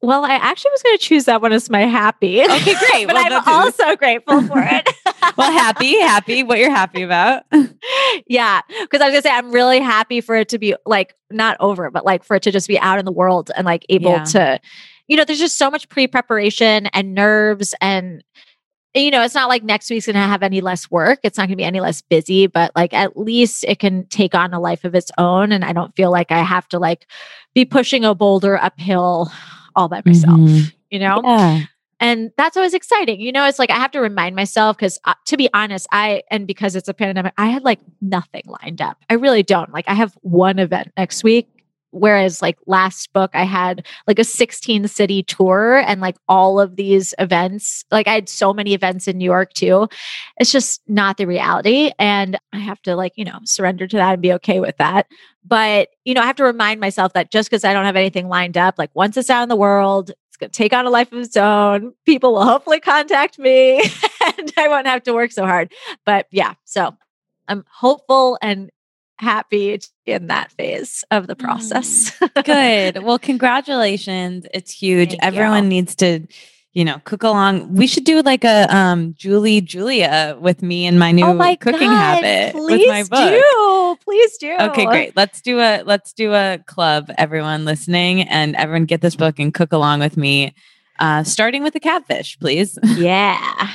well, 0.00 0.24
I 0.24 0.34
actually 0.34 0.70
was 0.72 0.82
gonna 0.82 0.98
choose 0.98 1.24
that 1.24 1.42
one 1.42 1.52
as 1.52 1.68
my 1.70 1.80
happy. 1.82 2.42
Okay, 2.42 2.74
great. 2.90 3.06
but 3.06 3.14
Well, 3.14 3.42
I'm 3.46 3.48
also 3.48 3.96
grateful 3.96 4.42
for 4.42 4.58
it. 4.60 4.88
Well, 5.36 5.52
happy, 5.52 5.98
happy. 6.00 6.42
What 6.42 6.58
you're 6.58 6.70
happy 6.70 7.02
about? 7.02 7.42
yeah. 8.26 8.60
Because 8.80 9.00
I 9.00 9.06
was 9.06 9.12
gonna 9.12 9.22
say 9.22 9.30
I'm 9.30 9.52
really 9.52 9.78
happy 9.78 10.20
for 10.20 10.34
it 10.36 10.48
to 10.48 10.58
be 10.58 10.74
like 10.86 11.14
not 11.30 11.56
over, 11.60 11.90
but 11.90 12.04
like 12.04 12.24
for 12.24 12.36
it 12.36 12.42
to 12.44 12.50
just 12.50 12.66
be 12.66 12.78
out 12.78 12.98
in 12.98 13.04
the 13.04 13.12
world 13.12 13.50
and 13.56 13.64
like 13.64 13.84
able 13.88 14.12
Yeah. 14.12 14.24
to, 14.24 14.60
you 15.06 15.16
know, 15.16 15.24
there's 15.24 15.38
just 15.38 15.56
so 15.58 15.70
much 15.70 15.88
pre-preparation 15.88 16.86
and 16.88 17.14
nerves 17.14 17.74
and 17.80 18.24
you 18.94 19.10
know, 19.12 19.22
it's 19.22 19.34
not 19.34 19.48
like 19.48 19.62
next 19.62 19.90
week's 19.90 20.06
gonna 20.06 20.26
have 20.26 20.42
any 20.42 20.60
less 20.60 20.90
work. 20.90 21.20
It's 21.22 21.36
not 21.38 21.46
gonna 21.46 21.56
be 21.56 21.62
any 21.64 21.80
less 21.80 22.00
busy, 22.02 22.46
but 22.48 22.72
like 22.74 22.92
at 22.94 23.16
least 23.16 23.64
it 23.68 23.78
can 23.78 24.06
take 24.06 24.34
on 24.34 24.52
a 24.54 24.58
life 24.60 24.84
of 24.84 24.94
its 24.94 25.10
own. 25.18 25.52
And 25.52 25.64
I 25.64 25.72
don't 25.72 25.94
feel 25.94 26.10
like 26.10 26.32
I 26.32 26.42
have 26.42 26.66
to 26.70 26.78
like 26.80 27.06
be 27.54 27.64
pushing 27.64 28.04
a 28.04 28.14
boulder 28.14 28.56
uphill 28.60 29.30
all 29.78 29.88
by 29.88 30.02
myself, 30.04 30.38
Mhm. 30.38 30.72
you 30.90 30.98
know? 30.98 31.20
Yeah. 31.24 31.60
and 32.00 32.30
that's 32.36 32.56
always 32.56 32.74
exciting 32.74 33.20
you 33.20 33.32
know 33.32 33.44
it's 33.44 33.58
like 33.58 33.70
i 33.70 33.74
have 33.74 33.90
to 33.90 33.98
remind 34.00 34.36
myself 34.36 34.76
because 34.76 35.00
uh, 35.04 35.14
to 35.26 35.36
be 35.36 35.48
honest 35.52 35.84
i 35.90 36.22
and 36.30 36.46
because 36.46 36.76
it's 36.76 36.86
a 36.88 36.94
pandemic 36.94 37.32
i 37.38 37.46
had 37.48 37.64
like 37.64 37.80
nothing 38.00 38.42
lined 38.46 38.80
up 38.80 38.96
i 39.10 39.14
really 39.14 39.42
don't 39.42 39.72
like 39.72 39.84
i 39.88 39.94
have 39.94 40.12
one 40.22 40.60
event 40.60 40.92
next 40.96 41.24
week 41.24 41.48
whereas 42.00 42.42
like 42.42 42.58
last 42.66 43.12
book 43.12 43.30
i 43.34 43.44
had 43.44 43.86
like 44.06 44.18
a 44.18 44.24
16 44.24 44.88
city 44.88 45.22
tour 45.22 45.82
and 45.86 46.00
like 46.00 46.16
all 46.28 46.60
of 46.60 46.76
these 46.76 47.14
events 47.18 47.84
like 47.90 48.08
i 48.08 48.14
had 48.14 48.28
so 48.28 48.52
many 48.52 48.74
events 48.74 49.08
in 49.08 49.18
new 49.18 49.24
york 49.24 49.52
too. 49.52 49.88
It's 50.38 50.52
just 50.52 50.82
not 50.88 51.16
the 51.16 51.26
reality 51.26 51.90
and 51.98 52.38
i 52.52 52.58
have 52.58 52.80
to 52.82 52.96
like 52.96 53.12
you 53.16 53.24
know 53.24 53.38
surrender 53.44 53.86
to 53.86 53.96
that 53.96 54.14
and 54.14 54.22
be 54.22 54.32
okay 54.34 54.60
with 54.60 54.76
that. 54.78 55.06
But 55.44 55.90
you 56.04 56.14
know 56.14 56.20
i 56.20 56.26
have 56.26 56.36
to 56.36 56.44
remind 56.44 56.80
myself 56.80 57.12
that 57.14 57.30
just 57.30 57.50
because 57.50 57.64
i 57.64 57.72
don't 57.72 57.84
have 57.84 57.96
anything 57.96 58.28
lined 58.28 58.56
up 58.56 58.76
like 58.78 58.90
once 58.94 59.16
it's 59.16 59.30
out 59.30 59.42
in 59.42 59.48
the 59.48 59.56
world 59.56 60.10
it's 60.10 60.36
going 60.36 60.50
to 60.50 60.56
take 60.56 60.72
on 60.72 60.86
a 60.86 60.90
life 60.90 61.10
of 61.12 61.18
its 61.18 61.36
own. 61.36 61.94
People 62.04 62.34
will 62.34 62.44
hopefully 62.44 62.80
contact 62.80 63.38
me 63.38 63.80
and 64.38 64.52
i 64.56 64.68
won't 64.68 64.86
have 64.86 65.02
to 65.04 65.14
work 65.14 65.32
so 65.32 65.44
hard. 65.44 65.72
But 66.04 66.26
yeah 66.30 66.54
so 66.64 66.96
i'm 67.48 67.64
hopeful 67.70 68.38
and 68.42 68.70
happy 69.18 69.78
in 70.06 70.28
that 70.28 70.52
phase 70.52 71.04
of 71.10 71.26
the 71.26 71.36
process 71.36 72.18
Good. 72.44 73.02
Well, 73.02 73.18
congratulations. 73.18 74.46
It's 74.54 74.72
huge. 74.72 75.10
Thank 75.10 75.24
Everyone 75.24 75.64
you. 75.64 75.68
needs 75.70 75.94
to, 75.96 76.26
you 76.72 76.84
know, 76.84 77.00
cook 77.04 77.22
along. 77.22 77.74
We 77.74 77.86
should 77.86 78.04
do 78.04 78.20
like 78.22 78.44
a 78.44 78.74
um 78.74 79.14
Julie 79.14 79.60
Julia 79.60 80.36
with 80.40 80.62
me 80.62 80.86
and 80.86 80.98
my 80.98 81.12
new 81.12 81.24
oh 81.24 81.34
my 81.34 81.56
cooking 81.56 81.88
God, 81.88 82.22
habit 82.22 82.52
please 82.54 82.78
with 82.78 82.88
my 82.88 83.02
book. 83.04 83.32
do 83.32 84.04
please 84.04 84.38
do 84.38 84.56
Okay, 84.60 84.86
great. 84.86 85.16
Let's 85.16 85.40
do 85.40 85.58
a 85.58 85.82
let's 85.84 86.12
do 86.12 86.32
a 86.34 86.58
club, 86.66 87.10
everyone 87.18 87.64
listening, 87.64 88.22
and 88.22 88.54
everyone 88.56 88.84
get 88.84 89.00
this 89.00 89.16
book 89.16 89.38
and 89.38 89.52
cook 89.52 89.72
along 89.72 90.00
with 90.00 90.16
me. 90.16 90.54
Uh, 90.98 91.22
starting 91.22 91.62
with 91.62 91.74
the 91.74 91.80
catfish, 91.80 92.38
please. 92.38 92.78
yeah 92.96 93.70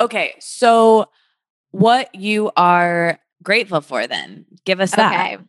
Okay, 0.00 0.34
so 0.40 1.10
what 1.72 2.14
you 2.14 2.50
are 2.56 3.19
grateful 3.42 3.80
for 3.80 4.06
then? 4.06 4.46
Give 4.64 4.80
us 4.80 4.92
that. 4.92 5.34
Okay. 5.34 5.44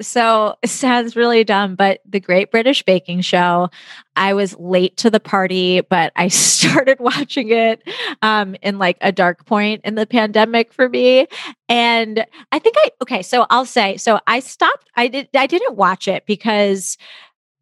So 0.00 0.56
it 0.62 0.68
sounds 0.68 1.16
really 1.16 1.44
dumb, 1.44 1.74
but 1.74 2.00
the 2.08 2.20
Great 2.20 2.50
British 2.50 2.82
Baking 2.82 3.20
Show, 3.20 3.70
I 4.16 4.34
was 4.34 4.58
late 4.58 4.96
to 4.98 5.10
the 5.10 5.20
party, 5.20 5.80
but 5.82 6.12
I 6.16 6.28
started 6.28 6.98
watching 7.00 7.50
it 7.50 7.82
um, 8.22 8.56
in 8.62 8.78
like 8.78 8.98
a 9.00 9.12
dark 9.12 9.46
point 9.46 9.82
in 9.84 9.94
the 9.94 10.06
pandemic 10.06 10.72
for 10.72 10.88
me. 10.88 11.26
And 11.68 12.24
I 12.52 12.58
think 12.58 12.76
I, 12.78 12.90
okay, 13.02 13.22
so 13.22 13.46
I'll 13.50 13.66
say, 13.66 13.96
so 13.96 14.20
I 14.26 14.40
stopped, 14.40 14.88
I 14.96 15.08
did, 15.08 15.28
I 15.34 15.46
didn't 15.46 15.76
watch 15.76 16.08
it 16.08 16.26
because 16.26 16.96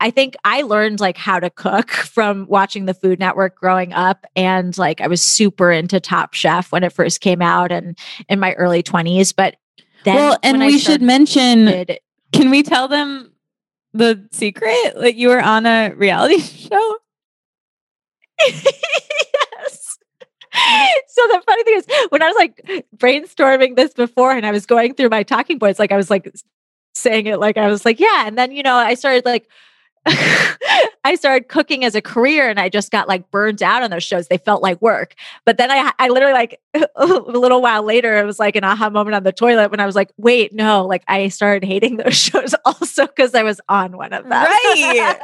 I 0.00 0.10
think 0.10 0.36
I 0.44 0.62
learned 0.62 1.00
like 1.00 1.16
how 1.16 1.40
to 1.40 1.50
cook 1.50 1.90
from 1.90 2.46
watching 2.48 2.84
the 2.86 2.94
Food 2.94 3.18
Network 3.18 3.56
growing 3.56 3.92
up. 3.92 4.26
And 4.36 4.76
like 4.78 5.00
I 5.00 5.06
was 5.06 5.20
super 5.20 5.70
into 5.70 6.00
Top 6.00 6.34
Chef 6.34 6.70
when 6.72 6.84
it 6.84 6.92
first 6.92 7.20
came 7.20 7.42
out 7.42 7.72
and 7.72 7.98
in 8.28 8.38
my 8.40 8.52
early 8.54 8.82
20s. 8.82 9.34
But 9.34 9.56
then, 10.04 10.16
well, 10.16 10.38
and 10.42 10.60
we 10.60 10.78
should 10.78 11.02
mention 11.02 11.86
can 12.32 12.50
we 12.50 12.62
tell 12.62 12.88
them 12.88 13.32
the 13.92 14.28
secret? 14.32 14.96
Like 14.96 15.16
you 15.16 15.28
were 15.28 15.40
on 15.40 15.66
a 15.66 15.92
reality 15.94 16.38
show? 16.40 16.98
yes. 18.46 19.98
So 21.08 21.26
the 21.26 21.42
funny 21.46 21.64
thing 21.64 21.78
is, 21.78 21.86
when 22.10 22.22
I 22.22 22.26
was 22.28 22.36
like 22.36 22.86
brainstorming 22.96 23.76
this 23.76 23.92
before 23.94 24.32
and 24.32 24.46
I 24.46 24.50
was 24.50 24.66
going 24.66 24.94
through 24.94 25.08
my 25.08 25.22
talking 25.22 25.58
points, 25.58 25.78
like 25.78 25.92
I 25.92 25.96
was 25.96 26.10
like 26.10 26.32
saying 26.94 27.26
it 27.26 27.40
like 27.40 27.56
I 27.56 27.68
was 27.68 27.84
like, 27.84 27.98
yeah. 27.98 28.26
And 28.26 28.38
then, 28.38 28.52
you 28.52 28.62
know, 28.62 28.74
I 28.74 28.94
started 28.94 29.24
like, 29.24 29.48
I 31.04 31.14
started 31.16 31.48
cooking 31.48 31.84
as 31.84 31.94
a 31.94 32.02
career 32.02 32.48
and 32.48 32.58
I 32.60 32.68
just 32.68 32.90
got 32.90 33.08
like 33.08 33.30
burned 33.30 33.62
out 33.62 33.82
on 33.82 33.90
those 33.90 34.04
shows. 34.04 34.28
They 34.28 34.38
felt 34.38 34.62
like 34.62 34.80
work. 34.82 35.14
But 35.44 35.56
then 35.56 35.70
I 35.70 35.92
I 35.98 36.08
literally 36.08 36.34
like 36.34 36.60
a 36.96 37.06
little 37.06 37.62
while 37.62 37.82
later, 37.82 38.16
it 38.18 38.24
was 38.24 38.38
like 38.38 38.56
an 38.56 38.64
aha 38.64 38.90
moment 38.90 39.14
on 39.14 39.22
the 39.22 39.32
toilet 39.32 39.70
when 39.70 39.80
I 39.80 39.86
was 39.86 39.94
like, 39.94 40.12
wait, 40.16 40.52
no, 40.52 40.86
like 40.86 41.04
I 41.08 41.28
started 41.28 41.66
hating 41.66 41.96
those 41.96 42.16
shows 42.16 42.54
also 42.64 43.06
because 43.06 43.34
I 43.34 43.42
was 43.42 43.60
on 43.68 43.96
one 43.96 44.12
of 44.12 44.24
them. 44.24 44.32
Right. 44.32 45.18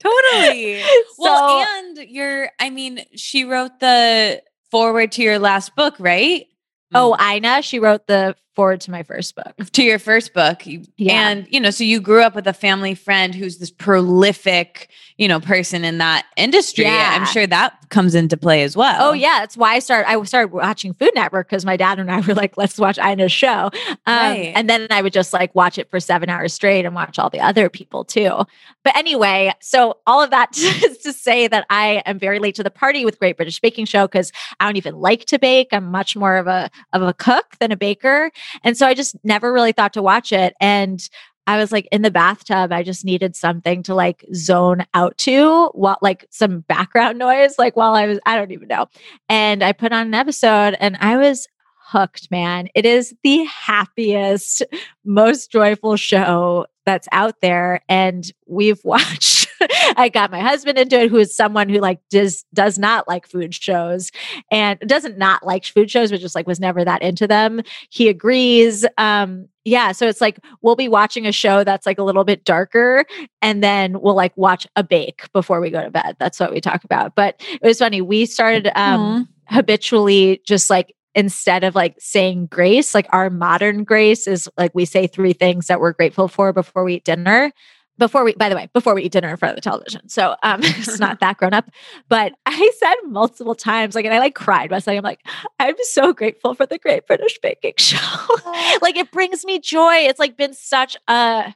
Totally. 0.00 0.82
well, 1.18 1.60
and 1.60 1.98
you're, 1.98 2.50
I 2.58 2.70
mean, 2.70 3.04
she 3.14 3.44
wrote 3.44 3.80
the 3.80 4.42
forward 4.70 5.12
to 5.12 5.22
your 5.22 5.38
last 5.38 5.76
book, 5.76 5.94
right? 5.98 6.46
Oh, 6.94 7.16
mm. 7.18 7.36
Ina, 7.36 7.62
she 7.62 7.78
wrote 7.78 8.06
the 8.06 8.34
forward 8.60 8.80
to 8.82 8.90
my 8.90 9.02
first 9.02 9.34
book. 9.34 9.54
to 9.72 9.82
your 9.82 9.98
first 9.98 10.34
book. 10.34 10.60
Yeah. 10.66 11.30
And, 11.30 11.46
you 11.50 11.58
know, 11.58 11.70
so 11.70 11.82
you 11.82 11.98
grew 11.98 12.20
up 12.22 12.34
with 12.34 12.46
a 12.46 12.52
family 12.52 12.94
friend 12.94 13.34
who's 13.34 13.56
this 13.56 13.70
prolific, 13.70 14.90
you 15.16 15.26
know, 15.28 15.40
person 15.40 15.82
in 15.82 15.96
that 15.96 16.26
industry. 16.36 16.84
Yeah. 16.84 17.16
I'm 17.18 17.24
sure 17.26 17.46
that 17.46 17.88
comes 17.88 18.14
into 18.14 18.36
play 18.36 18.62
as 18.62 18.76
well. 18.76 18.96
Oh 19.00 19.12
yeah, 19.12 19.40
that's 19.40 19.56
why 19.56 19.74
I 19.74 19.78
started. 19.80 20.08
I 20.08 20.22
started 20.24 20.52
watching 20.52 20.92
Food 20.94 21.10
Network 21.14 21.48
because 21.48 21.64
my 21.64 21.76
dad 21.76 21.98
and 21.98 22.10
I 22.10 22.20
were 22.26 22.34
like, 22.34 22.56
"Let's 22.56 22.78
watch 22.78 22.98
Ina's 22.98 23.32
show," 23.32 23.70
um, 23.72 23.98
Right. 24.06 24.52
and 24.54 24.70
then 24.70 24.86
I 24.90 25.02
would 25.02 25.12
just 25.12 25.32
like 25.32 25.54
watch 25.54 25.76
it 25.78 25.90
for 25.90 25.98
seven 25.98 26.28
hours 26.28 26.52
straight 26.54 26.84
and 26.84 26.94
watch 26.94 27.18
all 27.18 27.30
the 27.30 27.40
other 27.40 27.68
people 27.68 28.04
too. 28.04 28.44
But 28.84 28.96
anyway, 28.96 29.52
so 29.60 29.98
all 30.06 30.22
of 30.22 30.30
that 30.30 30.56
is 30.58 30.98
to 30.98 31.12
say 31.12 31.48
that 31.48 31.66
I 31.68 32.02
am 32.06 32.18
very 32.18 32.38
late 32.38 32.54
to 32.56 32.62
the 32.62 32.70
party 32.70 33.04
with 33.04 33.18
Great 33.18 33.36
British 33.36 33.58
Baking 33.60 33.86
Show 33.86 34.06
because 34.06 34.32
I 34.60 34.66
don't 34.66 34.76
even 34.76 34.94
like 34.94 35.24
to 35.26 35.38
bake. 35.38 35.68
I'm 35.72 35.90
much 35.90 36.14
more 36.16 36.36
of 36.36 36.46
a 36.46 36.70
of 36.92 37.02
a 37.02 37.12
cook 37.12 37.56
than 37.58 37.72
a 37.72 37.76
baker, 37.76 38.30
and 38.64 38.76
so 38.76 38.86
I 38.86 38.94
just 38.94 39.16
never 39.24 39.52
really 39.52 39.72
thought 39.72 39.92
to 39.94 40.02
watch 40.02 40.32
it. 40.32 40.54
And 40.60 41.06
I 41.46 41.56
was 41.56 41.72
like 41.72 41.88
in 41.90 42.02
the 42.02 42.10
bathtub. 42.10 42.72
I 42.72 42.82
just 42.82 43.04
needed 43.04 43.34
something 43.34 43.82
to 43.84 43.94
like 43.94 44.24
zone 44.34 44.86
out 44.94 45.18
to, 45.18 45.66
what 45.68 46.02
like 46.02 46.26
some 46.30 46.60
background 46.60 47.18
noise, 47.20 47.58
like 47.58 47.76
while 47.76 47.94
I 47.94 48.06
was, 48.06 48.20
I 48.26 48.36
don't 48.36 48.52
even 48.52 48.68
know. 48.68 48.86
And 49.28 49.64
I 49.64 49.72
put 49.72 49.92
on 49.92 50.06
an 50.06 50.14
episode 50.14 50.76
and 50.78 50.96
I 51.00 51.16
was 51.16 51.48
hooked, 51.90 52.30
man. 52.30 52.68
It 52.74 52.86
is 52.86 53.14
the 53.24 53.44
happiest, 53.44 54.62
most 55.04 55.50
joyful 55.50 55.96
show 55.96 56.66
that's 56.84 57.08
out 57.12 57.40
there. 57.40 57.80
And 57.88 58.30
we've 58.46 58.80
watched, 58.84 59.48
I 59.96 60.08
got 60.08 60.30
my 60.30 60.40
husband 60.40 60.78
into 60.78 61.00
it, 61.00 61.10
who 61.10 61.18
is 61.18 61.34
someone 61.34 61.68
who 61.68 61.78
like 61.78 62.00
does 62.08 62.44
does 62.54 62.78
not 62.78 63.06
like 63.08 63.26
food 63.26 63.54
shows 63.54 64.10
and 64.50 64.78
doesn't 64.80 65.18
not 65.18 65.44
like 65.44 65.64
food 65.64 65.90
shows, 65.90 66.10
but 66.10 66.20
just 66.20 66.34
like 66.34 66.46
was 66.46 66.60
never 66.60 66.84
that 66.84 67.02
into 67.02 67.26
them. 67.26 67.62
He 67.90 68.08
agrees. 68.08 68.86
Um, 68.98 69.48
yeah. 69.64 69.92
So 69.92 70.08
it's 70.08 70.20
like 70.20 70.38
we'll 70.62 70.76
be 70.76 70.88
watching 70.88 71.26
a 71.26 71.32
show 71.32 71.62
that's 71.64 71.86
like 71.86 71.98
a 71.98 72.02
little 72.02 72.24
bit 72.24 72.44
darker, 72.44 73.04
and 73.42 73.62
then 73.62 74.00
we'll 74.00 74.14
like 74.14 74.36
watch 74.36 74.66
a 74.76 74.82
bake 74.82 75.30
before 75.32 75.60
we 75.60 75.70
go 75.70 75.82
to 75.82 75.90
bed. 75.90 76.16
That's 76.18 76.40
what 76.40 76.52
we 76.52 76.60
talk 76.60 76.84
about. 76.84 77.14
But 77.14 77.40
it 77.52 77.62
was 77.62 77.78
funny. 77.78 78.00
We 78.00 78.26
started 78.26 78.70
um 78.74 79.28
habitually 79.50 80.40
just 80.46 80.70
like 80.70 80.94
instead 81.14 81.64
of 81.64 81.74
like 81.74 81.96
saying 81.98 82.46
grace, 82.46 82.94
like 82.94 83.06
our 83.10 83.30
modern 83.30 83.84
grace 83.84 84.26
is 84.26 84.48
like 84.56 84.72
we 84.74 84.84
say 84.84 85.06
three 85.06 85.32
things 85.32 85.66
that 85.66 85.80
we're 85.80 85.92
grateful 85.92 86.28
for 86.28 86.52
before 86.52 86.84
we 86.84 86.94
eat 86.94 87.04
dinner. 87.04 87.52
Before 87.98 88.24
we, 88.24 88.32
by 88.32 88.48
the 88.48 88.56
way, 88.56 88.66
before 88.72 88.94
we 88.94 89.02
eat 89.02 89.12
dinner 89.12 89.28
in 89.28 89.36
front 89.36 89.50
of 89.50 89.56
the 89.56 89.68
television. 89.68 90.08
So 90.08 90.34
um 90.42 90.60
it's 90.62 90.98
not 90.98 91.20
that 91.20 91.36
grown 91.36 91.52
up. 91.52 91.68
But 92.08 92.32
I 92.46 92.70
said 92.78 92.94
multiple 93.06 93.54
times, 93.54 93.94
like, 93.94 94.04
and 94.04 94.14
I 94.14 94.18
like 94.18 94.34
cried 94.34 94.70
by 94.70 94.78
saying, 94.78 94.98
I'm 94.98 95.04
like, 95.04 95.20
I'm 95.58 95.74
so 95.82 96.12
grateful 96.12 96.54
for 96.54 96.64
the 96.64 96.78
Great 96.78 97.06
British 97.06 97.38
Baking 97.42 97.74
Show. 97.76 97.98
like 98.82 98.96
it 98.96 99.10
brings 99.10 99.44
me 99.44 99.58
joy. 99.58 99.96
It's 99.96 100.18
like 100.18 100.36
been 100.36 100.54
such 100.54 100.96
a 101.08 101.54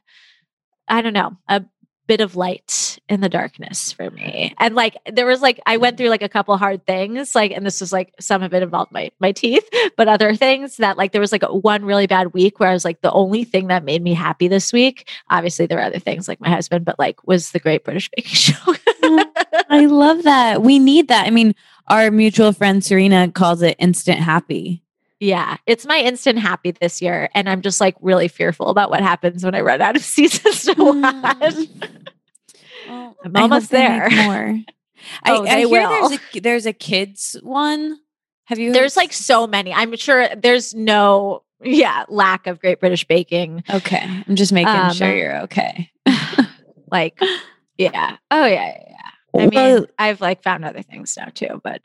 I 0.87 1.01
don't 1.01 1.13
know, 1.13 1.35
a 1.47 1.63
bit 2.07 2.21
of 2.21 2.35
light 2.35 2.99
in 3.09 3.21
the 3.21 3.29
darkness 3.29 3.91
for 3.91 4.09
me. 4.11 4.53
And 4.59 4.75
like 4.75 4.97
there 5.11 5.25
was 5.25 5.41
like 5.41 5.59
I 5.65 5.77
went 5.77 5.97
through 5.97 6.09
like 6.09 6.21
a 6.21 6.29
couple 6.29 6.55
hard 6.57 6.85
things, 6.85 7.35
like 7.35 7.51
and 7.51 7.65
this 7.65 7.81
was 7.81 7.91
like 7.91 8.13
some 8.19 8.43
of 8.43 8.53
it 8.53 8.63
involved 8.63 8.91
my 8.91 9.11
my 9.19 9.31
teeth, 9.31 9.67
but 9.97 10.07
other 10.07 10.35
things 10.35 10.77
that 10.77 10.97
like 10.97 11.11
there 11.11 11.21
was 11.21 11.31
like 11.31 11.43
a, 11.43 11.53
one 11.53 11.85
really 11.85 12.07
bad 12.07 12.33
week 12.33 12.59
where 12.59 12.69
I 12.69 12.73
was 12.73 12.85
like 12.85 13.01
the 13.01 13.11
only 13.11 13.43
thing 13.43 13.67
that 13.67 13.83
made 13.83 14.03
me 14.03 14.13
happy 14.13 14.47
this 14.47 14.71
week. 14.71 15.09
Obviously 15.29 15.65
there 15.65 15.77
were 15.77 15.83
other 15.83 15.99
things 15.99 16.27
like 16.27 16.41
my 16.41 16.49
husband, 16.49 16.85
but 16.85 16.99
like 16.99 17.25
was 17.27 17.51
the 17.51 17.59
Great 17.59 17.83
British 17.83 18.09
Baking 18.15 18.33
Show. 18.33 18.75
I 19.69 19.85
love 19.85 20.23
that. 20.23 20.61
We 20.61 20.79
need 20.79 21.07
that. 21.09 21.27
I 21.27 21.29
mean, 21.29 21.55
our 21.87 22.11
mutual 22.11 22.53
friend 22.53 22.83
Serena 22.83 23.31
calls 23.31 23.61
it 23.61 23.75
instant 23.79 24.19
happy. 24.19 24.84
Yeah, 25.19 25.57
it's 25.65 25.85
my 25.85 25.97
instant 25.99 26.39
happy 26.39 26.71
this 26.71 27.01
year, 27.01 27.29
and 27.33 27.49
I'm 27.49 27.61
just 27.61 27.79
like 27.81 27.95
really 28.01 28.27
fearful 28.27 28.67
about 28.67 28.89
what 28.89 29.01
happens 29.01 29.43
when 29.43 29.55
I 29.55 29.61
run 29.61 29.81
out 29.81 29.95
of 29.95 30.01
seasons 30.03 30.63
to 30.65 30.73
watch. 30.77 31.55
Well, 32.87 33.15
I'm 33.23 33.35
almost 33.35 33.71
there. 33.71 34.09
More. 34.11 34.59
Oh, 35.25 35.45
I, 35.45 35.49
I 35.49 35.57
hear 35.59 35.69
will. 35.69 35.89
there's 36.09 36.19
a 36.35 36.39
there's 36.39 36.65
a 36.65 36.73
kids 36.73 37.35
one. 37.43 37.97
Have 38.45 38.59
you? 38.59 38.73
There's 38.73 38.95
like 38.97 39.13
so 39.13 39.47
many. 39.47 39.73
I'm 39.73 39.95
sure 39.95 40.27
there's 40.35 40.73
no 40.75 41.43
yeah 41.63 42.05
lack 42.09 42.47
of 42.47 42.59
Great 42.59 42.79
British 42.79 43.05
Baking. 43.07 43.63
okay. 43.73 44.03
I'm 44.27 44.35
just 44.35 44.51
making 44.53 44.73
Um, 44.75 44.93
sure 44.93 45.15
you're 45.15 45.41
okay. 45.43 45.89
Like 46.91 47.19
yeah, 47.77 48.17
oh 48.31 48.45
yeah, 48.45 48.67
yeah. 48.67 48.83
yeah. 48.89 49.41
I 49.41 49.47
mean, 49.47 49.85
I've 49.97 50.21
like 50.21 50.43
found 50.43 50.63
other 50.63 50.81
things 50.83 51.17
now 51.17 51.25
too, 51.33 51.59
but 51.63 51.81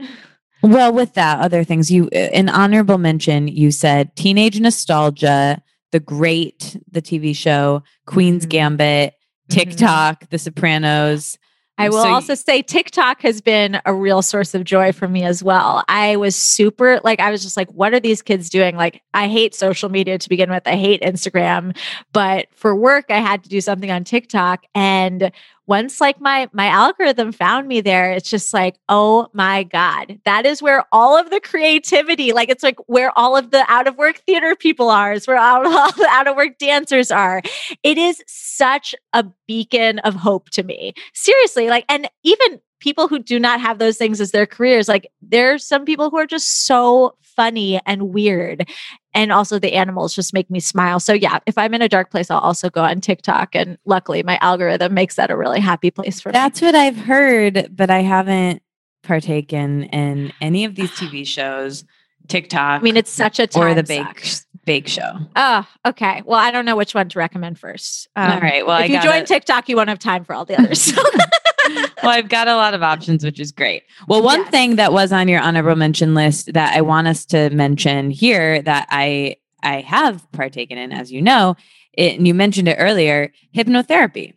Well, 0.62 0.92
with 0.92 1.14
that, 1.14 1.40
other 1.40 1.64
things 1.64 1.90
you 1.90 2.08
an 2.08 2.48
honorable 2.48 2.98
mention. 2.98 3.48
You 3.48 3.70
said 3.70 4.14
teenage 4.16 4.60
nostalgia, 4.60 5.62
The 5.92 6.00
Great, 6.00 6.76
the 6.90 7.02
TV 7.02 7.34
show, 7.34 7.82
Queen's 8.06 8.46
Mhm. 8.46 8.50
Gambit, 8.50 9.14
Mhm. 9.14 9.54
TikTok, 9.54 10.28
The 10.30 10.38
Sopranos. 10.38 11.38
I 11.78 11.88
will 11.88 12.02
So 12.02 12.10
also 12.10 12.34
say 12.34 12.60
TikTok 12.60 13.22
has 13.22 13.40
been 13.40 13.80
a 13.86 13.94
real 13.94 14.20
source 14.20 14.54
of 14.54 14.64
joy 14.64 14.92
for 14.92 15.08
me 15.08 15.22
as 15.24 15.42
well. 15.42 15.82
I 15.88 16.16
was 16.16 16.36
super 16.36 17.00
like 17.04 17.20
I 17.20 17.30
was 17.30 17.42
just 17.42 17.56
like 17.56 17.70
what 17.72 17.94
are 17.94 18.00
these 18.00 18.20
kids 18.20 18.50
doing? 18.50 18.76
Like 18.76 19.00
I 19.14 19.28
hate 19.28 19.54
social 19.54 19.88
media 19.88 20.18
to 20.18 20.28
begin 20.28 20.50
with. 20.50 20.64
I 20.66 20.76
hate 20.76 21.00
Instagram, 21.00 21.74
but 22.12 22.48
for 22.54 22.76
work 22.76 23.06
I 23.08 23.16
had 23.20 23.42
to 23.44 23.48
do 23.48 23.62
something 23.62 23.90
on 23.90 24.04
TikTok 24.04 24.64
and 24.74 25.32
once 25.66 26.00
like 26.00 26.20
my 26.20 26.48
my 26.52 26.66
algorithm 26.66 27.32
found 27.32 27.68
me 27.68 27.80
there, 27.80 28.12
it's 28.12 28.30
just 28.30 28.52
like, 28.52 28.76
"Oh 28.88 29.28
my 29.32 29.62
god. 29.64 30.18
That 30.24 30.46
is 30.46 30.62
where 30.62 30.84
all 30.92 31.18
of 31.18 31.30
the 31.30 31.40
creativity, 31.40 32.32
like 32.32 32.48
it's 32.48 32.62
like 32.62 32.78
where 32.86 33.16
all 33.18 33.36
of 33.36 33.50
the 33.50 33.64
out 33.70 33.86
of 33.86 33.96
work 33.96 34.16
theater 34.26 34.56
people 34.56 34.90
are, 34.90 35.12
it's 35.12 35.26
where 35.26 35.38
all, 35.38 35.66
all 35.78 35.92
the 35.92 36.08
out 36.10 36.26
of 36.26 36.36
work 36.36 36.58
dancers 36.58 37.10
are 37.10 37.42
it 37.82 37.98
is 37.98 38.22
such 38.26 38.94
a 39.12 39.24
beacon 39.46 39.98
of 40.00 40.14
hope 40.14 40.50
to 40.50 40.62
me. 40.62 40.94
Seriously, 41.14 41.68
like, 41.68 41.84
and 41.88 42.08
even 42.22 42.60
people 42.80 43.08
who 43.08 43.18
do 43.18 43.38
not 43.38 43.60
have 43.60 43.78
those 43.78 43.96
things 43.98 44.20
as 44.20 44.30
their 44.30 44.46
careers, 44.46 44.88
like, 44.88 45.10
there's 45.20 45.66
some 45.66 45.84
people 45.84 46.10
who 46.10 46.16
are 46.18 46.26
just 46.26 46.66
so 46.66 47.14
funny 47.22 47.80
and 47.86 48.12
weird. 48.12 48.68
And 49.12 49.32
also, 49.32 49.58
the 49.58 49.72
animals 49.72 50.14
just 50.14 50.32
make 50.32 50.50
me 50.50 50.60
smile. 50.60 51.00
So, 51.00 51.12
yeah, 51.12 51.40
if 51.46 51.58
I'm 51.58 51.74
in 51.74 51.82
a 51.82 51.88
dark 51.88 52.10
place, 52.10 52.30
I'll 52.30 52.38
also 52.38 52.70
go 52.70 52.82
on 52.82 53.00
TikTok. 53.00 53.56
And 53.56 53.76
luckily, 53.84 54.22
my 54.22 54.38
algorithm 54.40 54.94
makes 54.94 55.16
that 55.16 55.30
a 55.30 55.36
really 55.36 55.60
happy 55.60 55.90
place 55.90 56.20
for 56.20 56.28
me. 56.28 56.32
That's 56.34 56.62
what 56.62 56.74
I've 56.74 56.96
heard, 56.96 57.70
but 57.74 57.90
I 57.90 58.02
haven't 58.02 58.62
partaken 59.02 59.84
in 59.84 60.32
any 60.40 60.64
of 60.64 60.74
these 60.76 60.90
TV 60.92 61.26
shows, 61.26 61.84
TikTok. 62.28 62.80
I 62.80 62.84
mean, 62.84 62.96
it's 62.96 63.10
such 63.10 63.40
a 63.40 63.46
time 63.46 63.62
or 63.62 63.74
the 63.74 63.82
bake 63.82 64.24
suck. 64.24 64.46
bake 64.64 64.86
show. 64.86 65.18
Oh, 65.34 65.66
okay. 65.86 66.22
Well, 66.24 66.38
I 66.38 66.50
don't 66.50 66.64
know 66.64 66.76
which 66.76 66.94
one 66.94 67.08
to 67.08 67.18
recommend 67.18 67.58
first. 67.58 68.08
Um, 68.14 68.30
All 68.30 68.40
right. 68.40 68.64
Well, 68.64 68.78
if 68.78 68.90
I 68.90 68.94
you 68.94 69.02
join 69.02 69.24
TikTok, 69.24 69.68
you 69.68 69.76
won't 69.76 69.88
have 69.88 69.98
time 69.98 70.24
for 70.24 70.34
all 70.34 70.44
the 70.44 70.58
others. 70.58 70.92
well, 72.02 72.12
I've 72.12 72.28
got 72.28 72.48
a 72.48 72.54
lot 72.56 72.74
of 72.74 72.82
options, 72.82 73.24
which 73.24 73.40
is 73.40 73.52
great. 73.52 73.82
Well, 74.08 74.22
one 74.22 74.40
Yes. 74.40 74.50
thing 74.50 74.76
that 74.76 74.92
was 74.92 75.12
on 75.12 75.28
your 75.28 75.40
honorable 75.40 75.76
mention 75.76 76.14
list 76.14 76.52
that 76.54 76.74
I 76.76 76.80
want 76.80 77.06
us 77.08 77.24
to 77.26 77.50
mention 77.50 78.10
here 78.10 78.62
that 78.62 78.86
I 78.90 79.36
I 79.62 79.80
have 79.82 80.30
partaken 80.32 80.78
in, 80.78 80.90
as 80.92 81.12
you 81.12 81.20
know, 81.20 81.54
it, 81.92 82.16
and 82.16 82.26
you 82.26 82.32
mentioned 82.34 82.68
it 82.68 82.76
earlier, 82.78 83.30
hypnotherapy. 83.54 84.32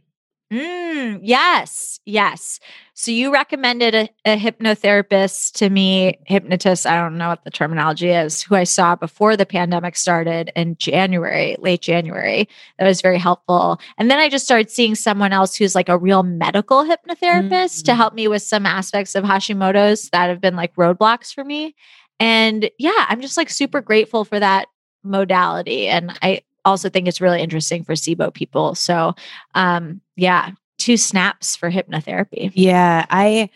Mm, 0.52 1.20
yes, 1.24 2.00
yes. 2.06 2.60
So 2.96 3.10
you 3.12 3.34
recommended 3.34 3.96
a, 3.96 4.10
a 4.26 4.38
hypnotherapist 4.38 5.54
to 5.54 5.70
me, 5.70 6.20
hypnotist. 6.28 6.86
I 6.86 6.96
don't 7.02 7.18
know 7.18 7.30
what 7.30 7.44
the 7.44 7.50
terminology 7.50 8.10
is, 8.10 8.44
who 8.44 8.54
I 8.56 8.66
saw 8.66 8.96
before 8.96 9.36
the 9.36 9.48
pandemic 9.48 9.96
started 9.96 10.52
in 10.56 10.76
January, 10.78 11.56
late 11.60 11.82
January. 11.82 12.48
That 12.78 12.88
was 12.88 13.02
very 13.02 13.18
helpful. 13.18 13.80
And 13.98 14.12
then 14.12 14.20
I 14.20 14.30
just 14.30 14.46
started 14.46 14.70
seeing 14.70 14.94
someone 14.94 15.34
else 15.34 15.56
who's 15.56 15.74
like 15.74 15.90
a 15.90 15.98
real 15.98 16.22
medical 16.22 16.84
hypnotherapist 16.86 17.84
to 17.86 17.92
Mm. 17.94 17.96
help 17.98 18.14
me 18.14 18.28
with 18.28 18.44
some 18.44 18.66
aspects 18.68 19.16
of 19.16 19.24
Hashimoto's 19.24 20.10
that 20.12 20.28
have 20.30 20.40
been 20.40 20.56
like 20.56 20.76
roadblocks 20.76 21.34
for 21.34 21.44
me. 21.44 21.76
And 22.20 22.70
yeah, 22.78 23.06
I'm 23.10 23.22
just 23.22 23.38
like 23.38 23.50
super 23.50 23.82
grateful 23.82 24.24
for 24.24 24.40
that 24.40 24.68
modality. 25.04 25.88
And 25.88 26.18
I 26.22 26.42
also 26.64 26.90
think 26.90 27.08
it's 27.08 27.20
really 27.20 27.42
interesting 27.42 27.84
for 27.84 27.94
SIBO 27.94 28.34
people. 28.34 28.76
So 28.76 29.16
um 29.56 30.00
yeah 30.16 30.52
two 30.84 30.98
snaps 30.98 31.56
for 31.56 31.72
hypnotherapy. 31.72 32.52
Yeah, 32.54 33.06
I 33.10 33.50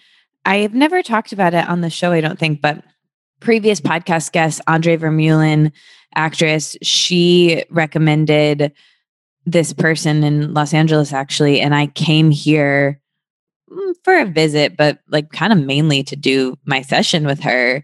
I've 0.45 0.73
never 0.73 1.03
talked 1.03 1.33
about 1.33 1.53
it 1.53 1.67
on 1.67 1.81
the 1.81 1.89
show, 1.89 2.13
I 2.13 2.21
don't 2.21 2.39
think, 2.39 2.61
but 2.61 2.81
previous 3.41 3.81
podcast 3.81 4.31
guest, 4.31 4.61
Andre 4.65 4.95
Vermeulen, 4.95 5.73
actress, 6.15 6.77
she 6.81 7.65
recommended 7.69 8.71
this 9.45 9.73
person 9.73 10.23
in 10.23 10.53
Los 10.53 10.73
Angeles 10.73 11.11
actually, 11.11 11.59
and 11.59 11.75
I 11.75 11.87
came 11.87 12.31
here 12.31 13.01
mm, 13.69 13.93
for 14.03 14.17
a 14.17 14.25
visit, 14.25 14.77
but 14.77 14.99
like 15.09 15.31
kind 15.31 15.51
of 15.51 15.59
mainly 15.59 16.03
to 16.03 16.15
do 16.15 16.57
my 16.65 16.81
session 16.81 17.25
with 17.25 17.41
her 17.41 17.83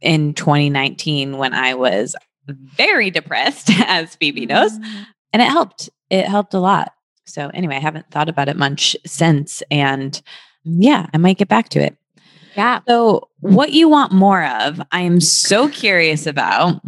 in 0.00 0.34
2019 0.34 1.36
when 1.36 1.52
I 1.52 1.74
was 1.74 2.14
very 2.46 3.10
depressed, 3.10 3.70
as 3.86 4.14
Phoebe 4.14 4.46
knows 4.46 4.78
and 5.32 5.42
it 5.42 5.50
helped 5.50 5.90
it 6.08 6.26
helped 6.26 6.54
a 6.54 6.60
lot 6.60 6.92
so 7.26 7.50
anyway 7.54 7.76
i 7.76 7.80
haven't 7.80 8.10
thought 8.10 8.28
about 8.28 8.48
it 8.48 8.56
much 8.56 8.96
since 9.04 9.62
and 9.70 10.22
mm, 10.66 10.76
yeah 10.78 11.06
i 11.12 11.18
might 11.18 11.38
get 11.38 11.48
back 11.48 11.68
to 11.70 11.80
it. 11.80 11.96
Yeah. 12.56 12.80
So 12.88 13.28
what 13.40 13.72
you 13.72 13.88
want 13.88 14.12
more 14.12 14.44
of 14.44 14.80
i 14.92 15.00
am 15.00 15.20
so 15.20 15.68
curious 15.68 16.26
about. 16.26 16.80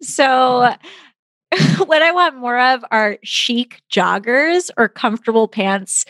So 0.00 0.74
what 1.86 2.02
i 2.02 2.10
want 2.10 2.36
more 2.36 2.58
of 2.58 2.84
are 2.90 3.18
chic 3.22 3.82
joggers 3.90 4.70
or 4.76 4.88
comfortable 4.88 5.48
pants 5.48 6.04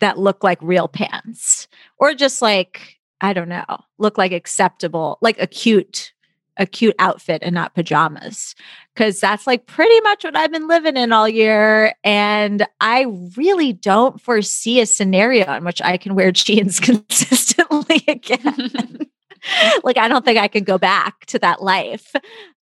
that 0.00 0.18
look 0.18 0.44
like 0.44 0.58
real 0.60 0.88
pants 0.88 1.66
or 1.98 2.14
just 2.14 2.42
like 2.42 2.98
i 3.20 3.32
don't 3.32 3.48
know 3.48 3.64
look 3.98 4.18
like 4.18 4.32
acceptable 4.32 5.18
like 5.22 5.40
a 5.40 5.46
cute 5.46 6.12
a 6.56 6.66
cute 6.66 6.94
outfit 6.98 7.42
and 7.42 7.54
not 7.54 7.74
pajamas 7.74 8.54
because 8.94 9.20
that's 9.20 9.46
like 9.46 9.66
pretty 9.66 10.00
much 10.02 10.24
what 10.24 10.36
I've 10.36 10.52
been 10.52 10.68
living 10.68 10.96
in 10.96 11.12
all 11.12 11.28
year. 11.28 11.94
And 12.04 12.66
I 12.80 13.06
really 13.36 13.72
don't 13.72 14.20
foresee 14.20 14.80
a 14.80 14.86
scenario 14.86 15.52
in 15.54 15.64
which 15.64 15.80
I 15.82 15.96
can 15.96 16.14
wear 16.14 16.32
jeans 16.32 16.78
consistently 16.80 18.04
again. 18.06 18.98
like, 19.84 19.96
I 19.96 20.08
don't 20.08 20.24
think 20.24 20.38
I 20.38 20.48
can 20.48 20.64
go 20.64 20.78
back 20.78 21.26
to 21.26 21.38
that 21.40 21.62
life. 21.62 22.14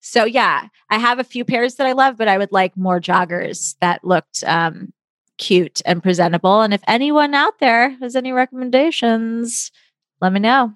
So, 0.01 0.25
yeah, 0.25 0.69
I 0.91 0.99
have 0.99 1.19
a 1.19 1.25
few 1.25 1.45
pairs 1.45 1.77
that 1.77 1.87
I 1.87 1.93
love, 1.93 2.17
but 2.17 2.29
I 2.29 2.39
would 2.39 2.53
like 2.53 2.77
more 2.77 3.01
joggers 3.01 3.75
that 3.81 4.05
looked 4.05 4.45
um, 4.45 4.93
cute 5.39 5.81
and 5.87 6.03
presentable. 6.03 6.61
And 6.61 6.75
if 6.75 6.83
anyone 6.87 7.35
out 7.35 7.59
there 7.59 7.91
has 8.01 8.15
any 8.15 8.33
recommendations, 8.33 9.73
let 10.21 10.33
me 10.33 10.41
know. 10.41 10.75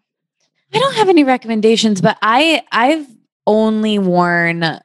I 0.72 0.78
don't 0.78 0.94
have 0.94 1.08
any 1.08 1.24
recommendations 1.24 2.00
but 2.00 2.18
i 2.22 2.62
i've 2.72 3.06
only 3.46 3.98
worn 3.98 4.78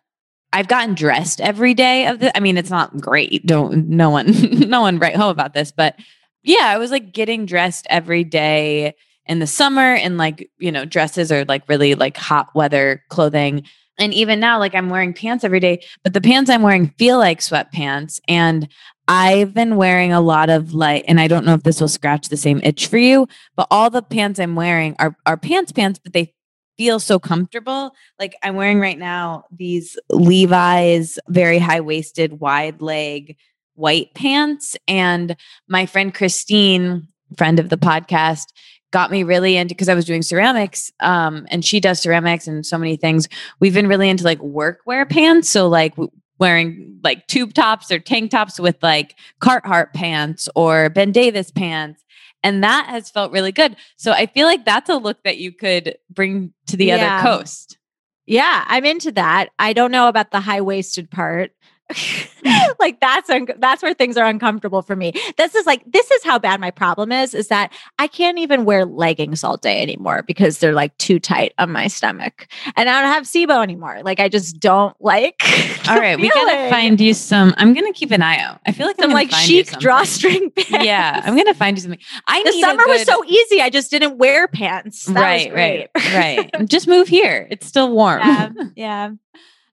I've 0.54 0.68
gotten 0.68 0.96
dressed 0.96 1.42
every 1.42 1.74
day 1.74 2.08
of 2.08 2.20
the 2.20 2.36
I 2.36 2.40
mean 2.40 2.58
it's 2.58 2.70
not 2.70 3.00
great. 3.00 3.46
Don't 3.46 3.90
no 3.90 4.10
one 4.10 4.28
no 4.70 4.82
one 4.82 4.98
write 4.98 5.16
home 5.16 5.30
about 5.30 5.54
this, 5.54 5.72
but 5.72 5.96
yeah, 6.44 6.66
I 6.68 6.78
was 6.78 6.92
like 6.92 7.12
getting 7.14 7.46
dressed 7.46 7.86
every 7.90 8.24
day 8.24 8.96
in 9.26 9.40
the 9.40 9.48
summer 9.48 9.94
and 9.94 10.18
like, 10.18 10.50
you 10.58 10.72
know, 10.72 10.86
dresses 10.86 11.32
are 11.32 11.44
like 11.46 11.68
really 11.68 11.96
like 11.96 12.16
hot 12.16 12.48
weather 12.56 13.04
clothing. 13.10 13.64
And 14.00 14.14
even 14.14 14.40
now 14.40 14.58
like 14.58 14.74
I'm 14.74 14.90
wearing 14.90 15.14
pants 15.14 15.44
every 15.44 15.60
day, 15.60 15.84
but 16.04 16.14
the 16.14 16.22
pants 16.22 16.50
I'm 16.50 16.62
wearing 16.62 16.94
feel 16.98 17.18
like 17.18 17.40
sweatpants 17.40 18.22
and 18.28 18.70
I've 19.08 19.54
been 19.54 19.76
wearing 19.78 20.12
a 20.12 20.22
lot 20.22 20.50
of 20.50 20.74
like 20.74 21.06
and 21.08 21.20
I 21.20 21.28
don't 21.28 21.46
know 21.46 21.54
if 21.54 21.64
this 21.64 21.80
will 21.80 21.88
scratch 21.88 22.30
the 22.30 22.38
same 22.38 22.60
itch 22.64 22.88
for 22.88 22.98
you, 22.98 23.28
but 23.56 23.68
all 23.72 23.90
the 23.90 24.02
pants 24.02 24.40
I'm 24.40 24.56
wearing 24.56 24.96
are 25.00 25.16
are 25.26 25.38
pants 25.38 25.72
pants, 25.72 26.00
but 26.04 26.14
they 26.14 26.34
feel 26.78 27.00
so 27.00 27.18
comfortable. 27.20 27.92
Like 28.20 28.36
I'm 28.44 28.56
wearing 28.56 28.80
right 28.80 29.00
now 29.00 29.46
these 29.52 29.98
Levi's 30.10 31.18
very 31.30 31.58
high 31.58 31.82
waisted, 31.82 32.40
wide 32.40 32.82
leg 32.82 33.38
white 33.78 34.14
pants. 34.14 34.76
And 34.88 35.36
my 35.68 35.86
friend 35.86 36.14
Christine, 36.14 37.08
friend 37.38 37.60
of 37.60 37.70
the 37.70 37.78
podcast, 37.78 38.48
got 38.92 39.12
me 39.12 39.24
really 39.24 39.56
into 39.56 39.76
because 39.76 39.90
I 39.90 39.94
was 39.94 40.06
doing 40.06 40.22
ceramics. 40.22 40.92
Um, 41.00 41.46
and 41.50 41.64
she 41.64 41.80
does 41.80 42.02
ceramics 42.02 42.48
and 42.48 42.66
so 42.66 42.78
many 42.78 42.98
things. 42.98 43.28
We've 43.60 43.74
been 43.74 43.88
really 43.88 44.10
into 44.10 44.24
like 44.24 44.40
workwear 44.40 45.10
pants. 45.10 45.50
So 45.50 45.68
like 45.68 45.94
wearing 46.40 47.00
like 47.04 47.26
tube 47.28 47.54
tops 47.54 47.92
or 47.92 48.00
tank 48.00 48.32
tops 48.32 48.60
with 48.60 48.78
like 48.82 49.16
Carhartt 49.42 49.94
pants 49.94 50.48
or 50.56 50.90
Ben 50.90 51.12
Davis 51.12 51.52
pants 51.52 52.04
and 52.44 52.64
that 52.64 52.86
has 52.88 53.10
felt 53.10 53.32
really 53.32 53.52
good. 53.52 53.76
So 53.98 54.12
I 54.12 54.28
feel 54.28 54.46
like 54.46 54.64
that's 54.64 54.90
a 54.90 54.96
look 54.96 55.24
that 55.24 55.38
you 55.38 55.52
could 55.52 55.98
bring 56.10 56.54
to 56.68 56.78
the 56.78 56.86
Yeah. 56.86 57.20
other 57.20 57.38
coast. 57.38 57.78
Yeah, 58.26 58.64
I'm 58.68 58.86
into 58.86 59.12
that. 59.14 59.50
I 59.58 59.74
don't 59.74 59.92
know 59.92 60.08
about 60.08 60.32
the 60.32 60.40
high 60.42 60.62
waisted 60.62 61.10
part. 61.10 61.52
like 62.80 63.00
that's 63.00 63.30
un- 63.30 63.48
that's 63.60 63.82
where 63.82 63.94
things 63.94 64.18
are 64.18 64.26
uncomfortable 64.26 64.82
for 64.82 64.96
me. 64.96 65.14
This 65.38 65.56
is 65.56 65.66
like 65.66 65.84
this 65.86 66.10
is 66.12 66.24
how 66.24 66.38
bad 66.38 66.60
my 66.60 66.72
problem 66.72 67.12
is 67.12 67.34
is 67.34 67.48
that 67.48 67.72
I 68.00 68.08
can't 68.08 68.38
even 68.40 68.66
wear 68.66 68.86
leggings 68.86 69.44
all 69.44 69.58
day 69.58 69.82
anymore 69.82 70.24
because 70.24 70.60
they're 70.60 70.74
like 70.74 70.98
too 70.98 71.20
tight 71.20 71.54
on 71.58 71.72
my 71.72 71.88
stomach. 71.88 72.48
And 72.76 72.90
I 72.90 73.02
don't 73.02 73.12
have 73.12 73.24
SIBO 73.24 73.64
anymore. 73.64 74.02
Like 74.04 74.20
I 74.20 74.28
just 74.30 74.60
don't 74.60 74.96
like 75.02 75.42
All 75.88 75.96
right, 75.96 76.02
right, 76.02 76.20
we 76.20 76.30
gotta 76.30 76.70
find 76.70 77.00
you 77.00 77.14
some. 77.14 77.54
I'm 77.58 77.74
gonna 77.74 77.94
keep 77.94 78.12
an 78.12 78.22
eye 78.22 78.40
out. 78.40 78.60
I 78.66 78.74
feel 78.74 78.88
like 78.88 78.98
I'm 79.00 79.06
some 79.06 79.14
like 79.14 79.32
chic 79.32 79.72
drawstring 79.80 80.52
pants. 80.56 80.86
Yeah, 80.86 81.22
I'm 81.24 81.36
gonna 81.38 81.54
find 81.54 81.78
you 81.78 81.82
something. 81.82 82.00
I 82.28 82.44
the 82.44 82.52
summer 82.60 82.84
was 82.88 83.04
so 83.04 83.24
easy. 83.26 83.62
I 83.62 83.70
just 83.70 83.90
didn't 83.90 84.18
wear 84.18 84.48
pants. 84.48 85.06
That 85.06 85.22
right, 85.22 85.54
right, 85.54 85.90
right. 86.14 86.68
Just 86.68 86.88
move 86.88 87.08
here. 87.08 87.48
It's 87.50 87.66
still 87.66 87.92
warm. 87.94 88.22
yeah, 88.22 88.50
yeah. 88.76 89.10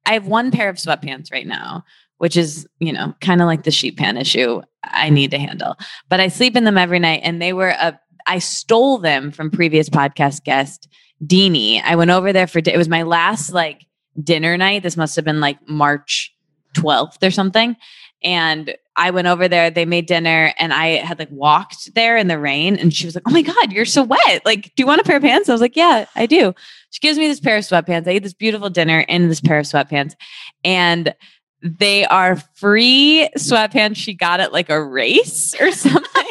I 0.06 0.12
have 0.12 0.26
one 0.26 0.50
pair 0.50 0.68
of 0.68 0.76
sweatpants 0.76 1.32
right 1.32 1.46
now, 1.46 1.84
which 2.18 2.36
is, 2.36 2.66
you 2.78 2.92
know, 2.92 3.14
kind 3.20 3.40
of 3.40 3.46
like 3.46 3.64
the 3.64 3.70
sheet 3.70 3.96
pan 3.96 4.16
issue 4.16 4.62
I 4.84 5.10
need 5.10 5.30
to 5.32 5.38
handle. 5.38 5.76
But 6.08 6.20
I 6.20 6.28
sleep 6.28 6.56
in 6.56 6.64
them 6.64 6.78
every 6.78 6.98
night 6.98 7.20
and 7.22 7.40
they 7.40 7.52
were 7.52 7.70
a 7.70 7.98
I 8.26 8.38
stole 8.38 8.98
them 8.98 9.30
from 9.30 9.50
previous 9.50 9.90
podcast 9.90 10.44
guest 10.44 10.88
Deanie. 11.24 11.82
I 11.82 11.96
went 11.96 12.10
over 12.10 12.32
there 12.32 12.46
for 12.46 12.58
it 12.58 12.76
was 12.76 12.88
my 12.88 13.02
last 13.02 13.52
like 13.52 13.86
dinner 14.22 14.56
night. 14.56 14.82
This 14.82 14.96
must 14.96 15.16
have 15.16 15.24
been 15.24 15.40
like 15.40 15.58
March 15.68 16.34
12th 16.74 17.22
or 17.22 17.30
something. 17.30 17.76
And 18.22 18.74
I 18.96 19.10
went 19.10 19.26
over 19.26 19.48
there, 19.48 19.70
they 19.70 19.84
made 19.84 20.06
dinner, 20.06 20.54
and 20.58 20.72
I 20.72 20.96
had 20.96 21.18
like 21.18 21.30
walked 21.30 21.94
there 21.94 22.16
in 22.16 22.28
the 22.28 22.38
rain. 22.38 22.76
And 22.76 22.94
she 22.94 23.06
was 23.06 23.14
like, 23.14 23.24
Oh 23.26 23.32
my 23.32 23.42
God, 23.42 23.72
you're 23.72 23.84
so 23.84 24.02
wet. 24.02 24.42
Like, 24.44 24.72
do 24.74 24.82
you 24.82 24.86
want 24.86 25.00
a 25.00 25.04
pair 25.04 25.16
of 25.16 25.22
pants? 25.22 25.48
I 25.48 25.52
was 25.52 25.60
like, 25.60 25.76
Yeah, 25.76 26.06
I 26.14 26.26
do. 26.26 26.54
She 26.90 27.00
gives 27.00 27.18
me 27.18 27.26
this 27.26 27.40
pair 27.40 27.56
of 27.56 27.64
sweatpants. 27.64 28.06
I 28.06 28.12
eat 28.12 28.22
this 28.22 28.34
beautiful 28.34 28.70
dinner 28.70 29.00
in 29.00 29.28
this 29.28 29.40
pair 29.40 29.58
of 29.58 29.66
sweatpants. 29.66 30.14
And 30.64 31.14
they 31.64 32.04
are 32.06 32.36
free 32.36 33.28
sweatpants 33.38 33.96
she 33.96 34.12
got 34.12 34.38
at 34.38 34.52
like 34.52 34.68
a 34.68 34.84
race 34.84 35.54
or 35.58 35.72
something. 35.72 36.26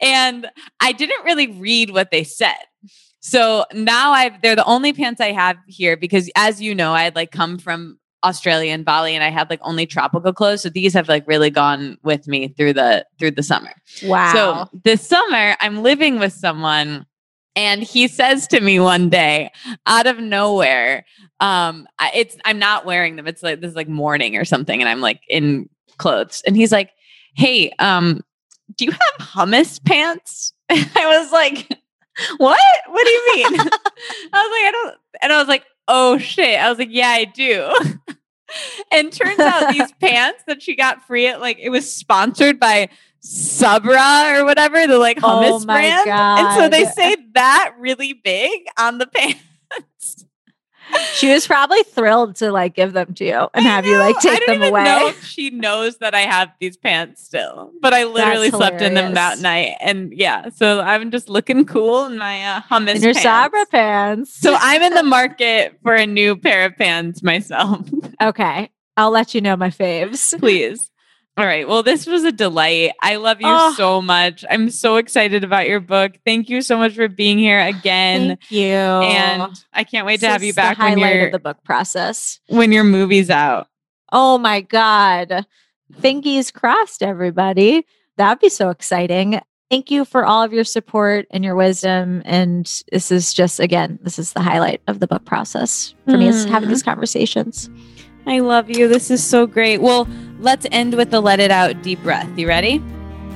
and 0.00 0.50
I 0.80 0.92
didn't 0.92 1.24
really 1.24 1.46
read 1.46 1.90
what 1.90 2.10
they 2.10 2.24
said. 2.24 2.56
So 3.20 3.64
now 3.72 4.10
I've 4.10 4.42
they're 4.42 4.56
the 4.56 4.64
only 4.64 4.92
pants 4.92 5.20
I 5.20 5.30
have 5.30 5.56
here 5.68 5.96
because 5.96 6.28
as 6.34 6.60
you 6.60 6.74
know, 6.74 6.92
I 6.92 7.04
had 7.04 7.14
like 7.14 7.30
come 7.30 7.56
from 7.56 8.00
Australia 8.24 8.72
and 8.72 8.84
Bali 8.84 9.14
and 9.14 9.22
I 9.22 9.30
had 9.30 9.48
like 9.48 9.60
only 9.62 9.86
tropical 9.86 10.32
clothes. 10.32 10.62
So 10.62 10.68
these 10.68 10.92
have 10.94 11.08
like 11.08 11.26
really 11.28 11.50
gone 11.50 11.98
with 12.02 12.26
me 12.26 12.48
through 12.48 12.72
the 12.72 13.06
through 13.20 13.32
the 13.32 13.42
summer. 13.44 13.72
Wow. 14.02 14.32
So 14.32 14.80
this 14.82 15.06
summer, 15.06 15.56
I'm 15.60 15.84
living 15.84 16.18
with 16.18 16.32
someone, 16.32 17.06
and 17.54 17.82
he 17.82 18.08
says 18.08 18.46
to 18.48 18.60
me 18.60 18.80
one 18.80 19.08
day, 19.08 19.50
out 19.86 20.06
of 20.06 20.18
nowhere, 20.18 21.04
um, 21.40 21.86
it's 22.14 22.36
I'm 22.44 22.58
not 22.58 22.86
wearing 22.86 23.16
them. 23.16 23.26
It's 23.26 23.42
like 23.42 23.60
this 23.60 23.70
is 23.70 23.76
like 23.76 23.88
morning 23.88 24.36
or 24.36 24.44
something, 24.44 24.80
and 24.80 24.88
I'm 24.88 25.00
like 25.00 25.20
in 25.28 25.68
clothes, 25.98 26.42
and 26.46 26.56
he's 26.56 26.72
like, 26.72 26.90
"Hey, 27.34 27.70
um, 27.78 28.22
do 28.76 28.84
you 28.84 28.92
have 28.92 29.26
hummus 29.28 29.82
pants?" 29.84 30.52
I 30.70 31.18
was 31.20 31.32
like, 31.32 31.68
"What? 32.38 32.60
What 32.88 33.04
do 33.04 33.10
you 33.10 33.32
mean?" 33.34 33.60
I 33.60 33.60
was 33.60 33.70
like, 33.70 33.72
"I 34.32 34.70
don't," 34.72 34.96
and 35.20 35.32
I 35.32 35.38
was 35.38 35.48
like, 35.48 35.64
"Oh 35.88 36.18
shit!" 36.18 36.58
I 36.58 36.68
was 36.70 36.78
like, 36.78 36.90
"Yeah, 36.90 37.08
I 37.08 37.24
do." 37.24 37.74
and 38.92 39.12
turns 39.12 39.40
out 39.40 39.72
these 39.72 39.92
pants 40.00 40.44
that 40.46 40.62
she 40.62 40.76
got 40.76 41.06
free 41.06 41.26
at 41.26 41.40
like 41.40 41.58
it 41.58 41.70
was 41.70 41.92
sponsored 41.92 42.58
by 42.60 42.88
Sabra 43.22 44.34
or 44.36 44.44
whatever, 44.44 44.86
the 44.86 44.98
like 44.98 45.18
hummus 45.18 45.62
Oh 45.62 45.64
brand. 45.64 46.08
And 46.08 46.60
so 46.60 46.68
they 46.68 46.84
say 46.86 47.16
that 47.34 47.74
really 47.78 48.12
big 48.12 48.62
on 48.78 48.98
the 48.98 49.06
pants. 49.14 50.26
She 51.14 51.32
was 51.32 51.46
probably 51.46 51.82
thrilled 51.84 52.36
to 52.36 52.52
like 52.52 52.74
give 52.74 52.92
them 52.92 53.14
to 53.14 53.24
you 53.24 53.48
and 53.54 53.64
have 53.64 53.86
you 53.86 53.96
like 53.96 54.18
take 54.18 54.44
them 54.46 54.62
away. 54.62 54.84
know 54.84 55.12
she 55.22 55.50
knows 55.50 55.98
that 55.98 56.14
I 56.14 56.20
have 56.20 56.52
these 56.60 56.76
pants 56.76 57.24
still, 57.24 57.72
but 57.80 57.94
I 57.94 58.04
literally 58.04 58.50
That's 58.50 58.58
slept 58.58 58.82
in 58.82 58.94
them 58.94 59.14
that 59.14 59.38
night. 59.38 59.76
And 59.80 60.12
yeah, 60.12 60.50
so 60.50 60.80
I'm 60.80 61.10
just 61.10 61.28
looking 61.30 61.64
cool 61.64 62.06
in 62.06 62.18
my 62.18 62.44
uh, 62.44 62.60
hummus 62.62 62.96
In 62.96 63.02
your 63.02 63.14
pants. 63.14 63.22
Sabra 63.22 63.66
pants. 63.66 64.34
So 64.34 64.54
I'm 64.58 64.82
in 64.82 64.92
the 64.94 65.02
market 65.04 65.78
for 65.82 65.94
a 65.94 66.06
new 66.06 66.36
pair 66.36 66.66
of 66.66 66.76
pants 66.76 67.22
myself. 67.22 67.88
okay. 68.20 68.70
I'll 68.96 69.10
let 69.10 69.34
you 69.34 69.40
know 69.40 69.56
my 69.56 69.70
faves. 69.70 70.38
Please. 70.38 70.90
All 71.38 71.46
right. 71.46 71.66
Well, 71.66 71.82
this 71.82 72.06
was 72.06 72.24
a 72.24 72.32
delight. 72.32 72.92
I 73.00 73.16
love 73.16 73.40
you 73.40 73.46
Oh. 73.48 73.72
so 73.74 74.02
much. 74.02 74.44
I'm 74.50 74.68
so 74.68 74.96
excited 74.96 75.42
about 75.44 75.66
your 75.66 75.80
book. 75.80 76.12
Thank 76.26 76.50
you 76.50 76.60
so 76.60 76.76
much 76.76 76.92
for 76.94 77.08
being 77.08 77.38
here 77.38 77.58
again. 77.60 78.28
Thank 78.28 78.50
you. 78.50 78.66
And 78.68 79.64
I 79.72 79.84
can't 79.84 80.06
wait 80.06 80.20
to 80.20 80.28
have 80.28 80.42
you 80.42 80.52
the 80.52 80.56
back 80.56 80.78
when 80.78 80.98
highlight 80.98 81.22
of 81.26 81.32
the 81.32 81.38
book 81.38 81.64
process. 81.64 82.38
when 82.48 82.70
your 82.70 82.84
movie's 82.84 83.30
out. 83.30 83.68
Oh 84.12 84.36
my 84.36 84.60
God. 84.60 85.46
Fingies 86.00 86.52
crossed, 86.52 87.02
everybody. 87.02 87.86
That'd 88.18 88.40
be 88.40 88.50
so 88.50 88.68
exciting. 88.68 89.40
Thank 89.70 89.90
you 89.90 90.04
for 90.04 90.26
all 90.26 90.42
of 90.42 90.52
your 90.52 90.64
support 90.64 91.26
and 91.30 91.42
your 91.42 91.54
wisdom. 91.54 92.20
And 92.26 92.66
this 92.92 93.10
is 93.10 93.32
just, 93.32 93.58
again, 93.58 93.98
this 94.02 94.18
is 94.18 94.34
the 94.34 94.42
highlight 94.42 94.82
of 94.86 95.00
the 95.00 95.06
book 95.06 95.24
process 95.24 95.94
for 96.04 96.18
me 96.18 96.28
is 96.28 96.44
having 96.44 96.68
Mm. 96.68 96.72
these 96.72 96.82
conversations. 96.82 97.70
I 98.26 98.38
love 98.40 98.70
you. 98.70 98.88
This 98.88 99.10
is 99.10 99.24
so 99.24 99.46
great. 99.46 99.78
Well, 99.78 100.08
let's 100.38 100.66
end 100.70 100.94
with 100.94 101.10
the 101.10 101.20
let 101.20 101.40
it 101.40 101.50
out 101.50 101.82
deep 101.82 102.02
breath. 102.02 102.28
You 102.38 102.48
ready? 102.48 102.82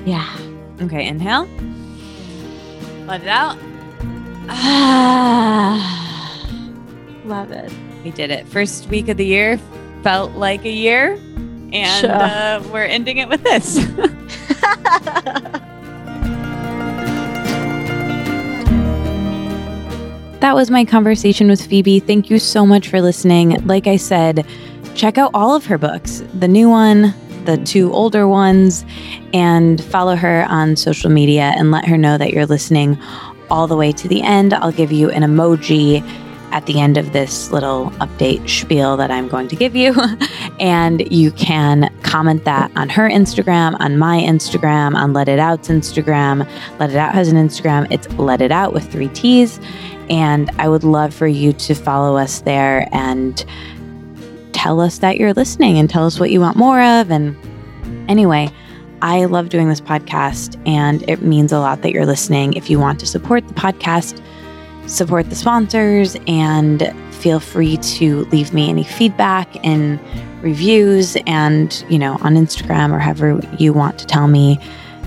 Yeah. 0.05 0.37
Okay, 0.81 1.07
inhale. 1.07 1.49
Let 3.07 3.23
it 3.23 3.29
out. 3.29 3.59
Ah, 4.49 6.49
love 7.25 7.51
it. 7.51 7.73
We 8.05 8.11
did 8.13 8.31
it. 8.31 8.47
First 8.47 8.87
week 8.89 9.09
of 9.09 9.17
the 9.17 9.27
year 9.27 9.59
felt 10.03 10.33
like 10.33 10.65
a 10.65 10.71
year. 10.71 11.15
And 11.73 12.01
Sure. 12.01 12.11
uh, 12.13 12.63
we're 12.73 12.85
ending 12.85 13.19
it 13.19 13.29
with 13.29 13.43
this. 13.43 13.85
That 20.41 20.55
was 20.55 20.71
my 20.71 20.85
conversation 20.85 21.49
with 21.49 21.67
Phoebe. 21.67 21.99
Thank 21.99 22.31
you 22.31 22.39
so 22.39 22.67
much 22.67 22.89
for 22.89 23.01
listening. 23.01 23.67
Like 23.67 23.87
I 23.87 23.97
said, 23.97 24.47
check 24.97 25.19
out 25.19 25.31
all 25.35 25.55
of 25.55 25.67
her 25.67 25.79
books 25.79 26.23
the 26.35 26.49
new 26.49 26.69
one, 26.69 27.15
the 27.45 27.59
two 27.59 27.93
older 27.93 28.27
ones, 28.27 28.85
and 29.33 29.85
follow 29.85 30.17
her 30.17 30.47
on 30.49 30.75
social 30.75 31.11
media 31.11 31.53
and 31.57 31.71
let 31.71 31.85
her 31.85 31.99
know 31.99 32.19
that 32.19 32.33
you're 32.33 32.47
listening 32.47 32.99
all 33.51 33.67
the 33.67 33.77
way 33.77 33.93
to 33.93 34.09
the 34.09 34.23
end. 34.23 34.55
I'll 34.55 34.73
give 34.73 34.91
you 34.91 35.11
an 35.11 35.23
emoji 35.23 36.03
at 36.53 36.65
the 36.67 36.81
end 36.81 36.97
of 36.97 37.13
this 37.13 37.51
little 37.53 37.91
update 37.93 38.49
spiel 38.49 38.97
that 38.97 39.11
I'm 39.11 39.29
going 39.29 39.49
to 39.49 39.57
give 39.57 39.77
you. 39.77 39.95
and 40.61 41.11
you 41.13 41.31
can 41.33 41.95
comment 42.03 42.45
that 42.45 42.71
on 42.77 42.89
her 42.89 43.09
Instagram, 43.09 43.79
on 43.81 43.99
my 43.99 44.19
Instagram, 44.21 44.95
on 44.95 45.13
Let 45.13 45.29
It 45.29 45.39
Out's 45.39 45.69
Instagram. 45.69 46.49
Let 46.79 46.91
It 46.91 46.97
Out 46.97 47.15
has 47.15 47.29
an 47.29 47.37
Instagram. 47.37 47.87
It's 47.91 48.09
Let 48.15 48.41
It 48.41 48.53
Out 48.53 48.73
with 48.73 48.91
three 48.91 49.09
T's. 49.09 49.61
And 50.09 50.51
I 50.59 50.69
would 50.69 50.85
love 50.85 51.13
for 51.13 51.27
you 51.27 51.53
to 51.53 51.75
follow 51.75 52.17
us 52.17 52.41
there 52.41 52.89
and 52.93 53.45
tell 54.67 54.81
us 54.81 54.99
that 54.99 55.17
you're 55.17 55.33
listening 55.33 55.79
and 55.79 55.89
tell 55.89 56.05
us 56.07 56.19
what 56.19 56.29
you 56.33 56.41
want 56.41 56.57
more 56.57 56.83
of. 56.83 57.09
And 57.13 57.37
anyway, 58.11 58.51
I 59.01 59.27
love 59.27 59.49
doing 59.49 59.69
this 59.69 59.81
podcast 59.81 60.61
and 60.67 61.09
it 61.09 61.23
means 61.23 61.53
a 61.53 61.61
lot 61.61 61.83
that 61.83 61.93
you're 61.93 62.05
listening. 62.05 62.55
If 62.55 62.69
you 62.69 62.81
want 62.81 62.99
to 62.99 63.07
support 63.07 63.47
the 63.47 63.55
podcast, 63.55 64.21
support 64.89 65.31
the 65.31 65.37
sponsors 65.37 66.17
and 66.27 66.93
feel 67.13 67.39
free 67.39 67.77
to 67.77 68.25
leave 68.33 68.53
me 68.53 68.69
any 68.69 68.83
feedback 68.83 69.65
and 69.65 70.01
reviews 70.43 71.17
and, 71.29 71.85
you 71.89 72.01
know, 72.01 72.15
on 72.23 72.35
Instagram 72.35 72.93
or 72.93 72.99
however 72.99 73.41
you 73.61 73.73
want 73.73 74.01
to 74.01 74.07
tell 74.07 74.27
me 74.27 74.59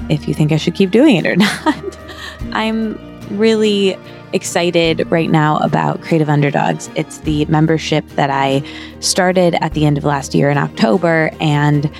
if 0.10 0.26
you 0.26 0.34
think 0.34 0.54
I 0.54 0.56
should 0.56 0.76
keep 0.76 0.92
doing 0.92 1.18
it 1.18 1.26
or 1.28 1.36
not. 1.36 1.98
I'm 2.54 2.98
really 3.38 3.98
excited 4.34 5.10
right 5.12 5.30
now 5.30 5.58
about 5.58 6.02
Creative 6.02 6.30
Underdogs. 6.30 6.90
It's 6.96 7.20
the 7.20 7.46
membership 7.46 8.08
that 8.10 8.30
I 8.30 8.64
started 9.00 9.56
at 9.56 9.74
the 9.74 9.86
end 9.86 9.98
of 9.98 10.04
last 10.04 10.34
year 10.34 10.50
in 10.50 10.58
October 10.58 11.32
and 11.40 11.92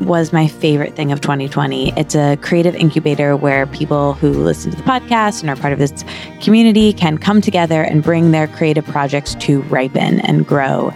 was 0.00 0.32
my 0.32 0.48
favorite 0.48 0.94
thing 0.96 1.12
of 1.12 1.20
2020. 1.20 1.92
It's 1.96 2.14
a 2.14 2.36
creative 2.38 2.74
incubator 2.74 3.36
where 3.36 3.66
people 3.66 4.14
who 4.14 4.30
listen 4.30 4.70
to 4.72 4.76
the 4.76 4.82
podcast 4.82 5.40
and 5.40 5.50
are 5.50 5.56
part 5.56 5.72
of 5.72 5.78
this 5.78 6.04
community 6.40 6.92
can 6.92 7.18
come 7.18 7.40
together 7.40 7.82
and 7.82 8.02
bring 8.02 8.30
their 8.30 8.48
creative 8.48 8.84
projects 8.84 9.34
to 9.36 9.62
ripen 9.62 10.20
and 10.20 10.46
grow. 10.46 10.92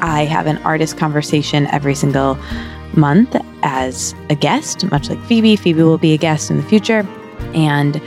I 0.00 0.24
have 0.24 0.46
an 0.46 0.56
artist 0.58 0.96
conversation 0.96 1.66
every 1.66 1.94
single 1.94 2.38
month 2.94 3.36
as 3.62 4.14
a 4.30 4.34
guest, 4.34 4.90
much 4.90 5.10
like 5.10 5.22
Phoebe. 5.24 5.56
Phoebe 5.56 5.82
will 5.82 5.98
be 5.98 6.14
a 6.14 6.18
guest 6.18 6.50
in 6.50 6.56
the 6.56 6.62
future. 6.62 7.06
And 7.54 8.00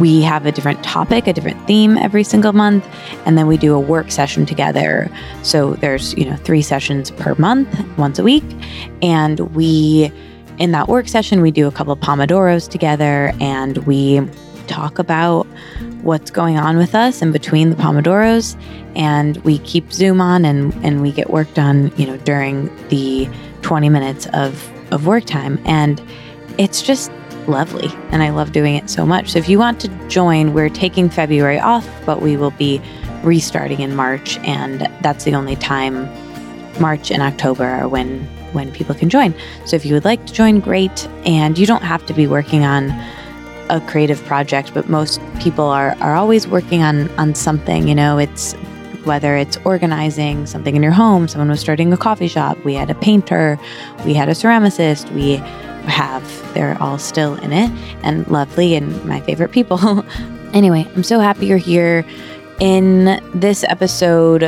we 0.00 0.22
have 0.22 0.46
a 0.46 0.52
different 0.52 0.82
topic, 0.82 1.26
a 1.26 1.32
different 1.32 1.64
theme 1.66 1.96
every 1.98 2.24
single 2.24 2.52
month, 2.52 2.86
and 3.26 3.36
then 3.36 3.46
we 3.46 3.56
do 3.56 3.74
a 3.74 3.80
work 3.80 4.10
session 4.10 4.46
together. 4.46 5.10
So 5.42 5.74
there's, 5.74 6.14
you 6.14 6.24
know, 6.24 6.36
three 6.36 6.62
sessions 6.62 7.10
per 7.10 7.34
month, 7.36 7.68
once 7.98 8.18
a 8.18 8.22
week, 8.22 8.44
and 9.02 9.40
we 9.54 10.12
in 10.58 10.72
that 10.72 10.88
work 10.88 11.08
session 11.08 11.42
we 11.42 11.50
do 11.50 11.66
a 11.66 11.70
couple 11.70 11.92
of 11.92 12.00
pomodoros 12.00 12.68
together 12.68 13.32
and 13.40 13.78
we 13.86 14.26
talk 14.66 14.98
about 14.98 15.46
what's 16.02 16.30
going 16.30 16.58
on 16.58 16.76
with 16.76 16.94
us 16.94 17.22
in 17.22 17.32
between 17.32 17.70
the 17.70 17.76
pomodoros 17.76 18.56
and 18.94 19.36
we 19.38 19.58
keep 19.58 19.92
zoom 19.92 20.20
on 20.20 20.44
and 20.44 20.72
and 20.84 21.02
we 21.02 21.12
get 21.12 21.30
work 21.30 21.52
done 21.54 21.92
you 21.96 22.06
know 22.06 22.16
during 22.18 22.74
the 22.88 23.28
20 23.62 23.88
minutes 23.88 24.26
of 24.32 24.70
of 24.92 25.06
work 25.06 25.24
time 25.24 25.60
and 25.66 26.02
it's 26.58 26.80
just 26.80 27.10
lovely 27.48 27.88
and 28.10 28.22
I 28.22 28.30
love 28.30 28.52
doing 28.52 28.76
it 28.76 28.90
so 28.90 29.06
much. 29.06 29.30
So 29.30 29.38
if 29.38 29.48
you 29.48 29.58
want 29.58 29.80
to 29.80 30.08
join, 30.08 30.52
we're 30.52 30.68
taking 30.68 31.08
February 31.08 31.58
off, 31.58 31.88
but 32.04 32.22
we 32.22 32.36
will 32.36 32.50
be 32.52 32.80
restarting 33.22 33.80
in 33.80 33.96
March 33.96 34.38
and 34.38 34.82
that's 35.02 35.24
the 35.24 35.34
only 35.34 35.56
time 35.56 36.08
March 36.80 37.10
and 37.10 37.22
October 37.22 37.64
are 37.64 37.88
when 37.88 38.26
when 38.52 38.72
people 38.72 38.94
can 38.94 39.10
join. 39.10 39.34
So 39.66 39.76
if 39.76 39.84
you 39.84 39.92
would 39.94 40.04
like 40.04 40.24
to 40.26 40.32
join, 40.32 40.60
great. 40.60 41.06
And 41.26 41.58
you 41.58 41.66
don't 41.66 41.82
have 41.82 42.06
to 42.06 42.14
be 42.14 42.26
working 42.26 42.64
on 42.64 42.90
a 43.68 43.80
creative 43.80 44.22
project, 44.24 44.72
but 44.72 44.88
most 44.88 45.20
people 45.40 45.64
are 45.64 45.96
are 46.00 46.14
always 46.14 46.46
working 46.46 46.82
on 46.82 47.10
on 47.18 47.34
something, 47.34 47.88
you 47.88 47.94
know, 47.94 48.18
it's 48.18 48.54
whether 49.04 49.36
it's 49.36 49.56
organizing 49.64 50.46
something 50.46 50.74
in 50.74 50.82
your 50.82 50.92
home, 50.92 51.28
someone 51.28 51.48
was 51.48 51.60
starting 51.60 51.92
a 51.92 51.96
coffee 51.96 52.26
shop, 52.26 52.58
we 52.64 52.74
had 52.74 52.90
a 52.90 52.94
painter, 52.94 53.58
we 54.04 54.14
had 54.14 54.28
a 54.28 54.32
ceramicist, 54.32 55.12
we 55.14 55.36
have. 55.86 56.54
They're 56.54 56.80
all 56.80 56.98
still 56.98 57.34
in 57.36 57.52
it 57.52 57.70
and 58.02 58.26
lovely 58.28 58.74
and 58.74 59.04
my 59.04 59.20
favorite 59.20 59.52
people. 59.52 60.04
anyway, 60.52 60.86
I'm 60.94 61.02
so 61.02 61.20
happy 61.20 61.46
you're 61.46 61.58
here 61.58 62.04
in 62.60 63.20
this 63.34 63.64
episode. 63.64 64.42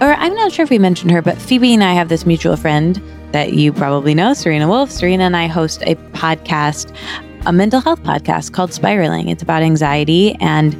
Or 0.00 0.14
I'm 0.14 0.34
not 0.34 0.52
sure 0.52 0.62
if 0.62 0.70
we 0.70 0.78
mentioned 0.78 1.10
her, 1.10 1.22
but 1.22 1.36
Phoebe 1.38 1.74
and 1.74 1.82
I 1.82 1.92
have 1.94 2.08
this 2.08 2.24
mutual 2.24 2.56
friend 2.56 3.02
that 3.32 3.52
you 3.52 3.72
probably 3.72 4.14
know, 4.14 4.32
Serena 4.32 4.68
Wolf. 4.68 4.90
Serena 4.90 5.24
and 5.24 5.36
I 5.36 5.46
host 5.46 5.82
a 5.82 5.96
podcast, 6.12 6.94
a 7.46 7.52
mental 7.52 7.80
health 7.80 8.02
podcast 8.02 8.52
called 8.52 8.72
Spiraling. 8.72 9.28
It's 9.28 9.42
about 9.42 9.62
anxiety 9.62 10.34
and 10.36 10.74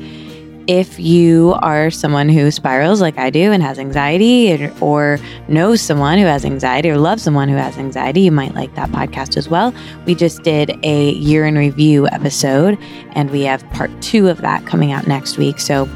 if 0.68 1.00
you 1.00 1.54
are 1.62 1.90
someone 1.90 2.28
who 2.28 2.50
spirals 2.50 3.00
like 3.00 3.18
I 3.18 3.30
do 3.30 3.52
and 3.52 3.62
has 3.62 3.78
anxiety 3.78 4.70
or, 4.80 5.18
knows 5.48 5.80
someone 5.80 6.18
who 6.18 6.26
has 6.26 6.44
anxiety 6.44 6.90
or 6.90 6.98
loves 6.98 7.22
someone 7.22 7.48
who 7.48 7.56
has 7.56 7.78
anxiety, 7.78 8.20
you 8.20 8.30
might 8.30 8.54
like 8.54 8.74
that 8.74 8.90
podcast 8.90 9.38
as 9.38 9.48
well. 9.48 9.74
We 10.04 10.14
just 10.14 10.42
did 10.42 10.78
a 10.84 11.12
year 11.12 11.46
in 11.46 11.56
review 11.56 12.06
episode 12.08 12.76
and 13.12 13.30
we 13.30 13.42
have 13.42 13.68
part 13.70 13.90
two 14.02 14.28
of 14.28 14.42
that 14.42 14.66
coming 14.66 14.92
out 14.92 15.06
next 15.06 15.38
week. 15.38 15.58
So 15.58 15.88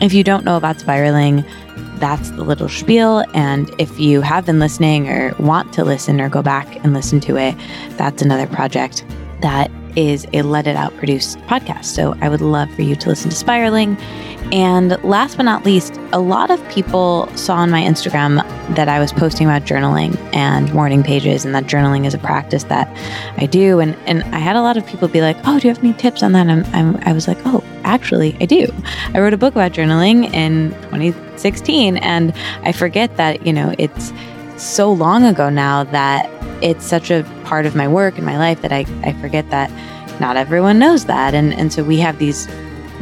if 0.00 0.14
you 0.14 0.22
don't 0.22 0.44
know 0.44 0.56
about 0.56 0.78
spiraling, 0.78 1.44
that's 1.96 2.30
the 2.30 2.44
little 2.44 2.68
spiel. 2.68 3.24
And 3.34 3.68
if 3.78 3.98
you 3.98 4.20
have 4.20 4.46
been 4.46 4.60
listening 4.60 5.08
or 5.08 5.34
want 5.40 5.72
to 5.72 5.84
listen 5.84 6.20
or 6.20 6.28
go 6.28 6.42
back 6.42 6.76
and 6.84 6.92
listen 6.92 7.18
to 7.20 7.36
it, 7.36 7.56
that's 7.96 8.22
another 8.22 8.46
project 8.46 9.04
that 9.40 9.68
is 9.96 10.26
a 10.32 10.42
Let 10.42 10.66
It 10.66 10.76
Out 10.76 10.96
produced 10.96 11.38
podcast. 11.40 11.86
So 11.86 12.16
I 12.20 12.28
would 12.28 12.40
love 12.40 12.72
for 12.74 12.82
you 12.82 12.96
to 12.96 13.08
listen 13.08 13.30
to 13.30 13.36
Spiraling. 13.36 13.96
And 14.52 15.02
last 15.02 15.36
but 15.36 15.44
not 15.44 15.64
least, 15.64 15.98
a 16.12 16.18
lot 16.18 16.50
of 16.50 16.66
people 16.68 17.26
saw 17.36 17.56
on 17.56 17.70
my 17.70 17.80
Instagram 17.80 18.36
that 18.74 18.88
I 18.88 18.98
was 18.98 19.12
posting 19.12 19.46
about 19.46 19.62
journaling 19.62 20.18
and 20.34 20.72
morning 20.74 21.02
pages, 21.02 21.44
and 21.44 21.54
that 21.54 21.64
journaling 21.64 22.06
is 22.06 22.12
a 22.12 22.18
practice 22.18 22.64
that 22.64 22.86
I 23.38 23.46
do. 23.46 23.80
And 23.80 23.96
and 24.06 24.22
I 24.34 24.38
had 24.38 24.56
a 24.56 24.60
lot 24.60 24.76
of 24.76 24.86
people 24.86 25.08
be 25.08 25.22
like, 25.22 25.38
"Oh, 25.44 25.58
do 25.58 25.68
you 25.68 25.74
have 25.74 25.82
any 25.82 25.94
tips 25.94 26.22
on 26.22 26.32
that?" 26.32 26.46
And 26.46 26.66
I'm, 26.66 26.74
I'm, 26.74 27.02
I 27.08 27.12
was 27.14 27.26
like, 27.26 27.38
"Oh, 27.46 27.64
actually, 27.84 28.36
I 28.40 28.44
do. 28.44 28.66
I 29.14 29.20
wrote 29.20 29.32
a 29.32 29.38
book 29.38 29.54
about 29.54 29.72
journaling 29.72 30.30
in 30.34 30.70
2016, 30.90 31.96
and 31.98 32.34
I 32.62 32.72
forget 32.72 33.16
that 33.16 33.46
you 33.46 33.54
know 33.54 33.74
it's 33.78 34.12
so 34.56 34.92
long 34.92 35.24
ago 35.24 35.50
now 35.50 35.84
that 35.84 36.28
it's 36.62 36.84
such 36.84 37.10
a 37.10 37.24
part 37.44 37.66
of 37.66 37.74
my 37.74 37.88
work 37.88 38.16
and 38.16 38.26
my 38.26 38.38
life 38.38 38.62
that 38.62 38.72
I, 38.72 38.86
I 39.02 39.12
forget 39.20 39.48
that 39.50 39.70
not 40.20 40.36
everyone 40.36 40.78
knows 40.78 41.06
that. 41.06 41.34
And 41.34 41.52
and 41.54 41.72
so 41.72 41.82
we 41.82 41.98
have 41.98 42.18
these 42.18 42.46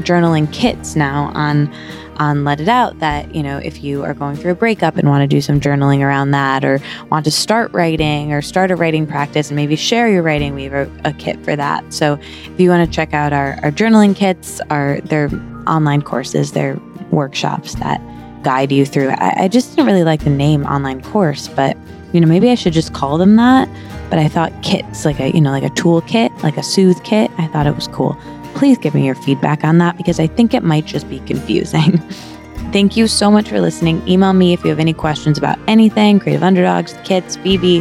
journaling 0.02 0.52
kits 0.52 0.97
now 0.97 1.31
on 1.35 1.72
on 2.16 2.44
Let 2.44 2.60
It 2.60 2.68
Out 2.68 2.98
that, 2.98 3.35
you 3.35 3.43
know, 3.43 3.56
if 3.59 3.82
you 3.82 4.05
are 4.05 4.12
going 4.12 4.36
through 4.36 4.52
a 4.52 4.55
breakup 4.55 4.97
and 4.97 5.09
want 5.09 5.22
to 5.22 5.27
do 5.27 5.40
some 5.40 5.59
journaling 5.59 6.01
around 6.01 6.32
that 6.32 6.66
or 6.66 6.78
want 7.10 7.24
to 7.24 7.31
start 7.31 7.72
writing 7.72 8.31
or 8.31 8.43
start 8.43 8.70
a 8.70 8.77
writing 8.77 9.06
practice 9.06 9.48
and 9.48 9.56
maybe 9.56 9.74
share 9.74 10.06
your 10.06 10.22
writing, 10.22 10.55
we 10.55 10.64
have 10.64 10.74
a, 10.74 11.09
a 11.09 11.12
kit 11.14 11.43
for 11.43 11.56
that. 11.56 11.93
So 11.93 12.18
if 12.20 12.60
you 12.60 12.68
want 12.68 12.86
to 12.86 12.94
check 12.94 13.14
out 13.14 13.32
our, 13.32 13.59
our 13.62 13.70
journaling 13.70 14.14
kits, 14.14 14.60
our 14.68 15.01
their 15.01 15.31
online 15.66 16.02
courses, 16.02 16.52
their 16.52 16.78
workshops 17.10 17.74
that 17.77 18.01
guide 18.43 18.73
you 18.73 18.87
through. 18.87 19.11
I, 19.11 19.45
I 19.45 19.49
just 19.49 19.71
didn't 19.71 19.87
really 19.87 20.05
like 20.05 20.25
the 20.25 20.31
name 20.31 20.65
online 20.67 21.03
course, 21.03 21.49
but 21.49 21.77
you 22.12 22.21
know, 22.21 22.27
maybe 22.27 22.51
I 22.51 22.55
should 22.55 22.73
just 22.73 22.93
call 22.93 23.19
them 23.19 23.37
that. 23.37 23.69
But 24.09 24.19
I 24.19 24.29
thought 24.29 24.53
kits, 24.62 25.05
like 25.05 25.21
a, 25.21 25.31
you 25.31 25.41
know, 25.41 25.51
like 25.51 25.62
a 25.62 25.71
tool 25.71 26.01
kit, 26.03 26.33
like 26.43 26.57
a 26.57 26.62
soothe 26.62 27.03
kit, 27.05 27.31
I 27.39 27.47
thought 27.49 27.67
it 27.67 27.75
was 27.75 27.87
cool 27.89 28.19
please 28.55 28.79
give 28.79 28.95
me 28.95 29.07
your 29.07 29.15
feedback 29.15 29.65
on 29.65 29.79
that 29.79 29.97
because 29.97 30.21
I 30.21 30.27
think 30.27 30.55
it 30.55 30.62
might 30.62 30.85
just 30.85 31.09
be 31.09 31.21
confusing. 31.21 31.99
Thank 32.73 32.97
you 32.97 33.07
so 33.07 33.31
much 33.31 33.49
for 33.49 33.61
listening. 33.61 34.07
Email 34.07 34.33
me 34.33 34.53
if 34.53 34.62
you 34.62 34.71
have 34.71 34.79
any 34.79 34.93
questions 34.93 35.39
about 35.39 35.59
anything 35.67 36.21
Creative 36.21 36.43
Underdogs, 36.43 36.95
kits, 37.05 37.37
Phoebe, 37.37 37.81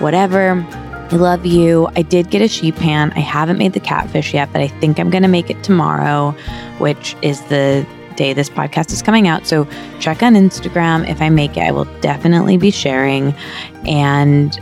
whatever. 0.00 0.64
I 1.10 1.16
love 1.16 1.46
you. 1.46 1.88
I 1.96 2.02
did 2.02 2.30
get 2.30 2.42
a 2.42 2.48
sheet 2.48 2.76
pan. 2.76 3.12
I 3.12 3.20
haven't 3.20 3.56
made 3.56 3.72
the 3.72 3.80
catfish 3.80 4.34
yet, 4.34 4.52
but 4.52 4.60
I 4.60 4.68
think 4.68 4.98
I'm 4.98 5.08
going 5.08 5.22
to 5.22 5.28
make 5.28 5.48
it 5.48 5.62
tomorrow, 5.62 6.32
which 6.78 7.16
is 7.22 7.40
the 7.44 7.86
day 8.18 8.34
this 8.34 8.50
podcast 8.50 8.92
is 8.92 9.00
coming 9.00 9.26
out. 9.26 9.46
So 9.46 9.66
check 10.00 10.22
on 10.22 10.34
Instagram. 10.34 11.08
If 11.08 11.22
I 11.22 11.30
make 11.30 11.56
it, 11.56 11.60
I 11.60 11.70
will 11.70 11.86
definitely 12.00 12.58
be 12.58 12.70
sharing. 12.70 13.34
And 13.86 14.60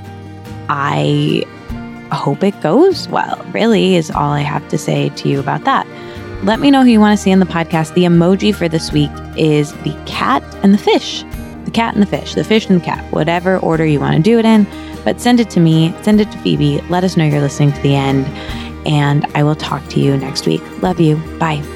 I 0.69 1.45
hope 2.12 2.45
it 2.45 2.61
goes 2.61 3.09
well, 3.09 3.45
really, 3.53 3.97
is 3.97 4.12
all 4.12 4.31
I 4.31 4.41
have 4.41 4.69
to 4.69 4.78
say 4.78 5.09
to 5.09 5.28
you 5.28 5.41
about 5.41 5.65
that. 5.65 5.87
Let 6.45 6.61
me 6.61 6.70
know 6.70 6.83
who 6.83 6.91
you 6.91 7.01
want 7.01 7.19
to 7.19 7.23
see 7.23 7.33
on 7.33 7.41
the 7.41 7.47
podcast. 7.47 7.95
The 7.95 8.05
emoji 8.05 8.55
for 8.55 8.69
this 8.69 8.93
week 8.93 9.11
is 9.37 9.73
the 9.83 9.99
cat 10.07 10.43
and 10.62 10.73
the 10.73 10.78
fish. 10.78 11.24
The 11.65 11.70
cat 11.73 11.95
and 11.95 12.03
the 12.03 12.07
fish, 12.07 12.35
the 12.35 12.45
fish 12.45 12.69
and 12.69 12.81
the 12.81 12.85
cat, 12.85 13.11
whatever 13.12 13.59
order 13.59 13.85
you 13.85 13.99
want 13.99 14.16
to 14.16 14.23
do 14.23 14.39
it 14.39 14.45
in. 14.45 14.66
But 15.05 15.20
send 15.20 15.41
it 15.41 15.51
to 15.51 15.61
me, 15.61 15.95
send 16.03 16.20
it 16.20 16.31
to 16.31 16.39
Phoebe. 16.39 16.81
Let 16.83 17.03
us 17.03 17.16
know 17.16 17.24
you're 17.24 17.41
listening 17.41 17.73
to 17.73 17.81
the 17.81 17.97
end. 17.97 18.27
And 18.87 19.24
I 19.35 19.43
will 19.43 19.57
talk 19.57 19.85
to 19.89 20.01
you 20.01 20.16
next 20.16 20.47
week. 20.47 20.62
Love 20.81 21.01
you. 21.01 21.16
Bye. 21.39 21.76